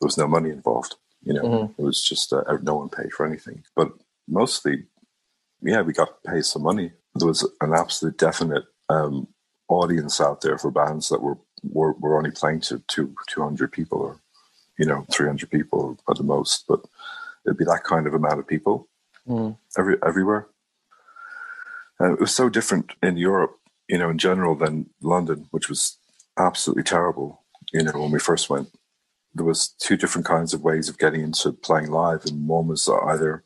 there 0.00 0.06
was 0.06 0.18
no 0.18 0.26
money 0.26 0.50
involved. 0.50 0.96
You 1.22 1.34
know, 1.34 1.42
Mhm. 1.42 1.74
it 1.78 1.82
was 1.82 2.02
just 2.02 2.32
uh, 2.32 2.42
no 2.62 2.76
one 2.76 2.88
paid 2.88 3.12
for 3.12 3.24
anything. 3.26 3.64
But 3.74 3.92
mostly, 4.28 4.86
yeah, 5.62 5.82
we 5.82 5.92
got 5.92 6.22
paid 6.24 6.44
some 6.44 6.62
money. 6.62 6.92
There 7.14 7.28
was 7.28 7.48
an 7.60 7.72
absolute 7.74 8.18
definite 8.18 8.64
um, 8.88 9.26
audience 9.68 10.20
out 10.20 10.40
there 10.42 10.58
for 10.58 10.70
bands 10.70 11.08
that 11.08 11.22
were 11.22 11.38
were, 11.62 11.94
were 11.94 12.16
only 12.16 12.30
playing 12.30 12.60
to 12.60 12.78
two 12.86 13.14
two 13.28 13.42
hundred 13.42 13.72
people 13.72 13.98
or 13.98 14.20
you 14.78 14.86
know 14.86 15.04
three 15.10 15.26
hundred 15.26 15.50
people 15.50 15.98
at 16.08 16.16
the 16.16 16.22
most, 16.22 16.64
but 16.68 16.80
it'd 17.46 17.58
be 17.58 17.64
that 17.64 17.84
kind 17.84 18.06
of 18.06 18.14
amount 18.14 18.40
of 18.40 18.46
people 18.46 18.88
Mm. 19.28 19.56
every 19.76 19.96
everywhere. 20.06 20.46
And 21.98 22.12
it 22.12 22.20
was 22.20 22.32
so 22.34 22.48
different 22.48 22.92
in 23.02 23.16
Europe, 23.16 23.58
you 23.88 23.98
know, 23.98 24.10
in 24.10 24.18
general 24.18 24.54
than 24.54 24.90
London, 25.00 25.48
which 25.50 25.68
was 25.68 25.98
absolutely 26.38 26.84
terrible. 26.84 27.42
You 27.72 27.82
know, 27.82 27.92
when 27.94 28.12
we 28.12 28.20
first 28.20 28.48
went, 28.48 28.68
there 29.34 29.44
was 29.44 29.68
two 29.68 29.96
different 29.96 30.26
kinds 30.26 30.54
of 30.54 30.62
ways 30.62 30.88
of 30.88 30.98
getting 30.98 31.22
into 31.22 31.52
playing 31.52 31.90
live, 31.90 32.24
and 32.24 32.46
one 32.46 32.68
was 32.68 32.88
either 32.88 33.42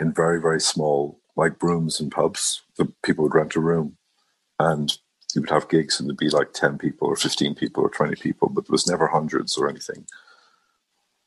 in 0.00 0.12
very 0.12 0.40
very 0.40 0.60
small 0.60 1.20
like 1.36 1.62
rooms 1.62 2.00
and 2.00 2.10
pubs 2.10 2.62
that 2.78 2.90
people 3.02 3.24
would 3.24 3.34
rent 3.34 3.56
a 3.56 3.60
room, 3.60 3.96
and 4.58 4.96
you 5.34 5.42
would 5.42 5.50
have 5.50 5.68
gigs, 5.68 6.00
and 6.00 6.08
there'd 6.08 6.16
be 6.16 6.30
like 6.30 6.52
ten 6.54 6.78
people 6.78 7.08
or 7.08 7.16
fifteen 7.16 7.54
people 7.54 7.82
or 7.84 7.90
twenty 7.90 8.16
people, 8.16 8.48
but 8.48 8.64
there 8.66 8.72
was 8.72 8.88
never 8.88 9.08
hundreds 9.08 9.58
or 9.58 9.68
anything. 9.68 10.06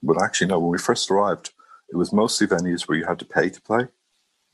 But 0.02 0.20
actually, 0.22 0.48
no. 0.48 0.60
When 0.60 0.72
we 0.72 0.80
first 0.80 1.12
arrived, 1.12 1.52
it 1.92 1.98
was 1.98 2.14
mostly 2.14 2.48
venues 2.48 2.88
where 2.88 2.98
you 2.98 3.06
had 3.06 3.20
to 3.20 3.26
pay 3.26 3.50
to 3.50 3.62
play 3.62 3.88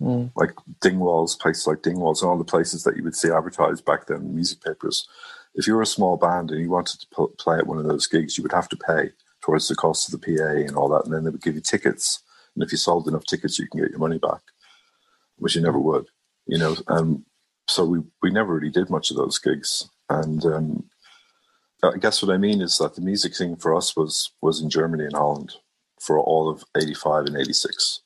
Mm. 0.01 0.31
like 0.35 0.53
Dingwall's, 0.81 1.35
places 1.35 1.65
like 1.65 1.81
Dingwall's, 1.81 2.21
and 2.21 2.29
all 2.29 2.37
the 2.37 2.43
places 2.43 2.83
that 2.83 2.95
you 2.97 3.03
would 3.03 3.15
see 3.15 3.31
advertised 3.31 3.83
back 3.85 4.05
then 4.07 4.17
in 4.17 4.35
music 4.35 4.61
papers. 4.61 5.07
If 5.55 5.65
you 5.65 5.75
were 5.75 5.81
a 5.81 5.87
small 5.87 6.17
band 6.17 6.51
and 6.51 6.61
you 6.61 6.69
wanted 6.69 6.99
to 7.01 7.07
pl- 7.11 7.33
play 7.39 7.57
at 7.57 7.65
one 7.65 7.79
of 7.79 7.85
those 7.85 8.05
gigs, 8.05 8.37
you 8.37 8.43
would 8.43 8.51
have 8.51 8.69
to 8.69 8.77
pay 8.77 9.11
towards 9.41 9.67
the 9.67 9.75
cost 9.75 10.13
of 10.13 10.19
the 10.21 10.37
PA 10.37 10.43
and 10.67 10.75
all 10.75 10.89
that, 10.89 11.05
and 11.05 11.13
then 11.13 11.23
they 11.23 11.31
would 11.31 11.41
give 11.41 11.55
you 11.55 11.61
tickets. 11.61 12.21
And 12.55 12.63
if 12.63 12.71
you 12.71 12.77
sold 12.77 13.07
enough 13.07 13.25
tickets, 13.25 13.57
you 13.57 13.67
can 13.67 13.81
get 13.81 13.89
your 13.89 13.99
money 13.99 14.19
back, 14.19 14.41
which 15.37 15.55
you 15.55 15.61
never 15.61 15.79
would, 15.79 16.07
you 16.45 16.59
know. 16.59 16.75
Um, 16.87 17.25
so 17.67 17.83
we 17.85 18.01
we 18.21 18.29
never 18.29 18.53
really 18.53 18.69
did 18.69 18.91
much 18.91 19.09
of 19.09 19.17
those 19.17 19.39
gigs, 19.39 19.89
and 20.09 20.45
um, 20.45 20.89
I 21.83 21.97
guess 21.97 22.21
what 22.21 22.33
I 22.33 22.37
mean 22.37 22.61
is 22.61 22.77
that 22.77 22.95
the 22.95 23.01
music 23.01 23.35
thing 23.35 23.55
for 23.55 23.75
us 23.75 23.95
was 23.95 24.31
was 24.41 24.61
in 24.61 24.69
Germany 24.69 25.05
and 25.05 25.15
Holland 25.15 25.55
for 25.99 26.19
all 26.19 26.49
of 26.49 26.63
'85 26.75 27.25
and 27.25 27.37
'86. 27.37 28.01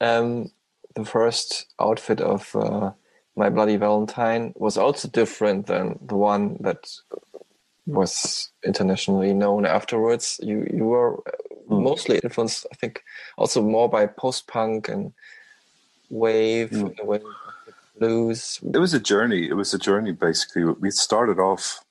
Um, 0.00 0.50
the 0.94 1.04
first 1.04 1.66
outfit 1.80 2.20
of 2.20 2.54
uh, 2.54 2.92
My 3.36 3.50
Bloody 3.50 3.76
Valentine 3.76 4.52
was 4.56 4.76
also 4.76 5.08
different 5.08 5.66
than 5.66 5.98
the 6.06 6.16
one 6.16 6.56
that 6.60 6.88
was 7.86 8.50
internationally 8.64 9.34
known 9.34 9.66
afterwards. 9.66 10.40
You 10.42 10.66
you 10.72 10.84
were 10.84 11.22
Hmm. 11.68 11.82
mostly 11.82 12.18
influenced, 12.18 12.66
I 12.72 12.76
think, 12.76 13.02
also 13.38 13.62
more 13.62 13.88
by 13.88 14.06
post 14.06 14.46
punk 14.48 14.88
and 14.90 15.14
wave, 16.10 16.72
a 17.00 17.04
way, 17.06 17.20
blues. 17.98 18.60
It 18.62 18.78
was 18.78 18.92
a 18.92 19.00
journey. 19.00 19.48
It 19.48 19.54
was 19.54 19.72
a 19.72 19.78
journey. 19.78 20.12
Basically, 20.12 20.64
we 20.64 20.90
started 20.90 21.38
off 21.38 21.82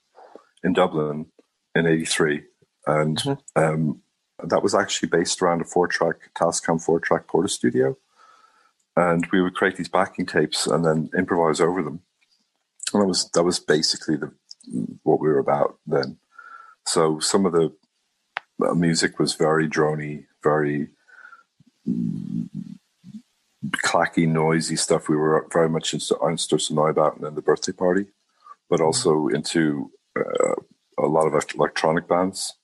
in 0.64 0.74
Dublin 0.74 1.26
in 1.74 1.88
'83, 1.88 2.44
and 2.86 3.40
um, 3.56 4.03
that 4.44 4.64
was 4.64 4.76
actually 4.76 5.10
based 5.10 5.42
around 5.42 5.62
a 5.62 5.66
four-track 5.66 6.32
Tascam 6.36 6.82
four-track 6.82 7.28
Portastudio, 7.28 7.96
and 8.96 9.28
we 9.32 9.42
would 9.42 9.56
create 9.56 9.76
these 9.76 9.90
backing 9.90 10.26
tapes 10.26 10.68
and 10.68 10.86
then 10.86 11.10
improvise 11.18 11.62
over 11.62 11.82
them. 11.82 12.02
And 12.94 13.02
that 13.02 13.08
was 13.08 13.30
that 13.32 13.44
was 13.44 13.60
basically 13.60 14.18
the 14.18 14.32
what 15.04 15.20
we 15.20 15.28
were 15.28 15.40
about 15.40 15.78
then. 15.88 16.18
So 16.86 17.20
some 17.20 17.46
of 17.46 17.54
the 17.54 17.74
uh, 18.64 18.74
music 18.74 19.20
was 19.20 19.34
very 19.36 19.68
drony, 19.68 20.26
very 20.44 20.90
clacky, 23.86 24.28
noisy 24.28 24.76
stuff. 24.76 25.10
We 25.10 25.16
were 25.18 25.48
very 25.52 25.70
much 25.70 25.94
into 25.94 26.16
Einstürzende 26.16 26.76
Neubauten 26.76 27.16
and 27.18 27.26
then 27.26 27.36
the 27.36 27.42
birthday 27.42 27.72
party, 27.72 28.06
but 28.70 28.82
also 28.82 29.28
into 29.28 29.92
uh, 30.18 30.56
a 30.98 31.08
lot 31.08 31.26
of 31.26 31.34
electronic 31.56 32.08
bands. 32.08 32.56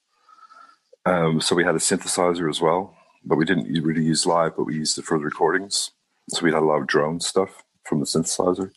Um, 1.05 1.41
so 1.41 1.55
we 1.55 1.63
had 1.63 1.75
a 1.75 1.79
synthesizer 1.79 2.49
as 2.49 2.61
well, 2.61 2.95
but 3.23 3.37
we 3.37 3.45
didn't 3.45 3.71
really 3.83 4.03
use 4.03 4.25
live, 4.25 4.55
but 4.55 4.65
we 4.65 4.75
used 4.75 4.97
it 4.97 5.05
for 5.05 5.17
the 5.17 5.25
recordings. 5.25 5.91
So 6.29 6.43
we 6.43 6.51
had 6.51 6.61
a 6.61 6.65
lot 6.65 6.81
of 6.81 6.87
drone 6.87 7.19
stuff 7.19 7.63
from 7.85 7.99
the 7.99 8.05
synthesizer. 8.05 8.71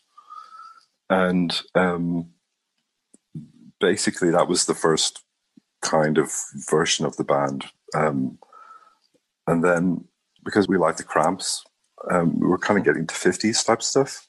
And 1.11 1.61
um, 1.75 2.31
basically, 3.81 4.31
that 4.31 4.49
was 4.49 4.64
the 4.64 4.75
first 4.75 5.23
kind 5.83 6.16
of 6.16 6.33
version 6.70 7.05
of 7.05 7.16
the 7.16 7.25
band. 7.25 7.66
Um, 7.95 8.39
and 9.47 9.62
then 9.62 10.05
because 10.45 10.68
we 10.68 10.79
liked 10.79 10.99
the 10.99 11.05
cramps, 11.05 11.64
um, 12.11 12.41
we 12.41 12.47
were 12.47 12.59
kind 12.59 12.79
of 12.79 12.85
getting 12.85 13.07
to 13.07 13.14
50s 13.14 13.64
type 13.64 13.83
stuff. 13.83 14.27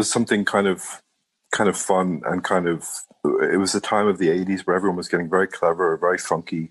Was 0.00 0.10
something 0.10 0.46
kind 0.46 0.66
of 0.66 1.02
kind 1.52 1.68
of 1.68 1.76
fun 1.76 2.22
and 2.24 2.42
kind 2.42 2.66
of 2.66 2.88
it 3.52 3.58
was 3.58 3.72
the 3.72 3.82
time 3.82 4.06
of 4.06 4.16
the 4.16 4.28
80s 4.28 4.62
where 4.62 4.74
everyone 4.74 4.96
was 4.96 5.08
getting 5.08 5.28
very 5.28 5.46
clever 5.46 5.94
very 5.98 6.16
funky 6.16 6.70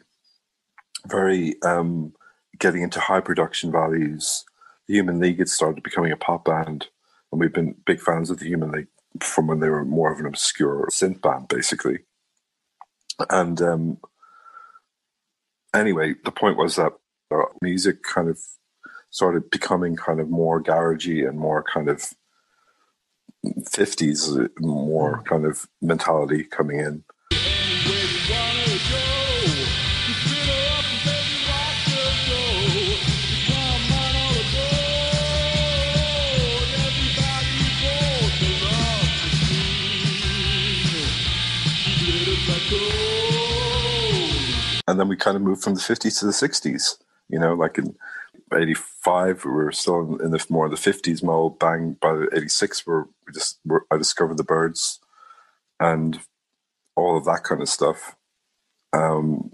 very 1.07 1.53
um 1.61 2.11
getting 2.57 2.81
into 2.81 2.99
high 2.99 3.19
production 3.21 3.71
values. 3.71 4.43
The 4.87 4.95
human 4.95 5.19
league 5.19 5.37
had 5.37 5.47
started 5.47 5.83
becoming 5.83 6.11
a 6.11 6.17
pop 6.17 6.43
band 6.45 6.87
and 7.31 7.39
we've 7.39 7.53
been 7.53 7.75
big 7.85 8.01
fans 8.01 8.31
of 8.31 8.39
the 8.39 8.47
human 8.47 8.71
league 8.71 8.87
from 9.21 9.45
when 9.45 9.59
they 9.59 9.69
were 9.69 9.85
more 9.85 10.11
of 10.11 10.19
an 10.19 10.25
obscure 10.25 10.87
synth 10.91 11.21
band 11.21 11.49
basically. 11.49 11.99
And 13.29 13.61
um 13.61 13.99
anyway 15.71 16.15
the 16.25 16.31
point 16.31 16.57
was 16.57 16.77
that 16.77 16.93
uh, 17.29 17.43
music 17.61 18.01
kind 18.01 18.27
of 18.27 18.39
started 19.11 19.51
becoming 19.51 19.95
kind 19.95 20.19
of 20.19 20.31
more 20.31 20.63
garagey 20.63 21.29
and 21.29 21.37
more 21.37 21.63
kind 21.63 21.89
of 21.89 22.11
50s 23.45 24.49
more 24.59 25.23
kind 25.23 25.45
of 25.45 25.67
mentality 25.81 26.43
coming 26.43 26.79
in. 26.79 27.03
And 44.87 44.99
then 44.99 45.07
we 45.07 45.15
kind 45.15 45.37
of 45.37 45.43
moved 45.43 45.63
from 45.63 45.75
the 45.75 45.81
50s 45.81 46.19
to 46.19 46.25
the 46.25 46.31
60s 46.31 46.97
you 47.29 47.39
know 47.39 47.53
like 47.53 47.77
in 47.77 47.95
85 48.53 49.45
we 49.45 49.51
were 49.51 49.71
still 49.71 50.15
in, 50.15 50.25
in 50.25 50.31
the 50.31 50.45
more 50.49 50.65
of 50.65 50.71
the 50.71 50.77
50s 50.77 51.23
mode 51.23 51.59
bang 51.59 51.97
by 52.01 52.25
86 52.33 52.85
where 52.87 53.05
we 53.25 53.33
just 53.33 53.59
were, 53.65 53.85
i 53.91 53.97
discovered 53.97 54.37
the 54.37 54.43
Byrds 54.43 54.99
and 55.79 56.19
all 56.99 57.17
of 57.17 57.25
that 57.25 57.43
kind 57.43 57.61
of 57.61 57.69
stuff. 57.69 58.15
Um, 58.93 59.53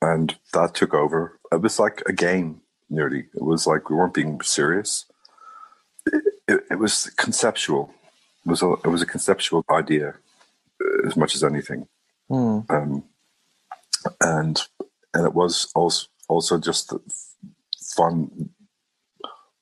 and 0.00 0.36
that 0.52 0.74
took 0.74 0.94
over. 0.94 1.38
It 1.50 1.60
was 1.60 1.78
like 1.78 2.02
a 2.06 2.12
game 2.12 2.60
nearly. 2.88 3.26
It 3.34 3.42
was 3.42 3.66
like 3.66 3.90
we 3.90 3.96
weren't 3.96 4.14
being 4.14 4.40
serious. 4.42 5.06
It, 6.06 6.22
it, 6.46 6.60
it 6.72 6.78
was 6.78 7.10
conceptual. 7.16 7.92
It 8.44 8.50
was 8.50 8.62
a, 8.62 8.72
it 8.84 8.88
was 8.88 9.02
a 9.02 9.06
conceptual 9.06 9.64
idea 9.70 10.14
uh, 10.80 11.06
as 11.06 11.16
much 11.16 11.34
as 11.34 11.42
anything. 11.42 11.88
Mm. 12.30 12.70
um, 12.70 13.04
and 14.22 14.62
and 15.12 15.26
it 15.26 15.34
was 15.34 15.70
also 15.74 16.08
also 16.26 16.58
just 16.58 16.88
the 16.88 17.00
fun 17.94 18.50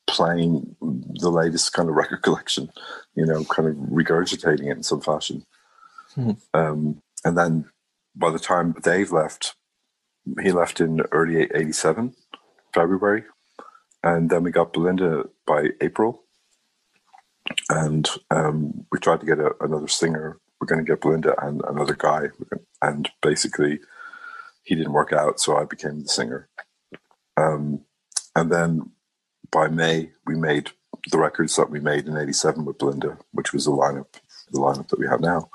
playing 0.07 0.77
the 0.81 1.31
latest 1.31 1.73
kind 1.73 1.89
of 1.89 1.95
record 1.95 2.23
collection, 2.23 2.71
you 3.15 3.25
know, 3.25 3.45
kind 3.45 3.69
of 3.69 3.75
regurgitating 3.77 4.67
it 4.67 4.77
in 4.77 4.83
some 4.83 5.01
fashion. 5.01 5.45
Hmm. 6.15 6.33
Um, 6.53 7.03
and 7.25 7.39
then 7.39 7.71
by 8.15 8.31
the 8.31 8.39
time 8.39 8.75
Dave 8.83 9.11
left, 9.11 9.55
he 10.43 10.53
left 10.53 10.81
in 10.81 11.01
early 11.13 11.43
'87, 11.43 12.15
February, 12.75 13.25
and 14.03 14.31
then 14.31 14.43
we 14.43 14.51
got 14.51 14.73
Bilinda 14.73 15.29
by 15.47 15.71
April, 15.81 16.25
and 17.71 18.09
um, 18.31 18.87
we 18.93 18.99
tried 18.99 19.21
to 19.21 19.27
get 19.27 19.39
a, 19.39 19.53
another 19.61 19.89
singer. 19.89 20.39
We're 20.61 20.67
going 20.67 20.85
to 20.85 20.91
get 20.91 21.01
Bilinda 21.01 21.35
and 21.45 21.61
another 21.67 21.95
guy, 21.95 22.29
and 22.83 23.09
basically, 23.21 23.81
he 24.63 24.75
didn't 24.75 24.93
work 24.93 25.13
out, 25.13 25.41
so 25.41 25.57
I 25.57 25.65
became 25.65 26.03
the 26.03 26.09
singer. 26.09 26.49
Um, 27.37 27.85
and 28.35 28.51
then 28.51 28.91
by 29.51 29.69
May, 29.69 30.11
we 30.27 30.35
made 30.35 30.71
the 31.11 31.19
records 31.19 31.57
that 31.57 31.71
we 31.71 31.81
made 31.81 32.07
in 32.07 32.17
'87 32.17 32.65
with 32.65 32.79
Bilinda, 32.79 33.19
which 33.33 33.53
was 33.53 33.65
the 33.65 33.71
lineup, 33.71 34.07
the 34.51 34.59
lineup 34.59 34.89
that 34.89 34.99
we 34.99 35.07
have 35.07 35.21
now. 35.21 35.51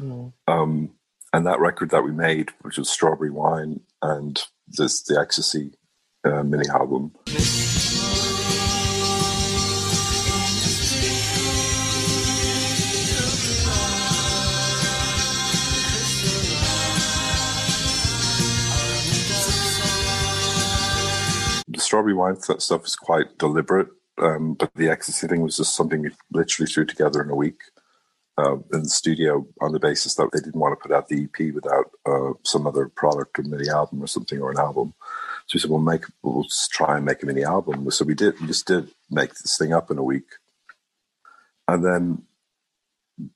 Mm. 0.00 0.32
Um, 0.46 0.90
and 1.32 1.46
that 1.46 1.60
record 1.60 1.90
that 1.90 2.04
we 2.04 2.12
made, 2.12 2.50
which 2.62 2.78
was 2.78 2.88
Strawberry 2.88 3.30
Wine 3.30 3.80
and 4.02 4.42
this 4.66 5.02
the 5.02 5.18
Ecstasy 5.18 5.72
uh, 6.24 6.42
mini 6.42 6.68
album. 6.68 7.12
Strawberry 21.88 22.12
Wine 22.12 22.36
stuff 22.38 22.84
is 22.84 22.96
quite 22.96 23.38
deliberate, 23.38 23.88
um, 24.18 24.52
but 24.52 24.70
the 24.74 24.90
Ecstasy 24.90 25.26
thing 25.26 25.40
was 25.40 25.56
just 25.56 25.74
something 25.74 26.02
we 26.02 26.10
literally 26.30 26.70
threw 26.70 26.84
together 26.84 27.22
in 27.22 27.30
a 27.30 27.34
week 27.34 27.62
uh, 28.36 28.56
in 28.74 28.82
the 28.82 28.90
studio 28.90 29.46
on 29.62 29.72
the 29.72 29.80
basis 29.80 30.14
that 30.16 30.28
they 30.30 30.40
didn't 30.40 30.60
want 30.60 30.78
to 30.78 30.86
put 30.86 30.94
out 30.94 31.08
the 31.08 31.24
EP 31.24 31.54
without 31.54 31.86
uh, 32.04 32.34
some 32.44 32.66
other 32.66 32.90
product, 32.90 33.38
a 33.38 33.42
mini 33.42 33.70
album 33.70 34.02
or 34.02 34.06
something, 34.06 34.38
or 34.38 34.50
an 34.50 34.58
album. 34.58 34.92
So 35.46 35.54
we 35.54 35.60
said, 35.60 35.70
"We'll 35.70 35.80
make, 35.80 36.04
we'll 36.22 36.44
try 36.70 36.98
and 36.98 37.06
make 37.06 37.22
a 37.22 37.26
mini 37.26 37.42
album." 37.42 37.90
So 37.90 38.04
we 38.04 38.14
did. 38.14 38.38
We 38.38 38.48
just 38.48 38.66
did 38.66 38.90
make 39.10 39.30
this 39.30 39.56
thing 39.56 39.72
up 39.72 39.90
in 39.90 39.96
a 39.96 40.04
week, 40.04 40.28
and 41.68 41.82
then 41.82 42.22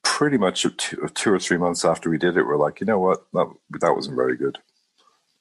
pretty 0.03 0.37
much 0.37 0.67
two, 0.77 1.09
two 1.15 1.33
or 1.33 1.39
three 1.39 1.57
months 1.57 1.87
after 1.87 2.11
we 2.11 2.19
did 2.19 2.37
it, 2.37 2.47
we're 2.47 2.59
like, 2.59 2.81
you 2.81 2.87
know 2.87 2.99
what, 2.99 3.25
that 3.33 3.51
that 3.81 3.97
wasn't 3.97 4.15
very 4.15 4.37
good, 4.37 4.59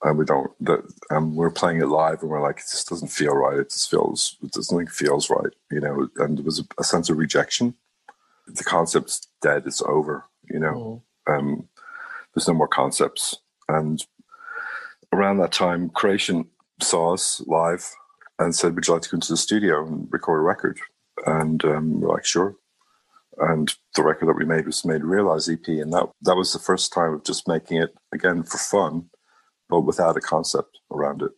and 0.03 0.17
we 0.17 0.25
don't. 0.25 0.51
That, 0.61 0.81
and 1.09 1.35
we're 1.35 1.51
playing 1.51 1.81
it 1.81 1.87
live, 1.87 2.21
and 2.21 2.29
we're 2.29 2.41
like, 2.41 2.57
it 2.57 2.69
just 2.71 2.89
doesn't 2.89 3.09
feel 3.09 3.35
right. 3.35 3.59
It 3.59 3.69
just 3.69 3.89
feels, 3.89 4.37
it 4.41 4.51
doesn't 4.51 4.89
feels 4.89 5.29
right, 5.29 5.53
you 5.69 5.79
know. 5.79 6.09
And 6.17 6.37
there 6.37 6.45
was 6.45 6.59
a, 6.59 6.63
a 6.79 6.83
sense 6.83 7.09
of 7.09 7.17
rejection. 7.17 7.75
The 8.47 8.63
concept's 8.63 9.27
dead. 9.41 9.63
It's 9.65 9.81
over 9.83 10.25
you 10.51 10.59
know? 10.59 11.03
Um 11.27 11.67
there's 12.33 12.47
no 12.47 12.53
more 12.53 12.67
concepts. 12.67 13.37
And 13.67 14.03
around 15.13 15.37
that 15.37 15.51
time 15.51 15.89
creation 15.89 16.47
saw 16.79 17.13
us 17.13 17.41
live 17.45 17.85
and 18.39 18.55
said 18.55 18.75
would 18.75 18.87
you 18.87 18.93
like 18.93 19.03
to 19.03 19.09
come 19.09 19.19
to 19.19 19.33
the 19.33 19.37
studio 19.37 19.85
and 19.85 20.07
record 20.11 20.39
a 20.39 20.43
record? 20.43 20.79
And 21.25 21.63
um, 21.65 21.99
we're 21.99 22.13
like 22.13 22.25
sure. 22.25 22.55
And 23.37 23.73
the 23.95 24.03
record 24.03 24.27
that 24.27 24.37
we 24.37 24.45
made 24.45 24.65
was 24.65 24.85
made 24.85 25.03
realize 25.03 25.49
ep 25.49 25.67
and 25.67 25.93
that 25.93 26.09
that 26.21 26.35
was 26.35 26.53
the 26.53 26.59
first 26.59 26.93
time 26.93 27.13
of 27.13 27.23
just 27.23 27.47
making 27.47 27.77
it 27.77 27.95
again 28.13 28.43
for 28.43 28.57
fun 28.57 29.09
but 29.71 29.81
without 29.81 30.17
a 30.17 30.21
concept 30.21 30.79
around 30.91 31.23
it 31.23 31.31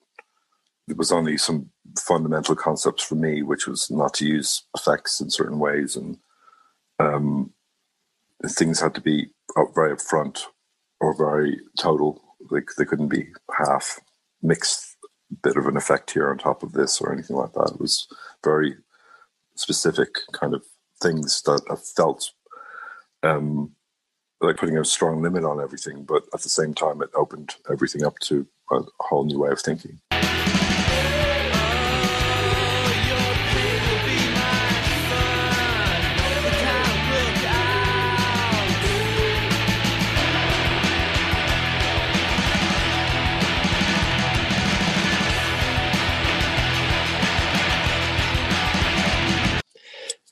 there 0.88 0.98
was 0.98 1.14
only 1.14 1.38
some 1.38 1.70
fundamental 1.98 2.56
concepts 2.56 3.04
for 3.04 3.16
me 3.16 3.42
which 3.42 3.68
was 3.68 3.90
not 3.90 4.14
to 4.14 4.28
use 4.28 4.64
effects 4.76 5.22
in 5.22 5.30
certain 5.30 5.60
ways 5.60 5.96
and 5.96 6.18
um, 7.00 7.54
things 8.50 8.80
had 8.80 8.94
to 8.96 9.02
be 9.02 9.28
up 9.58 9.70
very 9.74 9.96
upfront 9.96 10.44
or 11.00 11.16
very 11.16 11.60
total. 11.80 12.22
Like 12.50 12.70
they 12.78 12.86
couldn't 12.86 13.10
be 13.10 13.28
half 13.58 14.00
mixed 14.42 14.98
bit 15.42 15.58
of 15.58 15.66
an 15.68 15.78
effect 15.78 16.12
here 16.12 16.30
on 16.30 16.38
top 16.38 16.64
of 16.64 16.74
this 16.74 17.02
or 17.02 17.12
anything 17.12 17.36
like 17.36 17.54
that. 17.54 17.72
It 17.74 17.82
was 17.82 18.08
very 18.44 18.76
specific 19.56 20.10
kind 20.32 20.54
of 20.54 20.64
things 21.02 21.42
that 21.44 21.62
I 21.70 21.76
felt 21.76 22.32
um, 23.24 23.72
like 24.44 24.58
putting 24.58 24.78
a 24.78 24.86
strong 24.86 25.22
limit 25.22 25.44
on 25.44 25.62
everything, 25.62 26.04
but 26.04 26.24
at 26.34 26.42
the 26.42 26.50
same 26.50 26.74
time, 26.74 27.02
it 27.02 27.10
opened 27.16 27.56
everything 27.72 28.04
up 28.04 28.20
to 28.20 28.46
a 28.72 28.82
whole 29.00 29.26
new 29.26 29.40
way 29.40 29.50
of 29.50 29.60
thinking. 29.60 30.00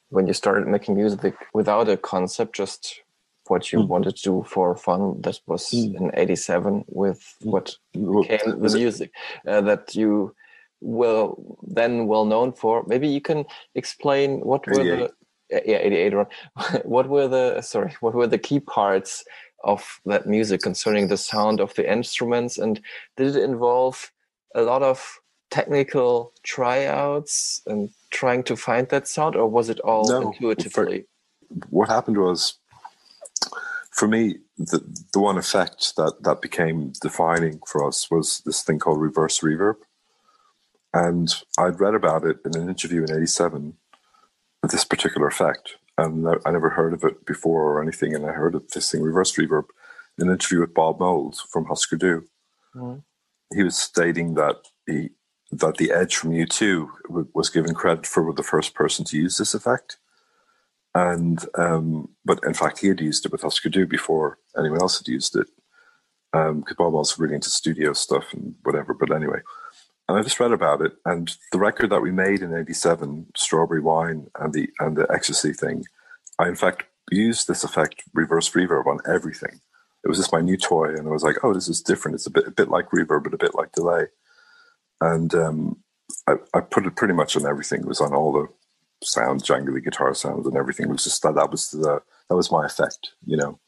when 0.10 0.28
you 0.28 0.34
started 0.34 0.68
making 0.68 0.96
music 0.96 1.34
without 1.54 1.88
a 1.88 1.96
concept, 1.96 2.54
just 2.54 3.02
what 3.52 3.74
you 3.74 3.82
Mm. 3.82 3.90
wanted 3.94 4.18
to 4.18 4.24
do 4.24 4.44
for 4.48 4.76
fun, 4.78 5.22
that 5.24 5.40
was 5.48 5.90
in 5.96 6.12
'87 6.16 6.86
with 6.90 7.22
what 7.44 7.78
became 7.94 8.62
the 8.62 8.72
music 8.72 9.12
uh, 9.48 9.62
that 9.62 9.96
you 9.96 10.36
will 10.82 11.58
then 11.64 12.08
well 12.08 12.26
known 12.26 12.54
for. 12.54 12.86
Maybe 12.88 13.10
you 13.10 13.22
can 13.22 13.46
explain 13.76 14.42
what 14.42 14.68
were 14.70 14.86
the 14.86 15.12
yeah 15.52 15.80
88 15.80 16.16
right. 16.16 16.28
what 16.86 17.10
were 17.10 17.30
the 17.30 17.62
sorry 17.62 17.96
what 18.02 18.16
were 18.16 18.28
the 18.28 18.40
key 18.40 18.62
parts 18.62 19.26
of 19.66 20.02
that 20.06 20.28
music 20.28 20.64
concerning 20.64 21.10
the 21.10 21.18
sound 21.18 21.62
of 21.62 21.76
the 21.76 21.92
instruments? 21.92 22.60
And 22.60 22.82
did 23.18 23.36
it 23.38 23.44
involve 23.44 24.12
a 24.56 24.64
lot 24.64 24.84
of 24.84 25.20
technical 25.52 26.34
tryouts 26.44 27.62
and 27.68 27.92
trying 28.12 28.44
to 28.46 28.58
find 28.58 28.90
that 28.90 29.08
sound 29.08 29.36
or 29.38 29.48
was 29.48 29.70
it 29.70 29.82
all 29.82 30.10
No, 30.10 30.22
intuitively? 30.22 31.06
What 31.70 31.90
happened 31.90 32.18
was 32.20 32.60
for 33.92 34.08
me 34.08 34.38
the 34.58 34.80
the 35.14 35.20
one 35.20 35.38
effect 35.38 35.96
that 35.98 36.16
that 36.22 36.42
became 36.42 36.94
defining 37.02 37.60
for 37.68 37.88
us 37.88 38.10
was 38.10 38.42
this 38.46 38.64
thing 38.64 38.80
called 38.80 39.02
reverse 39.02 39.40
reverb 39.40 39.76
and 40.94 41.36
i'd 41.60 41.80
read 41.80 41.96
about 41.96 42.26
it 42.26 42.38
in 42.46 42.56
an 42.56 42.70
interview 42.70 43.04
in 43.04 43.12
87 43.12 43.74
this 44.70 44.86
particular 44.86 45.28
effect 45.28 45.76
and 45.98 46.28
I 46.28 46.34
I 46.46 46.52
never 46.52 46.70
heard 46.70 46.94
of 46.94 47.04
it 47.04 47.26
before 47.26 47.64
or 47.64 47.82
anything. 47.82 48.14
And 48.14 48.26
I 48.26 48.32
heard 48.32 48.56
of 48.56 48.70
this 48.70 48.92
thing, 48.92 49.02
reverse 49.02 49.36
reverb, 49.36 49.66
in 50.18 50.28
an 50.28 50.34
interview 50.34 50.62
with 50.62 50.74
Bob 50.74 51.00
Mould 51.00 51.38
from 51.52 51.66
Husker 51.66 51.98
Du. 51.98 52.24
Mm. 52.76 53.04
He 53.54 53.64
was 53.64 53.78
stating 53.78 54.36
that 54.36 54.58
he 54.86 55.10
that 55.52 55.78
the 55.78 55.92
Edge 55.92 56.16
from 56.16 56.32
U2 56.32 56.88
w- 57.08 57.28
was 57.34 57.50
given 57.50 57.74
credit 57.74 58.08
for 58.08 58.34
the 58.34 58.44
first 58.44 58.74
person 58.74 59.04
to 59.06 59.18
use 59.18 59.38
this 59.38 59.54
effect. 59.54 59.98
And 60.94 61.44
um, 61.58 62.10
but 62.26 62.40
in 62.46 62.54
fact, 62.54 62.80
he 62.80 62.88
had 62.88 63.00
used 63.00 63.26
it 63.26 63.32
with 63.32 63.42
Husker 63.44 63.70
Du 63.70 63.86
before 63.86 64.40
anyone 64.58 64.82
else 64.82 64.98
had 64.98 65.08
used 65.08 65.36
it. 65.36 65.48
Because 66.32 66.76
Bob 66.78 66.94
was 66.94 67.20
really 67.20 67.36
into 67.36 67.50
studio 67.50 67.94
stuff 67.94 68.34
and 68.34 68.56
whatever. 68.64 68.94
But 68.94 69.14
anyway, 69.14 69.40
and 70.08 70.18
I 70.18 70.24
just 70.24 70.40
read 70.40 70.52
about 70.52 70.82
it. 70.82 70.94
And 71.06 71.36
the 71.52 71.60
record 71.60 71.90
that 71.92 72.02
we 72.02 72.12
made 72.12 72.42
in 72.42 72.54
'87, 72.56 73.28
Strawberry 73.36 73.82
Wine, 73.82 74.28
and 74.40 74.54
the 74.54 74.70
and 74.80 74.98
the 74.98 75.08
Ecstasy 75.12 75.54
thing, 75.54 75.86
I 76.40 76.48
in 76.50 76.56
fact 76.56 76.86
used 77.12 77.48
this 77.48 77.64
effect, 77.64 78.04
reverse 78.14 78.50
reverb, 78.52 78.88
on 78.88 79.00
everything. 79.08 79.62
It 80.04 80.10
was 80.10 80.18
just 80.18 80.34
my 80.34 80.42
new 80.42 80.58
toy, 80.58 80.90
and 80.90 81.08
I 81.08 81.12
was 81.12 81.24
like, 81.24 81.38
"Oh, 81.44 81.54
this 81.54 81.70
is 81.70 81.82
different. 81.82 82.16
It's 82.16 82.28
a 82.28 82.32
bit 82.32 82.48
a 82.48 82.52
bit 82.52 82.70
like 82.70 82.90
reverb, 82.92 83.24
but 83.24 83.34
a 83.34 83.38
bit 83.38 83.56
like 83.56 83.72
delay." 83.72 84.08
And 85.02 85.34
um, 85.34 85.78
I, 86.28 86.36
I 86.54 86.62
put 86.62 86.86
it 86.86 86.96
pretty 86.96 87.14
much 87.14 87.36
on 87.38 87.46
everything. 87.46 87.82
It 87.82 87.88
was 87.88 88.02
on 88.02 88.14
all 88.14 88.34
the 88.34 88.48
sounds, 89.04 89.44
jangly 89.44 89.84
guitar 89.84 90.14
sounds, 90.14 90.48
and 90.48 90.58
everything. 90.58 90.90
Was 90.90 91.04
just 91.04 91.22
that 91.24 91.36
that 91.36 91.52
was 91.52 91.72
the 91.72 92.02
that 92.30 92.36
was 92.36 92.52
my 92.52 92.66
effect, 92.66 93.12
you 93.26 93.38
know. 93.38 93.60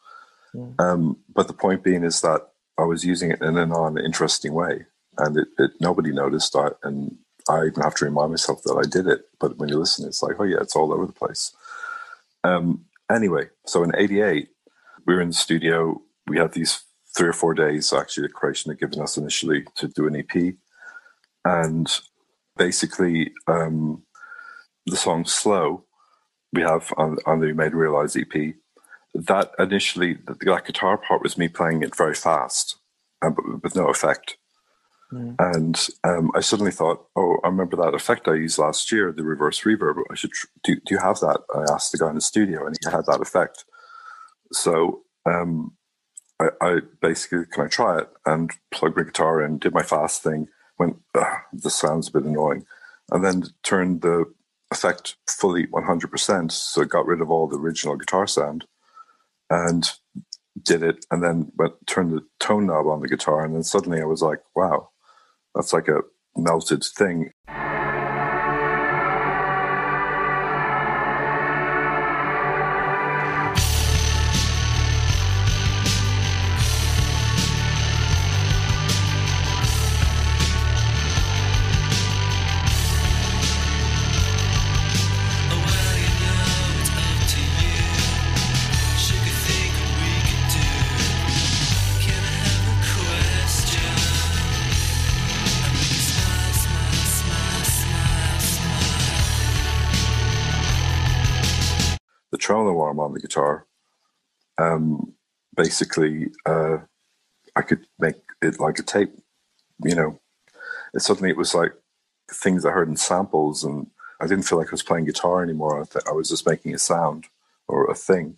Um, 0.79 1.17
but 1.33 1.47
the 1.47 1.53
point 1.53 1.83
being 1.83 2.03
is 2.03 2.21
that 2.21 2.41
I 2.77 2.83
was 2.83 3.03
using 3.03 3.31
it 3.31 3.41
in 3.41 3.57
a 3.57 3.65
non-interesting 3.65 4.53
way, 4.53 4.85
and 5.17 5.37
it, 5.37 5.47
it 5.57 5.71
nobody 5.79 6.11
noticed. 6.11 6.55
I, 6.55 6.69
and 6.83 7.17
I 7.49 7.65
even 7.65 7.83
have 7.83 7.95
to 7.95 8.05
remind 8.05 8.31
myself 8.31 8.61
that 8.63 8.75
I 8.75 8.87
did 8.87 9.07
it. 9.07 9.25
But 9.39 9.57
when 9.57 9.69
you 9.69 9.77
listen, 9.77 10.07
it's 10.07 10.23
like, 10.23 10.35
oh 10.39 10.43
yeah, 10.43 10.57
it's 10.61 10.75
all 10.75 10.93
over 10.93 11.05
the 11.05 11.13
place. 11.13 11.55
Um, 12.43 12.85
anyway, 13.11 13.49
so 13.65 13.83
in 13.83 13.95
'88, 13.95 14.49
we 15.05 15.15
were 15.15 15.21
in 15.21 15.29
the 15.29 15.33
studio. 15.33 16.01
We 16.27 16.37
had 16.37 16.53
these 16.53 16.83
three 17.15 17.27
or 17.27 17.33
four 17.33 17.53
days 17.53 17.93
actually 17.93 18.27
that 18.27 18.33
Creation 18.33 18.71
had 18.71 18.79
given 18.79 19.01
us 19.01 19.17
initially 19.17 19.65
to 19.75 19.87
do 19.87 20.07
an 20.07 20.15
EP, 20.15 20.55
and 21.45 21.99
basically 22.57 23.31
um, 23.47 24.03
the 24.85 24.97
song 24.97 25.25
"Slow" 25.25 25.85
we 26.51 26.61
have 26.61 26.93
on, 26.97 27.17
on 27.25 27.39
the 27.39 27.53
Made 27.53 27.73
Realize 27.73 28.15
EP. 28.15 28.55
That 29.13 29.51
initially, 29.59 30.15
that, 30.25 30.39
that 30.39 30.65
guitar 30.65 30.97
part 30.97 31.21
was 31.21 31.37
me 31.37 31.47
playing 31.47 31.83
it 31.83 31.95
very 31.95 32.15
fast, 32.15 32.77
uh, 33.21 33.29
but 33.29 33.63
with 33.63 33.75
no 33.75 33.89
effect. 33.89 34.37
And 35.39 35.87
um, 36.03 36.31
I 36.35 36.39
suddenly 36.39 36.71
thought, 36.71 37.05
oh, 37.15 37.37
I 37.43 37.47
remember 37.47 37.75
that 37.77 37.93
effect 37.93 38.27
I 38.27 38.33
used 38.33 38.57
last 38.57 38.91
year, 38.91 39.11
the 39.11 39.23
reverse 39.23 39.61
reverb. 39.61 40.01
I 40.11 40.15
should 40.15 40.31
tr- 40.31 40.47
do. 40.63 40.75
Do 40.75 40.95
you 40.95 40.99
have 40.99 41.19
that? 41.19 41.41
I 41.55 41.71
asked 41.71 41.91
the 41.91 41.99
guy 41.99 42.09
in 42.09 42.15
the 42.15 42.21
studio, 42.21 42.65
and 42.65 42.75
he 42.81 42.89
had 42.89 43.05
that 43.05 43.21
effect. 43.21 43.65
So 44.51 45.01
um, 45.25 45.73
I, 46.39 46.49
I 46.61 46.79
basically 47.01 47.45
can 47.51 47.65
I 47.65 47.67
try 47.67 47.99
it 47.99 48.09
and 48.25 48.51
plugged 48.71 48.97
my 48.97 49.03
guitar 49.03 49.41
in, 49.43 49.59
did 49.59 49.73
my 49.73 49.83
fast 49.83 50.23
thing, 50.23 50.47
went, 50.79 50.97
"Ugh, 51.15 51.37
this 51.51 51.75
sounds 51.75 52.07
a 52.07 52.11
bit 52.11 52.23
annoying, 52.23 52.65
and 53.11 53.23
then 53.23 53.43
turned 53.61 54.01
the 54.01 54.25
effect 54.73 55.15
fully 55.29 55.67
100%. 55.67 56.51
So 56.51 56.81
it 56.81 56.89
got 56.89 57.05
rid 57.05 57.21
of 57.21 57.31
all 57.31 57.47
the 57.47 57.57
original 57.57 57.95
guitar 57.95 58.27
sound 58.27 58.65
and 59.49 59.89
did 60.61 60.83
it, 60.83 61.05
and 61.09 61.23
then 61.23 61.51
went, 61.57 61.73
turned 61.87 62.11
the 62.11 62.25
tone 62.39 62.67
knob 62.67 62.87
on 62.87 63.01
the 63.01 63.07
guitar, 63.07 63.43
and 63.43 63.55
then 63.55 63.63
suddenly 63.63 64.01
I 64.01 64.05
was 64.05 64.21
like, 64.21 64.39
wow, 64.55 64.89
that's 65.55 65.73
like 65.73 65.87
a 65.87 66.01
melted 66.35 66.83
thing. 66.83 67.32
Guitar, 103.23 103.65
um, 104.59 105.13
basically, 105.55 106.31
uh, 106.45 106.77
I 107.55 107.61
could 107.61 107.87
make 107.97 108.15
it 108.41 108.59
like 108.59 108.77
a 108.79 108.83
tape. 108.83 109.13
You 109.83 109.95
know, 109.95 110.19
it 110.93 111.01
suddenly 111.01 111.29
it 111.31 111.37
was 111.37 111.55
like 111.55 111.73
things 112.31 112.65
I 112.65 112.71
heard 112.71 112.89
in 112.89 112.97
samples, 112.97 113.63
and 113.63 113.87
I 114.21 114.27
didn't 114.27 114.45
feel 114.45 114.59
like 114.59 114.67
I 114.69 114.71
was 114.71 114.83
playing 114.83 115.05
guitar 115.05 115.41
anymore. 115.43 115.81
I, 115.81 115.85
th- 115.85 116.05
I 116.07 116.11
was 116.11 116.29
just 116.29 116.47
making 116.47 116.75
a 116.75 116.79
sound 116.79 117.25
or 117.67 117.89
a 117.89 117.95
thing. 117.95 118.37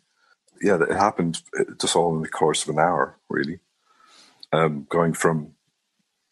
Yeah, 0.61 0.81
it 0.81 0.95
happened 0.95 1.41
just 1.81 1.95
all 1.95 2.15
in 2.15 2.21
the 2.21 2.29
course 2.29 2.63
of 2.63 2.69
an 2.69 2.79
hour, 2.79 3.17
really. 3.29 3.59
Um, 4.53 4.87
going 4.89 5.13
from 5.13 5.51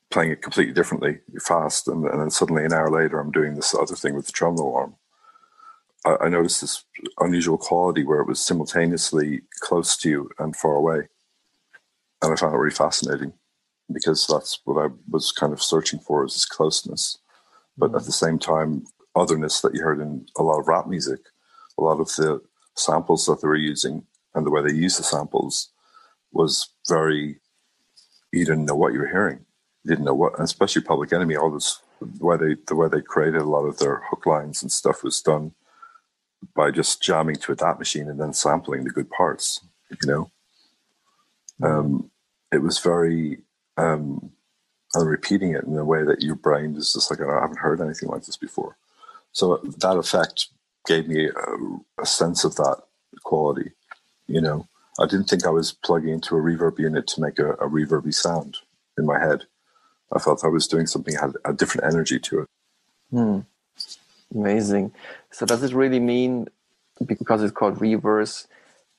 playing 0.10 0.32
it 0.32 0.41
completely 0.41 0.74
differently, 0.74 1.20
fast, 1.41 1.88
and, 1.88 2.06
and 2.06 2.22
then 2.22 2.30
suddenly 2.30 2.64
an 2.64 2.72
hour 2.72 2.89
later, 2.89 3.20
I'm 3.20 3.32
doing 3.32 3.56
this 3.56 3.76
other 3.76 3.95
thing 3.95 4.16
with 4.16 4.28
the 4.28 4.32
tremolo 4.32 4.74
arm. 4.76 4.95
I, 6.06 6.16
I 6.22 6.30
noticed 6.30 6.62
this 6.62 6.84
unusual 7.20 7.58
quality 7.58 8.04
where 8.04 8.22
it 8.22 8.28
was 8.28 8.39
simultaneously 8.39 9.41
close 9.60 9.97
to 9.97 10.10
you 10.10 10.30
and 10.39 10.56
far 10.56 10.76
away. 10.76 11.08
And 12.22 12.34
I 12.34 12.36
found 12.36 12.54
it 12.54 12.58
really 12.58 12.72
fascinating 12.72 13.34
because 13.91 14.26
that's 14.28 14.60
what 14.66 14.84
I 14.84 14.89
was 15.10 15.32
kind 15.32 15.54
of 15.54 15.62
searching 15.62 15.99
for 15.99 16.26
is 16.26 16.34
this 16.34 16.45
closeness. 16.45 17.18
But 17.78 17.88
at 17.88 17.91
mm-hmm. 17.97 18.06
the 18.06 18.12
same 18.12 18.39
time, 18.39 18.86
otherness 19.16 19.62
that 19.62 19.76
you 19.76 19.84
heard 19.84 19.99
in 19.99 20.26
a 20.38 20.43
lot 20.43 20.60
of 20.60 20.68
rap 20.68 20.88
music, 20.88 21.20
a 21.78 21.84
lot 21.84 21.99
of 21.99 22.08
the 22.16 22.41
samples 22.76 23.26
that 23.26 23.41
they 23.41 23.47
were 23.47 23.56
using 23.56 24.06
and 24.36 24.45
the 24.45 24.51
way 24.51 24.62
they 24.62 24.74
used 24.74 24.97
the 24.97 25.04
samples 25.04 25.70
was 26.32 26.70
very, 26.88 27.39
you 28.32 28.45
didn't 28.45 28.66
know 28.66 28.76
what 28.76 28.93
you 28.93 28.99
were 28.99 29.08
hearing. 29.08 29.45
You 29.84 29.89
didn't 29.89 30.06
know 30.06 30.16
what, 30.16 30.39
especially 30.39 30.82
Public 30.82 31.14
Enemy, 31.14 31.36
all 31.36 31.51
this, 31.51 31.80
the 32.01 32.26
way 32.26 32.38
they, 32.38 32.56
the 32.68 32.76
way 32.76 32.88
they 32.88 33.01
created 33.01 33.41
a 33.41 33.49
lot 33.49 33.66
of 33.66 33.78
their 33.78 34.01
hook 34.10 34.26
lines 34.26 34.64
and 34.64 34.72
stuff 34.72 35.04
was 35.04 35.22
done 35.22 35.54
by 36.56 36.72
just 36.72 37.02
jamming 37.02 37.36
to 37.38 37.52
a 37.52 37.56
DAT 37.56 37.80
machine 37.80 38.10
and 38.10 38.20
then 38.20 38.34
sampling 38.34 38.84
the 38.84 38.89
good 38.89 39.10
parts, 39.10 39.60
you 39.89 40.08
know. 40.08 40.32
Um, 41.64 42.12
it 42.52 42.62
was 42.62 42.80
very, 42.80 43.39
um, 43.78 44.32
and 44.94 45.10
repeating 45.10 45.52
it 45.52 45.64
in 45.64 45.78
a 45.78 45.86
way 45.86 46.04
that 46.04 46.22
your 46.22 46.36
brain 46.36 46.76
is 46.76 46.94
just 46.94 47.10
like, 47.10 47.22
I 47.22 47.41
haven't 47.41 47.60
heard 47.60 47.82
anything 47.82 48.10
like 48.10 48.26
this 48.26 48.38
before. 48.38 48.78
So 49.32 49.58
that 49.80 49.98
effect 49.98 50.48
gave 50.86 51.08
me 51.08 51.30
a, 51.30 52.02
a 52.02 52.06
sense 52.06 52.44
of 52.44 52.56
that 52.56 52.82
quality, 53.24 53.72
you 54.28 54.41
know. 54.41 54.68
I 55.00 55.08
didn't 55.08 55.26
think 55.26 55.46
I 55.46 55.50
was 55.50 55.72
plugging 55.72 56.14
into 56.14 56.36
a 56.36 56.39
reverb 56.39 56.78
unit 56.78 57.08
to 57.08 57.22
make 57.22 57.39
a, 57.39 57.54
a 57.54 57.68
reverby 57.68 58.14
sound 58.14 58.58
in 58.98 59.06
my 59.06 59.20
head. 59.20 59.46
I 60.16 60.20
felt 60.20 60.46
I 60.46 60.50
was 60.50 60.68
doing 60.68 60.86
something 60.86 61.16
had 61.16 61.34
a 61.46 61.54
different 61.54 61.91
energy 61.91 62.20
to 62.20 62.41
it. 62.41 62.48
Hmm. 63.10 63.39
Amazing. 64.34 64.91
So 65.34 65.46
does 65.46 65.64
it 65.64 65.74
really 65.74 66.00
mean 66.00 66.48
because 67.06 67.42
it's 67.42 67.52
called 67.52 67.82
reverse 67.82 68.48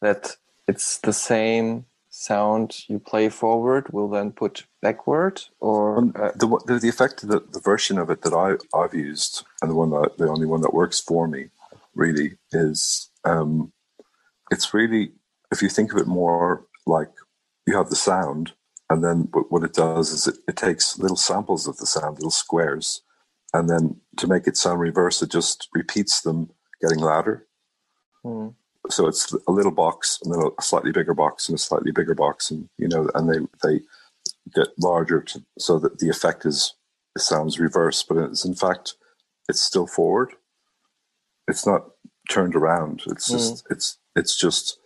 that 0.01 0.37
it's 0.67 0.99
the 0.99 1.13
same 1.13 1.87
sound 2.11 2.89
you 2.89 2.99
play 2.99 3.29
forward 3.29 3.93
will 3.93 4.09
then 4.09 4.31
put 4.31 4.65
backward 4.81 5.43
or 5.59 5.99
uh, 5.99 6.31
the, 6.37 6.47
the 6.67 6.79
the 6.79 6.89
effect 6.89 7.27
the, 7.27 7.41
the 7.41 7.61
version 7.61 7.99
of 7.99 8.09
it 8.09 8.23
that 8.23 8.33
I 8.33 8.55
I've 8.77 8.95
used 8.95 9.45
and 9.61 9.71
the 9.71 9.75
one 9.75 9.91
that 9.91 10.17
the 10.17 10.29
only 10.29 10.47
one 10.47 10.61
that 10.61 10.73
works 10.73 11.01
for 11.01 11.27
me 11.27 11.51
really 11.95 12.37
is 12.53 13.11
um, 13.25 13.73
it's 14.53 14.73
really 14.73 15.11
if 15.51 15.61
you 15.61 15.69
think 15.69 15.93
of 15.93 15.99
it 15.99 16.07
more 16.07 16.65
like 16.87 17.11
you 17.67 17.77
have 17.77 17.91
the 17.91 17.97
sound 17.97 18.53
and 18.91 19.03
then 19.03 19.29
what, 19.33 19.51
what 19.51 19.65
it 19.65 19.75
does 19.75 20.13
is 20.13 20.29
it, 20.29 20.37
it 20.47 20.57
takes 20.57 20.99
little 20.99 21.17
samples 21.17 21.67
of 21.67 21.79
the 21.79 21.87
sound 21.87 22.17
little 22.19 22.31
squares 22.31 23.03
and 23.55 23.71
then 23.71 23.97
to 24.19 24.27
make 24.27 24.47
it 24.47 24.57
sound 24.57 24.81
reverse 24.81 25.23
it 25.23 25.31
just 25.31 25.69
repeats 25.73 26.21
them 26.21 26.51
getting 26.83 26.99
louder. 26.99 27.47
Hmm. 28.23 28.49
so 28.91 29.07
it's 29.07 29.35
a 29.47 29.53
little 29.53 29.73
box 29.73 30.19
and 30.23 30.35
then 30.35 30.43
a 30.59 30.63
slightly 30.63 30.93
bigger 30.93 31.15
box 31.15 31.49
and 31.49 31.57
a 31.57 31.63
slightly 31.63 31.93
bigger 31.93 32.15
box 32.15 32.51
and 32.51 32.69
you 32.77 32.89
know 32.89 33.09
and 33.15 33.31
they 33.31 33.39
they 33.67 33.81
get 34.55 34.69
larger 34.79 35.23
to, 35.23 35.43
so 35.59 35.79
that 35.79 35.99
the 35.99 36.11
effect 36.11 36.45
is 36.45 36.75
it 37.17 37.23
sounds 37.23 37.59
reverse 37.59 38.03
but 38.03 38.19
it's 38.19 38.45
in 38.45 38.55
fact 38.55 38.95
it's 39.49 39.63
still 39.63 39.87
forward. 39.87 40.35
It's 41.49 41.67
not 41.67 41.91
turned 42.31 42.55
around. 42.55 43.03
It's 43.07 43.29
just 43.31 43.67
it's 43.71 43.99
it's 44.17 44.37
just 44.37 44.79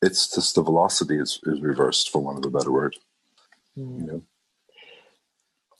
it's 0.00 0.34
just 0.34 0.56
the 0.56 0.62
velocity 0.62 1.18
is, 1.18 1.38
is 1.44 1.60
reversed 1.60 2.10
for 2.10 2.20
one 2.20 2.36
of 2.36 2.44
a 2.44 2.50
better 2.50 2.72
word. 2.72 2.96
You 3.76 4.06
know 4.06 4.22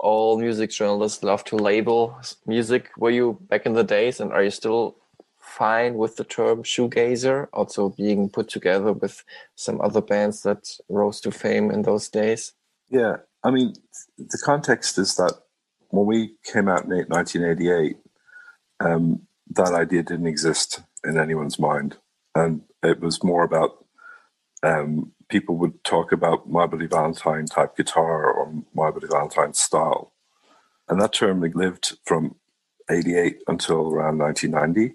all 0.02 0.38
music 0.38 0.70
journalists 0.70 1.22
love 1.22 1.44
to 1.44 1.56
label 1.56 2.20
music. 2.46 2.90
Were 2.98 3.10
you 3.10 3.38
back 3.48 3.64
in 3.64 3.72
the 3.72 3.84
days, 3.84 4.20
and 4.20 4.32
are 4.32 4.42
you 4.42 4.50
still 4.50 4.96
fine 5.38 5.94
with 5.94 6.16
the 6.16 6.24
term 6.24 6.62
shoegazer, 6.62 7.48
also 7.52 7.90
being 7.90 8.28
put 8.28 8.48
together 8.48 8.92
with 8.92 9.24
some 9.54 9.80
other 9.80 10.00
bands 10.00 10.42
that 10.42 10.68
rose 10.88 11.20
to 11.20 11.30
fame 11.30 11.70
in 11.70 11.82
those 11.82 12.08
days? 12.08 12.52
Yeah, 12.90 13.16
I 13.44 13.50
mean, 13.50 13.74
the 14.18 14.42
context 14.44 14.98
is 14.98 15.16
that 15.16 15.34
when 15.88 16.06
we 16.06 16.34
came 16.44 16.68
out 16.68 16.84
in 16.84 16.90
1988, 16.90 17.96
um, 18.80 19.22
that 19.50 19.72
idea 19.72 20.02
didn't 20.02 20.26
exist 20.26 20.82
in 21.04 21.18
anyone's 21.18 21.58
mind. 21.58 21.96
And 22.34 22.62
it 22.82 23.00
was 23.00 23.22
more 23.22 23.44
about 23.44 23.84
um, 24.62 25.12
people 25.32 25.56
would 25.56 25.82
talk 25.82 26.12
about 26.12 26.50
My 26.50 26.66
Bloody 26.66 26.86
Valentine 26.86 27.46
type 27.46 27.74
guitar 27.74 28.30
or 28.30 28.52
My 28.74 28.90
Bloody 28.90 29.06
Valentine 29.06 29.54
style. 29.54 30.12
And 30.88 31.00
that 31.00 31.14
term 31.14 31.40
lived 31.40 31.96
from 32.04 32.36
88 32.90 33.38
until 33.48 33.90
around 33.90 34.18
1990. 34.18 34.94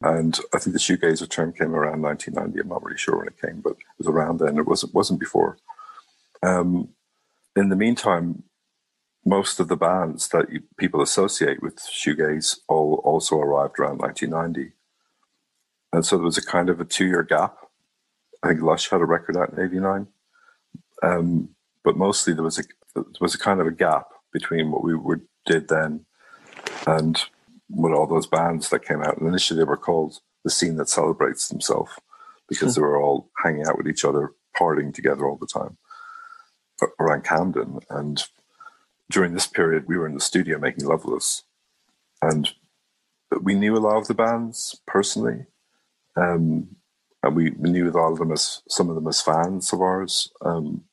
And 0.00 0.40
I 0.54 0.58
think 0.58 0.72
the 0.72 0.80
shoegazer 0.80 1.28
term 1.28 1.52
came 1.52 1.74
around 1.74 2.00
1990. 2.00 2.60
I'm 2.60 2.68
not 2.68 2.82
really 2.82 2.96
sure 2.96 3.18
when 3.18 3.28
it 3.28 3.40
came, 3.40 3.60
but 3.60 3.72
it 3.72 3.98
was 3.98 4.08
around 4.08 4.38
then. 4.38 4.56
It 4.56 4.66
wasn't, 4.66 4.94
wasn't 4.94 5.20
before. 5.20 5.58
Um, 6.42 6.88
in 7.54 7.68
the 7.68 7.76
meantime, 7.76 8.44
most 9.24 9.60
of 9.60 9.68
the 9.68 9.76
bands 9.76 10.28
that 10.28 10.50
you, 10.50 10.62
people 10.78 11.02
associate 11.02 11.62
with 11.62 11.76
shoegaze 11.76 12.58
all 12.68 13.02
also 13.04 13.36
arrived 13.36 13.78
around 13.78 13.98
1990. 13.98 14.72
And 15.92 16.06
so 16.06 16.16
there 16.16 16.24
was 16.24 16.38
a 16.38 16.44
kind 16.44 16.70
of 16.70 16.80
a 16.80 16.86
two 16.86 17.06
year 17.06 17.22
gap. 17.22 17.58
I 18.42 18.48
think 18.48 18.62
Lush 18.62 18.88
had 18.90 19.00
a 19.00 19.06
record 19.06 19.36
out 19.36 19.52
in 19.52 19.64
89. 19.64 20.06
Um, 21.02 21.50
but 21.84 21.96
mostly 21.96 22.32
there 22.32 22.44
was 22.44 22.58
a 22.58 22.62
there 22.94 23.04
was 23.20 23.34
a 23.34 23.38
kind 23.38 23.60
of 23.60 23.66
a 23.66 23.72
gap 23.72 24.06
between 24.32 24.70
what 24.70 24.84
we 24.84 24.94
were, 24.94 25.22
did 25.46 25.68
then 25.68 26.04
and 26.86 27.24
with 27.68 27.92
all 27.92 28.06
those 28.06 28.26
bands 28.26 28.68
that 28.68 28.84
came 28.84 29.02
out. 29.02 29.18
And 29.18 29.26
initially 29.26 29.58
they 29.58 29.64
were 29.64 29.76
called 29.76 30.18
the 30.44 30.50
scene 30.50 30.76
that 30.76 30.88
celebrates 30.88 31.48
themselves 31.48 31.92
because 32.48 32.74
they 32.74 32.82
were 32.82 33.00
all 33.00 33.30
hanging 33.42 33.66
out 33.66 33.78
with 33.78 33.88
each 33.88 34.04
other, 34.04 34.32
partying 34.58 34.92
together 34.92 35.26
all 35.26 35.38
the 35.38 35.46
time 35.46 35.78
around 37.00 37.24
Camden. 37.24 37.80
And 37.88 38.22
during 39.10 39.34
this 39.34 39.46
period, 39.46 39.84
we 39.86 39.96
were 39.96 40.06
in 40.06 40.14
the 40.14 40.20
studio 40.20 40.58
making 40.58 40.84
Loveless. 40.84 41.44
And 42.20 42.50
we 43.40 43.54
knew 43.54 43.76
a 43.76 43.78
lot 43.78 43.96
of 43.96 44.06
the 44.06 44.14
bands 44.14 44.80
personally. 44.86 45.46
Um, 46.16 46.76
and 47.22 47.36
we, 47.36 47.50
we 47.50 47.70
knew 47.70 47.90
a 47.90 47.92
lot 47.92 48.12
of 48.12 48.18
them 48.18 48.32
as 48.32 48.62
some 48.68 48.88
of 48.88 48.94
them 48.94 49.06
as 49.06 49.20
fans 49.20 49.72
of 49.72 49.80
ours. 49.80 50.30
Um, 50.44 50.84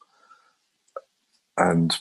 and 1.57 1.97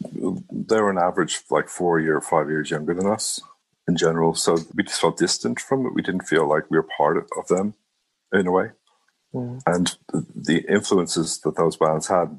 they 0.00 0.80
were 0.80 0.90
on 0.90 0.98
average 0.98 1.40
like 1.50 1.68
four 1.68 1.98
year, 1.98 2.20
five 2.20 2.48
years 2.48 2.70
younger 2.70 2.94
than 2.94 3.06
us 3.06 3.40
in 3.88 3.96
general. 3.96 4.34
So 4.34 4.58
we 4.74 4.84
just 4.84 5.00
felt 5.00 5.18
distant 5.18 5.58
from 5.58 5.86
it. 5.86 5.94
We 5.94 6.02
didn't 6.02 6.28
feel 6.28 6.48
like 6.48 6.70
we 6.70 6.76
were 6.76 6.86
part 6.96 7.16
of 7.16 7.48
them 7.48 7.74
in 8.32 8.46
a 8.46 8.52
way. 8.52 8.70
Mm. 9.34 9.62
And 9.66 9.96
the, 10.12 10.26
the 10.34 10.72
influences 10.72 11.40
that 11.40 11.56
those 11.56 11.76
bands 11.76 12.08
had, 12.08 12.38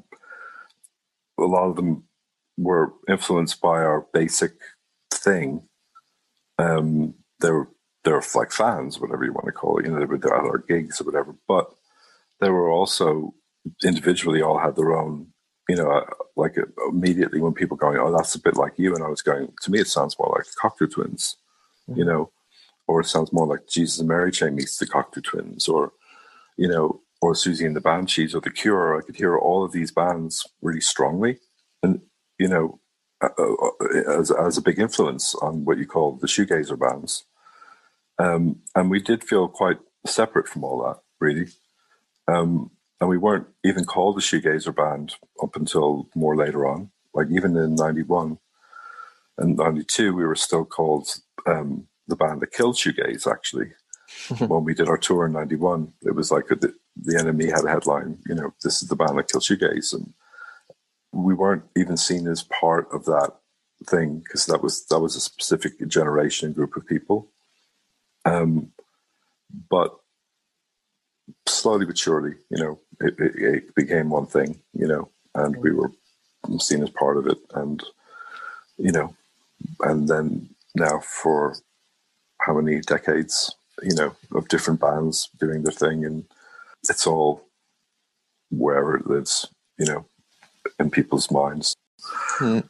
a 1.38 1.42
lot 1.42 1.68
of 1.68 1.76
them 1.76 2.04
were 2.56 2.92
influenced 3.08 3.60
by 3.60 3.82
our 3.82 4.06
basic 4.12 4.52
thing. 5.12 5.62
Um, 6.58 7.14
they 7.40 7.50
were 7.50 7.68
they're 8.04 8.22
like 8.34 8.52
fans, 8.52 9.00
whatever 9.00 9.24
you 9.24 9.32
want 9.32 9.46
to 9.46 9.52
call 9.52 9.78
it. 9.78 9.86
You 9.86 9.92
know, 9.92 9.98
they 9.98 10.06
were 10.06 10.16
at 10.16 10.26
our 10.26 10.58
gigs 10.58 11.00
or 11.00 11.04
whatever. 11.04 11.34
But 11.46 11.70
they 12.40 12.50
were 12.50 12.70
also 12.70 13.34
individually 13.84 14.42
all 14.42 14.58
had 14.58 14.76
their 14.76 14.96
own. 14.96 15.28
You 15.68 15.76
know, 15.76 15.90
uh, 15.90 16.04
like 16.34 16.58
uh, 16.58 16.64
immediately 16.88 17.40
when 17.40 17.52
people 17.52 17.76
going, 17.76 17.98
"Oh, 17.98 18.10
that's 18.16 18.34
a 18.34 18.40
bit 18.40 18.56
like 18.56 18.72
you," 18.76 18.94
and 18.94 19.04
I 19.04 19.08
was 19.08 19.22
going, 19.22 19.52
to 19.62 19.70
me, 19.70 19.78
it 19.78 19.86
sounds 19.86 20.16
more 20.18 20.34
like 20.36 20.46
the 20.46 20.52
Cocteau 20.60 20.90
Twins. 20.90 21.36
You 21.94 22.04
know, 22.04 22.30
or 22.86 23.00
it 23.00 23.06
sounds 23.06 23.32
more 23.32 23.46
like 23.46 23.68
Jesus 23.68 23.98
and 23.98 24.08
Mary 24.08 24.32
Chain 24.32 24.54
meets 24.54 24.78
the 24.78 24.86
Cocteau 24.86 25.22
Twins, 25.22 25.68
or 25.68 25.92
you 26.56 26.68
know, 26.68 27.00
or 27.20 27.34
Siouxsie 27.34 27.66
and 27.66 27.76
the 27.76 27.80
Banshees, 27.80 28.34
or 28.34 28.40
The 28.40 28.50
Cure. 28.50 28.98
I 28.98 29.02
could 29.04 29.16
hear 29.16 29.36
all 29.36 29.64
of 29.64 29.72
these 29.72 29.92
bands 29.92 30.46
really 30.60 30.80
strongly, 30.80 31.38
and 31.82 32.00
you 32.38 32.48
know, 32.48 32.80
uh, 33.20 33.28
as, 34.08 34.30
as 34.30 34.56
a 34.58 34.62
big 34.62 34.78
influence 34.78 35.34
on 35.36 35.64
what 35.64 35.78
you 35.78 35.86
call 35.86 36.16
the 36.16 36.26
shoegazer 36.26 36.78
bands. 36.78 37.24
Um, 38.20 38.60
and 38.74 38.90
we 38.90 39.00
did 39.00 39.24
feel 39.24 39.48
quite 39.48 39.78
separate 40.06 40.46
from 40.46 40.62
all 40.62 40.82
that, 40.84 41.00
really. 41.20 41.48
Um, 42.28 42.70
and 43.00 43.08
we 43.08 43.16
weren't 43.16 43.46
even 43.64 43.84
called 43.84 44.16
the 44.16 44.20
shoegazer 44.20 44.76
band 44.76 45.14
up 45.42 45.56
until 45.56 46.08
more 46.14 46.36
later 46.36 46.66
on. 46.68 46.90
Like 47.14 47.28
even 47.30 47.56
in 47.56 47.74
'91 47.74 48.38
and 49.38 49.56
'92, 49.56 50.14
we 50.14 50.26
were 50.26 50.36
still 50.36 50.66
called 50.66 51.08
um, 51.46 51.88
the 52.08 52.16
band 52.16 52.40
that 52.42 52.52
killed 52.52 52.76
shoegaze. 52.76 53.26
Actually, 53.26 53.72
when 54.46 54.64
we 54.64 54.74
did 54.74 54.88
our 54.88 54.98
tour 54.98 55.24
in 55.26 55.32
'91, 55.32 55.94
it 56.02 56.14
was 56.14 56.30
like 56.30 56.48
the, 56.48 56.74
the 56.96 57.14
NME 57.14 57.50
had 57.50 57.64
a 57.64 57.70
headline. 57.70 58.18
You 58.26 58.34
know, 58.34 58.54
this 58.62 58.82
is 58.82 58.88
the 58.88 58.96
band 58.96 59.16
that 59.18 59.28
killed 59.28 59.44
shoegaze, 59.44 59.94
and 59.94 60.12
we 61.10 61.32
weren't 61.32 61.64
even 61.74 61.96
seen 61.96 62.28
as 62.28 62.42
part 62.42 62.86
of 62.92 63.06
that 63.06 63.32
thing 63.86 64.18
because 64.18 64.44
that 64.44 64.62
was 64.62 64.84
that 64.88 65.00
was 65.00 65.16
a 65.16 65.20
specific 65.20 65.72
generation 65.88 66.52
group 66.52 66.76
of 66.76 66.86
people. 66.86 67.30
Um, 68.24 68.72
but 69.68 69.96
slowly 71.46 71.86
but 71.86 71.98
surely, 71.98 72.34
you 72.50 72.62
know, 72.62 72.80
it, 73.00 73.14
it, 73.18 73.32
it, 73.36 73.74
became 73.74 74.10
one 74.10 74.26
thing, 74.26 74.60
you 74.72 74.86
know, 74.86 75.08
and 75.34 75.56
we 75.56 75.72
were 75.72 75.90
seen 76.58 76.82
as 76.82 76.90
part 76.90 77.16
of 77.16 77.26
it, 77.26 77.38
and 77.54 77.82
you 78.76 78.92
know, 78.92 79.14
and 79.80 80.08
then 80.08 80.48
now 80.74 81.00
for 81.00 81.56
how 82.40 82.54
many 82.58 82.80
decades, 82.80 83.54
you 83.82 83.94
know, 83.94 84.14
of 84.34 84.48
different 84.48 84.80
bands 84.80 85.28
doing 85.38 85.62
their 85.62 85.72
thing, 85.72 86.04
and 86.04 86.24
it's 86.88 87.06
all 87.06 87.42
wherever 88.50 88.96
it 88.96 89.06
lives, 89.06 89.46
you 89.78 89.86
know, 89.86 90.04
in 90.78 90.90
people's 90.90 91.30
minds. 91.30 91.76
Hmm. 92.02 92.60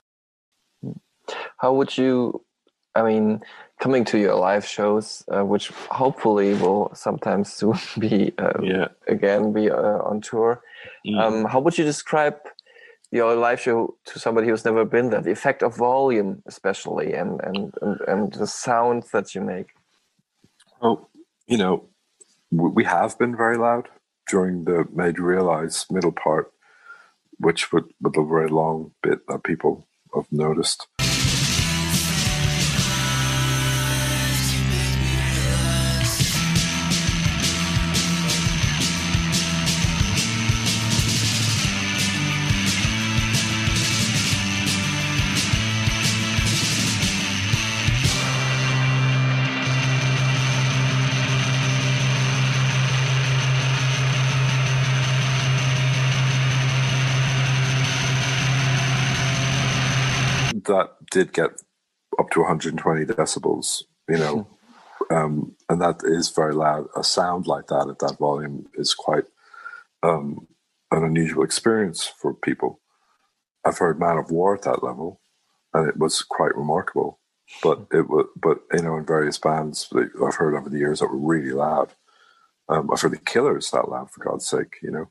How 1.59 1.73
would 1.73 1.97
you? 1.97 2.45
I 2.95 3.03
mean, 3.03 3.41
coming 3.81 4.05
to 4.05 4.19
your 4.19 4.37
live 4.37 4.65
shows, 4.65 5.25
uh, 5.29 5.43
which 5.43 5.69
hopefully 5.91 6.55
will 6.55 6.91
sometimes 6.95 7.53
soon 7.59 7.79
be 7.99 8.33
uh, 8.39 8.61
yeah. 8.63 8.89
again 9.09 9.53
be 9.53 9.71
uh, 9.71 9.99
on 10.05 10.21
tour. 10.21 10.63
Mm. 11.07 11.21
Um, 11.21 11.45
how 11.47 11.61
would 11.61 11.77
you 11.77 11.85
describe 11.85 12.37
your 13.11 13.35
live 13.35 13.61
show 13.61 13.97
to 14.05 14.19
somebody 14.21 14.47
who's 14.47 14.65
never 14.65 14.85
been 14.85 15.11
there? 15.11 15.23
The 15.23 15.33
effect 15.33 15.63
of 15.63 15.77
volume, 15.77 16.43
especially, 16.47 17.15
and 17.15 17.41
and 17.43 17.75
and, 17.83 18.01
and 18.07 18.33
the 18.33 18.47
sounds 18.47 19.11
that 19.11 19.35
you 19.35 19.41
make. 19.41 19.69
Well, 20.81 21.11
you 21.47 21.57
know, 21.57 21.85
we 22.51 22.85
have 22.85 23.19
been 23.19 23.37
very 23.37 23.57
loud 23.57 23.89
during 24.29 24.65
the 24.65 24.87
made 24.93 25.19
realize 25.19 25.87
middle 25.91 26.13
part, 26.13 26.53
which 27.39 27.73
would 27.73 27.87
with 28.01 28.17
a 28.17 28.25
very 28.25 28.49
long 28.49 28.93
bit 29.03 29.27
that 29.27 29.43
people 29.43 29.87
have 30.15 30.31
noticed. 30.31 30.87
That 60.67 60.91
did 61.11 61.33
get 61.33 61.51
up 62.19 62.31
to 62.31 62.41
120 62.41 63.05
decibels, 63.07 63.85
you 64.09 64.19
know, 64.19 64.47
um, 65.11 65.57
and 65.69 65.81
that 65.81 66.01
is 66.05 66.31
very 66.31 66.55
loud. 66.55 66.87
A 66.97 67.05
sound 67.05 67.47
like 67.47 67.69
that 67.69 67.89
at 67.89 67.99
that 68.01 68.19
volume 68.19 68.67
is 68.75 68.95
quite 68.95 69.25
um, 70.03 70.47
an 70.91 71.05
unusual 71.05 71.45
experience 71.45 72.07
for 72.07 72.35
people. 72.35 72.81
I've 73.65 73.79
heard 73.79 73.99
Manowar 73.99 74.57
at 74.57 74.63
that 74.63 74.83
level, 74.83 75.21
and 75.73 75.89
it 75.89 75.97
was 75.97 76.23
quite 76.23 76.57
remarkable. 76.57 77.21
But 77.63 77.87
it 77.93 78.09
was, 78.09 78.27
but 78.41 78.61
you 78.73 78.83
know, 78.83 78.97
in 78.97 79.05
various 79.05 79.39
bands 79.39 79.89
that 79.91 80.11
I've 80.25 80.37
heard 80.37 80.55
over 80.55 80.69
the 80.69 80.79
years 80.79 81.01
that 81.01 81.09
were 81.09 81.19
really 81.19 81.53
loud. 81.53 81.95
Um, 82.69 82.91
I've 82.93 83.01
heard 83.01 83.13
the 83.13 83.19
Killers 83.19 83.71
that 83.73 83.89
loud, 83.89 84.11
for 84.13 84.23
God's 84.23 84.47
sake, 84.47 84.77
you 84.83 84.93
know. 84.93 85.11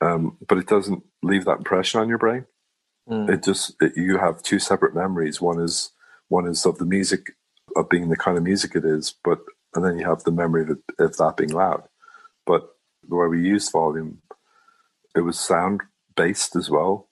Um, 0.00 0.38
but 0.48 0.58
it 0.58 0.66
doesn't 0.66 1.02
leave 1.22 1.44
that 1.44 1.58
impression 1.58 2.00
on 2.00 2.08
your 2.08 2.18
brain. 2.18 2.46
Mm. 3.08 3.30
It 3.30 3.44
just 3.44 3.74
it, 3.80 3.92
you 3.96 4.18
have 4.18 4.42
two 4.42 4.58
separate 4.58 4.94
memories. 4.94 5.40
One 5.40 5.60
is 5.60 5.92
one 6.28 6.46
is 6.46 6.66
of 6.66 6.78
the 6.78 6.84
music 6.84 7.32
of 7.76 7.88
being 7.88 8.08
the 8.08 8.16
kind 8.16 8.36
of 8.36 8.44
music 8.44 8.74
it 8.74 8.84
is, 8.84 9.14
but 9.24 9.38
and 9.74 9.84
then 9.84 9.98
you 9.98 10.06
have 10.06 10.24
the 10.24 10.32
memory 10.32 10.62
of, 10.62 10.70
it, 10.70 10.78
of 10.98 11.16
that 11.16 11.36
being 11.36 11.52
loud. 11.52 11.84
But 12.46 12.68
the 13.08 13.14
way 13.14 13.28
we 13.28 13.42
used 13.42 13.72
volume, 13.72 14.22
it 15.14 15.20
was 15.20 15.38
sound 15.38 15.82
based 16.16 16.56
as 16.56 16.70
well. 16.70 17.08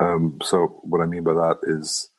Um, 0.00 0.38
so 0.42 0.80
what 0.82 1.00
I 1.00 1.06
mean 1.06 1.22
by 1.22 1.34
that 1.34 1.58
is 1.62 2.10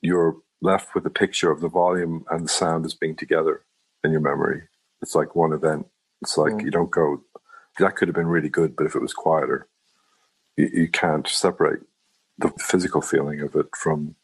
you're 0.00 0.36
left 0.62 0.94
with 0.94 1.04
a 1.06 1.10
picture 1.10 1.50
of 1.50 1.60
the 1.60 1.68
volume 1.68 2.24
and 2.30 2.44
the 2.44 2.48
sound 2.48 2.86
as 2.86 2.94
being 2.94 3.16
together 3.16 3.64
in 4.02 4.12
your 4.12 4.20
memory. 4.20 4.62
It's 5.02 5.14
like 5.14 5.36
one 5.36 5.52
event. 5.52 5.86
It's 6.22 6.38
like 6.38 6.62
you 6.62 6.70
don't 6.70 6.90
go. 6.90 7.22
That 7.78 7.96
could 7.96 8.08
have 8.08 8.14
been 8.14 8.28
really 8.28 8.48
good, 8.48 8.76
but 8.76 8.86
if 8.86 8.94
it 8.94 9.02
was 9.02 9.12
quieter, 9.12 9.68
you, 10.56 10.88
can't 10.88 11.28
separate 11.28 11.80
the 12.38 12.50
physical 12.58 13.02
feeling 13.02 13.40
of 13.40 13.54
it 13.56 13.66
from 13.76 14.16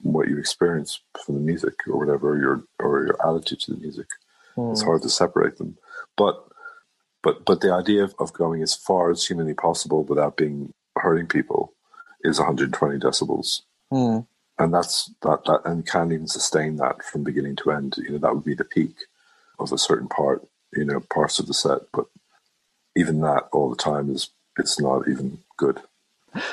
what 0.00 0.28
you 0.28 0.38
experience 0.38 1.00
from 1.24 1.36
the 1.36 1.40
music 1.40 1.74
or 1.88 1.98
whatever 1.98 2.38
your 2.38 2.64
or 2.80 3.06
your 3.06 3.28
attitude 3.28 3.60
to 3.60 3.72
the 3.74 3.80
music. 3.80 4.06
It's 4.70 4.82
Mm. 4.82 4.86
hard 4.86 5.02
to 5.02 5.08
separate 5.10 5.58
them, 5.58 5.78
but 6.16 6.46
but 7.22 7.44
but 7.44 7.60
the 7.60 7.72
idea 7.72 8.04
of, 8.04 8.14
of 8.20 8.32
going 8.32 8.62
as 8.62 8.74
far 8.74 9.10
as 9.10 9.26
humanly 9.26 9.54
possible 9.54 10.04
without 10.04 10.36
being 10.36 10.72
hurting 10.96 11.26
people 11.26 11.74
is 12.24 12.38
120 12.40 12.98
decibels, 12.98 13.62
Mm. 13.92 14.26
and 14.58 14.74
that's 14.74 15.10
that 15.22 15.44
that 15.46 15.62
and 15.64 15.86
can't 15.86 16.12
even 16.12 16.28
sustain 16.28 16.76
that 16.76 17.04
from 17.04 17.24
beginning 17.24 17.56
to 17.56 17.72
end. 17.72 17.96
You 17.98 18.10
know 18.12 18.18
that 18.18 18.34
would 18.34 18.44
be 18.44 18.54
the 18.54 18.64
peak 18.64 18.94
of 19.58 19.72
a 19.72 19.78
certain 19.78 20.08
part, 20.08 20.46
you 20.74 20.84
know, 20.84 21.00
parts 21.00 21.38
of 21.38 21.46
the 21.46 21.54
set, 21.54 21.80
but 21.92 22.06
even 22.96 23.20
that 23.22 23.48
all 23.52 23.70
the 23.70 23.76
time 23.76 24.10
is 24.10 24.30
it's 24.58 24.80
not 24.80 25.08
even 25.08 25.38
good. 25.56 25.80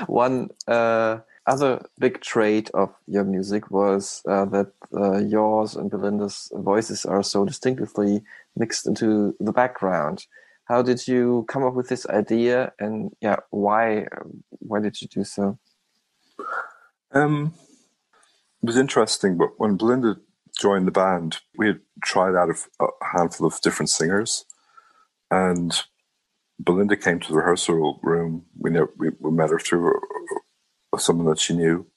One 0.08 0.50
uh, 0.68 1.20
other 1.48 1.84
big 2.00 2.22
trait 2.22 2.70
of 2.74 2.94
your 3.08 3.24
music 3.24 3.72
was 3.72 4.22
uh, 4.28 4.46
that 4.46 4.72
uh, 4.96 5.18
yours 5.18 5.76
and 5.76 5.90
Bilinda's 5.90 6.52
voices 6.54 7.06
are 7.06 7.24
so 7.24 7.46
distinctively 7.46 8.22
mixed 8.56 8.86
into 8.88 9.36
the 9.40 9.52
background. 9.52 10.26
How 10.66 10.82
did 10.82 11.08
you 11.08 11.46
come 11.50 11.64
up 11.64 11.74
with 11.74 11.90
this 11.90 12.06
idea, 12.08 12.72
and 12.80 13.12
yeah, 13.22 13.38
why? 13.50 14.08
Why 14.60 14.80
did 14.80 15.02
you 15.02 15.08
do 15.08 15.24
so? 15.24 15.58
Um, 17.12 17.54
it 18.64 18.68
was 18.68 18.78
interesting, 18.78 19.38
but 19.38 19.50
when 19.58 19.78
Bilinda 19.78 20.18
joined 20.60 20.88
the 20.88 20.92
band, 20.92 21.40
we 21.58 21.68
had 21.68 21.80
tried 22.04 22.36
out 22.36 22.50
a, 22.50 22.84
a 22.84 22.88
handful 23.18 23.48
of 23.48 23.60
different 23.62 23.90
singers, 23.90 24.46
and 25.30 25.82
Bilinda 26.62 27.02
came 27.02 27.20
to 27.20 27.30
the 27.30 27.38
rehearsal 27.38 28.00
room. 28.04 28.46
We 28.58 28.70
know 28.72 28.90
we, 28.98 29.10
we 29.20 29.32
met 29.32 29.50
her 29.50 29.60
through 29.60 30.00
uh, 30.94 30.98
someone 30.98 31.28
that 31.28 31.40
she 31.40 31.56
knew, 31.56 31.88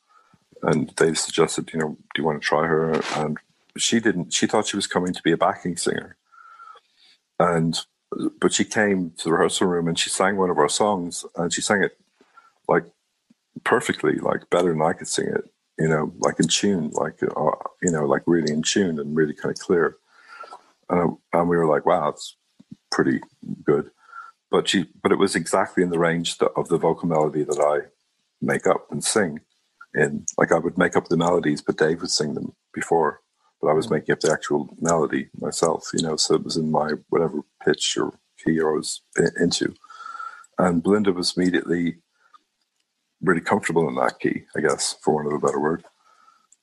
and 0.62 0.92
they 0.96 1.14
suggested, 1.14 1.70
you 1.72 1.80
know, 1.80 1.96
do 2.14 2.22
you 2.22 2.24
want 2.24 2.40
to 2.40 2.46
try 2.46 2.66
her? 2.66 3.00
And 3.16 3.38
she 3.76 4.00
didn't. 4.00 4.32
She 4.32 4.46
thought 4.46 4.66
she 4.66 4.76
was 4.76 4.86
coming 4.86 5.12
to 5.12 5.22
be 5.22 5.32
a 5.32 5.36
backing 5.36 5.76
singer, 5.76 6.16
and 7.38 7.78
but 8.40 8.52
she 8.52 8.64
came 8.64 9.12
to 9.18 9.24
the 9.24 9.32
rehearsal 9.32 9.66
room 9.66 9.88
and 9.88 9.98
she 9.98 10.08
sang 10.08 10.36
one 10.36 10.50
of 10.50 10.58
our 10.58 10.68
songs, 10.68 11.24
and 11.36 11.52
she 11.52 11.60
sang 11.60 11.82
it 11.82 11.98
like 12.68 12.84
perfectly, 13.64 14.16
like 14.16 14.48
better 14.50 14.70
than 14.70 14.82
I 14.82 14.92
could 14.92 15.08
sing 15.08 15.26
it. 15.26 15.50
You 15.78 15.88
know, 15.88 16.12
like 16.20 16.38
in 16.38 16.46
tune, 16.46 16.90
like 16.90 17.22
uh, 17.22 17.50
you 17.82 17.90
know, 17.90 18.04
like 18.04 18.22
really 18.26 18.52
in 18.52 18.62
tune 18.62 19.00
and 19.00 19.16
really 19.16 19.34
kind 19.34 19.52
of 19.52 19.58
clear. 19.58 19.96
And, 20.88 21.16
and 21.32 21.48
we 21.48 21.56
were 21.56 21.66
like, 21.66 21.84
wow, 21.86 22.10
it's 22.10 22.36
pretty 22.92 23.20
good. 23.64 23.90
But 24.54 24.68
she, 24.68 24.86
but 25.02 25.10
it 25.10 25.18
was 25.18 25.34
exactly 25.34 25.82
in 25.82 25.90
the 25.90 25.98
range 25.98 26.36
of 26.54 26.68
the 26.68 26.78
vocal 26.78 27.08
melody 27.08 27.42
that 27.42 27.58
I 27.58 27.90
make 28.40 28.68
up 28.68 28.86
and 28.92 29.02
sing. 29.02 29.40
In 29.94 30.26
like 30.38 30.52
I 30.52 30.58
would 30.60 30.78
make 30.78 30.94
up 30.94 31.08
the 31.08 31.16
melodies, 31.16 31.60
but 31.60 31.76
Dave 31.76 32.02
would 32.02 32.12
sing 32.12 32.34
them 32.34 32.54
before. 32.72 33.20
But 33.60 33.70
I 33.70 33.72
was 33.72 33.90
making 33.90 34.12
up 34.12 34.20
the 34.20 34.30
actual 34.30 34.68
melody 34.80 35.28
myself. 35.40 35.90
You 35.92 36.04
know, 36.04 36.14
so 36.14 36.36
it 36.36 36.44
was 36.44 36.56
in 36.56 36.70
my 36.70 36.92
whatever 37.08 37.40
pitch 37.64 37.96
or 37.96 38.16
key 38.44 38.60
I 38.60 38.66
was 38.66 39.00
into. 39.40 39.74
And 40.56 40.84
Bilinda 40.84 41.12
was 41.12 41.36
immediately 41.36 41.96
really 43.22 43.40
comfortable 43.40 43.88
in 43.88 43.96
that 43.96 44.20
key, 44.20 44.44
I 44.56 44.60
guess, 44.60 44.94
for 45.02 45.14
want 45.16 45.26
of 45.26 45.32
a 45.32 45.44
better 45.44 45.58
word. 45.58 45.82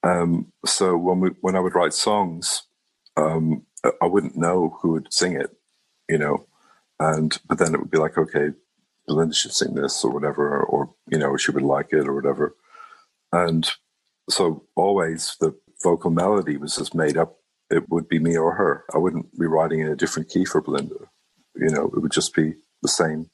Um, 0.02 0.54
so 0.66 0.96
when 0.96 1.20
we 1.20 1.32
when 1.42 1.58
I 1.58 1.60
would 1.60 1.76
write 1.76 1.94
songs, 1.94 2.64
um, 3.18 3.66
I 4.02 4.06
wouldn't 4.06 4.38
know 4.38 4.78
who 4.82 4.94
would 4.94 5.12
sing 5.12 5.34
it, 5.34 5.50
you 6.08 6.20
know, 6.20 6.48
and 7.02 7.40
but 7.50 7.60
then 7.60 7.76
it 7.76 7.82
would 7.82 7.92
be 7.92 8.00
like, 8.00 8.18
okay, 8.18 8.50
Bilinda 9.10 9.36
should 9.36 9.54
sing 9.54 9.76
this 9.76 10.06
or 10.06 10.12
whatever, 10.12 10.62
or 10.62 10.94
you 11.10 11.20
know, 11.20 11.38
she 11.38 11.52
would 11.52 11.64
like 11.64 11.90
it 11.94 12.08
or 12.08 12.16
whatever, 12.16 12.56
and 13.34 13.70
so 14.30 14.66
always 14.76 15.38
the 15.42 15.56
vocal 15.84 16.12
melody 16.12 16.58
was 16.58 16.78
just 16.78 16.96
made 16.96 17.18
up. 17.18 17.38
It 17.72 17.90
would 17.90 18.10
be 18.10 18.20
me 18.20 18.38
or 18.38 18.56
her. 18.56 18.86
I 18.94 19.00
wouldn't 19.00 19.40
be 19.40 19.48
writing 19.48 19.82
in 19.82 19.90
a 19.90 19.98
different 19.98 20.30
key 20.30 20.46
for 20.46 20.62
Bilinda. 20.64 21.08
You 21.56 21.70
know, 21.70 21.86
it 21.88 22.02
would 22.02 22.14
just 22.14 22.36
be 22.36 22.56
the 22.84 22.90
same 22.90 23.30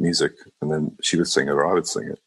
music, 0.00 0.32
and 0.62 0.72
then 0.72 0.96
she 1.02 1.18
would 1.18 1.28
sing 1.28 1.48
it 1.48 1.52
or 1.52 1.66
I 1.68 1.74
would 1.74 1.88
sing 1.88 2.08
it. 2.08 2.20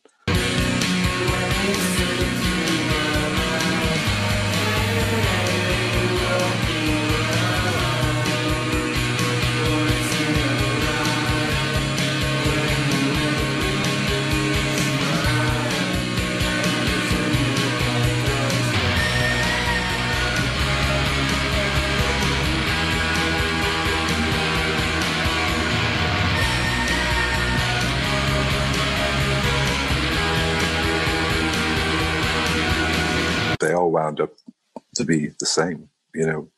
To 34.95 35.05
be 35.05 35.31
the 35.39 35.45
same, 35.45 35.89
you 36.13 36.25
know, 36.25 36.49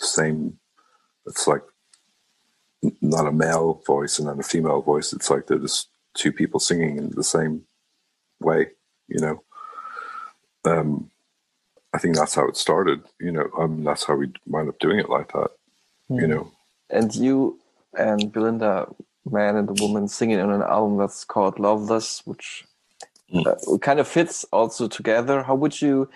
same. 0.00 0.58
It's 1.26 1.46
like 1.46 1.62
not 3.00 3.26
a 3.26 3.32
male 3.32 3.82
voice 3.86 4.18
and 4.18 4.28
then 4.28 4.40
a 4.40 4.42
female 4.42 4.80
voice. 4.80 5.12
It's 5.12 5.30
like 5.30 5.46
they're 5.46 5.58
just 5.58 5.88
two 6.14 6.32
people 6.32 6.60
singing 6.60 6.98
in 6.98 7.10
the 7.10 7.24
same 7.24 7.62
way, 8.40 8.68
you 9.08 9.20
know. 9.20 9.42
Um, 10.64 11.10
I 11.92 11.98
think 11.98 12.16
that's 12.16 12.34
how 12.34 12.48
it 12.48 12.56
started, 12.56 13.02
you 13.20 13.32
know. 13.32 13.48
Um, 13.58 13.84
that's 13.84 14.04
how 14.04 14.14
we 14.14 14.32
wound 14.46 14.68
up 14.68 14.78
doing 14.78 14.98
it 14.98 15.10
like 15.10 15.32
that, 15.32 15.50
you 16.08 16.26
know. 16.26 16.50
And 16.90 17.14
you 17.14 17.58
and 17.98 18.32
Bilinda, 18.32 18.94
man 19.30 19.56
and 19.56 19.68
the 19.68 19.82
woman, 19.82 20.08
singing 20.08 20.40
on 20.40 20.50
an 20.50 20.62
album 20.62 20.96
that's 20.98 21.24
called 21.24 21.58
Loveless, 21.58 22.22
which 22.24 22.64
uh, 23.34 23.54
kind 23.80 24.00
of 24.00 24.08
fits 24.08 24.44
also 24.52 24.88
together. 24.88 25.42
How 25.42 25.54
would 25.54 25.80
you 25.80 26.08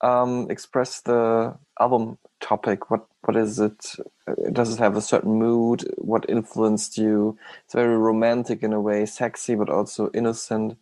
um, 0.00 0.50
express 0.50 1.00
the 1.00 1.56
album 1.80 2.18
topic? 2.40 2.90
What 2.90 3.06
what 3.22 3.36
is 3.36 3.58
it? 3.58 3.96
Uh, 4.26 4.50
Does 4.52 4.74
it 4.74 4.78
have 4.78 4.96
a 4.96 5.02
certain 5.02 5.32
mood? 5.32 5.84
What 5.96 6.28
influenced 6.28 6.98
you? 6.98 7.38
It's 7.64 7.74
very 7.74 7.96
romantic 7.96 8.62
in 8.62 8.72
a 8.72 8.80
way, 8.80 9.06
sexy 9.06 9.54
but 9.54 9.68
also 9.68 10.10
innocent. 10.14 10.76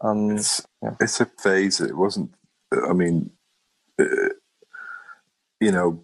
Um, 0.00 0.32
it's 0.32 0.66
it's 1.00 1.20
a 1.20 1.26
phase. 1.26 1.80
It 1.80 1.96
wasn't. 1.96 2.32
I 2.72 2.92
mean, 2.92 3.30
uh, 3.98 4.30
you 5.60 5.70
know, 5.70 6.02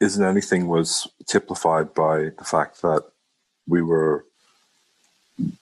isn't 0.00 0.24
anything 0.24 0.68
was 0.68 1.08
typified 1.26 1.94
by 1.94 2.30
the 2.36 2.44
fact 2.44 2.82
that 2.82 3.04
we 3.66 3.82
were 3.82 4.24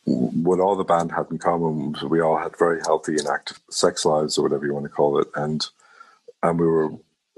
what 0.04 0.60
all 0.60 0.76
the 0.76 0.84
band 0.84 1.12
had 1.12 1.26
in 1.30 1.38
common 1.38 1.92
was 1.92 2.02
we 2.04 2.20
all 2.20 2.38
had 2.38 2.56
very 2.58 2.80
healthy 2.80 3.16
and 3.16 3.28
active 3.28 3.60
sex 3.70 4.04
lives 4.04 4.38
or 4.38 4.42
whatever 4.42 4.64
you 4.64 4.72
want 4.72 4.84
to 4.84 4.90
call 4.90 5.18
it 5.18 5.28
and 5.34 5.66
and 6.48 6.60
we 6.60 6.66
were 6.66 6.90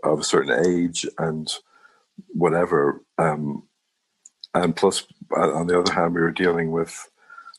of 0.05 0.21
a 0.21 0.25
certain 0.25 0.65
age 0.67 1.07
and 1.19 1.55
whatever 2.29 3.03
um 3.19 3.63
and 4.55 4.77
plus 4.77 5.07
uh, 5.37 5.53
on 5.53 5.67
the 5.67 5.79
other 5.79 5.93
hand 5.93 6.15
we 6.15 6.21
were 6.21 6.31
dealing 6.31 6.71
with 6.71 7.11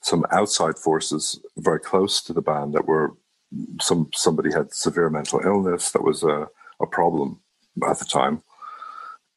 some 0.02 0.26
outside 0.32 0.78
forces 0.78 1.39
very 1.58 1.80
close 1.80 2.22
to 2.22 2.34
the 2.34 2.41
band 2.41 2.74
that 2.74 2.88
were 2.88 3.16
some 3.82 4.10
somebody 4.14 4.52
had 4.52 4.74
severe 4.74 5.10
mental 5.10 5.41
illness 5.43 5.91
that 5.91 6.04
was 6.04 6.24
a, 6.24 6.47
a 6.80 6.88
problem 6.88 7.39
at 7.89 8.00
the 8.00 8.06
time 8.06 8.41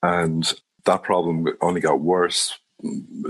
and 0.03 0.55
that 0.85 1.03
problem 1.03 1.47
only 1.61 1.81
got 1.81 2.01
worse 2.01 2.59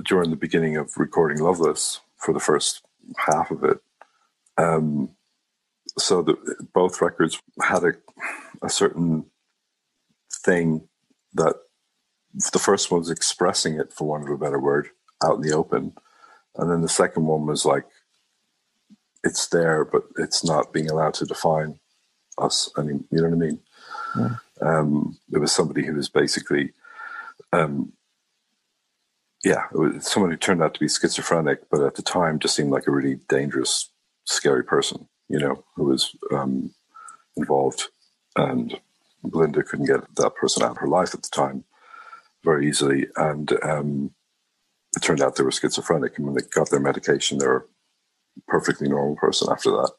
during 0.04 0.30
the 0.30 0.36
beginning 0.36 0.76
of 0.76 0.96
recording 0.96 1.38
Loveless 1.38 2.00
for 2.16 2.32
the 2.32 2.40
first 2.40 2.82
half 3.18 3.50
of 3.50 3.64
it. 3.64 3.78
Um, 4.56 5.10
so 5.98 6.22
the, 6.22 6.36
both 6.72 7.02
records 7.02 7.40
had 7.60 7.84
a, 7.84 7.92
a 8.62 8.70
certain 8.70 9.26
thing 10.44 10.88
that 11.34 11.54
the 12.52 12.58
first 12.58 12.90
one 12.90 13.00
was 13.00 13.10
expressing 13.10 13.78
it, 13.78 13.92
for 13.92 14.08
want 14.08 14.24
of 14.24 14.30
a 14.30 14.38
better 14.38 14.58
word, 14.58 14.88
out 15.22 15.36
in 15.36 15.42
the 15.42 15.52
open. 15.52 15.92
And 16.56 16.70
then 16.70 16.82
the 16.82 16.88
second 16.88 17.26
one 17.26 17.46
was 17.46 17.64
like, 17.64 17.84
it's 19.24 19.46
there, 19.48 19.84
but 19.84 20.02
it's 20.18 20.44
not 20.44 20.72
being 20.72 20.90
allowed 20.90 21.14
to 21.14 21.26
define 21.26 21.78
us. 22.38 22.70
I 22.76 22.82
mean, 22.82 23.04
you 23.10 23.20
know 23.20 23.28
what 23.28 23.34
I 23.34 23.38
mean? 23.38 23.60
Um, 24.60 25.18
there 25.28 25.40
was 25.40 25.52
somebody 25.52 25.84
who 25.84 25.94
was 25.94 26.08
basically 26.08 26.72
um, 27.52 27.92
yeah, 29.44 29.64
it 29.72 29.78
was 29.78 30.06
someone 30.06 30.30
who 30.30 30.36
turned 30.36 30.62
out 30.62 30.74
to 30.74 30.80
be 30.80 30.88
schizophrenic, 30.88 31.68
but 31.70 31.82
at 31.82 31.96
the 31.96 32.02
time 32.02 32.38
just 32.38 32.54
seemed 32.54 32.70
like 32.70 32.86
a 32.86 32.92
really 32.92 33.16
dangerous, 33.28 33.90
scary 34.24 34.62
person, 34.62 35.08
you 35.28 35.38
know, 35.38 35.64
who 35.74 35.84
was 35.84 36.16
um, 36.32 36.72
involved. 37.36 37.88
And 38.36 38.80
Bilinda 39.24 39.64
couldn't 39.64 39.86
get 39.86 40.14
that 40.16 40.34
person 40.34 40.62
out 40.62 40.72
of 40.72 40.76
her 40.78 40.88
life 40.88 41.14
at 41.14 41.22
the 41.22 41.28
time 41.28 41.64
very 42.44 42.68
easily, 42.68 43.06
and 43.16 43.52
um, 43.62 44.10
it 44.96 45.00
turned 45.02 45.20
out 45.20 45.36
they 45.36 45.44
were 45.44 45.52
schizophrenic. 45.52 46.16
And 46.16 46.26
when 46.26 46.34
they 46.34 46.42
got 46.52 46.70
their 46.70 46.80
medication, 46.80 47.38
they 47.38 47.46
were 47.46 47.68
a 48.36 48.40
perfectly 48.48 48.88
normal 48.88 49.16
person 49.16 49.48
after 49.50 49.70
that. 49.70 49.92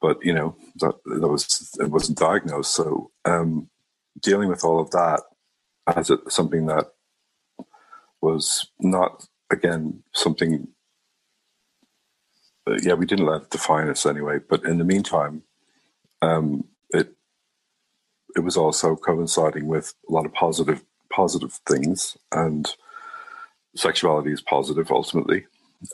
But 0.00 0.18
you 0.22 0.34
know 0.34 0.56
that 0.76 0.94
that 1.04 1.28
was 1.28 1.76
it 1.80 1.90
wasn't 1.90 2.18
diagnosed. 2.18 2.74
So 2.74 3.10
um, 3.24 3.70
dealing 4.20 4.48
with 4.48 4.64
all 4.64 4.80
of 4.80 4.90
that 4.90 5.22
as 5.86 6.10
something 6.28 6.66
that 6.66 6.86
was 8.20 8.70
not 8.80 9.26
again 9.50 10.02
something. 10.12 10.68
Uh, 12.66 12.78
yeah, 12.82 12.94
we 12.94 13.06
didn't 13.06 13.26
let 13.26 13.42
it 13.42 13.50
define 13.50 13.88
us 13.88 14.06
anyway. 14.06 14.38
But 14.48 14.64
in 14.64 14.78
the 14.78 14.84
meantime, 14.84 15.42
um, 16.22 16.64
it 18.36 18.40
was 18.40 18.56
also 18.56 18.96
coinciding 18.96 19.66
with 19.66 19.94
a 20.08 20.12
lot 20.12 20.26
of 20.26 20.32
positive 20.32 20.82
positive 21.10 21.60
things, 21.66 22.16
and 22.32 22.74
sexuality 23.76 24.32
is 24.32 24.42
positive 24.42 24.90
ultimately, 24.90 25.46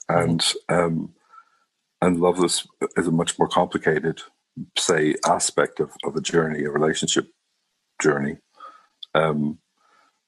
and 0.08 0.52
um, 0.68 1.14
and 2.00 2.20
loveless 2.20 2.66
is 2.96 3.06
a 3.06 3.12
much 3.12 3.38
more 3.38 3.48
complicated, 3.48 4.22
say, 4.78 5.14
aspect 5.26 5.80
of, 5.80 5.92
of 6.04 6.16
a 6.16 6.20
journey, 6.20 6.64
a 6.64 6.70
relationship 6.70 7.28
journey, 8.00 8.38
um, 9.14 9.58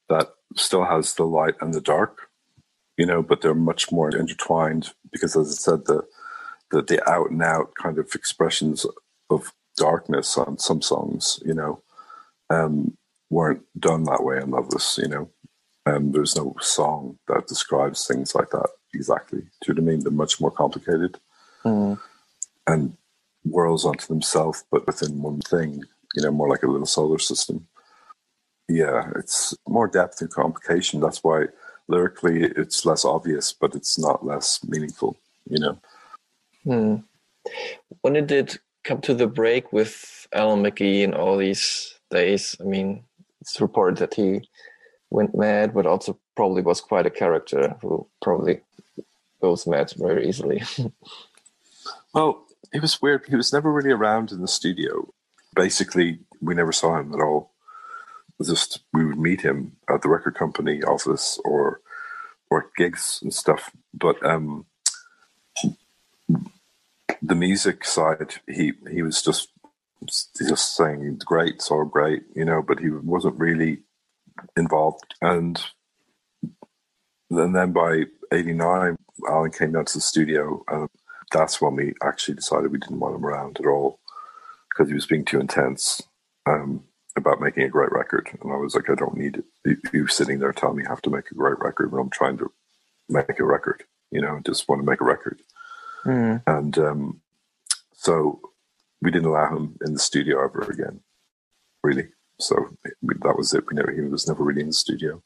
that 0.08 0.28
still 0.56 0.84
has 0.84 1.14
the 1.14 1.24
light 1.24 1.54
and 1.60 1.72
the 1.72 1.80
dark, 1.80 2.28
you 2.98 3.06
know, 3.06 3.22
but 3.22 3.40
they're 3.40 3.54
much 3.54 3.90
more 3.90 4.14
intertwined 4.14 4.92
because, 5.10 5.34
as 5.36 5.48
I 5.48 5.54
said, 5.54 5.86
the 5.86 6.02
the, 6.70 6.82
the 6.82 7.10
out 7.10 7.30
and 7.30 7.42
out 7.42 7.72
kind 7.80 7.98
of 7.98 8.10
expressions 8.14 8.86
of 9.30 9.52
darkness 9.76 10.36
on 10.36 10.58
some 10.58 10.82
songs, 10.82 11.38
you 11.44 11.54
know, 11.54 11.82
um, 12.53 12.96
weren't 13.30 13.62
done 13.78 14.05
that 14.05 14.22
way 14.22 14.38
in 14.38 14.50
Loveless, 14.50 14.98
you 15.03 15.09
know. 15.09 15.30
Um, 15.86 16.12
there's 16.12 16.36
no 16.36 16.55
song 16.61 17.18
that 17.26 17.48
describes 17.48 18.07
things 18.07 18.34
like 18.34 18.50
that 18.50 18.68
exactly. 18.94 19.40
Do 19.40 19.46
you 19.68 19.74
know 19.74 19.82
what 19.82 19.88
I 19.88 19.90
mean? 19.92 20.00
They're 20.05 20.12
much 20.12 20.40
more 20.40 20.50
complicated 20.50 21.18
Mm. 21.64 21.98
and 22.66 22.96
whirls 23.44 23.84
onto 23.84 24.07
themselves, 24.09 24.64
but 24.70 24.84
within 24.84 25.22
one 25.22 25.40
thing, 25.40 25.84
you 26.14 26.22
know, 26.22 26.32
more 26.32 26.48
like 26.48 26.64
a 26.64 26.66
little 26.66 26.86
solar 26.86 27.20
system. 27.20 27.68
Yeah, 28.68 29.11
it's 29.16 29.55
more 29.68 29.86
depth 29.86 30.20
and 30.20 30.30
complication. 30.30 31.00
That's 31.00 31.22
why 31.22 31.46
lyrically 31.86 32.42
it's 32.42 32.84
less 32.84 33.05
obvious, 33.05 33.53
but 33.53 33.74
it's 33.76 33.96
not 33.98 34.26
less 34.26 34.64
meaningful, 34.64 35.16
you 35.48 35.61
know. 35.61 35.78
Hmm. 36.64 36.96
When 38.00 38.16
it 38.16 38.26
did 38.26 38.59
come 38.84 39.00
to 39.03 39.14
the 39.14 39.26
break 39.26 39.72
with 39.72 40.26
Alan 40.32 40.62
McGee 40.62 41.05
and 41.05 41.14
all 41.14 41.36
these 41.36 41.94
days, 42.12 42.56
I 42.60 42.64
mean, 42.64 43.04
it's 43.40 43.60
reported 43.60 43.98
that 43.98 44.14
he 44.14 44.48
went 45.10 45.36
mad, 45.36 45.74
but 45.74 45.86
also 45.86 46.18
probably 46.36 46.62
was 46.62 46.80
quite 46.80 47.06
a 47.06 47.10
character 47.10 47.76
who 47.82 48.06
probably 48.22 48.60
goes 49.40 49.66
mad 49.66 49.92
very 49.96 50.28
easily. 50.28 50.62
Well, 52.14 52.44
it 52.72 52.82
was 52.82 53.00
weird. 53.00 53.24
He 53.28 53.36
was 53.36 53.52
never 53.52 53.72
really 53.72 53.90
around 53.90 54.32
in 54.32 54.42
the 54.42 54.48
studio. 54.48 55.12
Basically, 55.54 56.18
we 56.40 56.54
never 56.54 56.72
saw 56.72 56.98
him 56.98 57.14
at 57.14 57.20
all. 57.20 57.52
Just 58.44 58.80
we 58.92 59.06
would 59.06 59.18
meet 59.18 59.42
him 59.42 59.76
at 59.88 60.02
the 60.02 60.08
record 60.08 60.34
company 60.34 60.82
office 60.82 61.40
or 61.44 61.80
or 62.50 62.70
gigs 62.76 63.20
and 63.22 63.32
stuff. 63.32 63.70
But 63.94 64.24
um, 64.26 64.66
the 67.22 67.34
music 67.34 67.84
side, 67.84 68.34
he 68.48 68.72
he 68.90 69.02
was 69.02 69.22
just 69.22 69.51
just 70.07 70.76
saying 70.76 71.20
great, 71.24 71.62
all 71.70 71.84
great, 71.84 72.22
you 72.34 72.44
know. 72.44 72.62
But 72.62 72.80
he 72.80 72.90
wasn't 72.90 73.38
really 73.38 73.82
involved. 74.57 75.14
And 75.20 75.62
and 77.30 77.55
then 77.55 77.72
by 77.72 78.05
'89, 78.32 78.96
Alan 79.28 79.50
came 79.50 79.72
down 79.72 79.84
to 79.86 79.94
the 79.94 80.00
studio 80.00 80.64
and 80.68 80.88
that's 81.32 81.61
when 81.61 81.74
we 81.74 81.94
actually 82.03 82.34
decided 82.34 82.70
we 82.70 82.78
didn't 82.78 83.00
want 83.00 83.16
him 83.16 83.24
around 83.24 83.59
at 83.59 83.66
all 83.66 83.98
because 84.70 84.88
he 84.88 84.94
was 84.94 85.07
being 85.07 85.24
too 85.24 85.40
intense 85.40 86.00
um, 86.46 86.84
about 87.16 87.40
making 87.40 87.64
a 87.64 87.68
great 87.68 87.90
record. 87.90 88.28
And 88.40 88.53
I 88.53 88.57
was 88.57 88.74
like, 88.74 88.88
I 88.88 88.94
don't 88.94 89.16
need 89.16 89.36
it. 89.38 89.44
You, 89.64 89.76
you 89.92 90.07
sitting 90.07 90.38
there 90.38 90.53
telling 90.53 90.76
me 90.76 90.84
I 90.86 90.90
have 90.90 91.03
to 91.03 91.11
make 91.11 91.30
a 91.30 91.34
great 91.34 91.59
record 91.59 91.90
when 91.90 92.00
I'm 92.00 92.11
trying 92.11 92.38
to 92.38 92.53
make 93.09 93.38
a 93.38 93.44
record, 93.44 93.84
you 94.11 94.20
know, 94.20 94.40
just 94.46 94.68
want 94.68 94.80
to 94.80 94.90
make 94.90 95.00
a 95.00 95.05
record. 95.05 95.40
Mm. 96.05 96.42
And 96.46 96.78
um, 96.78 97.20
so 97.94 98.40
we 99.03 99.11
didn't 99.11 99.28
allow 99.28 99.55
him 99.55 99.76
in 99.84 99.92
the 99.92 99.98
studio 99.98 100.42
ever 100.42 100.62
again, 100.62 101.00
really. 101.82 102.09
So 102.40 102.76
that 103.03 103.36
was 103.36 103.53
it. 103.53 103.64
We 103.68 103.74
never, 103.74 103.90
he 103.92 104.00
was 104.00 104.26
never 104.26 104.42
really 104.42 104.62
in 104.62 104.68
the 104.68 104.72
studio. 104.72 105.22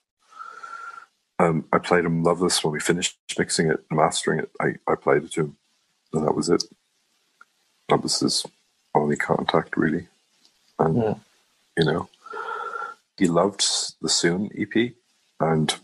Um, 1.39 1.67
I 1.73 1.79
played 1.79 2.05
him 2.05 2.23
Loveless 2.23 2.65
when 2.65 2.73
we 2.73 2.81
finished 2.81 3.17
mixing 3.39 3.69
it 3.71 3.85
and 3.91 3.99
mastering 3.99 4.41
it. 4.41 4.51
I, 4.61 4.75
I 4.91 4.95
played 4.97 5.25
it 5.25 5.33
to 5.33 5.41
him 5.43 5.57
and 6.15 6.27
that 6.27 6.35
was 6.35 6.49
it. 6.49 6.65
That 7.91 8.03
was 8.03 8.19
his 8.21 8.45
only 8.95 9.17
contact, 9.17 9.77
really. 9.77 10.09
And, 10.79 10.97
Yeah. 10.97 11.15
you 11.77 11.85
know, 11.85 12.09
he 13.19 13.29
loved 13.29 13.63
the 14.01 14.09
Soon 14.09 14.51
EP 14.59 14.95
and 15.39 15.75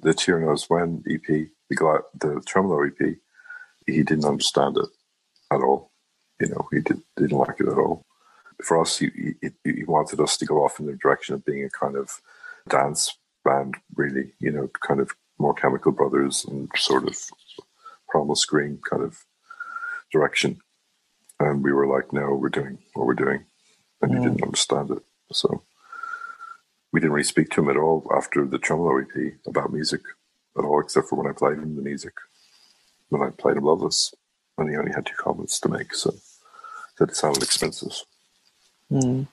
the 0.00 0.14
To 0.14 0.24
Here 0.24 0.40
Knows 0.40 0.68
When 0.68 1.04
EP, 1.08 1.22
the, 1.68 2.02
the 2.18 2.42
Tremolo 2.46 2.86
EP. 2.86 3.16
He 3.86 4.02
didn't 4.02 4.24
understand 4.24 4.78
it 4.78 4.88
at 5.50 5.60
all. 5.60 5.91
You 6.42 6.48
know, 6.48 6.68
he 6.72 6.80
did, 6.80 7.00
didn't 7.16 7.38
like 7.38 7.60
it 7.60 7.68
at 7.68 7.78
all. 7.78 8.04
For 8.64 8.80
us, 8.80 8.98
he, 8.98 9.10
he, 9.40 9.50
he 9.64 9.84
wanted 9.84 10.18
us 10.20 10.36
to 10.38 10.46
go 10.46 10.64
off 10.64 10.80
in 10.80 10.86
the 10.86 10.96
direction 10.96 11.34
of 11.36 11.44
being 11.44 11.64
a 11.64 11.70
kind 11.70 11.96
of 11.96 12.20
dance 12.68 13.16
band, 13.44 13.76
really, 13.94 14.32
you 14.40 14.50
know, 14.50 14.68
kind 14.86 14.98
of 15.00 15.12
more 15.38 15.54
Chemical 15.54 15.92
Brothers 15.92 16.44
and 16.44 16.68
sort 16.76 17.06
of 17.06 17.16
Primal 18.08 18.34
Scream 18.34 18.80
kind 18.90 19.04
of 19.04 19.18
direction. 20.12 20.58
And 21.38 21.62
we 21.62 21.72
were 21.72 21.86
like, 21.86 22.12
no, 22.12 22.34
we're 22.34 22.48
doing 22.48 22.78
what 22.94 23.06
we're 23.06 23.14
doing. 23.14 23.44
And 24.00 24.12
he 24.12 24.18
Mm. 24.18 24.24
didn't 24.24 24.42
understand 24.42 24.90
it. 24.90 25.02
So 25.32 25.62
we 26.92 27.00
didn't 27.00 27.12
really 27.12 27.24
speak 27.24 27.50
to 27.50 27.62
him 27.62 27.70
at 27.70 27.76
all 27.76 28.10
after 28.16 28.44
the 28.46 28.58
Tremolo 28.58 28.98
EP 28.98 29.34
about 29.46 29.72
music 29.72 30.02
at 30.58 30.64
all, 30.64 30.80
except 30.80 31.08
for 31.08 31.16
when 31.16 31.30
I 31.30 31.32
played 31.36 31.58
him 31.58 31.76
the 31.76 31.82
music. 31.82 32.14
When 33.10 33.22
I 33.22 33.30
played 33.30 33.56
him 33.58 33.64
Loveless. 33.64 34.12
And 34.58 34.68
he 34.70 34.76
only 34.76 34.92
had 34.92 35.06
two 35.06 35.14
comments 35.16 35.58
to 35.60 35.68
make. 35.68 35.94
So 35.94 36.10
that 37.02 37.10
it 37.10 37.16
sounded 37.16 37.42
expensive. 37.42 37.92
Mm. 38.90 39.26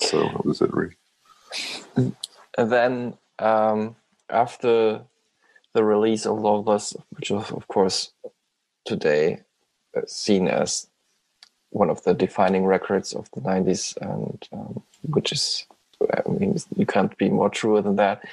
So 0.00 0.22
that 0.22 0.44
was 0.44 0.60
it, 0.60 0.74
really. 0.74 0.96
And 1.96 2.72
then 2.72 3.14
um, 3.38 3.94
after 4.28 5.00
the 5.74 5.84
release 5.84 6.26
of 6.26 6.40
Loveless, 6.40 6.96
which 7.10 7.30
was 7.30 7.50
of 7.52 7.68
course 7.68 8.10
today 8.84 9.42
uh, 9.96 10.00
seen 10.06 10.48
as 10.48 10.88
one 11.70 11.88
of 11.88 12.02
the 12.02 12.14
defining 12.14 12.64
records 12.64 13.12
of 13.12 13.30
the 13.32 13.40
90s, 13.40 13.96
and 14.00 14.48
um, 14.52 14.82
which 15.02 15.30
is, 15.30 15.66
I 16.00 16.28
mean, 16.28 16.56
you 16.76 16.86
can't 16.86 17.16
be 17.16 17.28
more 17.28 17.50
true 17.50 17.80
than 17.80 17.96
that. 17.96 18.24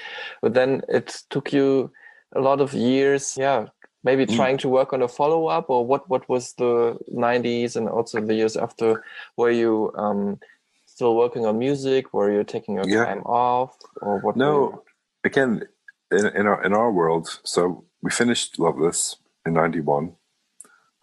But 0.41 0.55
then 0.55 0.81
it 0.89 1.23
took 1.29 1.53
you 1.53 1.91
a 2.33 2.41
lot 2.41 2.61
of 2.61 2.73
years, 2.73 3.37
yeah, 3.37 3.67
maybe 4.03 4.25
Mm. 4.25 4.35
trying 4.35 4.57
to 4.59 4.69
work 4.69 4.93
on 4.93 5.01
a 5.01 5.07
follow 5.07 5.47
up, 5.47 5.69
or 5.69 5.85
what? 5.85 6.07
What 6.09 6.27
was 6.29 6.53
the 6.53 6.97
90s 7.13 7.75
and 7.75 7.87
also 7.89 8.19
the 8.21 8.33
years 8.35 8.57
after? 8.57 9.03
Were 9.37 9.51
you 9.51 9.91
um, 9.95 10.39
still 10.85 11.15
working 11.15 11.45
on 11.45 11.59
music? 11.59 12.13
Were 12.13 12.31
you 12.31 12.43
taking 12.43 12.75
your 12.75 12.87
Yeah. 12.87 13.05
time 13.05 13.23
off, 13.25 13.77
or 14.01 14.19
what? 14.19 14.35
No, 14.35 14.83
again, 15.23 15.63
in, 16.11 16.25
in 16.27 16.47
our 16.47 16.63
in 16.63 16.73
our 16.73 16.91
world, 16.91 17.39
so 17.43 17.85
we 18.01 18.11
finished 18.11 18.59
Loveless 18.59 19.17
in 19.45 19.53
'91. 19.53 20.15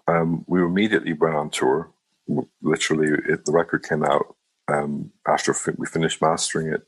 Um, 0.06 0.44
we 0.46 0.62
immediately 0.62 1.12
went 1.12 1.34
on 1.36 1.50
tour. 1.50 1.90
Literally, 2.62 3.08
it, 3.32 3.44
the 3.44 3.52
record 3.52 3.82
came 3.88 4.04
out 4.04 4.36
um, 4.68 5.12
after 5.26 5.54
we 5.76 5.86
finished 5.86 6.20
mastering 6.20 6.68
it. 6.72 6.86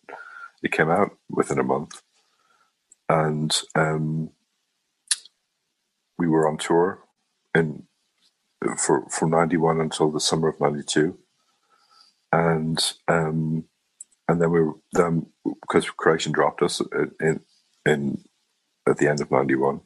It 0.63 0.73
came 0.73 0.91
out 0.91 1.17
within 1.31 1.59
a 1.59 1.63
month, 1.65 2.03
and 3.09 3.51
um, 3.75 4.31
we 6.21 6.29
were 6.29 6.47
on 6.47 6.59
tour 6.59 7.03
in 7.57 7.85
for 8.77 9.09
from 9.09 9.31
'91 9.31 9.81
until 9.81 10.11
the 10.13 10.21
summer 10.21 10.49
of 10.49 10.61
'92, 10.61 11.19
and 12.33 12.79
um, 13.09 13.65
and 14.29 14.41
then 14.43 14.51
we 14.51 14.61
were 14.61 14.75
then 14.93 15.27
because 15.63 15.89
Creation 15.91 16.33
dropped 16.33 16.63
us 16.63 16.83
in 17.21 17.41
in 17.87 18.23
at 18.89 18.99
the 18.99 19.09
end 19.09 19.21
of 19.21 19.31
'91. 19.31 19.81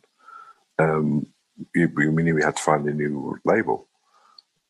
Um, 0.78 1.28
we, 1.74 1.86
we 1.86 2.08
we 2.32 2.42
had 2.42 2.56
to 2.56 2.62
find 2.62 2.86
a 2.88 2.92
new 2.92 3.38
label, 3.44 3.88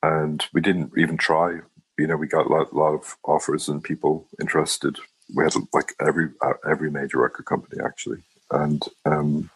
and 0.02 0.44
we 0.52 0.60
didn't 0.60 0.92
even 0.98 1.16
try. 1.16 1.60
You 1.98 2.08
know, 2.08 2.16
we 2.16 2.26
got 2.26 2.46
a 2.46 2.48
lot, 2.50 2.74
lot 2.74 2.94
of 2.94 3.16
offers 3.24 3.68
and 3.68 3.82
people 3.82 4.28
interested. 4.40 4.98
We 5.34 5.44
had 5.44 5.54
like 5.72 5.94
every 6.06 6.28
uh, 6.42 6.54
every 6.70 6.90
major 6.90 7.20
record 7.20 7.46
company 7.46 7.80
actually, 7.82 8.18
and 8.50 8.82
um, 9.06 9.50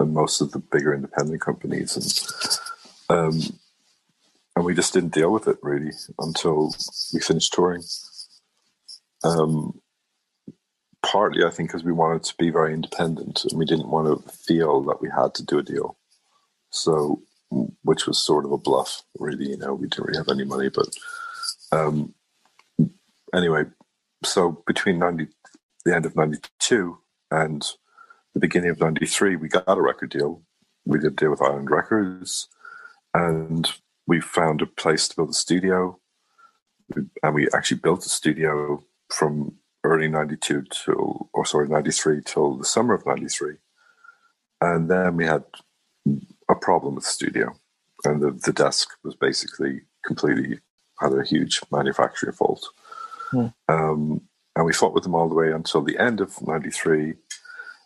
and 0.00 0.12
most 0.12 0.40
of 0.40 0.52
the 0.52 0.58
bigger 0.58 0.94
independent 0.94 1.40
companies, 1.40 1.96
and 3.08 3.18
um, 3.18 3.40
and 4.56 4.64
we 4.64 4.74
just 4.74 4.92
didn't 4.92 5.14
deal 5.14 5.32
with 5.32 5.48
it 5.48 5.58
really 5.62 5.92
until 6.18 6.74
we 7.12 7.20
finished 7.20 7.52
touring 7.52 7.82
Um, 9.24 9.80
partly, 11.02 11.44
I 11.44 11.50
think, 11.50 11.70
because 11.70 11.84
we 11.84 11.92
wanted 11.92 12.22
to 12.24 12.34
be 12.38 12.50
very 12.50 12.74
independent 12.74 13.44
and 13.44 13.58
we 13.58 13.64
didn't 13.64 13.88
want 13.88 14.06
to 14.06 14.32
feel 14.32 14.82
that 14.82 15.00
we 15.00 15.08
had 15.10 15.34
to 15.34 15.44
do 15.44 15.58
a 15.58 15.62
deal. 15.62 15.96
So, 16.70 17.22
which 17.82 18.06
was 18.06 18.18
sort 18.18 18.44
of 18.44 18.52
a 18.52 18.58
bluff, 18.58 19.02
really. 19.18 19.50
You 19.50 19.56
know, 19.56 19.74
we 19.74 19.88
didn't 19.88 20.06
really 20.06 20.18
have 20.18 20.28
any 20.28 20.44
money, 20.44 20.68
but 20.68 20.88
um, 21.72 22.14
anyway. 23.34 23.64
So 24.24 24.62
between 24.66 24.98
ninety, 24.98 25.28
the 25.84 25.94
end 25.94 26.06
of 26.06 26.16
ninety 26.16 26.38
two, 26.58 26.98
and 27.30 27.64
the 28.34 28.40
beginning 28.40 28.70
of 28.70 28.80
'93, 28.80 29.36
we 29.36 29.48
got 29.48 29.64
a 29.66 29.80
record 29.80 30.10
deal. 30.10 30.42
We 30.84 30.98
did 30.98 31.12
a 31.12 31.16
deal 31.16 31.30
with 31.30 31.42
Island 31.42 31.70
Records, 31.70 32.48
and 33.14 33.70
we 34.06 34.20
found 34.20 34.60
a 34.60 34.66
place 34.66 35.08
to 35.08 35.16
build 35.16 35.30
a 35.30 35.34
studio. 35.34 35.98
And 37.22 37.34
we 37.34 37.48
actually 37.54 37.78
built 37.78 38.04
a 38.04 38.10
studio 38.10 38.84
from 39.10 39.54
early 39.84 40.08
92 40.08 40.64
till, 40.70 41.30
or 41.32 41.46
sorry, 41.46 41.68
93 41.68 42.20
till 42.24 42.56
the 42.56 42.64
summer 42.64 42.94
of 42.94 43.06
93. 43.06 43.56
And 44.60 44.90
then 44.90 45.16
we 45.16 45.24
had 45.24 45.44
a 46.48 46.54
problem 46.54 46.94
with 46.94 47.04
the 47.04 47.10
studio. 47.10 47.54
And 48.04 48.20
the, 48.20 48.32
the 48.32 48.52
desk 48.52 48.90
was 49.02 49.14
basically 49.14 49.82
completely 50.04 50.60
had 51.00 51.12
a 51.12 51.24
huge 51.24 51.60
manufacturing 51.70 52.32
fault. 52.32 52.66
Hmm. 53.30 53.46
Um, 53.68 54.20
and 54.56 54.64
we 54.64 54.72
fought 54.72 54.94
with 54.94 55.04
them 55.04 55.14
all 55.14 55.28
the 55.28 55.34
way 55.34 55.50
until 55.50 55.82
the 55.82 55.98
end 55.98 56.20
of 56.20 56.46
93. 56.46 57.14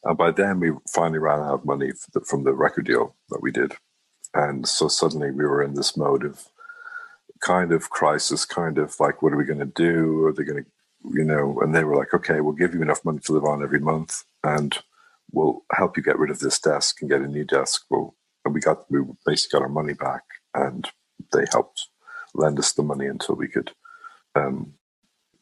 And 0.08 0.16
by 0.16 0.30
then, 0.30 0.58
we 0.58 0.72
finally 0.88 1.18
ran 1.18 1.40
out 1.40 1.52
of 1.52 1.64
money 1.66 1.92
the, 2.14 2.22
from 2.22 2.42
the 2.42 2.54
record 2.54 2.86
deal 2.86 3.14
that 3.28 3.42
we 3.42 3.52
did. 3.52 3.74
And 4.32 4.66
so 4.66 4.88
suddenly 4.88 5.30
we 5.30 5.44
were 5.44 5.62
in 5.62 5.74
this 5.74 5.98
mode 5.98 6.24
of 6.24 6.46
kind 7.40 7.72
of 7.72 7.90
crisis, 7.90 8.46
kind 8.46 8.78
of 8.78 8.98
like, 8.98 9.20
what 9.20 9.34
are 9.34 9.36
we 9.36 9.44
going 9.44 9.58
to 9.58 9.66
do? 9.66 10.24
Are 10.24 10.32
they 10.32 10.44
going 10.44 10.64
to, 10.64 10.70
you 11.12 11.24
know? 11.24 11.60
And 11.60 11.74
they 11.74 11.84
were 11.84 11.94
like, 11.94 12.14
okay, 12.14 12.40
we'll 12.40 12.54
give 12.54 12.72
you 12.72 12.80
enough 12.80 13.04
money 13.04 13.18
to 13.24 13.32
live 13.34 13.44
on 13.44 13.62
every 13.62 13.80
month 13.80 14.24
and 14.42 14.78
we'll 15.30 15.62
help 15.74 15.98
you 15.98 16.02
get 16.02 16.18
rid 16.18 16.30
of 16.30 16.38
this 16.38 16.58
desk 16.58 17.02
and 17.02 17.10
get 17.10 17.20
a 17.20 17.28
new 17.28 17.44
desk. 17.44 17.84
Well, 17.90 18.16
and 18.46 18.54
we 18.54 18.60
got, 18.60 18.90
we 18.90 19.00
basically 19.26 19.58
got 19.58 19.64
our 19.64 19.68
money 19.68 19.92
back 19.92 20.22
and 20.54 20.88
they 21.34 21.44
helped 21.52 21.88
lend 22.34 22.58
us 22.58 22.72
the 22.72 22.82
money 22.82 23.04
until 23.04 23.34
we 23.34 23.46
could, 23.46 23.72
um, 24.34 24.72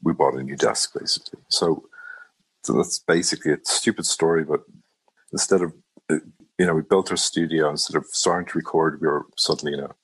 we 0.02 0.12
bought 0.12 0.34
a 0.34 0.42
new 0.42 0.56
desk 0.56 0.92
basically. 0.98 1.38
So, 1.50 1.88
so 2.66 2.72
that's 2.72 2.98
basically 2.98 3.52
a 3.52 3.58
stupid 3.62 4.06
story, 4.06 4.42
but 4.42 4.64
instead 5.32 5.62
of, 5.62 5.72
you 6.10 6.66
know, 6.66 6.74
we 6.74 6.82
built 6.82 7.12
our 7.12 7.16
studio 7.16 7.70
instead 7.70 7.96
of 7.96 8.06
starting 8.06 8.48
to 8.48 8.58
record, 8.58 9.00
we 9.00 9.06
were 9.06 9.26
suddenly 9.36 9.72
in 9.72 9.84
a 9.84 9.94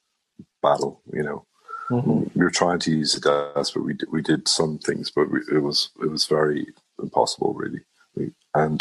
battle, 0.63 1.03
you 1.13 1.25
know. 1.25 1.45
Mm-hmm. 1.91 2.39
We 2.39 2.45
were 2.45 2.51
trying 2.51 2.79
to 2.81 2.93
use 2.93 3.17
it 3.17 3.27
as, 3.57 3.73
but 3.73 3.83
we 3.83 3.95
did, 3.95 4.13
we 4.13 4.23
did 4.23 4.47
some 4.47 4.79
things, 4.79 5.11
but 5.11 5.29
we, 5.29 5.41
it 5.53 5.59
was 5.59 5.91
it 6.01 6.09
was 6.09 6.27
very 6.27 6.69
impossible, 7.03 7.53
really. 7.53 7.81
We, 8.15 8.31
and 8.55 8.81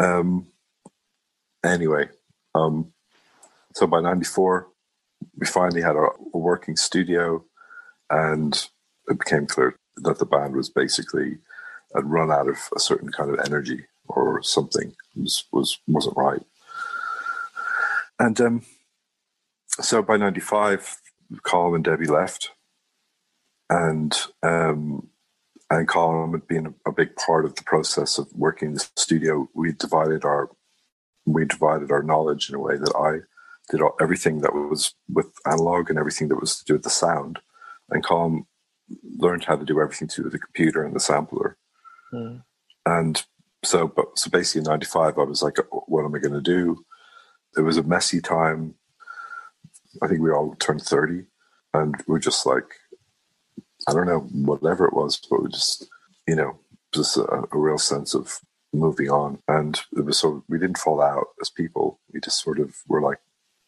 um, 0.00 0.48
anyway, 1.64 2.08
um, 2.56 2.92
so 3.74 3.86
by 3.86 4.00
'94, 4.00 4.66
we 5.38 5.46
finally 5.46 5.82
had 5.82 5.94
a, 5.94 6.08
a 6.34 6.38
working 6.38 6.76
studio, 6.76 7.44
and 8.10 8.68
it 9.06 9.20
became 9.20 9.46
clear 9.46 9.78
that 9.98 10.18
the 10.18 10.26
band 10.26 10.56
was 10.56 10.68
basically 10.68 11.38
had 11.96 12.10
run 12.10 12.30
out 12.30 12.48
of 12.48 12.58
a 12.74 12.80
certain 12.80 13.10
kind 13.10 13.30
of 13.30 13.40
energy 13.44 13.86
or 14.08 14.42
something 14.42 14.94
was 15.16 15.44
was 15.52 15.78
wasn't 15.86 16.16
right. 16.16 16.42
And 18.18 18.40
um, 18.40 18.62
so 19.80 20.02
by 20.02 20.16
'95, 20.16 20.98
Colm 21.44 21.74
and 21.74 21.84
Debbie 21.84 22.06
left, 22.06 22.50
and 23.68 24.16
um, 24.42 25.08
and 25.70 25.88
Colm 25.88 26.32
had 26.32 26.46
been 26.46 26.74
a, 26.86 26.92
big 26.92 27.16
part 27.16 27.44
of 27.44 27.56
the 27.56 27.64
process 27.64 28.18
of 28.18 28.32
working 28.34 28.68
in 28.68 28.74
the 28.74 28.88
studio. 28.96 29.48
We 29.54 29.72
divided 29.72 30.24
our 30.24 30.50
we 31.26 31.44
divided 31.44 31.90
our 31.90 32.02
knowledge 32.02 32.48
in 32.48 32.54
a 32.54 32.60
way 32.60 32.76
that 32.76 32.94
I 32.94 33.26
did 33.70 33.80
everything 34.00 34.40
that 34.42 34.54
was 34.54 34.94
with 35.08 35.26
analog 35.44 35.90
and 35.90 35.98
everything 35.98 36.28
that 36.28 36.40
was 36.40 36.58
to 36.58 36.64
do 36.64 36.72
with 36.74 36.84
the 36.84 36.90
sound, 36.90 37.40
and 37.90 38.04
Colm 38.04 38.46
learned 39.18 39.44
how 39.44 39.56
to 39.56 39.64
do 39.64 39.80
everything 39.80 40.08
to 40.08 40.16
do 40.16 40.22
with 40.24 40.32
the 40.32 40.38
computer 40.38 40.84
and 40.84 40.94
the 40.94 41.00
sampler. 41.00 41.58
Hmm. 42.10 42.36
And 42.84 43.24
so, 43.64 43.88
but 43.88 44.18
so 44.18 44.30
basically, 44.30 44.60
in 44.60 44.64
'95, 44.64 45.18
I 45.18 45.22
was 45.24 45.42
like, 45.42 45.58
"What 45.88 46.04
am 46.04 46.14
I 46.14 46.18
going 46.18 46.34
to 46.34 46.40
do?" 46.40 46.84
It 47.56 47.62
was 47.62 47.76
a 47.78 47.82
messy 47.82 48.20
time. 48.20 48.74
I 50.02 50.08
think 50.08 50.20
we 50.20 50.30
all 50.30 50.54
turned 50.56 50.82
30, 50.82 51.24
and 51.74 51.94
we 52.06 52.16
are 52.16 52.20
just 52.20 52.44
like, 52.44 52.66
I 53.88 53.92
don't 53.94 54.06
know, 54.06 54.20
whatever 54.20 54.86
it 54.86 54.92
was, 54.92 55.18
but 55.30 55.42
we 55.42 55.48
just, 55.50 55.86
you 56.28 56.36
know, 56.36 56.58
just 56.94 57.16
a, 57.16 57.22
a 57.50 57.58
real 57.58 57.78
sense 57.78 58.14
of 58.14 58.38
moving 58.74 59.08
on. 59.10 59.38
And 59.48 59.80
it 59.96 60.04
was 60.04 60.18
so 60.18 60.44
we 60.48 60.58
didn't 60.58 60.78
fall 60.78 61.00
out 61.00 61.28
as 61.40 61.48
people. 61.48 61.98
We 62.12 62.20
just 62.20 62.42
sort 62.42 62.58
of 62.60 62.74
were 62.88 63.00
like, 63.00 63.18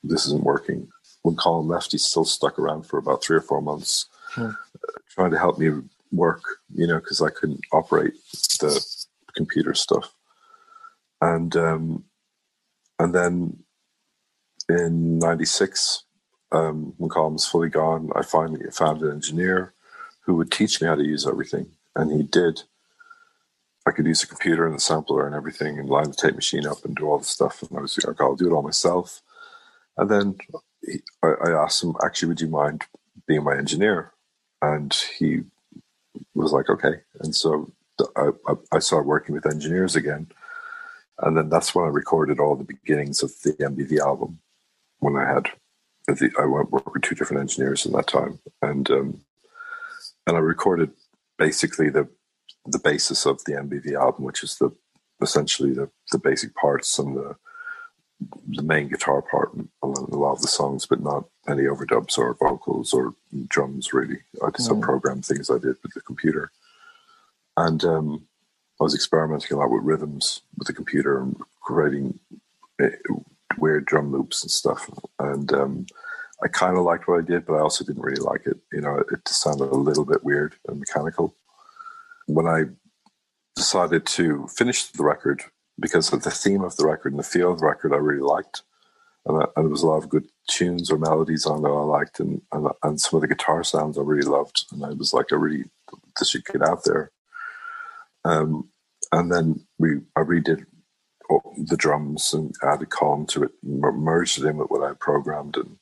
this 0.03 0.27
isn't 0.27 0.45
working. 0.45 0.89
When 1.23 1.37
Colm 1.37 1.67
left, 1.67 1.93
he 1.93 1.99
still 1.99 2.25
stuck 2.27 2.59
around 2.59 2.83
for 2.85 2.99
about 2.99 3.23
three 3.25 3.37
or 3.37 3.43
four 3.43 3.63
months, 3.63 4.07
Hmm. 4.33 4.51
uh, 4.51 4.53
trying 5.09 5.31
to 5.31 5.39
help 5.39 5.59
me 5.59 5.71
work, 6.13 6.43
you 6.75 6.87
know, 6.87 6.99
because 6.99 7.21
I 7.21 7.31
couldn't 7.31 7.61
operate 7.73 8.15
the 8.61 8.85
computer 9.37 9.75
stuff. 9.75 10.15
And 11.21 11.57
um, 11.57 12.05
and 12.99 13.15
then 13.15 13.65
in 14.69 15.19
'96, 15.19 16.05
um, 16.53 16.95
when 16.99 17.11
Colm 17.11 17.33
was 17.33 17.47
fully 17.47 17.69
gone, 17.69 18.11
I 18.15 18.23
finally 18.23 18.65
found 18.71 19.03
an 19.03 19.13
engineer 19.13 19.75
who 20.25 20.37
would 20.37 20.51
teach 20.53 20.81
me 20.81 20.89
how 20.89 20.95
to 20.95 21.05
use 21.05 21.27
everything, 21.27 21.67
and 21.97 22.13
he 22.13 22.23
did. 22.23 22.63
I 23.87 23.91
could 23.91 24.07
use 24.07 24.21
the 24.21 24.27
computer 24.27 24.67
and 24.67 24.75
the 24.75 24.81
sampler 24.81 25.27
and 25.27 25.35
everything, 25.35 25.79
and 25.79 25.89
line 25.89 26.11
the 26.11 26.15
tape 26.15 26.35
machine 26.35 26.67
up 26.67 26.85
and 26.85 26.95
do 26.95 27.07
all 27.07 27.19
the 27.19 27.25
stuff. 27.25 27.63
And 27.63 27.79
I 27.79 27.81
was 27.81 27.99
like, 28.05 28.21
I'll 28.21 28.37
do 28.37 28.47
it 28.47 28.53
all 28.53 28.63
myself. 28.63 29.23
And 29.97 30.11
then 30.11 30.37
he, 30.85 31.01
I, 31.23 31.29
I 31.47 31.65
asked 31.65 31.83
him, 31.83 31.95
actually, 32.05 32.29
would 32.29 32.41
you 32.41 32.49
mind 32.49 32.85
being 33.27 33.45
my 33.45 33.57
engineer? 33.57 34.13
And 34.61 34.95
he 35.19 35.43
was 36.35 36.53
like, 36.53 36.69
okay. 36.69 37.01
And 37.21 37.35
so 37.35 37.73
I, 38.17 38.31
I, 38.73 38.79
started 38.79 39.07
working 39.09 39.35
with 39.35 39.47
engineers 39.47 39.97
again. 39.97 40.29
And 41.21 41.37
then 41.37 41.49
that's 41.49 41.75
when 41.75 41.85
I 41.85 41.89
recorded 41.89 42.39
all 42.39 42.55
the 42.55 42.65
beginnings 42.65 43.23
of 43.23 43.33
the 43.43 43.53
MBV 43.55 43.99
album. 43.99 44.39
When 45.01 45.17
I 45.17 45.27
had, 45.27 45.49
I 46.09 46.45
went 46.45 46.71
work 46.71 46.93
with 46.93 47.03
two 47.03 47.15
different 47.15 47.41
engineers 47.43 47.87
in 47.87 47.93
that 47.93 48.07
time, 48.07 48.39
and 48.63 48.91
um, 48.91 49.21
and 50.27 50.37
I 50.37 50.41
recorded 50.41 50.91
basically 51.39 51.91
the 51.91 52.09
the 52.67 52.79
basis 52.79 53.27
of 53.27 53.43
the 53.45 53.53
MBV 53.53 53.95
album, 53.95 54.25
which 54.25 54.43
is 54.43 54.57
the 54.57 54.71
essentially 55.21 55.73
the 55.73 55.91
the 56.13 56.19
basic 56.19 56.55
parts 56.55 56.99
and 56.99 57.17
the 57.17 57.37
the 58.49 58.63
main 58.63 58.89
guitar 58.89 59.23
part 59.23 59.51
a 59.83 59.87
lot 59.87 60.33
of 60.33 60.43
the 60.43 60.49
songs, 60.49 60.87
but 60.87 61.01
not 61.01 61.25
any 61.49 61.63
overdubs 61.63 62.19
or 62.19 62.35
vocals 62.35 62.93
or 62.93 63.15
drums 63.49 63.93
really. 63.93 64.19
I 64.45 64.51
just 64.51 64.71
Mm. 64.71 64.83
program 64.83 65.23
things 65.23 65.51
I 65.51 65.59
did 65.59 65.77
with 65.83 65.95
the 65.95 66.01
computer. 66.01 66.51
And 67.57 67.85
um, 67.85 68.27
I 68.81 68.85
was 68.85 68.95
experimenting 68.95 69.57
a 69.57 69.61
lot 69.61 69.71
with 69.71 69.83
rhythms 69.83 70.43
with 70.57 70.67
the 70.69 70.73
computer 70.75 71.21
and 71.21 71.37
creating 71.61 72.19
uh, 72.83 72.89
weird 73.57 73.85
drum 73.87 74.13
loops 74.13 74.43
and 74.43 74.51
stuff. 74.51 74.89
And 75.19 75.53
um, 75.53 75.87
I 76.43 76.49
kind 76.49 76.77
of 76.77 76.85
liked 76.85 77.09
what 77.09 77.19
I 77.19 77.27
did, 77.27 77.47
but 77.47 77.55
I 77.55 77.61
also 77.61 77.85
didn't 77.85 78.03
really 78.03 78.23
like 78.23 78.47
it. 78.47 78.59
You 78.73 78.81
know, 78.81 78.99
it 78.99 79.25
just 79.27 79.43
sounded 79.43 79.71
a 79.71 79.75
little 79.75 80.05
bit 80.05 80.23
weird 80.23 80.55
and 80.69 80.79
mechanical. 80.79 81.35
When 82.27 82.47
I 82.47 82.65
decided 83.57 84.07
to 84.07 84.47
finish 84.49 84.87
the 84.87 85.03
record, 85.03 85.43
because 85.81 86.13
of 86.13 86.23
the 86.23 86.31
theme 86.31 86.63
of 86.63 86.77
the 86.77 86.87
record 86.87 87.13
and 87.13 87.19
the 87.19 87.25
feel 87.25 87.53
of 87.53 87.59
the 87.59 87.67
record, 87.67 87.93
I 87.93 87.97
really 87.97 88.21
liked. 88.21 88.63
And, 89.27 89.43
I, 89.43 89.47
and 89.57 89.65
there 89.67 89.71
was 89.71 89.83
a 89.83 89.87
lot 89.89 90.03
of 90.03 90.09
good 90.09 90.29
tunes 90.49 90.91
or 90.91 90.99
melodies 90.99 91.47
on 91.47 91.65
it 91.65 91.69
I 91.69 91.83
liked, 91.83 92.19
and, 92.19 92.43
and 92.53 92.69
and 92.83 93.01
some 93.01 93.19
of 93.19 93.21
the 93.21 93.29
guitar 93.29 93.63
sounds 93.63 93.97
I 93.97 94.03
really 94.03 94.29
loved. 94.29 94.65
And 94.73 94.85
I 94.85 94.91
was 94.91 95.13
like, 95.13 95.27
I 95.33 95.37
really 95.37 95.65
this 96.19 96.31
should 96.31 96.45
get 96.45 96.63
out 96.63 96.85
there. 96.85 97.13
Um, 98.25 98.69
and 99.13 99.31
then 99.31 99.67
we 99.79 100.01
I 100.17 100.21
redid 100.21 100.67
the 101.57 101.77
drums 101.77 102.33
and 102.33 102.55
added 102.63 102.89
Colm 102.89 103.29
to 103.29 103.45
it, 103.45 103.53
merged 103.63 104.39
it 104.39 104.47
in 104.47 104.57
with 104.57 104.71
what 104.71 104.83
I 104.83 104.95
programmed, 104.95 105.57
and 105.57 105.79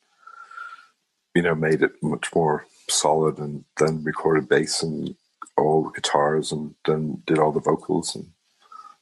you 1.33 1.41
know 1.41 1.55
made 1.55 1.81
it 1.81 1.93
much 2.03 2.33
more 2.35 2.65
solid. 2.89 3.39
And 3.39 3.65
then 3.77 4.03
recorded 4.03 4.47
bass 4.47 4.83
and 4.83 5.15
all 5.57 5.83
the 5.83 5.91
guitars, 5.91 6.51
and 6.51 6.75
then 6.85 7.23
did 7.25 7.39
all 7.39 7.51
the 7.51 7.59
vocals, 7.59 8.15
and 8.15 8.27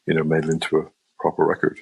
you 0.06 0.14
know 0.14 0.24
made 0.24 0.46
it 0.46 0.52
into 0.52 0.78
a 0.78 0.90
proper 1.20 1.46
record. 1.46 1.80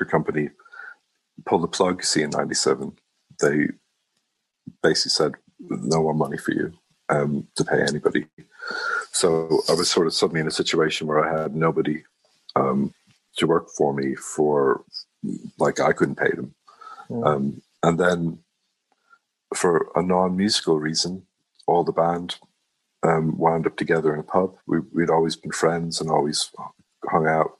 Record 0.00 0.10
company 0.10 0.50
pulled 1.46 1.62
the 1.62 1.68
plug. 1.68 2.02
See, 2.02 2.22
in 2.22 2.30
'97, 2.30 2.92
they 3.40 3.68
basically 4.82 5.10
said 5.10 5.32
no 5.58 6.02
more 6.02 6.14
money 6.14 6.38
for 6.38 6.52
you 6.52 6.72
um, 7.08 7.46
to 7.56 7.64
pay 7.64 7.82
anybody. 7.82 8.26
So 9.12 9.62
I 9.68 9.74
was 9.74 9.90
sort 9.90 10.06
of 10.06 10.14
suddenly 10.14 10.40
in 10.40 10.46
a 10.46 10.52
situation 10.52 11.06
where 11.06 11.24
I 11.24 11.42
had 11.42 11.54
nobody 11.54 12.04
um, 12.56 12.94
to 13.36 13.46
work 13.46 13.68
for 13.76 13.92
me 13.92 14.14
for 14.14 14.84
like 15.58 15.80
I 15.80 15.92
couldn't 15.92 16.16
pay 16.18 16.30
them. 16.30 16.54
Um, 17.24 17.62
and 17.82 17.98
then 17.98 18.38
for 19.54 19.90
a 19.96 20.02
non-musical 20.02 20.78
reason, 20.78 21.26
all 21.66 21.82
the 21.82 21.92
band 21.92 22.36
um, 23.02 23.36
wound 23.36 23.66
up 23.66 23.76
together 23.76 24.14
in 24.14 24.20
a 24.20 24.24
pub. 24.24 24.54
We, 24.66 24.78
we'd 24.92 25.10
always 25.10 25.34
been 25.34 25.50
friends 25.50 26.00
and 26.00 26.08
always 26.08 26.50
hung 27.10 27.26
out, 27.26 27.58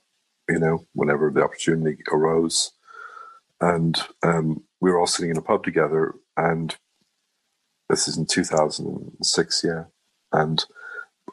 you 0.51 0.59
know, 0.59 0.85
whenever 0.93 1.31
the 1.31 1.43
opportunity 1.43 2.03
arose. 2.11 2.73
And 3.61 3.97
um, 4.21 4.63
we 4.81 4.91
were 4.91 4.99
all 4.99 5.07
sitting 5.07 5.31
in 5.31 5.37
a 5.37 5.41
pub 5.41 5.63
together, 5.63 6.15
and 6.35 6.75
this 7.89 8.07
is 8.07 8.17
in 8.17 8.25
2006, 8.25 9.63
yeah. 9.63 9.83
And 10.31 10.65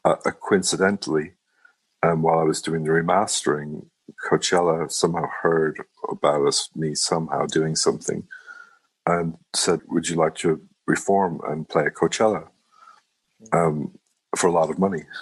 uh, 0.05 0.17
uh, 0.25 0.31
coincidentally, 0.31 1.33
um, 2.03 2.23
while 2.23 2.39
I 2.39 2.45
was 2.45 2.63
doing 2.63 2.85
the 2.85 2.91
remastering, 2.91 3.87
Coachella 4.31 4.91
somehow 4.91 5.27
heard 5.43 5.83
about 6.09 6.47
us, 6.47 6.69
me 6.75 6.95
somehow 6.95 7.47
doing 7.47 7.77
something, 7.77 8.27
and 9.07 9.37
said, 9.55 9.81
"Would 9.89 10.09
you 10.09 10.17
like 10.17 10.35
to 10.37 10.63
reform 10.87 11.41
and 11.47 11.69
play 11.69 11.85
at 11.85 11.95
Coachella 11.95 12.49
um, 13.53 13.99
for 14.37 14.49
a 14.49 14.53
lot 14.53 14.71
of 14.71 14.79
money?" 14.79 15.05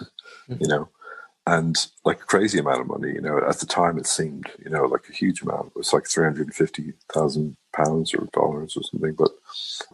You 0.48 0.68
know, 0.68 0.88
and 1.46 1.76
like 2.04 2.20
a 2.20 2.26
crazy 2.26 2.58
amount 2.58 2.80
of 2.80 2.88
money. 2.88 3.12
You 3.12 3.20
know, 3.20 3.40
at 3.48 3.58
the 3.58 3.66
time 3.66 3.98
it 3.98 4.06
seemed, 4.06 4.50
you 4.62 4.70
know, 4.70 4.84
like 4.84 5.08
a 5.08 5.12
huge 5.12 5.42
amount. 5.42 5.68
It 5.68 5.78
was 5.78 5.92
like 5.92 6.06
three 6.06 6.24
hundred 6.24 6.46
and 6.46 6.54
fifty 6.54 6.94
thousand 7.12 7.56
pounds 7.74 8.14
or 8.14 8.28
dollars 8.32 8.76
or 8.76 8.82
something. 8.82 9.14
But 9.14 9.30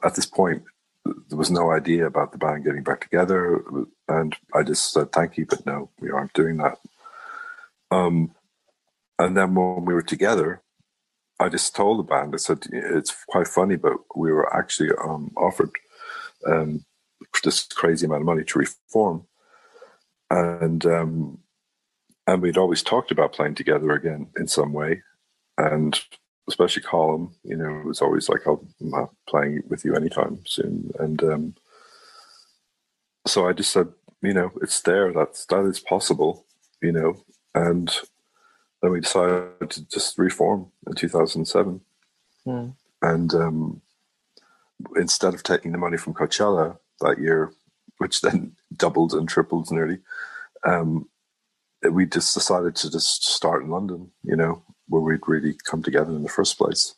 at 0.04 0.14
this 0.14 0.26
point, 0.26 0.62
there 1.04 1.38
was 1.38 1.50
no 1.50 1.72
idea 1.72 2.06
about 2.06 2.32
the 2.32 2.38
band 2.38 2.64
getting 2.64 2.82
back 2.82 3.00
together, 3.00 3.62
and 4.08 4.36
I 4.54 4.62
just 4.62 4.92
said 4.92 5.12
thank 5.12 5.36
you, 5.36 5.46
but 5.46 5.66
no, 5.66 5.90
we 6.00 6.10
aren't 6.10 6.32
doing 6.32 6.58
that. 6.58 6.78
Um, 7.90 8.34
and 9.18 9.36
then 9.36 9.54
when 9.54 9.84
we 9.84 9.94
were 9.94 10.02
together, 10.02 10.62
I 11.38 11.48
just 11.48 11.74
told 11.74 11.98
the 11.98 12.04
band, 12.04 12.34
I 12.34 12.38
said 12.38 12.66
it's 12.72 13.14
quite 13.28 13.48
funny, 13.48 13.76
but 13.76 13.94
we 14.16 14.32
were 14.32 14.54
actually 14.54 14.90
um, 15.04 15.32
offered 15.36 15.70
um, 16.46 16.84
this 17.44 17.64
crazy 17.64 18.06
amount 18.06 18.22
of 18.22 18.26
money 18.26 18.44
to 18.44 18.58
reform, 18.58 19.26
and 20.32 20.84
um, 20.86 21.38
and 22.26 22.40
we'd 22.40 22.56
always 22.56 22.82
talked 22.82 23.10
about 23.10 23.32
playing 23.34 23.54
together 23.54 23.90
again 23.92 24.28
in 24.38 24.48
some 24.48 24.72
way, 24.72 25.02
and 25.58 26.00
especially 26.48 26.82
Colm, 26.82 27.32
you 27.44 27.56
know, 27.56 27.78
it 27.80 27.84
was 27.84 28.00
always 28.00 28.28
like, 28.28 28.46
"I'm 28.46 28.66
not 28.80 29.10
playing 29.28 29.62
with 29.68 29.84
you 29.84 29.94
anytime 29.94 30.40
soon," 30.46 30.90
and 30.98 31.22
um, 31.22 31.54
so 33.26 33.46
I 33.46 33.52
just 33.52 33.70
said, 33.70 33.88
you 34.22 34.32
know, 34.32 34.50
it's 34.62 34.80
there. 34.80 35.12
That's 35.12 35.44
that 35.46 35.64
is 35.66 35.80
possible, 35.80 36.46
you 36.80 36.92
know, 36.92 37.22
and 37.54 37.94
then 38.80 38.90
we 38.92 39.00
decided 39.00 39.70
to 39.70 39.86
just 39.88 40.18
reform 40.18 40.70
in 40.86 40.94
2007, 40.94 41.80
Mm. 42.46 42.74
and 43.02 43.34
um, 43.34 43.82
instead 44.96 45.34
of 45.34 45.42
taking 45.44 45.70
the 45.72 45.78
money 45.78 45.96
from 45.96 46.14
Coachella 46.14 46.78
that 47.00 47.20
year, 47.20 47.52
which 48.02 48.20
then 48.20 48.56
doubled 48.76 49.14
and 49.14 49.28
tripled 49.28 49.70
nearly, 49.70 49.98
um, 50.64 51.08
we 51.90 52.04
just 52.04 52.34
decided 52.34 52.76
to 52.76 52.90
just 52.90 53.24
start 53.24 53.62
in 53.62 53.70
London, 53.70 54.10
you 54.22 54.36
know, 54.36 54.62
where 54.88 55.00
we'd 55.00 55.26
really 55.26 55.56
come 55.64 55.82
together 55.82 56.12
in 56.12 56.22
the 56.22 56.28
first 56.28 56.58
place. 56.58 56.94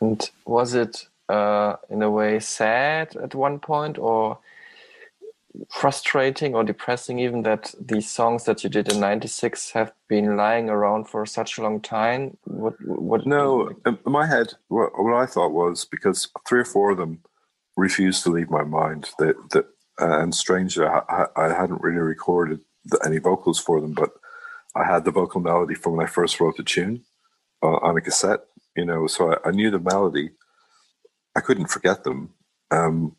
And 0.00 0.30
was 0.44 0.74
it 0.74 1.06
uh, 1.28 1.76
in 1.90 2.02
a 2.02 2.10
way 2.10 2.38
sad 2.40 3.16
at 3.16 3.34
one 3.34 3.58
point 3.58 3.98
or 3.98 4.38
frustrating 5.70 6.54
or 6.54 6.62
depressing 6.62 7.18
even 7.18 7.42
that 7.42 7.74
these 7.80 8.08
songs 8.10 8.44
that 8.44 8.62
you 8.62 8.70
did 8.70 8.92
in 8.92 9.00
96 9.00 9.72
have 9.72 9.92
been 10.06 10.36
lying 10.36 10.68
around 10.68 11.08
for 11.08 11.26
such 11.26 11.58
a 11.58 11.62
long 11.62 11.80
time? 11.80 12.36
What, 12.44 12.74
what 12.84 13.26
No, 13.26 13.70
in 13.84 13.98
my 14.04 14.26
head, 14.26 14.54
what, 14.68 14.92
what 15.02 15.14
I 15.14 15.26
thought 15.26 15.52
was 15.52 15.84
because 15.84 16.28
three 16.46 16.60
or 16.60 16.64
four 16.64 16.92
of 16.92 16.98
them 16.98 17.20
refused 17.78 18.24
to 18.24 18.30
leave 18.30 18.50
my 18.50 18.64
mind. 18.64 19.10
That 19.18 19.36
that 19.52 19.66
uh, 20.00 20.20
and 20.20 20.34
strangely, 20.34 20.84
I, 20.84 21.26
I 21.36 21.48
hadn't 21.48 21.82
really 21.82 21.98
recorded 21.98 22.60
the, 22.84 23.00
any 23.04 23.18
vocals 23.18 23.58
for 23.58 23.80
them, 23.80 23.94
but 23.94 24.10
I 24.74 24.84
had 24.84 25.04
the 25.04 25.10
vocal 25.10 25.40
melody 25.40 25.74
from 25.74 25.96
when 25.96 26.06
I 26.06 26.08
first 26.08 26.38
wrote 26.40 26.56
the 26.56 26.62
tune 26.62 27.04
uh, 27.62 27.78
on 27.78 27.96
a 27.96 28.00
cassette. 28.00 28.40
You 28.76 28.84
know, 28.84 29.06
so 29.06 29.32
I, 29.32 29.48
I 29.48 29.50
knew 29.52 29.70
the 29.70 29.78
melody. 29.78 30.30
I 31.34 31.40
couldn't 31.40 31.68
forget 31.68 32.04
them, 32.04 32.34
um, 32.70 33.16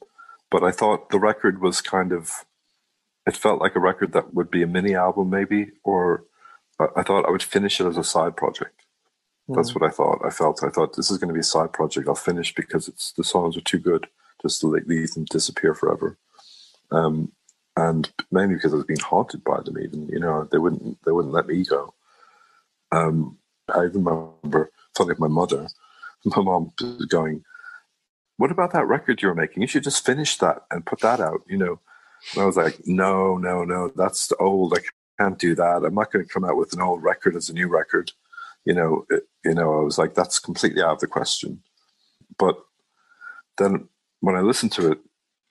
but 0.52 0.64
I 0.64 0.72
thought 0.72 1.10
the 1.10 1.20
record 1.20 1.62
was 1.62 1.82
kind 1.82 2.12
of. 2.12 2.46
It 3.26 3.38
felt 3.38 3.62
like 3.62 3.76
a 3.76 3.80
record 3.80 4.14
that 4.14 4.34
would 4.34 4.50
be 4.50 4.64
a 4.64 4.68
mini 4.68 4.96
album, 4.96 5.30
maybe, 5.30 5.72
or 5.84 6.26
I, 6.80 6.88
I 6.98 7.04
thought 7.04 7.26
I 7.26 7.32
would 7.32 7.44
finish 7.44 7.80
it 7.80 7.88
as 7.88 7.98
a 7.98 8.04
side 8.04 8.36
project. 8.36 8.82
That's 9.52 9.74
what 9.74 9.84
I 9.84 9.90
thought. 9.90 10.20
I 10.24 10.30
felt. 10.30 10.64
I 10.64 10.70
thought 10.70 10.96
this 10.96 11.10
is 11.10 11.18
going 11.18 11.30
to 11.30 11.34
be 11.34 11.40
a 11.40 11.44
side 11.44 11.74
project. 11.74 12.08
I'll 12.08 12.16
finish 12.16 12.54
because 12.54 12.88
it's 12.88 13.14
the 13.14 13.24
songs 13.24 13.58
are 13.58 13.62
too 13.62 13.80
good 13.80 14.08
just 14.42 14.62
to 14.62 14.68
leave 14.68 15.12
them 15.12 15.26
disappear 15.26 15.74
forever. 15.74 16.18
Um, 16.92 17.32
and 17.80 18.12
mainly 18.32 18.56
because 18.56 18.74
I 18.74 18.78
was 18.78 18.86
being 18.86 19.00
haunted 19.00 19.44
by 19.44 19.62
them. 19.62 19.78
Even 19.80 20.08
you 20.08 20.20
know 20.20 20.48
they 20.52 20.58
wouldn't 20.58 21.04
they 21.06 21.12
wouldn't 21.12 21.34
let 21.34 21.48
me 21.48 21.64
go. 21.64 21.94
Um, 22.92 23.38
I 23.74 23.82
remember 23.82 24.72
talking 24.96 25.16
to 25.16 25.22
my 25.22 25.28
mother. 25.28 25.68
My 26.26 26.42
mom 26.42 26.74
was 26.82 27.06
going, 27.06 27.46
"What 28.36 28.52
about 28.52 28.74
that 28.74 28.88
record 28.88 29.22
you 29.22 29.30
were 29.30 29.36
making? 29.36 29.62
You 29.62 29.70
should 29.70 29.86
just 29.86 30.06
finish 30.06 30.38
that 30.40 30.64
and 30.70 30.86
put 30.86 31.00
that 31.00 31.22
out." 31.22 31.42
You 31.48 31.58
know, 31.58 31.80
and 32.34 32.44
I 32.44 32.46
was 32.46 32.58
like, 32.58 32.86
"No, 32.86 33.38
no, 33.38 33.64
no, 33.64 33.90
that's 33.96 34.34
old. 34.38 34.78
I 34.78 34.82
can't 35.18 35.40
do 35.40 35.56
that. 35.56 35.84
I'm 35.86 35.96
not 35.96 36.12
going 36.12 36.26
to 36.26 36.34
come 36.34 36.44
out 36.44 36.58
with 36.58 36.74
an 36.74 36.82
old 36.82 37.02
record 37.04 37.38
as 37.38 37.50
a 37.50 37.54
new 37.54 37.70
record." 37.70 38.12
You 38.66 38.74
know, 38.74 39.06
it, 39.10 39.30
you 39.46 39.54
know, 39.54 39.80
I 39.80 39.84
was 39.84 39.98
like, 39.98 40.14
"That's 40.14 40.40
completely 40.40 40.84
out 40.84 40.96
of 40.96 41.00
the 41.00 41.08
question." 41.08 41.64
But 42.38 42.58
then 43.58 43.88
when 44.22 44.36
I 44.36 44.42
listened 44.42 44.72
to 44.74 44.92
it, 44.92 45.00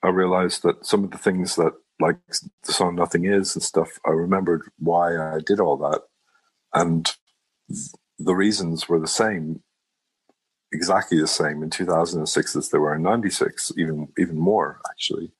I 0.03 0.09
realized 0.09 0.63
that 0.63 0.85
some 0.85 1.03
of 1.03 1.11
the 1.11 1.17
things 1.17 1.55
that, 1.55 1.73
like 1.99 2.17
the 2.63 2.73
song 2.73 2.95
"Nothing 2.95 3.25
Is" 3.25 3.55
and 3.55 3.63
stuff, 3.63 3.99
I 4.05 4.11
remembered 4.11 4.63
why 4.77 5.17
I 5.17 5.39
did 5.45 5.59
all 5.59 5.77
that, 5.77 6.01
and 6.73 7.09
the 8.17 8.35
reasons 8.35 8.87
were 8.87 8.99
the 8.99 9.07
same, 9.07 9.61
exactly 10.71 11.19
the 11.19 11.27
same 11.27 11.63
in 11.63 11.69
2006 11.69 12.55
as 12.55 12.69
they 12.69 12.77
were 12.77 12.95
in 12.95 13.01
'96, 13.01 13.73
even 13.77 14.09
even 14.17 14.37
more 14.37 14.79
actually. 14.89 15.31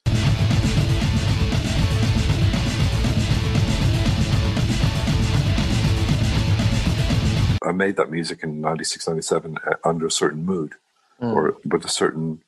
I 7.61 7.71
made 7.73 7.97
that 7.97 8.09
music 8.09 8.41
in 8.41 8.61
96, 8.61 9.07
97 9.07 9.57
uh, 9.67 9.73
under 9.83 10.07
a 10.07 10.11
certain 10.11 10.45
mood 10.45 10.73
Mm. 11.21 11.33
or 11.35 11.57
with 11.65 11.83
a 11.83 11.89
certain 11.89 12.41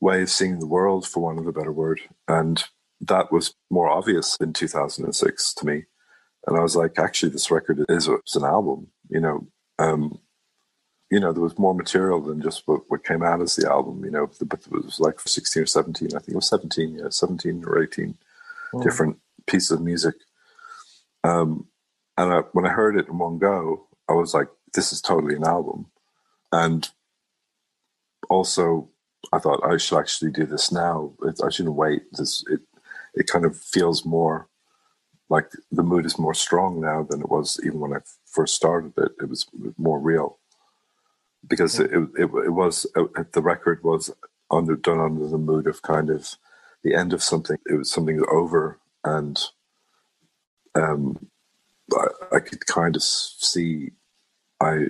way 0.00 0.22
of 0.22 0.30
seeing 0.30 0.58
the 0.58 0.66
world, 0.66 1.06
for 1.06 1.20
want 1.20 1.38
of 1.38 1.46
a 1.46 1.52
better 1.52 1.72
word. 1.72 2.00
And 2.26 2.62
that 3.00 3.32
was 3.32 3.54
more 3.70 3.88
obvious 3.88 4.36
in 4.40 4.52
2006 4.52 5.54
to 5.54 5.66
me. 5.66 5.84
And 6.46 6.56
I 6.56 6.62
was 6.62 6.76
like, 6.76 6.98
actually, 6.98 7.30
this 7.32 7.50
record 7.50 7.84
is 7.88 8.08
it's 8.08 8.36
an 8.36 8.44
album, 8.44 8.88
you 9.08 9.20
know. 9.20 9.46
Um, 9.78 10.18
you 11.10 11.20
know, 11.20 11.32
there 11.32 11.42
was 11.42 11.58
more 11.58 11.74
material 11.74 12.20
than 12.20 12.42
just 12.42 12.62
what, 12.66 12.82
what 12.88 13.04
came 13.04 13.22
out 13.22 13.40
as 13.40 13.56
the 13.56 13.70
album, 13.70 14.04
you 14.04 14.10
know, 14.10 14.30
but 14.42 14.60
it 14.60 14.70
was 14.70 15.00
like 15.00 15.20
16 15.20 15.62
or 15.62 15.66
17, 15.66 16.08
I 16.08 16.18
think 16.18 16.28
it 16.28 16.34
was 16.34 16.48
17, 16.48 16.96
yeah, 16.96 17.08
17 17.08 17.64
or 17.66 17.82
18 17.82 18.14
Mm. 18.72 18.82
different 18.82 19.16
pieces 19.46 19.70
of 19.70 19.80
music. 19.80 20.14
Um, 21.24 21.68
and 22.16 22.32
I, 22.32 22.38
when 22.52 22.66
I 22.66 22.70
heard 22.70 22.98
it 22.98 23.08
in 23.08 23.18
one 23.18 23.38
go, 23.38 23.86
I 24.08 24.12
was 24.12 24.34
like, 24.34 24.48
this 24.74 24.92
is 24.92 25.00
totally 25.00 25.36
an 25.36 25.44
album. 25.44 25.86
And 26.52 26.88
also, 28.28 28.88
I 29.32 29.38
thought 29.38 29.64
I 29.64 29.76
should 29.76 29.98
actually 29.98 30.30
do 30.30 30.46
this 30.46 30.72
now. 30.72 31.12
It, 31.22 31.40
I 31.44 31.50
shouldn't 31.50 31.74
wait. 31.74 32.02
This 32.12 32.44
it 32.48 32.60
it 33.14 33.26
kind 33.26 33.44
of 33.44 33.56
feels 33.56 34.04
more 34.04 34.48
like 35.28 35.50
the 35.70 35.82
mood 35.82 36.06
is 36.06 36.18
more 36.18 36.34
strong 36.34 36.80
now 36.80 37.02
than 37.02 37.20
it 37.20 37.28
was 37.28 37.60
even 37.64 37.80
when 37.80 37.92
I 37.92 37.98
first 38.26 38.54
started 38.54 38.92
it. 38.96 39.12
It 39.20 39.28
was 39.28 39.46
more 39.76 39.98
real 39.98 40.38
because 41.46 41.78
it 41.78 41.90
it, 41.92 42.30
it 42.44 42.52
was 42.52 42.86
uh, 42.96 43.24
the 43.32 43.42
record 43.42 43.82
was 43.84 44.10
under 44.50 44.76
done 44.76 45.00
under 45.00 45.26
the 45.26 45.38
mood 45.38 45.66
of 45.66 45.82
kind 45.82 46.10
of 46.10 46.36
the 46.82 46.94
end 46.94 47.12
of 47.12 47.22
something. 47.22 47.58
It 47.66 47.74
was 47.74 47.90
something 47.90 48.22
over 48.30 48.78
and 49.04 49.38
um, 50.74 51.28
I, 51.92 52.36
I 52.36 52.40
could 52.40 52.66
kind 52.66 52.96
of 52.96 53.02
see. 53.02 53.90
I 54.60 54.86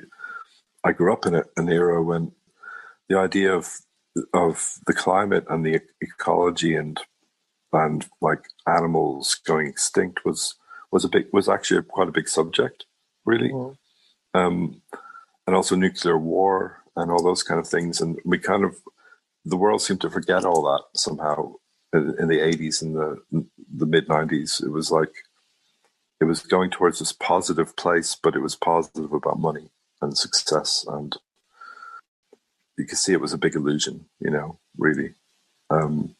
I 0.85 0.93
grew 0.93 1.13
up 1.13 1.27
in 1.27 1.35
a, 1.35 1.45
an 1.57 1.69
era 1.69 2.03
when 2.03 2.33
the 3.09 3.19
idea 3.19 3.55
of 3.55 3.79
of 4.32 4.74
the 4.86 4.95
climate 4.95 5.45
and 5.49 5.65
the 5.65 5.81
ecology 6.01 6.74
and 6.74 7.01
and 7.73 8.07
like 8.20 8.45
animals 8.66 9.40
going 9.47 9.66
extinct 9.66 10.24
was 10.24 10.55
was 10.90 11.05
a 11.05 11.09
big 11.09 11.27
was 11.32 11.49
actually 11.49 11.82
quite 11.82 12.09
a 12.09 12.12
big 12.12 12.28
subject 12.28 12.86
really, 13.24 13.51
um, 14.35 14.81
and 15.47 15.55
also 15.55 15.77
nuclear 15.77 16.19
war 16.19 16.82
and 16.97 17.11
all 17.11 17.23
those 17.23 17.43
kind 17.43 17.61
of 17.61 17.69
things. 17.69 18.01
And 18.01 18.19
we 18.24 18.39
kind 18.39 18.65
of 18.65 18.77
the 19.45 19.57
world 19.57 19.82
seemed 19.82 20.01
to 20.03 20.11
forget 20.11 20.45
all 20.45 20.62
that 20.62 20.99
somehow 20.99 21.55
in, 21.93 22.15
in 22.19 22.28
the 22.28 22.40
eighties 22.40 22.82
and 22.82 22.97
the 22.97 23.19
the 23.77 23.86
mid 23.86 24.09
nineties. 24.09 24.61
It 24.65 24.70
was 24.70 24.90
like 24.90 25.12
it 26.20 26.24
was 26.24 26.40
going 26.40 26.70
towards 26.70 26.99
this 26.99 27.12
positive 27.12 27.77
place, 27.77 28.16
but 28.20 28.35
it 28.35 28.40
was 28.40 28.57
positive 28.57 29.12
about 29.12 29.39
money 29.39 29.70
and 30.01 30.16
success 30.16 30.85
and 30.89 31.16
you 32.79 32.87
could 32.87 32.99
see 32.99 33.13
it 33.13 33.21
was 33.21 33.33
a 33.33 33.39
big 33.39 33.57
illusion, 33.57 34.07
you 34.21 34.31
know, 34.31 34.59
really. 34.79 35.15
Um, 35.69 36.15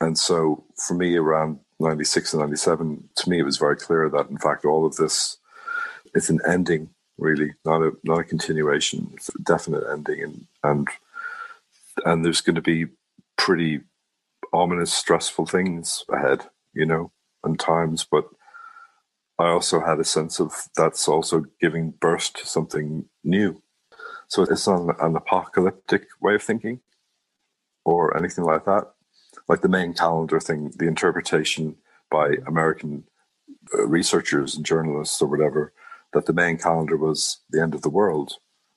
and 0.00 0.18
so 0.18 0.64
for 0.76 0.94
me, 0.94 1.16
around 1.16 1.60
96 1.78 2.34
and 2.34 2.40
97, 2.40 3.08
to 3.14 3.30
me, 3.30 3.38
it 3.38 3.44
was 3.44 3.56
very 3.56 3.76
clear 3.76 4.10
that, 4.10 4.28
in 4.28 4.38
fact, 4.38 4.64
all 4.64 4.84
of 4.84 4.96
this 4.96 5.38
is 6.14 6.28
an 6.28 6.40
ending, 6.46 6.90
really, 7.18 7.54
not 7.64 7.82
a 7.82 7.92
not 8.02 8.18
a 8.18 8.24
continuation. 8.24 9.10
It's 9.14 9.28
a 9.28 9.38
definite 9.38 9.84
ending. 9.90 10.22
And, 10.22 10.46
and, 10.62 10.88
and 12.04 12.24
there's 12.24 12.40
going 12.40 12.56
to 12.56 12.62
be 12.62 12.86
pretty 13.36 13.80
ominous, 14.52 14.92
stressful 14.92 15.46
things 15.46 16.04
ahead, 16.12 16.46
you 16.74 16.84
know, 16.84 17.12
and 17.44 17.58
times. 17.58 18.04
But 18.10 18.24
I 19.38 19.48
also 19.48 19.80
had 19.80 20.00
a 20.00 20.04
sense 20.04 20.40
of 20.40 20.68
that's 20.76 21.08
also 21.08 21.44
giving 21.60 21.92
birth 21.92 22.32
to 22.34 22.46
something 22.46 23.06
new 23.22 23.62
so 24.28 24.42
it's 24.42 24.66
not 24.66 25.00
an 25.00 25.16
apocalyptic 25.16 26.06
way 26.20 26.34
of 26.34 26.42
thinking 26.42 26.80
or 27.84 28.16
anything 28.16 28.44
like 28.44 28.64
that. 28.64 28.90
Like 29.48 29.60
the 29.60 29.68
Mayan 29.68 29.94
calendar 29.94 30.40
thing, 30.40 30.72
the 30.76 30.86
interpretation 30.86 31.76
by 32.10 32.36
American 32.46 33.04
uh, 33.74 33.86
researchers 33.86 34.54
and 34.54 34.64
journalists 34.64 35.20
or 35.20 35.28
whatever 35.28 35.72
that 36.12 36.26
the 36.26 36.32
Mayan 36.32 36.56
calendar 36.56 36.96
was 36.96 37.40
the 37.50 37.60
end 37.60 37.74
of 37.74 37.82
the 37.82 37.90
world 37.90 38.34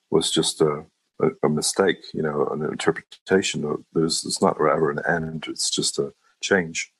was 0.09 0.31
just 0.31 0.59
a, 0.61 0.85
a, 1.21 1.29
a 1.43 1.49
mistake, 1.49 2.03
you 2.13 2.21
know, 2.21 2.47
an 2.47 2.63
interpretation. 2.63 3.63
Of, 3.63 3.83
there's, 3.93 4.23
there's 4.23 4.41
not 4.41 4.57
ever 4.59 4.91
an 4.91 4.99
end. 5.07 5.45
It's 5.47 5.69
just 5.69 5.99
a 5.99 6.13
change. 6.41 6.91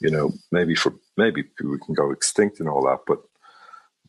You 0.00 0.10
know, 0.10 0.32
maybe 0.50 0.74
for 0.74 0.94
maybe 1.16 1.44
we 1.62 1.78
can 1.78 1.94
go 1.94 2.10
extinct 2.10 2.60
and 2.60 2.68
all 2.68 2.84
that, 2.84 3.00
but 3.06 3.22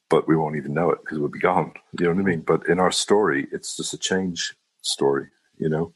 but 0.09 0.27
we 0.27 0.35
won't 0.35 0.55
even 0.55 0.73
know 0.73 0.91
it 0.91 0.99
because 1.01 1.19
we'll 1.19 1.29
be 1.29 1.39
gone. 1.39 1.73
You 1.99 2.05
know 2.05 2.13
what 2.13 2.21
I 2.21 2.23
mean? 2.23 2.41
But 2.41 2.67
in 2.67 2.79
our 2.79 2.91
story, 2.91 3.47
it's 3.51 3.75
just 3.75 3.93
a 3.93 3.97
change 3.97 4.55
story, 4.81 5.27
you 5.57 5.69
know? 5.69 5.93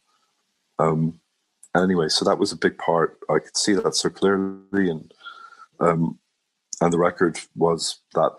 Um, 0.80 1.20
anyway, 1.76 2.10
so 2.10 2.26
that 2.26 2.40
was 2.40 2.52
a 2.52 2.58
big 2.58 2.78
part. 2.78 3.20
I 3.30 3.40
could 3.40 3.56
see 3.56 3.74
that 3.74 3.96
so 3.96 4.10
clearly. 4.10 4.90
And, 4.90 5.14
um, 5.80 6.18
and 6.82 6.92
the 6.92 6.98
record 6.98 7.40
was 7.56 8.00
that 8.16 8.32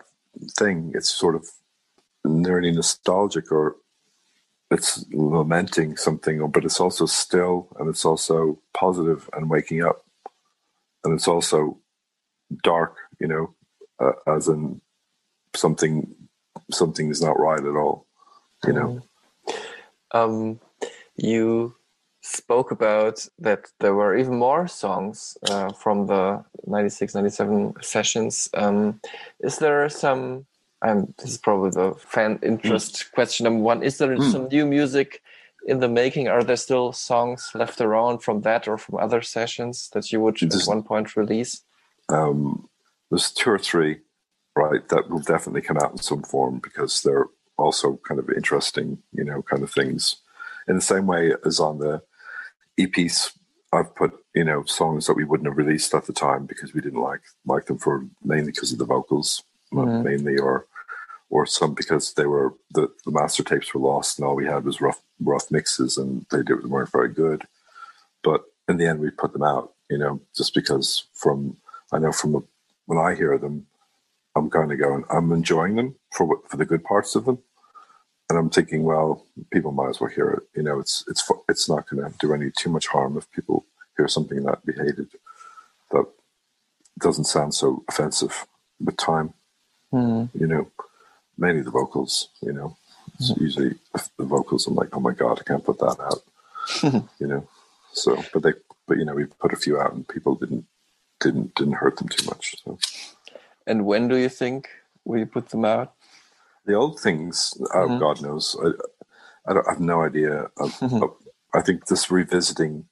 thing. 0.59 0.93
It's 0.95 1.11
sort 1.11 1.35
of 1.35 1.47
nearly 2.25 2.71
nostalgic 2.71 3.53
or 3.53 3.77
it's 4.71 5.05
lamenting 5.13 5.97
something, 5.97 6.41
or 6.41 6.49
but 6.49 6.65
it's 6.65 6.81
also 6.81 7.05
still 7.05 7.69
and 7.79 7.89
it's 7.89 8.05
also 8.05 8.61
positive 8.73 9.29
and 9.33 9.51
waking 9.51 9.83
up. 9.83 10.05
And 11.05 11.13
it's 11.15 11.27
also 11.27 11.79
dark, 12.63 12.97
you 13.19 13.27
know, 13.27 13.55
uh, 13.99 14.13
as 14.27 14.49
in 14.49 14.81
something 15.55 16.15
something 16.71 17.11
is 17.11 17.21
not 17.21 17.39
right 17.39 17.65
at 17.65 17.77
all 17.77 18.07
you 18.67 18.73
know? 18.73 19.01
Um, 20.13 20.61
you 21.17 21.75
spoke 22.23 22.71
about 22.71 23.27
that 23.39 23.67
there 23.81 23.95
were 23.95 24.17
even 24.17 24.37
more 24.37 24.69
songs 24.69 25.37
uh, 25.49 25.73
from 25.73 26.07
the 26.07 26.45
96 26.67 27.15
97 27.15 27.75
sessions. 27.81 28.49
Um, 28.55 29.01
is 29.41 29.59
there 29.59 29.89
some 29.89 30.47
and 30.83 31.13
this 31.19 31.33
is 31.33 31.39
probably 31.39 31.71
the 31.71 31.95
fan 31.99 32.39
interest 32.43 32.95
mm. 32.95 33.13
question 33.13 33.45
number 33.45 33.63
one 33.63 33.83
is 33.83 33.99
there 33.99 34.17
mm. 34.17 34.33
some 34.33 34.49
new 34.49 34.67
music 34.67 35.23
in 35.67 35.81
the 35.81 35.89
making? 35.89 36.29
Are 36.29 36.43
there 36.43 36.57
still 36.57 36.93
songs 36.93 37.51
left 37.55 37.81
around 37.81 38.23
from 38.23 38.41
that 38.43 38.67
or 38.67 38.79
from 38.79 38.97
other 38.97 39.21
sessions 39.21 39.91
that 39.93 40.11
you 40.11 40.21
would 40.21 40.43
at 40.43 40.53
one 40.65 40.83
point 40.83 41.17
release? 41.17 41.63
Um, 42.09 42.69
there's 43.11 43.31
two 43.31 43.51
or 43.51 43.59
three 43.59 43.99
right, 44.61 44.87
that 44.89 45.09
will 45.11 45.21
definitely 45.21 45.63
come 45.63 45.79
out 45.79 45.93
in 45.93 45.99
some 45.99 46.23
form 46.23 46.61
because 46.63 47.03
they're 47.03 47.27
also 47.57 48.01
kind 48.07 48.19
of 48.19 48.31
interesting, 48.31 48.99
you 49.13 49.25
know, 49.25 49.43
kind 49.43 49.63
of 49.63 49.73
things. 49.73 50.17
In 50.69 50.77
the 50.77 50.81
same 50.81 51.07
way 51.07 51.33
as 51.45 51.61
on 51.61 51.79
the 51.79 52.03
EPs, 52.79 53.33
I've 53.73 53.95
put, 53.95 54.13
you 54.35 54.45
know, 54.45 54.65
songs 54.65 55.07
that 55.07 55.15
we 55.15 55.25
wouldn't 55.25 55.49
have 55.49 55.57
released 55.57 55.95
at 55.95 56.07
the 56.07 56.13
time 56.13 56.47
because 56.47 56.75
we 56.75 56.81
didn't 56.81 57.01
like 57.01 57.21
like 57.47 57.67
them 57.67 57.79
for 57.79 58.07
mainly 58.23 58.53
because 58.53 58.73
of 58.73 58.79
the 58.79 58.85
vocals, 58.85 59.43
mm-hmm. 59.73 60.03
mainly 60.03 60.39
or 60.39 60.67
or 61.29 61.47
some 61.47 61.75
because 61.75 62.15
they 62.15 62.27
were 62.27 62.55
the, 62.75 62.89
the 63.05 63.13
master 63.13 63.45
tapes 63.45 63.73
were 63.73 63.81
lost 63.81 64.19
and 64.19 64.27
all 64.27 64.35
we 64.35 64.47
had 64.47 64.65
was 64.65 64.81
rough 64.81 65.01
rough 65.21 65.51
mixes 65.51 65.97
and 65.97 66.27
they 66.31 66.43
did, 66.43 66.69
weren't 66.69 66.93
very 66.93 67.09
good. 67.09 67.45
But 68.23 68.43
in 68.69 68.77
the 68.77 68.87
end, 68.87 69.01
we 69.01 69.11
put 69.11 69.33
them 69.33 69.45
out, 69.45 69.73
you 69.89 69.99
know, 69.99 70.21
just 70.37 70.55
because 70.55 71.05
from 71.15 71.57
I 71.93 71.99
know 71.99 72.13
from 72.13 72.35
a, 72.35 72.41
when 72.87 72.99
I 72.99 73.15
hear 73.15 73.39
them, 73.39 73.67
I'm 74.41 74.51
kind 74.51 74.73
of 74.73 74.79
going, 74.79 75.05
I'm 75.11 75.33
enjoying 75.33 75.77
them 75.77 75.97
for 76.11 76.25
what, 76.25 76.51
for 76.51 76.57
the 76.57 76.65
good 76.65 76.83
parts 76.83 77.15
of 77.15 77.27
them, 77.27 77.39
and 78.31 78.39
I'm 78.39 78.49
thinking, 78.49 78.85
well, 78.85 79.27
people 79.53 79.73
might 79.73 79.91
as 79.91 80.01
well 80.01 80.11
hear 80.11 80.31
it. 80.31 80.43
You 80.57 80.63
know, 80.63 80.79
it's 80.79 81.05
it's 81.09 81.31
it's 81.49 81.69
not 81.69 81.89
going 81.89 82.03
to 82.03 82.17
do 82.19 82.33
any 82.33 82.51
too 82.57 82.71
much 82.71 82.87
harm 82.87 83.19
if 83.19 83.31
people 83.33 83.67
hear 83.97 84.09
something 84.09 84.43
that 84.45 84.65
be 84.65 84.73
hated 84.73 85.09
that 85.91 86.07
doesn't 86.99 87.25
sound 87.25 87.55
so 87.55 87.85
offensive 87.89 88.47
with 88.83 88.97
time. 88.97 89.35
Mm. 89.93 90.31
You 90.33 90.47
know, 90.47 90.71
mainly 91.37 91.63
the 91.63 91.71
vocals. 91.71 92.29
You 92.41 92.53
know, 92.53 92.77
mm. 93.21 93.41
usually 93.41 93.75
the 94.17 94.25
vocals. 94.25 94.67
I'm 94.67 94.75
like, 94.75 94.91
oh 94.93 95.01
my 95.01 95.13
god, 95.13 95.41
I 95.41 95.43
can't 95.43 95.65
put 95.65 95.79
that 95.81 95.99
out. 96.01 97.03
you 97.19 97.27
know, 97.27 97.47
so 97.93 98.23
but 98.33 98.43
they 98.43 98.53
but 98.87 98.97
you 98.97 99.05
know 99.05 99.15
we 99.15 99.27
put 99.27 99.53
a 99.53 99.57
few 99.57 99.79
out 99.79 99.93
and 99.93 100.07
people 100.07 100.37
didn't 100.37 100.67
didn't 101.21 101.55
didn't 101.57 101.75
hurt 101.75 101.97
them 101.99 102.09
too 102.09 102.25
much. 102.27 102.55
So. 102.65 102.79
And 103.71 103.87
when 103.87 104.09
do 104.09 104.17
you 104.17 104.29
think 104.29 104.69
will 105.05 105.21
you 105.21 105.27
put 105.27 105.51
them 105.51 105.65
out? 105.65 105.95
The 106.67 106.75
old 106.75 106.99
things, 106.99 107.55
oh, 107.73 107.87
mm-hmm. 107.87 107.99
God 108.01 108.21
knows. 108.21 108.57
I, 108.61 109.53
I, 109.53 109.59
I, 109.59 109.71
have 109.71 109.81
no 109.81 110.03
idea. 110.03 110.51
I, 110.59 110.65
mm-hmm. 110.65 111.05
I 111.57 111.61
think 111.63 111.87
this 111.87 112.11
revisiting 112.11 112.87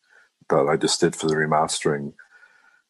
that 0.49 0.69
I 0.69 0.77
just 0.77 1.01
did 1.01 1.17
for 1.17 1.27
the 1.27 1.35
remastering, 1.35 2.13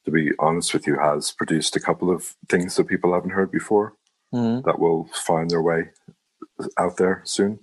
to 0.05 0.11
be 0.11 0.33
honest 0.39 0.75
with 0.75 0.87
you, 0.87 0.99
has 0.99 1.33
produced 1.33 1.77
a 1.77 1.81
couple 1.81 2.11
of 2.11 2.37
things 2.51 2.77
that 2.77 2.89
people 2.89 3.15
haven't 3.15 3.31
heard 3.31 3.51
before 3.51 3.95
mm-hmm. 4.35 4.67
that 4.67 4.79
will 4.79 5.09
find 5.15 5.51
their 5.51 5.63
way 5.63 5.89
out 6.77 6.99
there 6.99 7.23
soon. 7.25 7.61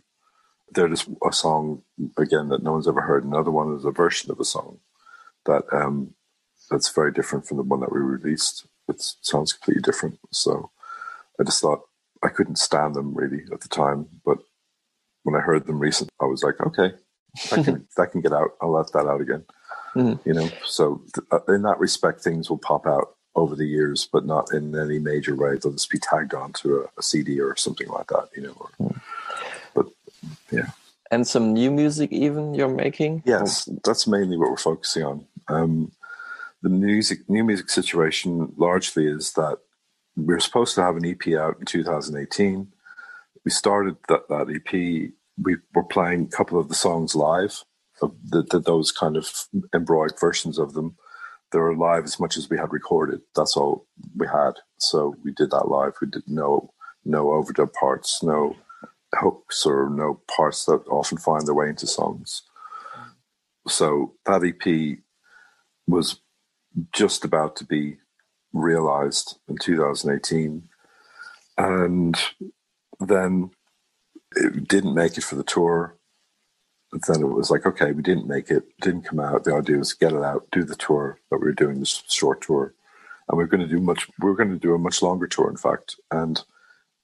There's 0.72 1.08
a 1.24 1.32
song 1.32 1.84
again 2.18 2.50
that 2.50 2.64
no 2.64 2.72
one's 2.74 2.88
ever 2.88 3.02
heard. 3.02 3.24
Another 3.24 3.52
one 3.52 3.76
is 3.76 3.86
a 3.86 3.92
version 3.92 4.32
of 4.32 4.40
a 4.40 4.46
song 4.46 4.80
that 5.46 5.64
um, 5.72 6.16
that's 6.72 6.90
very 6.90 7.12
different 7.12 7.48
from 7.48 7.58
the 7.58 7.64
one 7.64 7.82
that 7.82 7.92
we 7.92 8.00
released 8.00 8.66
it 8.88 9.02
sounds 9.22 9.53
completely 9.53 9.82
different. 9.82 10.20
So 10.32 10.72
I 11.40 11.44
just 11.44 11.62
thought 11.62 11.82
I 12.24 12.30
couldn't 12.30 12.57
stand 12.57 12.95
them 12.95 13.14
really 13.14 13.44
at 13.52 13.62
the 13.62 13.68
time, 13.68 14.07
but 14.26 14.40
when 15.24 15.36
I 15.36 15.40
heard 15.40 15.66
them 15.66 15.80
recently, 15.80 16.12
I 16.22 16.26
was 16.26 16.44
like, 16.44 16.60
okay, 16.62 16.94
I 17.52 17.64
can 17.64 17.88
that 17.98 18.12
can 18.12 18.22
get 18.22 18.34
out. 18.34 18.52
I'll 18.62 18.72
let 18.72 18.91
that 18.94 19.07
out 19.07 19.22
again. 19.22 19.44
Mm-hmm. 19.95 20.30
You 20.30 20.36
know, 20.36 20.49
so 20.66 21.02
th- 21.14 21.28
uh, 21.32 21.53
in 21.53 21.64
that 21.64 21.80
respect, 21.80 22.22
things 22.22 22.49
will 22.49 22.57
pop 22.57 22.86
out 22.86 23.16
over 23.36 23.56
the 23.56 23.68
years, 23.68 24.07
but 24.12 24.26
not 24.26 24.53
in 24.53 24.78
any 24.78 24.99
major 24.99 25.36
way. 25.36 25.57
They'll 25.57 25.72
just 25.72 25.90
be 25.90 25.99
tagged 25.99 26.34
onto 26.34 26.78
a, 26.78 26.86
a 26.98 27.03
CD 27.03 27.40
or 27.40 27.56
something 27.56 27.88
like 27.88 28.07
that. 28.07 28.30
You 28.36 28.44
know, 28.44 28.57
or, 28.60 28.70
mm. 28.88 29.02
but 29.74 29.88
yeah. 30.52 30.70
And 31.12 31.28
some 31.28 31.53
new 31.53 31.72
music, 31.72 32.12
even 32.12 32.56
you're 32.56 32.68
making. 32.68 33.24
Yes, 33.26 33.70
that's 33.84 34.07
mainly 34.07 34.38
what 34.38 34.49
we're 34.49 34.57
focusing 34.57 35.03
on. 35.03 35.26
Um, 35.48 35.91
the 36.66 36.70
music 36.72 37.20
new 37.30 37.44
music 37.44 37.70
situation 37.70 38.52
largely 38.58 39.06
is 39.06 39.34
that 39.34 39.60
we 40.16 40.34
are 40.34 40.40
supposed 40.40 40.74
to 40.74 40.82
have 40.82 40.96
an 40.96 41.06
EP 41.06 41.34
out 41.36 41.58
in 41.60 41.66
2018. 41.68 42.68
We 43.44 43.52
started 43.52 43.98
that, 44.10 44.28
that 44.30 44.50
EP. 44.50 45.12
We 45.38 45.58
were 45.76 45.84
playing 45.84 46.24
a 46.24 46.36
couple 46.36 46.60
of 46.60 46.68
the 46.68 46.74
songs 46.74 47.14
live, 47.14 47.64
the, 48.02 48.42
the, 48.50 48.60
those 48.60 48.92
kind 48.92 49.16
of 49.16 49.30
embroidered 49.76 50.20
versions 50.20 50.58
of 50.58 50.74
them. 50.74 50.96
They 51.52 51.60
were 51.60 51.76
live 51.76 52.04
as 52.04 52.20
much 52.20 52.36
as 52.36 52.50
we 52.50 52.58
had 52.58 52.74
recorded. 52.74 53.22
That's 53.36 53.56
all 53.56 53.86
we 54.16 54.26
had. 54.26 54.54
So 54.80 55.16
we 55.24 55.34
did 55.34 55.52
that 55.52 55.68
live. 55.68 55.94
We 56.02 56.08
did 56.08 56.24
no 56.28 56.74
no 57.04 57.26
overdub 57.26 57.74
parts, 57.74 58.24
no 58.24 58.56
hooks 59.14 59.68
or 59.68 59.92
no 59.92 60.20
parts 60.36 60.66
that 60.66 60.84
often 60.90 61.20
find 61.20 61.46
their 61.46 61.54
way 61.54 61.70
into 61.70 61.86
songs. 61.86 62.42
So 63.68 64.16
that 64.26 64.44
EP 64.44 64.98
was 65.88 66.20
just 66.94 67.24
about 67.26 67.56
to 67.58 67.66
be 67.66 67.98
realized 68.54 69.38
in 69.48 69.58
2018. 69.58 70.68
And 71.58 72.18
then 73.00 73.52
it 74.36 74.68
didn't 74.68 74.96
make 74.96 75.18
it 75.18 75.24
for 75.24 75.36
the 75.36 75.44
tour. 75.44 75.98
then 77.08 77.22
it 77.22 77.28
was 77.28 77.52
like, 77.52 77.66
okay, 77.66 77.92
we 77.92 78.02
didn't 78.02 78.28
make 78.28 78.50
it, 78.50 78.64
didn't 78.82 79.04
come 79.04 79.20
out. 79.20 79.44
The 79.44 79.56
idea 79.56 79.78
was 79.78 79.94
get 79.94 80.14
it 80.14 80.24
out, 80.24 80.48
do 80.52 80.64
the 80.64 80.76
tour 80.76 81.20
that 81.30 81.38
we 81.38 81.46
were 81.46 81.54
doing, 81.54 81.80
this 81.80 82.04
short 82.10 82.42
tour. 82.42 82.74
And 83.28 83.38
we 83.38 83.44
are 83.44 83.48
going 83.48 83.68
to 83.68 83.76
do 83.76 83.82
much, 83.82 84.08
we 84.20 84.30
are 84.30 84.36
going 84.36 84.52
to 84.52 84.60
do 84.60 84.74
a 84.74 84.80
much 84.80 85.02
longer 85.02 85.28
tour, 85.28 85.50
in 85.50 85.58
fact. 85.58 85.96
And 86.12 86.42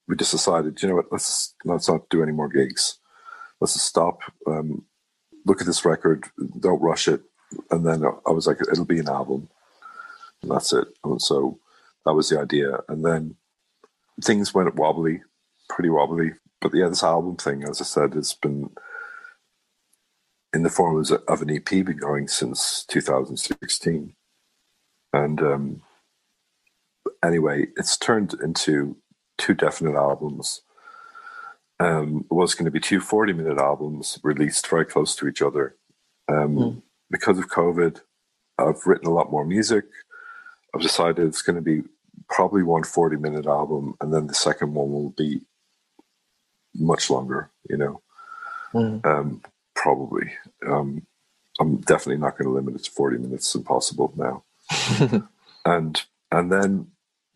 we 0.08 0.16
just 0.16 0.32
decided, 0.32 0.80
you 0.82 0.88
know 0.88 0.96
what, 0.96 1.12
let's 1.12 1.54
let's 1.64 1.88
not 1.88 2.08
do 2.10 2.22
any 2.22 2.32
more 2.32 2.48
gigs. 2.48 2.98
Let's 3.60 3.80
stop. 3.80 4.20
Um, 4.46 4.84
look 5.46 5.60
at 5.60 5.66
this 5.66 5.84
record. 5.84 6.24
Don't 6.58 6.82
rush 6.82 7.08
it. 7.08 7.22
And 7.70 7.86
then 7.86 8.04
I 8.04 8.30
was 8.30 8.46
like, 8.46 8.58
it'll 8.60 8.84
be 8.84 8.98
an 8.98 9.08
album. 9.08 9.48
That's 10.42 10.72
it. 10.72 10.88
And 11.04 11.20
so 11.20 11.58
that 12.04 12.14
was 12.14 12.28
the 12.28 12.40
idea. 12.40 12.80
And 12.88 13.04
then 13.04 13.36
things 14.22 14.54
went 14.54 14.74
wobbly, 14.74 15.22
pretty 15.68 15.90
wobbly. 15.90 16.32
But 16.60 16.74
yeah, 16.74 16.88
this 16.88 17.02
album 17.02 17.36
thing, 17.36 17.64
as 17.64 17.80
I 17.80 17.84
said, 17.84 18.14
has 18.14 18.34
been 18.34 18.70
in 20.54 20.62
the 20.62 20.70
form 20.70 20.98
of 20.98 21.10
of 21.28 21.42
an 21.42 21.50
EP 21.50 21.64
been 21.64 21.96
going 21.96 22.28
since 22.28 22.84
2016. 22.88 24.14
And 25.12 25.40
um, 25.42 25.82
anyway, 27.24 27.66
it's 27.76 27.96
turned 27.96 28.34
into 28.42 28.96
two 29.38 29.54
definite 29.54 29.96
albums. 29.96 30.62
Um, 31.80 32.26
it 32.30 32.34
was 32.34 32.54
going 32.54 32.66
to 32.66 32.70
be 32.70 32.80
two 32.80 33.00
40 33.00 33.32
minute 33.32 33.58
albums 33.58 34.18
released 34.22 34.68
very 34.68 34.84
close 34.84 35.16
to 35.16 35.28
each 35.28 35.42
other. 35.42 35.76
Um, 36.28 36.56
Because 37.10 37.38
of 37.38 37.48
COVID, 37.50 38.00
I've 38.58 38.86
written 38.86 39.08
a 39.08 39.12
lot 39.12 39.30
more 39.30 39.44
music. 39.44 39.84
I've 40.74 40.82
decided 40.82 41.26
it's 41.26 41.42
going 41.42 41.56
to 41.56 41.62
be 41.62 41.82
probably 42.28 42.62
one 42.62 42.84
40 42.84 43.16
minute 43.16 43.46
album, 43.46 43.94
and 44.00 44.12
then 44.12 44.26
the 44.26 44.34
second 44.34 44.74
one 44.74 44.90
will 44.90 45.10
be 45.10 45.40
much 46.74 47.10
longer, 47.10 47.50
you 47.68 47.76
know, 47.76 48.02
um, 49.04 49.42
probably. 49.74 50.32
Um, 50.66 51.06
I'm 51.60 51.76
definitely 51.78 52.16
not 52.16 52.38
going 52.38 52.48
to 52.48 52.54
limit 52.54 52.74
it 52.74 52.84
to 52.84 52.90
40 52.90 53.18
minutes, 53.18 53.46
It's 53.46 53.54
impossible 53.54 54.12
now. 54.16 54.44
and 55.64 56.02
and 56.30 56.50
then 56.50 56.86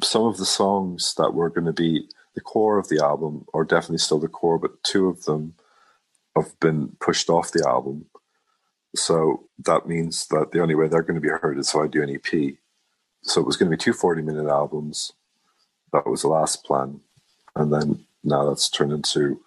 some 0.03 0.25
of 0.25 0.39
the 0.39 0.47
songs 0.47 1.15
that 1.19 1.35
were 1.35 1.51
going 1.51 1.67
to 1.67 1.73
be 1.73 2.09
the 2.35 2.41
core 2.41 2.79
of 2.79 2.89
the 2.89 3.03
album 3.03 3.47
are 3.55 3.65
definitely 3.65 3.99
still 3.99 4.19
the 4.19 4.29
core, 4.29 4.59
but 4.59 4.83
two 4.83 5.09
of 5.09 5.25
them 5.25 5.55
have 6.35 6.59
been 6.61 6.97
pushed 7.01 7.31
off 7.31 7.53
the 7.53 7.67
album. 7.67 8.07
So 8.95 9.49
that 9.65 9.87
means 9.87 10.27
that 10.29 10.53
the 10.53 10.61
only 10.61 10.75
way 10.75 10.89
they're 10.89 11.03
going 11.03 11.21
to 11.21 11.21
be 11.21 11.29
heard 11.29 11.59
is 11.59 11.71
if 11.71 11.77
I 11.77 11.87
do 11.87 12.03
an 12.03 12.11
EP. 12.11 12.57
So 13.27 13.41
it 13.41 13.47
was 13.47 13.57
going 13.57 13.71
to 13.71 13.77
be 13.77 13.81
two 13.81 13.93
40 13.93 14.23
minute 14.23 14.49
albums. 14.49 15.13
That 15.93 16.07
was 16.07 16.23
the 16.23 16.29
last 16.29 16.65
plan. 16.65 17.01
And 17.55 17.73
then 17.73 18.07
now 18.23 18.49
that's 18.49 18.69
turned 18.69 18.93
into 18.93 19.41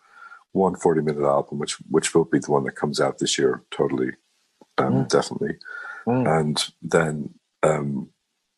one 0.52 0.76
40 0.76 1.02
minute 1.02 1.24
album, 1.24 1.60
which 1.60 1.76
which 1.90 2.14
will 2.14 2.26
be 2.26 2.40
the 2.40 2.52
one 2.52 2.66
that 2.66 2.76
comes 2.76 3.00
out 3.00 3.20
this 3.20 3.38
year, 3.38 3.64
totally, 3.72 4.12
um, 4.78 5.06
definitely. 5.06 5.58
And 6.26 6.64
then 6.82 7.36
um, 7.64 8.10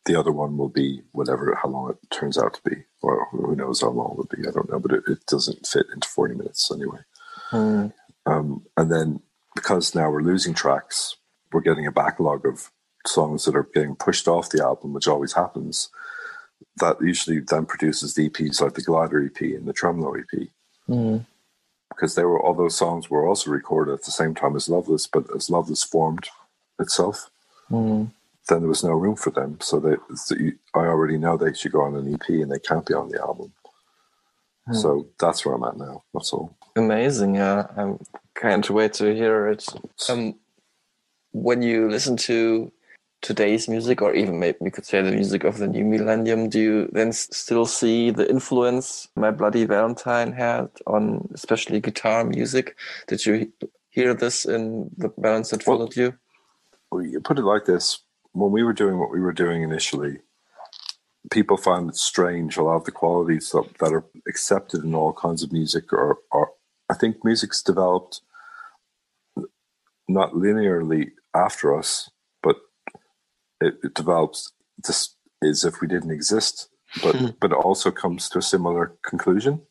the 0.06 0.16
other 0.16 0.32
one 0.32 0.56
will 0.56 0.70
be 0.70 1.02
whatever, 1.12 1.54
how 1.62 1.68
long 1.68 1.90
it 1.90 2.10
turns 2.10 2.38
out 2.38 2.54
to 2.54 2.60
be, 2.68 2.76
or 3.02 3.28
who 3.30 3.54
knows 3.54 3.82
how 3.82 3.90
long 3.90 4.12
it 4.12 4.16
will 4.16 4.28
be. 4.36 4.48
I 4.48 4.50
don't 4.50 4.70
know, 4.70 4.80
but 4.80 4.92
it, 4.92 5.04
it 5.06 5.26
doesn't 5.26 5.66
fit 5.66 5.86
into 5.94 6.08
40 6.08 6.34
minutes 6.34 6.70
anyway. 6.72 7.00
Um, 8.26 8.64
and 8.76 8.90
then 8.90 9.20
because 9.54 9.94
now 9.94 10.10
we're 10.10 10.22
losing 10.22 10.54
tracks, 10.54 11.16
we're 11.52 11.60
getting 11.60 11.86
a 11.86 11.92
backlog 11.92 12.46
of 12.46 12.71
songs 13.06 13.44
that 13.44 13.56
are 13.56 13.68
getting 13.74 13.96
pushed 13.96 14.28
off 14.28 14.50
the 14.50 14.62
album, 14.62 14.92
which 14.92 15.08
always 15.08 15.32
happens. 15.32 15.88
That 16.76 17.00
usually 17.00 17.40
then 17.40 17.66
produces 17.66 18.14
the 18.14 18.28
EPs 18.28 18.60
like 18.60 18.74
the 18.74 18.82
Glider 18.82 19.24
EP 19.24 19.40
and 19.40 19.66
the 19.66 19.72
Tremolo 19.72 20.14
EP. 20.14 20.48
Hmm. 20.86 21.18
Because 21.88 22.14
they 22.14 22.24
were 22.24 22.40
all 22.40 22.54
those 22.54 22.76
songs 22.76 23.10
were 23.10 23.26
also 23.26 23.50
recorded 23.50 23.92
at 23.92 24.04
the 24.04 24.10
same 24.10 24.34
time 24.34 24.56
as 24.56 24.68
Loveless, 24.68 25.06
but 25.06 25.24
as 25.36 25.50
Loveless 25.50 25.84
formed 25.84 26.26
itself, 26.78 27.30
hmm. 27.68 28.04
then 28.48 28.60
there 28.60 28.68
was 28.68 28.82
no 28.82 28.92
room 28.92 29.16
for 29.16 29.30
them. 29.30 29.58
So 29.60 29.78
they, 29.78 29.96
so 30.14 30.34
you, 30.36 30.58
I 30.74 30.80
already 30.80 31.18
know 31.18 31.36
they 31.36 31.52
should 31.52 31.72
go 31.72 31.82
on 31.82 31.94
an 31.94 32.14
EP 32.14 32.28
and 32.28 32.50
they 32.50 32.58
can't 32.58 32.86
be 32.86 32.94
on 32.94 33.10
the 33.10 33.20
album. 33.20 33.52
Hmm. 34.66 34.74
So 34.74 35.06
that's 35.18 35.44
where 35.44 35.54
I'm 35.54 35.64
at 35.64 35.76
now. 35.76 36.02
That's 36.14 36.32
all. 36.32 36.56
Amazing. 36.76 37.34
Yeah, 37.34 37.66
I 37.76 37.94
can't 38.34 38.68
wait 38.70 38.94
to 38.94 39.14
hear 39.14 39.48
it. 39.48 39.66
Um, 40.08 40.36
when 41.32 41.62
you 41.62 41.90
listen 41.90 42.16
to 42.16 42.72
today's 43.22 43.68
music, 43.68 44.02
or 44.02 44.14
even 44.14 44.38
maybe 44.38 44.58
we 44.60 44.70
could 44.70 44.84
say 44.84 45.00
the 45.00 45.12
music 45.12 45.44
of 45.44 45.58
the 45.58 45.68
new 45.68 45.84
millennium, 45.84 46.48
do 46.48 46.60
you 46.60 46.88
then 46.92 47.12
still 47.12 47.66
see 47.66 48.10
the 48.10 48.28
influence 48.28 49.08
My 49.16 49.30
Bloody 49.30 49.64
Valentine 49.64 50.32
had 50.32 50.68
on 50.86 51.28
especially 51.32 51.80
guitar 51.80 52.24
music? 52.24 52.76
Did 53.06 53.24
you 53.24 53.52
hear 53.90 54.12
this 54.12 54.44
in 54.44 54.90
the 54.96 55.08
balance 55.16 55.50
that 55.50 55.62
followed 55.62 55.96
you? 55.96 56.14
Well, 56.90 57.02
you 57.04 57.20
put 57.20 57.38
it 57.38 57.44
like 57.44 57.64
this: 57.64 58.00
when 58.32 58.50
we 58.50 58.62
were 58.62 58.74
doing 58.74 58.98
what 58.98 59.10
we 59.10 59.20
were 59.20 59.32
doing 59.32 59.62
initially, 59.62 60.18
people 61.30 61.56
found 61.56 61.90
it 61.90 61.96
strange. 61.96 62.56
A 62.56 62.62
lot 62.62 62.76
of 62.76 62.84
the 62.84 62.92
qualities 62.92 63.50
that, 63.50 63.66
that 63.78 63.92
are 63.92 64.04
accepted 64.28 64.84
in 64.84 64.94
all 64.94 65.12
kinds 65.12 65.42
of 65.42 65.52
music 65.52 65.92
are, 65.92 66.18
are 66.32 66.50
I 66.90 66.94
think 66.94 67.24
music's 67.24 67.62
developed 67.62 68.20
not 70.08 70.32
linearly 70.32 71.12
after 71.34 71.78
us, 71.78 72.10
it, 73.62 73.74
it 73.82 73.94
develops 73.94 74.52
just 74.84 75.16
as 75.42 75.64
if 75.64 75.80
we 75.80 75.88
didn't 75.88 76.10
exist. 76.10 76.68
But 77.02 77.40
but 77.40 77.52
it 77.52 77.56
also 77.56 77.90
comes 77.90 78.28
to 78.30 78.38
a 78.38 78.42
similar 78.42 78.94
conclusion. 79.02 79.62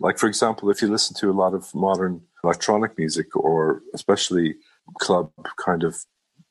like 0.00 0.18
for 0.18 0.26
example, 0.26 0.70
if 0.70 0.82
you 0.82 0.88
listen 0.88 1.14
to 1.16 1.30
a 1.30 1.32
lot 1.32 1.54
of 1.54 1.74
modern 1.74 2.22
electronic 2.42 2.98
music, 2.98 3.36
or 3.36 3.82
especially 3.94 4.56
club 5.00 5.30
kind 5.64 5.84
of 5.84 6.04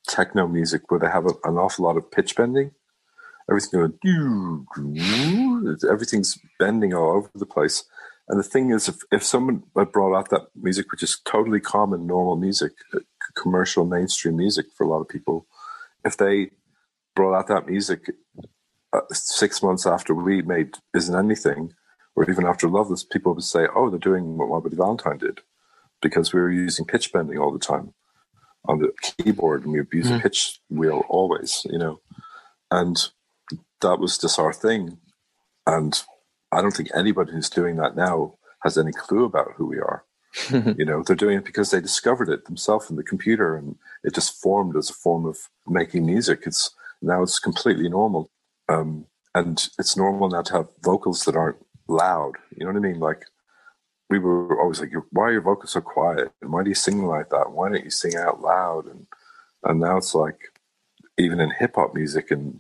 techno 0.08 0.48
music, 0.48 0.90
where 0.90 1.00
they 1.00 1.10
have 1.10 1.26
a, 1.26 1.34
an 1.44 1.58
awful 1.58 1.86
lot 1.86 1.98
of 1.98 2.10
pitch 2.12 2.36
bending, 2.36 2.72
everything 3.50 3.98
going, 4.02 4.68
everything's 5.90 6.38
bending 6.60 6.94
all 6.94 7.18
over 7.18 7.30
the 7.36 7.46
place. 7.46 7.84
And 8.30 8.40
the 8.40 8.44
thing 8.44 8.72
is, 8.72 8.88
if, 8.88 8.98
if 9.12 9.24
someone 9.24 9.64
brought 9.74 10.18
out 10.18 10.30
that 10.30 10.48
music, 10.56 10.92
which 10.92 11.04
is 11.04 11.20
totally 11.26 11.60
common, 11.60 12.08
normal 12.08 12.38
music, 12.38 12.72
uh, 12.94 13.00
commercial, 13.36 13.86
mainstream 13.86 14.38
music 14.38 14.68
for 14.76 14.86
a 14.86 14.90
lot 14.90 15.02
of 15.02 15.10
people, 15.10 15.46
if 16.06 16.18
they 16.18 16.52
brought 17.16 17.38
out 17.38 17.48
that 17.48 17.68
music 17.68 18.12
uh, 18.92 19.02
six 19.12 19.62
months 19.64 19.86
after 19.86 20.14
we 20.14 20.42
made 20.42 20.76
Isn't 20.96 21.16
Anything, 21.16 21.74
or 22.16 22.30
even 22.30 22.46
after 22.46 22.68
Loveless, 22.68 23.04
people 23.04 23.34
would 23.34 23.44
say, 23.44 23.68
oh, 23.76 23.90
they're 23.90 24.00
doing 24.00 24.38
what 24.38 24.50
My 24.50 24.60
Bloody 24.60 24.76
Valentine 24.76 25.18
did, 25.18 25.42
because 26.02 26.34
we 26.34 26.42
were 26.42 26.52
using 26.52 26.86
pitch 26.86 27.12
bending 27.12 27.38
all 27.38 27.52
the 27.52 27.60
time 27.60 27.94
on 28.66 28.80
the 28.80 28.92
keyboard, 29.02 29.64
and 29.64 29.74
we 29.74 29.80
would 29.80 29.92
use 29.92 30.10
a 30.10 30.20
pitch 30.20 30.60
wheel 30.70 31.04
always, 31.10 31.66
you 31.66 31.78
know. 31.78 32.00
And 32.72 32.98
that 33.82 34.00
was 34.00 34.18
just 34.18 34.40
our 34.40 34.54
thing. 34.54 34.98
And 35.66 36.02
I 36.52 36.62
don't 36.62 36.72
think 36.72 36.90
anybody 36.96 37.32
who's 37.32 37.50
doing 37.50 37.78
that 37.78 37.96
now 37.96 38.36
has 38.64 38.78
any 38.78 38.92
clue 38.92 39.26
about 39.26 39.54
who 39.58 39.66
we 39.66 39.78
are. 39.78 40.06
you 40.52 40.86
know, 40.86 41.04
they're 41.04 41.16
doing 41.16 41.38
it 41.38 41.46
because 41.46 41.72
they 41.72 41.82
discovered 41.82 42.30
it 42.30 42.46
themselves 42.46 42.90
in 42.90 42.96
the 42.96 43.04
computer 43.04 43.56
and 43.56 43.76
it 44.04 44.16
just 44.16 44.42
formed 44.42 44.76
as 44.76 44.90
a 44.90 44.94
form 44.94 45.26
of 45.26 45.38
making 45.68 46.06
music. 46.06 46.44
It's 46.46 46.72
now 47.02 47.22
it's 47.22 47.40
completely 47.40 47.90
normal. 47.90 48.30
Um, 48.70 49.06
and 49.36 49.68
it's 49.80 49.98
normal 49.98 50.30
now 50.30 50.42
to 50.44 50.54
have 50.54 50.68
vocals 50.84 51.26
that 51.26 51.36
aren't 51.36 51.58
loud. 51.88 52.34
You 52.56 52.66
know 52.66 52.72
what 52.72 52.78
I 52.78 52.88
mean? 52.88 53.00
Like 53.00 53.24
we 54.10 54.20
were 54.20 54.60
always 54.62 54.80
like, 54.80 54.92
why 55.12 55.26
are 55.26 55.32
your 55.32 55.42
vocals 55.42 55.72
so 55.72 55.82
quiet? 55.82 56.32
And 56.42 56.52
why 56.52 56.64
do 56.64 56.70
you 56.70 56.76
sing 56.76 57.06
like 57.06 57.30
that? 57.30 57.52
Why 57.52 57.70
don't 57.70 57.84
you 57.84 57.90
sing 57.90 58.16
out 58.16 58.42
loud? 58.42 58.86
And 58.86 59.08
and 59.64 59.80
now 59.80 59.98
it's 59.98 60.14
like 60.14 60.40
even 61.18 61.40
in 61.40 61.52
hip 61.52 61.76
hop 61.76 61.94
music 61.94 62.32
and 62.32 62.60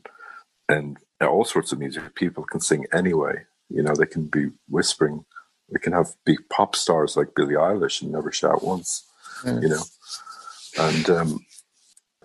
and 0.69 0.97
all 1.21 1.45
sorts 1.45 1.71
of 1.71 1.79
music, 1.79 2.15
people 2.15 2.43
can 2.43 2.59
sing 2.59 2.85
anyway. 2.93 3.45
You 3.69 3.83
know, 3.83 3.93
they 3.95 4.05
can 4.05 4.25
be 4.25 4.51
whispering. 4.69 5.25
They 5.71 5.79
can 5.79 5.93
have 5.93 6.15
big 6.25 6.37
pop 6.49 6.75
stars 6.75 7.17
like 7.17 7.35
Billie 7.35 7.55
Eilish 7.55 8.01
and 8.01 8.11
never 8.11 8.31
shout 8.31 8.63
once. 8.63 9.05
You 9.45 9.69
know, 9.69 9.83
and 10.79 11.09
um, 11.09 11.45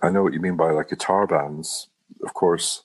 I 0.02 0.10
know 0.10 0.22
what 0.22 0.32
you 0.32 0.40
mean 0.40 0.56
by 0.56 0.70
like 0.70 0.90
guitar 0.90 1.26
bands. 1.26 1.88
Of 2.22 2.34
course, 2.34 2.82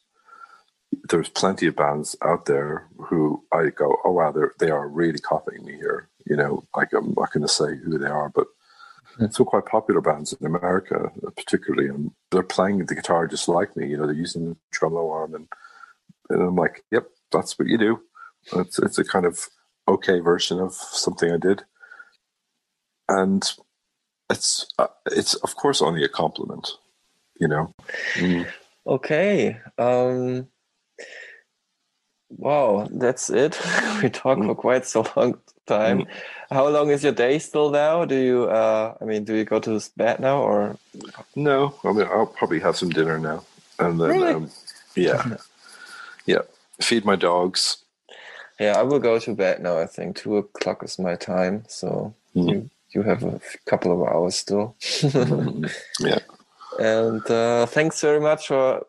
there's 1.09 1.29
plenty 1.29 1.67
of 1.67 1.75
bands 1.75 2.15
out 2.21 2.45
there 2.45 2.87
who 2.97 3.43
I 3.51 3.69
go, 3.69 3.97
oh 4.03 4.11
wow, 4.11 4.31
they're, 4.31 4.53
they 4.59 4.69
are 4.69 4.87
really 4.87 5.19
copying 5.19 5.65
me 5.65 5.73
here. 5.73 6.09
You 6.25 6.35
know, 6.35 6.63
like 6.75 6.93
I'm 6.93 7.13
not 7.17 7.31
going 7.31 7.45
to 7.45 7.47
say 7.47 7.75
who 7.75 7.97
they 7.97 8.07
are, 8.07 8.29
but 8.29 8.47
it's 9.19 9.37
some 9.37 9.45
quite 9.45 9.65
popular 9.65 10.01
bands 10.01 10.33
in 10.33 10.45
America, 10.45 11.11
particularly, 11.35 11.89
and 11.89 12.11
they're 12.31 12.43
playing 12.43 12.79
the 12.79 12.95
guitar 12.95 13.27
just 13.27 13.47
like 13.47 13.75
me. 13.75 13.89
You 13.89 13.97
know, 13.97 14.05
they're 14.05 14.15
using 14.15 14.49
the 14.49 14.57
tremolo 14.71 15.11
arm, 15.11 15.35
and 15.35 15.47
and 16.29 16.41
I'm 16.41 16.55
like, 16.55 16.83
yep, 16.91 17.07
that's 17.31 17.59
what 17.59 17.67
you 17.67 17.77
do. 17.77 18.01
It's 18.53 18.79
it's 18.79 18.97
a 18.97 19.03
kind 19.03 19.25
of 19.25 19.47
okay 19.87 20.19
version 20.19 20.59
of 20.59 20.73
something 20.73 21.31
I 21.31 21.37
did, 21.37 21.63
and 23.09 23.43
it's 24.29 24.65
uh, 24.79 24.87
it's 25.07 25.35
of 25.35 25.55
course 25.55 25.81
only 25.81 26.03
a 26.03 26.09
compliment. 26.09 26.69
You 27.39 27.47
know. 27.47 27.73
Mm. 28.15 28.47
Okay. 28.85 29.59
Um, 29.77 30.47
wow, 32.29 32.87
that's 32.91 33.29
it. 33.29 33.59
we 34.03 34.09
talked 34.09 34.43
for 34.43 34.55
quite 34.55 34.85
so 34.85 35.05
long 35.15 35.39
time. 35.65 36.05
How 36.51 36.67
long 36.67 36.89
is 36.89 37.03
your 37.03 37.13
day 37.13 37.39
still 37.39 37.71
now? 37.71 38.05
Do 38.05 38.15
you, 38.15 38.43
uh, 38.45 38.95
I 39.01 39.05
mean, 39.05 39.23
do 39.23 39.35
you 39.35 39.45
go 39.45 39.59
to 39.59 39.81
bed 39.97 40.19
now 40.19 40.41
or? 40.41 40.77
No, 41.35 41.75
I 41.83 41.91
mean 41.91 42.07
I'll 42.07 42.27
probably 42.27 42.59
have 42.59 42.77
some 42.77 42.89
dinner 42.89 43.17
now, 43.17 43.43
and 43.79 43.99
then 43.99 44.09
Really? 44.09 44.33
um, 44.33 44.51
yeah, 44.95 45.37
yeah, 46.25 46.41
feed 46.81 47.05
my 47.05 47.15
dogs, 47.15 47.82
Yeah, 48.63 48.79
I 48.79 48.83
will 48.83 48.99
go 48.99 49.19
to 49.19 49.35
bed 49.35 49.61
now. 49.61 49.77
I 49.77 49.85
think 49.85 50.15
two 50.15 50.37
o'clock 50.37 50.83
is 50.83 50.97
my 50.97 51.15
time. 51.15 51.65
So 51.67 52.13
you 52.33 52.69
you 52.91 53.03
have 53.03 53.23
a 53.23 53.41
couple 53.65 53.91
of 53.91 54.07
hours 54.07 54.35
still. 54.35 54.75
yeah. 55.99 56.19
And 56.79 57.29
uh, 57.29 57.65
thanks 57.65 57.99
very 57.99 58.21
much 58.21 58.47
for 58.47 58.85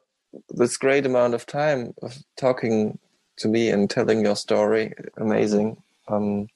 this 0.51 0.77
great 0.77 1.07
amount 1.07 1.35
of 1.35 1.45
time 1.47 1.93
of 2.03 2.17
talking 2.37 2.99
to 3.39 3.49
me 3.49 3.71
and 3.71 3.91
telling 3.91 4.25
your 4.25 4.37
story. 4.37 4.93
Amazing. 5.17 5.77
Um, 6.07 6.49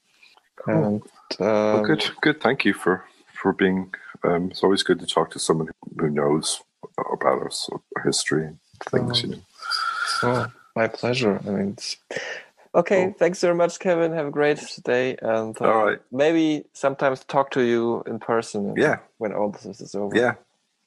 and 0.67 1.03
uh, 1.41 1.75
Well, 1.75 1.85
good, 1.85 2.05
good. 2.21 2.41
Thank 2.41 2.65
you 2.65 2.73
for 2.73 3.05
for 3.43 3.53
being. 3.53 3.93
Um, 4.23 4.51
it's 4.51 4.63
always 4.63 4.85
good 4.85 5.01
to 5.01 5.07
talk 5.07 5.31
to 5.33 5.41
someone 5.41 5.71
who 5.99 6.11
knows 6.11 6.63
about 7.13 7.47
us, 7.47 7.69
our 7.97 8.03
history, 8.05 8.47
and 8.47 8.59
things. 8.91 9.23
You 9.23 9.29
know. 9.29 9.41
Oh, 10.23 10.47
my 10.77 10.87
pleasure. 10.87 11.41
I 11.47 11.51
mean, 11.51 11.77
okay. 12.79 13.15
Thanks 13.19 13.41
very 13.41 13.55
much, 13.55 13.79
Kevin. 13.79 14.13
Have 14.13 14.27
a 14.27 14.31
great 14.31 14.61
day, 14.85 15.17
and 15.23 15.57
uh, 15.61 15.65
All 15.65 15.85
right. 15.87 15.99
maybe 16.13 16.65
sometimes 16.73 17.25
talk 17.25 17.51
to 17.53 17.63
you 17.63 18.03
in 18.07 18.19
person. 18.19 18.75
Yeah. 18.77 18.99
when 19.19 19.33
all 19.33 19.51
this 19.51 19.67
is 19.81 19.95
over. 19.95 20.17
Yeah. 20.17 20.35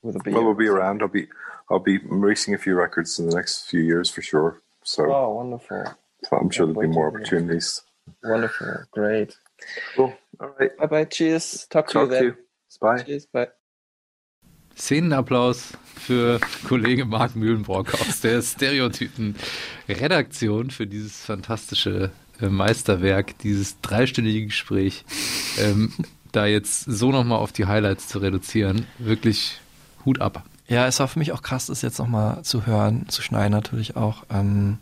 with 0.03 0.15
a 0.15 0.19
beer. 0.23 0.34
Well, 0.34 0.45
we'll 0.45 0.53
be 0.55 0.68
around. 0.68 1.01
I'll 1.01 1.07
be 1.07 1.27
I'll 1.69 1.80
be 1.80 1.99
releasing 1.99 2.53
a 2.53 2.57
few 2.57 2.76
records 2.76 3.19
in 3.19 3.30
the 3.30 3.35
next 3.35 3.69
few 3.69 3.81
years 3.81 4.09
for 4.09 4.22
sure. 4.22 4.61
So, 4.84 5.11
Oh, 5.13 5.30
wonderful, 5.35 5.85
so 6.23 6.38
I'm 6.38 6.49
sure 6.49 6.65
there'll 6.68 6.81
be 6.81 6.88
more 6.88 7.07
opportunities. 7.09 7.81
wonderful, 8.23 8.84
great. 8.91 9.35
Cool. 9.95 10.13
All 10.39 10.55
right. 10.59 10.76
Bye, 10.77 10.85
bye. 10.88 11.05
Cheers. 11.05 11.68
Talk 11.69 11.88
to 11.89 11.93
Talk 11.93 12.03
you 12.03 12.09
to 12.09 12.13
then. 12.15 12.23
you. 12.23 12.35
Bye. 12.81 13.03
Cheers. 13.03 13.26
Bye. 13.27 13.47
Szenenapplaus 14.77 15.73
für 15.95 16.39
Kollege 16.68 17.06
Marc 17.06 17.35
Mühlenbrock 17.35 17.93
aus 17.93 18.22
der 18.22 18.41
Stereotypen-Redaktion 18.41 20.72
für 20.72 20.88
dieses 20.88 21.22
fantastische 21.22 22.10
äh, 22.41 22.48
Meisterwerk, 22.48 23.38
dieses 23.39 23.80
dreistündige 23.81 24.48
Gespräch. 24.48 25.06
Ähm, 25.57 25.93
da 26.31 26.45
jetzt 26.45 26.85
so 26.85 27.11
nochmal 27.11 27.39
auf 27.39 27.52
die 27.52 27.65
Highlights 27.65 28.07
zu 28.07 28.19
reduzieren, 28.19 28.85
wirklich 28.98 29.60
Hut 30.06 30.22
ab. 30.22 30.45
Ja, 30.68 30.88
es 30.88 30.99
war 30.99 31.07
für 31.07 31.19
mich 31.19 31.34
auch 31.34 31.41
krass, 31.41 31.65
das 31.65 31.81
jetzt 31.81 31.99
nochmal 31.99 32.43
zu 32.43 32.65
hören, 32.65 33.10
zu 33.10 33.22
schneiden 33.22 33.52
natürlich 33.52 33.98
auch. 33.98 34.23
Ähm 34.30 34.77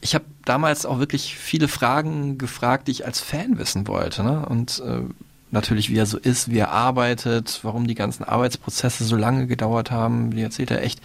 ich 0.00 0.16
habe 0.16 0.24
damals 0.44 0.84
auch 0.84 0.98
wirklich 0.98 1.36
viele 1.36 1.68
Fragen 1.68 2.36
gefragt, 2.36 2.88
die 2.88 2.90
ich 2.90 3.06
als 3.06 3.20
Fan 3.20 3.58
wissen 3.58 3.86
wollte. 3.86 4.24
Ne? 4.24 4.44
Und 4.44 4.80
äh, 4.80 5.02
natürlich, 5.52 5.90
wie 5.90 5.96
er 5.98 6.06
so 6.06 6.18
ist, 6.18 6.50
wie 6.50 6.58
er 6.58 6.70
arbeitet, 6.72 7.60
warum 7.62 7.86
die 7.86 7.94
ganzen 7.94 8.24
Arbeitsprozesse 8.24 9.04
so 9.04 9.16
lange 9.16 9.46
gedauert 9.46 9.90
haben. 9.90 10.30
Die 10.32 10.42
erzählt 10.42 10.70
er 10.70 10.82
echt 10.82 11.00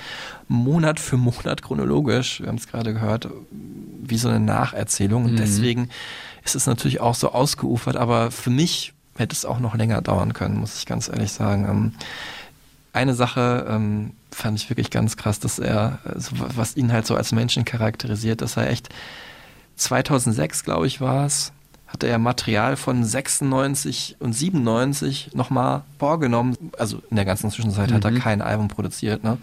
Monat 0.48 1.00
für 1.00 1.18
Monat 1.18 1.62
chronologisch. 1.62 2.40
Wir 2.42 2.48
haben 2.48 2.56
es 2.58 2.68
gerade 2.68 2.94
gehört, 2.94 3.30
wie 3.52 4.18
so 4.18 4.30
eine 4.30 4.40
Nacherzählung. 4.40 5.26
Und 5.26 5.34
Mhm. 5.34 5.38
deswegen 5.38 5.90
ist 6.44 6.56
es 6.56 6.66
natürlich 6.66 7.00
auch 7.02 7.14
so 7.16 7.32
ausgeufert. 7.34 7.98
Aber 7.98 8.32
für 8.32 8.50
mich 8.50 8.94
hätte 9.18 9.34
es 9.34 9.46
auch 9.46 9.60
noch 9.60 9.76
länger 9.76 10.02
dauern 10.02 10.34
können, 10.34 10.58
muss 10.58 10.78
ich 10.80 10.86
ganz 10.86 11.08
ehrlich 11.10 11.32
sagen. 11.32 11.66
Ähm, 11.70 11.92
eine 12.94 13.14
Sache 13.14 13.66
ähm, 13.70 14.12
fand 14.32 14.58
ich 14.60 14.70
wirklich 14.70 14.90
ganz 14.90 15.18
krass, 15.18 15.40
dass 15.40 15.60
er, 15.60 16.00
äh, 16.06 16.20
so, 16.20 16.32
was 16.38 16.78
ihn 16.78 16.92
halt 16.94 17.06
so 17.06 17.16
als 17.16 17.32
Menschen 17.32 17.66
charakterisiert, 17.66 18.42
dass 18.42 18.58
er 18.58 18.70
echt 18.70 18.90
2006, 19.76 20.64
glaube 20.64 20.88
ich, 20.88 21.02
war 21.02 21.26
es, 21.26 21.52
hatte 21.98 22.08
er 22.08 22.20
Material 22.20 22.76
von 22.78 23.04
96 23.04 24.18
und 24.20 24.34
97 24.34 25.32
nochmal 25.34 25.82
vorgenommen. 25.98 26.56
Also 26.78 27.02
in 27.10 27.16
der 27.16 27.26
ganzen 27.26 27.50
Zwischenzeit 27.50 27.92
hat 27.92 28.06
er 28.06 28.12
Mhm. 28.12 28.20
kein 28.20 28.42
Album 28.44 28.68
produziert, 28.68 29.24
ne? 29.24 29.40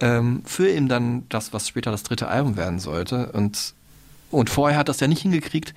Ähm, 0.00 0.40
für 0.46 0.70
ihm 0.70 0.88
dann 0.88 1.24
das, 1.28 1.52
was 1.52 1.68
später 1.68 1.90
das 1.90 2.02
dritte 2.02 2.28
Album 2.28 2.56
werden 2.56 2.78
sollte. 2.78 3.30
Und, 3.32 3.74
und 4.30 4.48
vorher 4.48 4.78
hat 4.78 4.84
er 4.88 4.92
das 4.94 5.00
ja 5.00 5.06
nicht 5.06 5.20
hingekriegt, 5.20 5.74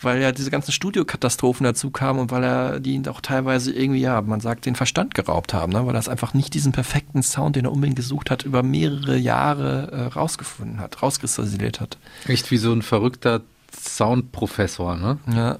weil 0.00 0.22
ja 0.22 0.30
diese 0.30 0.52
ganzen 0.52 0.70
Studiokatastrophen 0.70 1.64
dazu 1.64 1.90
kamen 1.90 2.20
und 2.20 2.30
weil 2.30 2.44
er 2.44 2.78
die 2.78 3.02
auch 3.08 3.20
teilweise 3.20 3.72
irgendwie, 3.72 4.00
ja, 4.00 4.20
man 4.22 4.38
sagt, 4.38 4.66
den 4.66 4.76
Verstand 4.76 5.16
geraubt 5.16 5.52
haben, 5.52 5.72
ne? 5.72 5.84
weil 5.84 5.96
er 5.96 5.98
es 5.98 6.08
einfach 6.08 6.34
nicht 6.34 6.54
diesen 6.54 6.70
perfekten 6.70 7.24
Sound, 7.24 7.56
den 7.56 7.64
er 7.64 7.72
unbedingt 7.72 7.96
gesucht 7.96 8.30
hat, 8.30 8.44
über 8.44 8.62
mehrere 8.62 9.16
Jahre 9.16 9.90
äh, 9.90 10.02
rausgefunden 10.16 10.78
hat, 10.78 11.02
rauskristallisiert 11.02 11.80
hat. 11.80 11.98
Echt 12.28 12.52
wie 12.52 12.58
so 12.58 12.72
ein 12.72 12.82
verrückter 12.82 13.40
Soundprofessor, 13.76 14.96
ne? 14.96 15.18
Ja. 15.34 15.58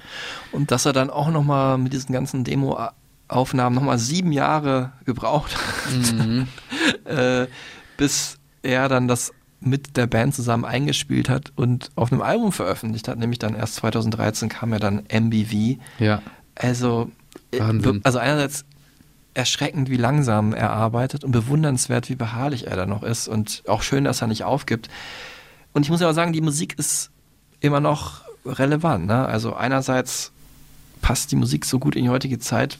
Und 0.51 0.71
dass 0.71 0.85
er 0.85 0.93
dann 0.93 1.09
auch 1.09 1.29
nochmal 1.29 1.77
mit 1.77 1.93
diesen 1.93 2.13
ganzen 2.13 2.43
Demo-Aufnahmen 2.43 3.75
nochmal 3.75 3.99
sieben 3.99 4.31
Jahre 4.31 4.91
gebraucht 5.05 5.55
hat, 5.55 6.13
Mhm. 6.13 6.47
äh, 7.05 7.47
bis 7.97 8.37
er 8.61 8.89
dann 8.89 9.07
das 9.07 9.31
mit 9.61 9.97
der 9.97 10.07
Band 10.07 10.33
zusammen 10.33 10.63
eingespielt 10.65 11.27
hat 11.29 11.51
und 11.55 11.89
auf 11.95 12.11
einem 12.11 12.21
Album 12.21 12.51
veröffentlicht 12.53 13.07
hat, 13.09 13.17
nämlich 13.17 13.39
dann 13.39 13.55
erst 13.55 13.75
2013 13.75 14.47
kam 14.49 14.71
ja 14.71 14.79
dann 14.79 15.03
MBV. 15.09 15.77
Ja. 15.99 16.21
Also, 16.55 17.11
äh, 17.51 17.59
Wahnsinn. 17.59 17.99
also 18.03 18.19
einerseits 18.19 18.63
erschreckend, 19.33 19.89
wie 19.89 19.97
langsam 19.97 20.53
er 20.53 20.71
arbeitet 20.71 21.23
und 21.23 21.31
bewundernswert, 21.31 22.09
wie 22.09 22.15
beharrlich 22.15 22.67
er 22.67 22.75
da 22.77 22.85
noch 22.85 23.03
ist 23.03 23.27
und 23.27 23.63
auch 23.67 23.81
schön, 23.83 24.03
dass 24.05 24.21
er 24.21 24.27
nicht 24.27 24.43
aufgibt. 24.43 24.87
Und 25.73 25.83
ich 25.83 25.89
muss 25.89 26.01
ja 26.01 26.09
auch 26.09 26.13
sagen, 26.13 26.33
die 26.33 26.41
Musik 26.41 26.77
ist 26.79 27.11
immer 27.61 27.79
noch 27.79 28.21
relevant. 28.45 29.07
Ne? 29.07 29.25
Also 29.25 29.55
einerseits 29.55 30.31
passt 31.01 31.31
die 31.31 31.35
Musik 31.35 31.65
so 31.65 31.79
gut 31.79 31.95
in 31.95 32.03
die 32.03 32.09
heutige 32.09 32.39
Zeit, 32.39 32.77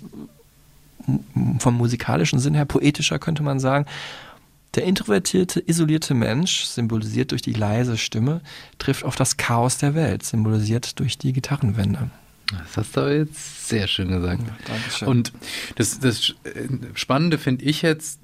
vom 1.60 1.78
musikalischen 1.78 2.40
Sinn 2.40 2.54
her, 2.54 2.66
poetischer 2.66 3.20
könnte 3.20 3.44
man 3.44 3.60
sagen. 3.60 3.86
Der 4.76 4.84
introvertierte, 4.84 5.60
isolierte 5.60 6.14
Mensch, 6.14 6.66
symbolisiert 6.66 7.32
durch 7.32 7.42
die 7.42 7.54
leise 7.54 7.98
Stimme, 7.98 8.42
trifft 8.78 9.04
auf 9.04 9.16
das 9.16 9.38
Chaos 9.38 9.80
der 9.80 9.96
Welt, 9.96 10.24
symbolisiert 10.24 11.00
durch 11.00 11.18
die 11.18 11.34
Gitarrenwände. 11.34 12.12
Das 12.52 12.78
hast 12.78 12.98
du 12.98 13.02
aber 13.02 13.14
jetzt 13.14 13.68
sehr 13.68 13.88
schön 13.88 14.10
gesagt. 14.10 14.44
Dankeschön. 14.68 15.08
Und 15.08 15.34
das, 15.76 16.00
das 16.00 16.36
äh, 16.44 16.68
Spannende 16.94 17.38
finde 17.38 17.66
ich 17.66 17.82
jetzt, 17.82 18.20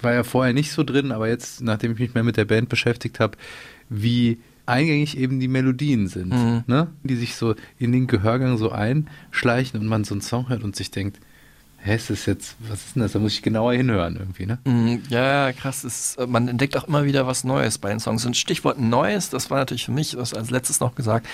war 0.00 0.14
ja 0.14 0.24
vorher 0.24 0.52
nicht 0.54 0.72
so 0.72 0.84
drin, 0.84 1.12
aber 1.12 1.28
jetzt, 1.28 1.60
nachdem 1.60 1.92
ich 1.92 1.98
mich 1.98 2.14
mehr 2.14 2.24
mit 2.24 2.36
der 2.36 2.44
Band 2.44 2.68
beschäftigt 2.68 3.20
habe, 3.20 3.36
wie 3.88 4.38
eingängig 4.68 5.16
eben 5.18 5.40
die 5.40 5.48
Melodien 5.48 6.08
sind, 6.08 6.32
Mhm. 6.32 6.64
ne? 6.66 6.88
die 7.02 7.16
sich 7.16 7.34
so 7.36 7.54
in 7.78 7.92
den 7.92 8.06
Gehörgang 8.06 8.56
so 8.58 8.70
einschleichen 8.70 9.80
und 9.80 9.86
man 9.86 10.04
so 10.04 10.14
einen 10.14 10.20
Song 10.20 10.48
hört 10.48 10.62
und 10.62 10.76
sich 10.76 10.90
denkt, 10.90 11.18
hä, 11.80 11.94
ist 11.94 12.10
das 12.10 12.26
jetzt, 12.26 12.56
was 12.68 12.84
ist 12.86 12.96
denn 12.96 13.02
das? 13.02 13.12
Da 13.12 13.18
muss 13.20 13.32
ich 13.34 13.42
genauer 13.42 13.72
hinhören 13.72 14.16
irgendwie, 14.16 14.46
ne? 14.46 14.58
Mm, 14.64 14.98
Ja, 15.10 15.52
krass. 15.52 15.84
Ist, 15.84 16.16
man 16.26 16.48
entdeckt 16.48 16.76
auch 16.76 16.88
immer 16.88 17.04
wieder 17.04 17.26
was 17.26 17.44
Neues 17.44 17.78
bei 17.78 17.88
den 17.90 18.00
Songs. 18.00 18.26
Und 18.26 18.36
Stichwort 18.36 18.80
Neues, 18.80 19.30
das 19.30 19.48
war 19.50 19.58
natürlich 19.58 19.84
für 19.84 19.92
mich, 19.92 20.10
das 20.12 20.34
als 20.34 20.50
letztes 20.50 20.80
noch 20.80 20.94
gesagt, 20.96 21.26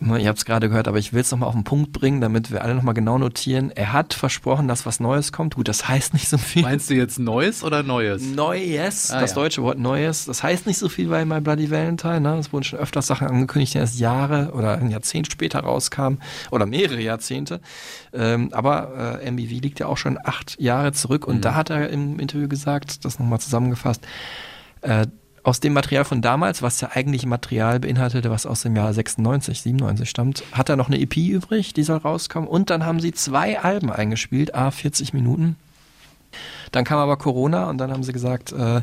ihr 0.00 0.28
habt 0.28 0.38
es 0.38 0.44
gerade 0.46 0.68
gehört, 0.70 0.88
aber 0.88 0.98
ich 0.98 1.12
will 1.12 1.20
es 1.20 1.30
nochmal 1.30 1.48
auf 1.50 1.54
den 1.54 1.64
Punkt 1.64 1.92
bringen, 1.92 2.20
damit 2.22 2.50
wir 2.50 2.62
alle 2.64 2.74
nochmal 2.74 2.94
genau 2.94 3.18
notieren. 3.18 3.70
Er 3.70 3.92
hat 3.92 4.14
versprochen, 4.14 4.66
dass 4.66 4.86
was 4.86 4.98
Neues 4.98 5.30
kommt. 5.30 5.56
Gut, 5.56 5.68
das 5.68 5.88
heißt 5.88 6.14
nicht 6.14 6.28
so 6.28 6.38
viel. 6.38 6.62
Meinst 6.62 6.88
du 6.88 6.94
jetzt 6.94 7.18
Neues 7.18 7.62
oder 7.62 7.82
Neues? 7.82 8.22
Neues, 8.22 9.10
Ah, 9.10 9.20
das 9.20 9.30
ja. 9.30 9.34
deutsche 9.36 9.62
Wort 9.62 9.78
Neues, 9.78 10.24
das 10.24 10.42
heißt 10.42 10.66
nicht 10.66 10.78
so 10.78 10.88
viel 10.88 11.08
bei 11.08 11.24
My 11.26 11.40
Bloody 11.40 11.70
Valentine. 11.70 12.20
Ne? 12.22 12.38
Es 12.38 12.50
wurden 12.52 12.64
schon 12.64 12.78
öfters 12.78 13.06
Sachen 13.08 13.26
angekündigt, 13.28 13.74
die 13.74 13.78
erst 13.78 13.98
Jahre 14.00 14.52
oder 14.54 14.78
ein 14.78 14.90
Jahrzehnt 14.90 15.30
später 15.30 15.60
rauskamen 15.60 16.20
oder 16.50 16.64
mehrere 16.64 17.00
Jahrzehnte. 17.00 17.60
Ähm, 18.14 18.48
aber 18.52 19.18
äh, 19.22 19.30
MBV 19.30 19.60
liegt 19.60 19.80
ja 19.80 19.86
auch 19.86 19.98
schon 19.98 20.18
acht 20.24 20.58
Jahre 20.60 20.92
zurück 20.92 21.26
und 21.26 21.36
Mhm. 21.36 21.40
da 21.42 21.54
hat 21.54 21.70
er 21.70 21.90
im 21.90 22.18
Interview 22.18 22.48
gesagt, 22.48 23.04
das 23.04 23.18
nochmal 23.18 23.40
zusammengefasst, 23.40 24.06
äh, 24.82 25.06
aus 25.42 25.60
dem 25.60 25.72
Material 25.72 26.04
von 26.04 26.20
damals, 26.22 26.60
was 26.62 26.80
ja 26.80 26.90
eigentlich 26.92 27.24
Material 27.26 27.80
beinhaltete, 27.80 28.30
was 28.30 28.44
aus 28.46 28.62
dem 28.62 28.76
Jahr 28.76 28.92
96, 28.92 29.62
97 29.62 30.08
stammt, 30.10 30.42
hat 30.52 30.68
er 30.68 30.76
noch 30.76 30.88
eine 30.88 31.00
EP 31.00 31.16
übrig, 31.16 31.72
die 31.72 31.82
soll 31.82 31.98
rauskommen. 31.98 32.48
Und 32.48 32.70
dann 32.70 32.84
haben 32.84 33.00
sie 33.00 33.12
zwei 33.12 33.58
Alben 33.60 33.90
eingespielt, 33.90 34.54
a 34.54 34.70
40 34.70 35.14
Minuten. 35.14 35.56
Dann 36.72 36.84
kam 36.84 36.98
aber 36.98 37.16
Corona 37.16 37.68
und 37.70 37.78
dann 37.78 37.90
haben 37.90 38.02
sie 38.02 38.12
gesagt, 38.12 38.52
äh, 38.52 38.82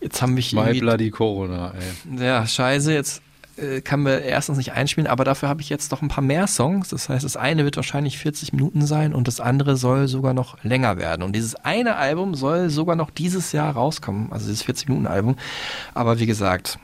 jetzt 0.00 0.20
haben 0.22 0.36
wir 0.36 0.44
My 0.52 0.60
irgendwie- 0.60 0.80
Bloody 0.80 1.10
Corona, 1.10 1.72
ey. 2.18 2.24
ja, 2.24 2.46
scheiße, 2.46 2.92
jetzt 2.92 3.22
äh, 3.56 3.80
kann 3.80 4.04
wir 4.04 4.22
erstens 4.22 4.56
nicht 4.56 4.72
einspielen, 4.72 5.06
aber 5.06 5.24
dafür 5.24 5.48
habe 5.48 5.60
ich 5.60 5.68
jetzt 5.68 5.90
noch 5.92 6.02
ein 6.02 6.08
paar 6.08 6.24
mehr 6.24 6.46
Songs. 6.46 6.88
Das 6.88 7.08
heißt, 7.08 7.24
das 7.24 7.36
eine 7.36 7.64
wird 7.64 7.76
wahrscheinlich 7.76 8.18
40 8.18 8.52
Minuten 8.52 8.86
sein 8.86 9.14
und 9.14 9.28
das 9.28 9.40
andere 9.40 9.76
soll 9.76 10.08
sogar 10.08 10.34
noch 10.34 10.62
länger 10.64 10.96
werden. 10.96 11.22
Und 11.22 11.34
dieses 11.34 11.54
eine 11.56 11.96
Album 11.96 12.34
soll 12.34 12.70
sogar 12.70 12.96
noch 12.96 13.10
dieses 13.10 13.52
Jahr 13.52 13.72
rauskommen, 13.72 14.32
also 14.32 14.48
dieses 14.48 14.64
40-Minuten-Album. 14.64 15.36
Aber 15.94 16.18
wie 16.18 16.26
gesagt, 16.26 16.78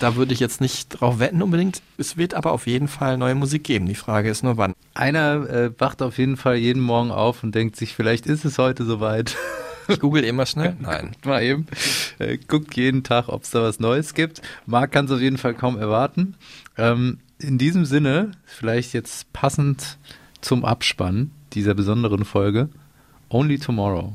da 0.00 0.16
würde 0.16 0.32
ich 0.32 0.40
jetzt 0.40 0.60
nicht 0.60 0.88
drauf 0.88 1.18
wetten 1.18 1.42
unbedingt. 1.42 1.82
Es 1.98 2.16
wird 2.16 2.34
aber 2.34 2.52
auf 2.52 2.66
jeden 2.66 2.88
Fall 2.88 3.16
neue 3.16 3.34
Musik 3.34 3.64
geben. 3.64 3.86
Die 3.86 3.94
Frage 3.94 4.30
ist 4.30 4.42
nur 4.42 4.56
wann. 4.56 4.74
Einer 4.94 5.48
äh, 5.48 5.70
wacht 5.78 6.02
auf 6.02 6.18
jeden 6.18 6.36
Fall 6.36 6.56
jeden 6.56 6.82
Morgen 6.82 7.10
auf 7.10 7.42
und 7.42 7.54
denkt 7.54 7.76
sich, 7.76 7.94
vielleicht 7.94 8.26
ist 8.26 8.44
es 8.44 8.58
heute 8.58 8.84
soweit. 8.84 9.36
Ich 9.90 10.00
google 10.00 10.24
immer 10.24 10.46
schnell. 10.46 10.76
Nein. 10.80 11.10
Guckt 11.12 11.26
mal 11.26 11.42
eben. 11.42 11.66
Äh, 12.18 12.38
guckt 12.38 12.76
jeden 12.76 13.02
Tag, 13.02 13.28
ob 13.28 13.42
es 13.42 13.50
da 13.50 13.62
was 13.62 13.80
Neues 13.80 14.14
gibt. 14.14 14.40
Marc 14.66 14.92
kann 14.92 15.06
es 15.06 15.10
auf 15.10 15.20
jeden 15.20 15.38
Fall 15.38 15.54
kaum 15.54 15.78
erwarten. 15.78 16.34
Ähm, 16.78 17.18
in 17.38 17.58
diesem 17.58 17.84
Sinne, 17.84 18.32
vielleicht 18.44 18.92
jetzt 18.92 19.32
passend 19.32 19.98
zum 20.40 20.64
Abspann 20.64 21.30
dieser 21.52 21.74
besonderen 21.74 22.24
Folge, 22.24 22.68
Only 23.28 23.58
Tomorrow. 23.58 24.12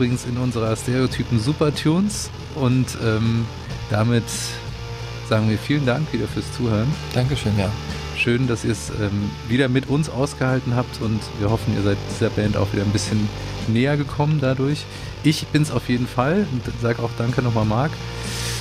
Übrigens 0.00 0.24
in 0.24 0.38
unserer 0.38 0.74
Stereotypen 0.76 1.38
Supertunes. 1.38 2.30
Und 2.54 2.86
ähm, 3.04 3.44
damit 3.90 4.24
sagen 5.28 5.50
wir 5.50 5.58
vielen 5.58 5.84
Dank 5.84 6.10
wieder 6.10 6.26
fürs 6.26 6.50
Zuhören. 6.54 6.90
Dankeschön, 7.12 7.52
ja. 7.58 7.70
Schön, 8.16 8.46
dass 8.46 8.64
ihr 8.64 8.72
es 8.72 8.88
ähm, 8.98 9.30
wieder 9.46 9.68
mit 9.68 9.90
uns 9.90 10.08
ausgehalten 10.08 10.74
habt 10.74 11.02
und 11.02 11.20
wir 11.38 11.50
hoffen, 11.50 11.74
ihr 11.76 11.82
seid 11.82 11.98
dieser 12.10 12.30
Band 12.30 12.56
auch 12.56 12.72
wieder 12.72 12.82
ein 12.82 12.92
bisschen 12.92 13.28
näher 13.68 13.98
gekommen 13.98 14.38
dadurch. 14.40 14.86
Ich 15.22 15.46
bin 15.48 15.60
es 15.60 15.70
auf 15.70 15.90
jeden 15.90 16.06
Fall 16.06 16.46
und 16.50 16.62
sage 16.80 17.02
auch 17.02 17.10
Danke 17.18 17.42
nochmal, 17.42 17.66
Marc. 17.66 17.90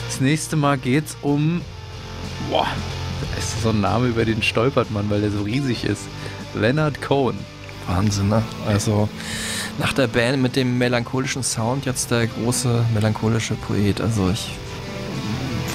Das 0.10 0.20
nächste 0.20 0.58
Mal 0.58 0.78
geht 0.78 1.06
es 1.06 1.18
um. 1.22 1.62
Boah, 2.50 2.68
da 3.22 3.38
ist 3.38 3.64
so 3.64 3.70
ein 3.70 3.80
Name, 3.80 4.08
über 4.08 4.26
den 4.26 4.44
stolpert 4.44 4.92
man, 4.92 5.10
weil 5.10 5.22
der 5.22 5.32
so 5.32 5.44
riesig 5.44 5.86
ist. 5.86 6.02
Leonard 6.54 7.02
Cohen. 7.02 7.38
Wahnsinn, 7.88 8.28
ne? 8.28 8.44
Also 8.68 9.08
nach 9.80 9.94
der 9.94 10.08
Band 10.08 10.42
mit 10.42 10.56
dem 10.56 10.78
melancholischen 10.78 11.42
Sound 11.42 11.86
jetzt 11.86 12.12
der 12.12 12.28
große 12.28 12.86
melancholische 12.94 13.56
Poet. 13.56 14.02
Also 14.02 14.30
ich 14.30 14.52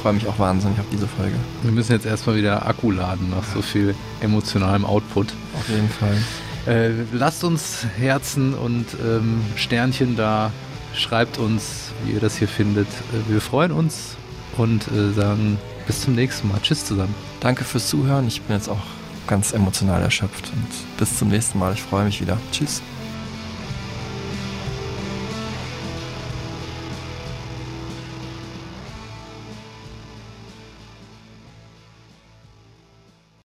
freue 0.02 0.12
mich 0.12 0.26
auch 0.28 0.38
wahnsinnig 0.38 0.78
auf 0.78 0.86
diese 0.92 1.08
Folge. 1.08 1.34
Wir 1.62 1.72
müssen 1.72 1.92
jetzt 1.92 2.04
erstmal 2.04 2.36
wieder 2.36 2.66
Akku 2.66 2.90
laden 2.90 3.30
nach 3.30 3.44
so 3.54 3.62
viel 3.62 3.94
emotionalem 4.20 4.84
Output. 4.84 5.32
Auf 5.54 5.68
jeden 5.68 5.88
Fall. 5.88 6.16
Äh, 6.66 6.90
lasst 7.12 7.42
uns 7.44 7.86
Herzen 7.98 8.54
und 8.54 8.86
ähm, 9.02 9.40
Sternchen 9.56 10.16
da. 10.16 10.52
Schreibt 10.94 11.38
uns, 11.38 11.92
wie 12.04 12.12
ihr 12.12 12.20
das 12.20 12.36
hier 12.36 12.48
findet. 12.48 12.86
Äh, 12.86 13.32
wir 13.32 13.40
freuen 13.40 13.72
uns 13.72 14.16
und 14.56 14.86
äh, 14.88 15.12
sagen 15.12 15.58
bis 15.86 16.02
zum 16.02 16.14
nächsten 16.14 16.48
Mal. 16.48 16.60
Tschüss 16.62 16.84
zusammen. 16.84 17.14
Danke 17.40 17.64
fürs 17.64 17.88
Zuhören. 17.88 18.26
Ich 18.28 18.42
bin 18.42 18.56
jetzt 18.56 18.68
auch 18.68 18.84
ganz 19.26 19.52
emotional 19.52 20.02
erschöpft 20.02 20.50
und 20.52 20.98
bis 20.98 21.18
zum 21.18 21.28
nächsten 21.28 21.58
Mal. 21.58 21.72
Ich 21.72 21.82
freue 21.82 22.04
mich 22.04 22.20
wieder. 22.20 22.38
Tschüss. 22.52 22.82